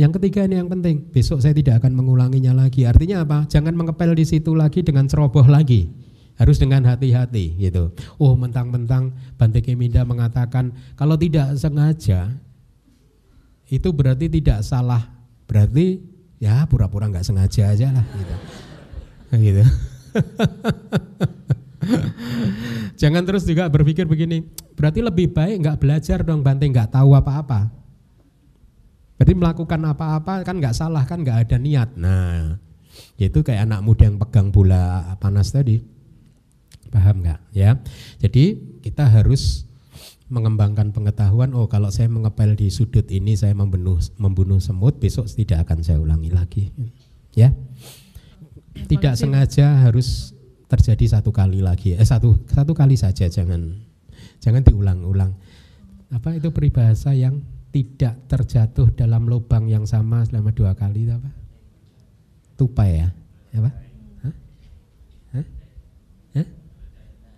Yang 0.00 0.18
ketiga 0.18 0.48
ini 0.48 0.56
yang 0.56 0.72
penting, 0.72 1.04
besok 1.12 1.44
saya 1.44 1.52
tidak 1.52 1.84
akan 1.84 1.92
mengulanginya 1.92 2.56
lagi. 2.56 2.88
Artinya 2.88 3.28
apa? 3.28 3.44
Jangan 3.48 3.76
mengepel 3.76 4.16
di 4.16 4.24
situ 4.24 4.56
lagi 4.56 4.80
dengan 4.80 5.04
ceroboh 5.04 5.44
lagi. 5.44 5.92
Harus 6.40 6.56
dengan 6.56 6.88
hati-hati 6.88 7.60
gitu. 7.60 7.92
Oh 8.16 8.32
mentang-mentang 8.32 9.12
Bante 9.36 9.60
Keminda 9.60 10.00
mengatakan 10.08 10.72
kalau 10.96 11.20
tidak 11.20 11.52
sengaja 11.60 12.32
itu 13.68 13.88
berarti 13.92 14.32
tidak 14.32 14.64
salah. 14.64 15.12
Berarti 15.44 16.12
ya 16.42 16.66
pura-pura 16.66 17.06
nggak 17.06 17.22
sengaja 17.22 17.70
aja 17.70 17.94
lah 17.94 18.02
gitu 18.18 18.34
gitu 19.46 19.62
jangan 23.00 23.22
terus 23.22 23.46
juga 23.46 23.70
berpikir 23.70 24.10
begini 24.10 24.42
berarti 24.74 25.06
lebih 25.06 25.30
baik 25.30 25.62
nggak 25.62 25.78
belajar 25.78 26.26
dong 26.26 26.42
Bante 26.42 26.66
nggak 26.66 26.98
tahu 26.98 27.14
apa-apa 27.14 27.70
berarti 29.22 29.38
melakukan 29.38 29.78
apa-apa 29.86 30.42
kan 30.42 30.58
nggak 30.58 30.74
salah 30.74 31.06
kan 31.06 31.22
nggak 31.22 31.46
ada 31.46 31.56
niat 31.62 31.94
nah 31.94 32.58
itu 33.22 33.38
kayak 33.46 33.70
anak 33.70 33.86
muda 33.86 34.10
yang 34.10 34.18
pegang 34.18 34.50
bola 34.50 35.14
panas 35.22 35.54
tadi 35.54 35.78
paham 36.90 37.22
nggak 37.22 37.38
ya 37.54 37.78
jadi 38.18 38.58
kita 38.82 39.06
harus 39.06 39.70
mengembangkan 40.32 40.96
pengetahuan. 40.96 41.52
Oh, 41.52 41.68
kalau 41.68 41.92
saya 41.92 42.08
mengepel 42.08 42.56
di 42.56 42.72
sudut 42.72 43.04
ini 43.12 43.36
saya 43.36 43.52
membunuh 43.52 44.00
membunuh 44.16 44.56
semut, 44.64 44.96
besok 44.96 45.28
tidak 45.28 45.68
akan 45.68 45.84
saya 45.84 46.00
ulangi 46.00 46.32
lagi. 46.32 46.72
Ya. 47.36 47.52
Tidak 48.72 49.12
sengaja 49.12 49.84
harus 49.84 50.32
terjadi 50.72 51.20
satu 51.20 51.36
kali 51.36 51.60
lagi. 51.60 51.92
Eh 51.92 52.08
satu 52.08 52.40
satu 52.48 52.72
kali 52.72 52.96
saja 52.96 53.28
jangan 53.28 53.76
jangan 54.40 54.64
diulang-ulang. 54.64 55.36
Apa 56.08 56.40
itu 56.40 56.48
peribahasa 56.48 57.12
yang 57.12 57.44
tidak 57.72 58.28
terjatuh 58.28 58.92
dalam 58.92 59.24
lubang 59.24 59.64
yang 59.64 59.88
sama 59.88 60.20
selama 60.28 60.52
dua 60.52 60.76
kali 60.76 61.08
apa? 61.08 61.32
Tupai 62.60 63.00
ya? 63.00 63.08
Apa? 63.56 63.70
Hah? 64.22 64.34
Hah? 65.32 65.46
Hah? 66.36 66.46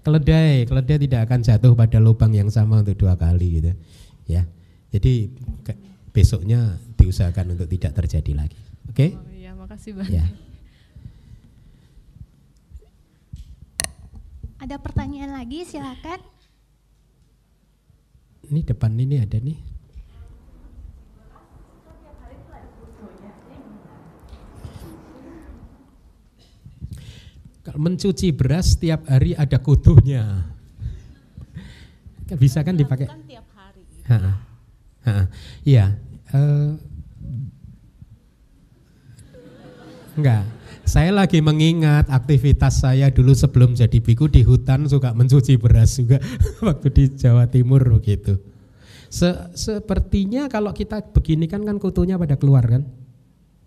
Keledai, 0.03 0.67
keledai 0.67 0.99
tidak 1.07 1.21
akan 1.31 1.41
jatuh 1.47 1.73
pada 1.79 2.03
lubang 2.03 2.35
yang 2.35 2.51
sama 2.51 2.83
untuk 2.83 2.99
dua 2.99 3.15
kali 3.15 3.63
gitu. 3.63 3.73
Ya. 4.27 4.43
Jadi 4.91 5.31
besoknya 6.11 6.83
diusahakan 6.99 7.55
untuk 7.55 7.71
tidak 7.71 7.95
terjadi 8.03 8.33
lagi. 8.35 8.59
Oke? 8.91 8.95
Okay? 8.95 9.11
Oh, 9.15 9.31
iya, 9.35 9.51
makasih 9.55 9.95
banyak. 9.95 10.19
Ya. 10.19 10.27
Ada 14.59 14.83
pertanyaan 14.83 15.35
lagi, 15.35 15.63
silakan. 15.63 16.23
Ini 18.49 18.61
depan 18.65 18.93
ini 18.97 19.21
ada 19.21 19.37
nih. 19.41 19.74
Kalau 27.65 27.81
mencuci 27.81 28.29
beras 28.37 28.77
setiap 28.77 29.09
hari 29.09 29.33
ada 29.33 29.57
kutunya. 29.57 30.45
Kan 32.29 32.37
bisa 32.37 32.61
kan 32.61 32.77
dipakai? 32.77 33.09
Kan 33.09 33.25
tiap 33.25 33.49
hari. 33.57 33.83
Ha, 34.05 34.19
ha, 35.09 35.15
iya. 35.65 35.97
Uh, 36.29 36.77
enggak. 40.21 40.45
Saya 40.85 41.17
lagi 41.17 41.41
mengingat 41.41 42.13
aktivitas 42.13 42.85
saya 42.85 43.09
dulu 43.09 43.33
sebelum 43.33 43.73
jadi 43.73 43.97
biku 43.97 44.29
di 44.29 44.45
hutan 44.45 44.85
suka 44.85 45.17
mencuci 45.17 45.57
beras 45.57 45.97
juga 45.97 46.21
waktu 46.69 46.89
di 46.93 47.05
Jawa 47.17 47.49
Timur 47.49 47.81
begitu. 47.97 48.37
Se 49.09 49.33
sepertinya 49.57 50.53
kalau 50.53 50.77
kita 50.77 51.01
begini 51.17 51.49
kan 51.49 51.65
kan 51.65 51.81
kutunya 51.81 52.21
pada 52.21 52.37
keluar 52.37 52.69
kan. 52.69 52.85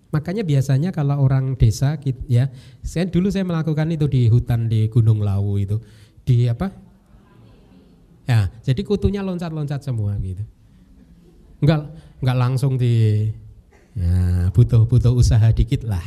Makanya 0.07 0.47
biasanya 0.47 0.95
kalau 0.95 1.19
orang 1.19 1.59
desa 1.59 1.99
ya, 2.31 2.47
saya 2.79 3.11
dulu 3.11 3.27
saya 3.27 3.43
melakukan 3.43 3.91
itu 3.91 4.07
di 4.07 4.31
hutan 4.31 4.71
di 4.71 4.87
Gunung 4.87 5.19
Lawu 5.19 5.59
itu. 5.59 5.83
Di 6.23 6.47
apa? 6.47 6.71
Ya, 8.27 8.51
jadi 8.63 8.83
kutunya 8.83 9.23
loncat-loncat 9.23 9.83
semua 9.83 10.15
gitu. 10.19 10.43
Enggak 11.63 11.91
enggak 12.23 12.37
langsung 12.37 12.79
di 12.79 13.27
ya 13.97 14.53
butuh 14.53 14.85
butuh 14.85 15.17
usaha 15.17 15.49
dikit 15.49 15.81
lah 15.81 16.05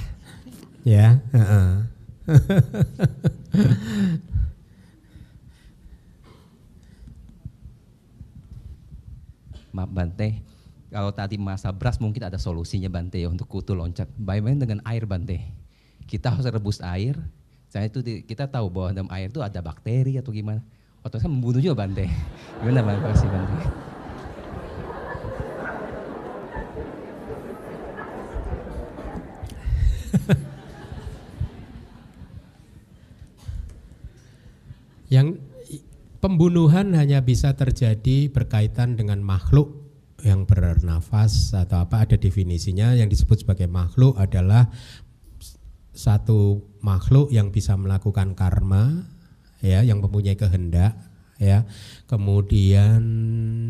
ya 0.87 1.19
uh 1.35 1.43
-uh. 1.43 1.83
maaf 9.75 9.91
Bante 9.91 10.50
kalau 10.91 11.15
tadi 11.15 11.39
masa 11.39 11.71
beras 11.71 12.03
mungkin 12.03 12.27
ada 12.27 12.35
solusinya 12.35 12.91
Bante 12.91 13.23
ya 13.23 13.31
untuk 13.31 13.47
kutu 13.47 13.79
loncat. 13.79 14.11
Bagaimana 14.19 14.59
dengan 14.59 14.83
air 14.83 15.07
Bante? 15.07 15.39
Kita 16.11 16.35
harus 16.35 16.43
rebus 16.51 16.83
air. 16.83 17.15
Saya 17.71 17.87
itu 17.87 18.03
kita 18.03 18.51
tahu 18.51 18.67
bahwa 18.75 18.91
dalam 18.91 19.11
air 19.15 19.31
itu 19.31 19.39
ada 19.39 19.63
bakteri 19.63 20.19
atau 20.19 20.35
gimana. 20.35 20.59
Otomatis 21.07 21.31
membunuh 21.31 21.63
juga 21.63 21.87
Bante. 21.87 22.11
Gimana 22.59 22.83
Bante? 22.83 23.07
Bante. 23.07 23.71
Yang 35.11 35.43
pembunuhan 36.19 36.95
hanya 36.99 37.23
bisa 37.23 37.55
terjadi 37.55 38.31
berkaitan 38.31 38.95
dengan 38.99 39.23
makhluk 39.23 39.80
yang 40.25 40.45
bernafas 40.49 41.53
atau 41.53 41.85
apa 41.85 42.07
ada 42.09 42.17
definisinya. 42.17 42.93
Yang 42.97 43.21
disebut 43.21 43.45
sebagai 43.45 43.69
makhluk 43.71 44.17
adalah 44.17 44.69
satu 45.91 46.65
makhluk 46.81 47.29
yang 47.35 47.51
bisa 47.51 47.75
melakukan 47.77 48.33
karma 48.39 49.05
ya 49.61 49.85
yang 49.85 50.01
mempunyai 50.01 50.39
kehendak 50.39 50.97
ya. 51.41 51.65
Kemudian 52.07 53.03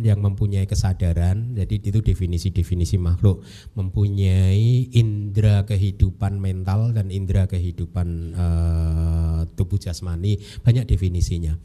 yang 0.03 0.21
mempunyai 0.21 0.67
kesadaran. 0.67 1.55
Jadi 1.55 1.91
itu 1.91 2.01
definisi-definisi 2.03 2.99
makhluk. 2.99 3.47
Mempunyai 3.79 4.91
indera 4.93 5.65
kehidupan 5.65 6.37
mental 6.43 6.91
dan 6.93 7.09
indera 7.09 7.47
kehidupan 7.47 8.35
uh, 8.35 9.41
tubuh 9.55 9.79
jasmani. 9.79 10.37
Banyak 10.67 10.91
definisinya. 10.91 11.57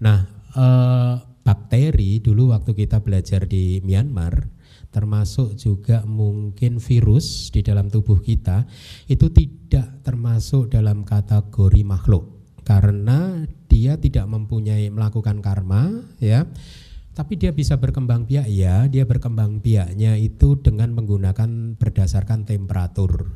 Nah 0.00 0.26
uh, 0.56 1.29
bakteri 1.40 2.20
dulu 2.20 2.52
waktu 2.52 2.76
kita 2.76 3.00
belajar 3.00 3.48
di 3.48 3.80
Myanmar 3.80 4.60
termasuk 4.90 5.54
juga 5.54 6.02
mungkin 6.02 6.82
virus 6.82 7.48
di 7.54 7.62
dalam 7.62 7.86
tubuh 7.86 8.18
kita 8.18 8.66
itu 9.06 9.30
tidak 9.30 10.02
termasuk 10.02 10.74
dalam 10.74 11.06
kategori 11.06 11.82
makhluk. 11.86 12.42
Karena 12.66 13.42
dia 13.66 13.98
tidak 13.98 14.26
mempunyai 14.30 14.90
melakukan 14.90 15.42
karma 15.42 15.90
ya. 16.18 16.46
Tapi 17.10 17.34
dia 17.34 17.50
bisa 17.50 17.74
berkembang 17.74 18.26
biak 18.26 18.46
ya 18.46 18.86
dia 18.86 19.02
berkembang 19.02 19.58
biaknya 19.58 20.14
itu 20.18 20.58
dengan 20.58 20.94
menggunakan 20.94 21.74
berdasarkan 21.78 22.46
temperatur. 22.46 23.34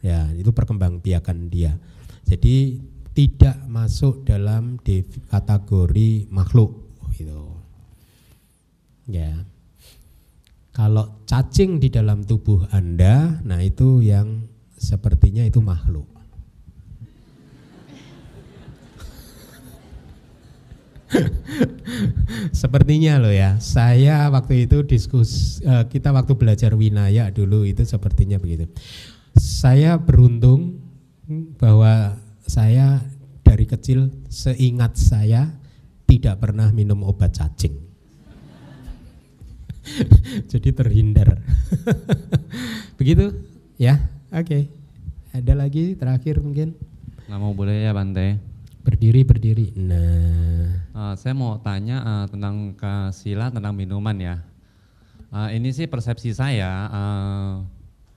Ya 0.00 0.32
itu 0.32 0.52
perkembang 0.52 1.04
biakan 1.04 1.52
dia. 1.52 1.76
Jadi 2.24 2.80
tidak 3.12 3.68
masuk 3.68 4.24
dalam 4.24 4.80
kategori 5.28 6.30
makhluk 6.30 6.89
gitu. 7.20 7.52
Ya. 9.04 9.44
Kalau 10.72 11.20
cacing 11.28 11.82
di 11.82 11.92
dalam 11.92 12.24
tubuh 12.24 12.64
anda 12.72 13.42
nah 13.44 13.60
itu 13.60 14.00
yang 14.00 14.48
sepertinya 14.80 15.44
itu 15.44 15.60
makhluk. 15.60 16.08
Sepertinya 22.54 23.18
loh 23.18 23.34
ya, 23.34 23.58
saya 23.58 24.30
waktu 24.30 24.70
itu 24.70 24.86
diskus 24.86 25.58
uh, 25.66 25.84
kita 25.90 26.14
waktu 26.14 26.38
belajar 26.38 26.72
winaya 26.78 27.28
dulu 27.34 27.66
itu 27.66 27.82
sepertinya 27.82 28.38
begitu. 28.38 28.70
Saya 29.34 29.98
beruntung 29.98 30.78
bahwa 31.58 32.18
saya 32.46 33.02
dari 33.42 33.66
kecil 33.66 34.10
seingat 34.30 34.98
saya 34.98 35.59
tidak 36.10 36.42
pernah 36.42 36.74
minum 36.74 37.06
obat 37.06 37.30
cacing. 37.38 37.78
Jadi 40.50 40.74
terhindar. 40.74 41.38
begitu 42.98 43.30
ya, 43.78 44.10
oke. 44.34 44.42
Okay. 44.42 44.62
Ada 45.30 45.54
lagi 45.54 45.94
terakhir 45.94 46.42
mungkin? 46.42 46.74
Nggak 47.30 47.38
mau 47.38 47.54
boleh 47.54 47.86
ya 47.86 47.94
Bante. 47.94 48.42
Berdiri 48.82 49.22
berdiri. 49.22 49.70
Nah. 49.78 50.90
Uh, 50.90 51.14
saya 51.14 51.30
mau 51.30 51.54
tanya 51.62 52.02
uh, 52.02 52.26
tentang 52.26 52.74
ke 52.74 53.14
Sila 53.14 53.54
tentang 53.54 53.70
minuman 53.78 54.18
ya. 54.18 54.42
Uh, 55.30 55.54
ini 55.54 55.70
sih 55.70 55.86
persepsi 55.86 56.34
saya. 56.34 56.90
Uh, 56.90 57.62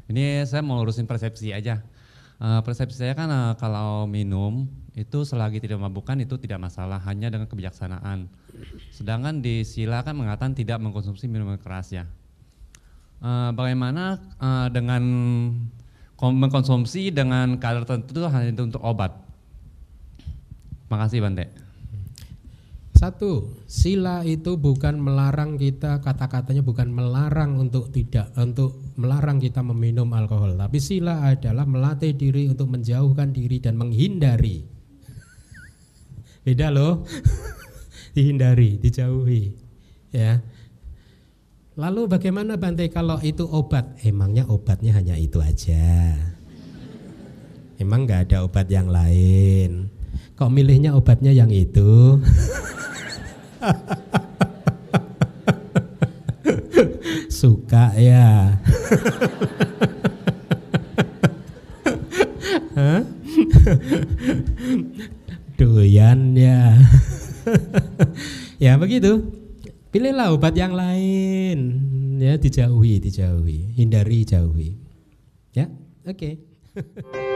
ini 0.10 0.41
saya 0.49 0.65
mau 0.65 0.82
lurusin 0.82 1.06
persepsi 1.06 1.53
aja. 1.53 1.86
Uh, 2.41 2.65
persepsi 2.65 3.06
saya 3.06 3.14
kan 3.14 3.30
uh, 3.30 3.53
kalau 3.61 4.10
minum 4.10 4.65
itu 4.94 5.26
selagi 5.26 5.57
tidak 5.57 5.82
memabukkan 5.82 6.22
itu 6.22 6.38
tidak 6.38 6.70
masalah, 6.70 7.02
hanya 7.10 7.34
dengan 7.34 7.49
kebijaksanaan. 7.49 8.30
Sedangkan 8.94 9.41
di 9.41 9.65
Sila 9.65 10.06
kan 10.06 10.14
mengatakan 10.14 10.53
tidak 10.53 10.78
mengkonsumsi 10.78 11.26
minuman 11.26 11.57
keras 11.57 11.90
ya. 11.90 12.06
Uh, 13.24 13.49
bagaimana 13.56 14.20
uh, 14.38 14.68
dengan 14.70 15.02
mengkonsumsi 16.20 17.10
dengan 17.10 17.57
kadar 17.57 17.88
tertentu 17.88 18.28
hanya 18.30 18.53
untuk 18.61 18.84
obat? 18.84 19.15
Makasih 20.91 21.24
Bante. 21.24 21.49
Satu, 22.94 23.52
sila 23.68 24.24
itu 24.24 24.56
bukan 24.56 24.95
melarang 24.95 25.60
kita 25.60 25.99
kata-katanya 25.99 26.64
bukan 26.64 26.88
melarang 26.88 27.60
untuk 27.60 27.91
tidak 27.91 28.32
untuk 28.40 28.80
melarang 28.95 29.44
kita 29.44 29.60
meminum 29.60 30.07
alkohol, 30.15 30.56
tapi 30.56 30.80
sila 30.80 31.28
adalah 31.28 31.68
melatih 31.68 32.15
diri 32.15 32.48
untuk 32.48 32.72
menjauhkan 32.72 33.36
diri 33.36 33.60
dan 33.60 33.76
menghindari. 33.76 34.73
Beda 36.44 36.68
loh. 36.68 37.07
Dihindari, 38.15 38.76
dijauhi. 38.76 39.56
Ya. 40.11 40.44
Lalu 41.80 42.06
bagaimana 42.06 42.60
Bante 42.60 42.86
kalau 42.91 43.18
itu 43.24 43.48
obat? 43.48 43.95
Emangnya 44.03 44.45
obatnya 44.52 44.94
hanya 44.94 45.15
itu 45.18 45.41
aja. 45.41 46.14
Emang 47.80 48.06
nggak 48.06 48.30
ada 48.30 48.45
obat 48.45 48.70
yang 48.70 48.91
lain. 48.91 49.90
Kok 50.38 50.52
milihnya 50.52 50.94
obatnya 50.94 51.34
yang 51.34 51.49
itu? 51.49 52.20
Suka 57.40 57.95
ya. 57.95 58.60
Doyan 65.74 66.38
ya. 66.38 66.78
ya 68.62 68.78
begitu. 68.78 69.26
Pilihlah 69.90 70.30
obat 70.30 70.54
yang 70.54 70.78
lain. 70.78 71.82
Ya 72.22 72.38
dijauhi, 72.38 73.02
dijauhi, 73.02 73.74
hindari, 73.74 74.22
jauhi. 74.22 74.78
Ya, 75.58 75.74
oke. 76.06 76.38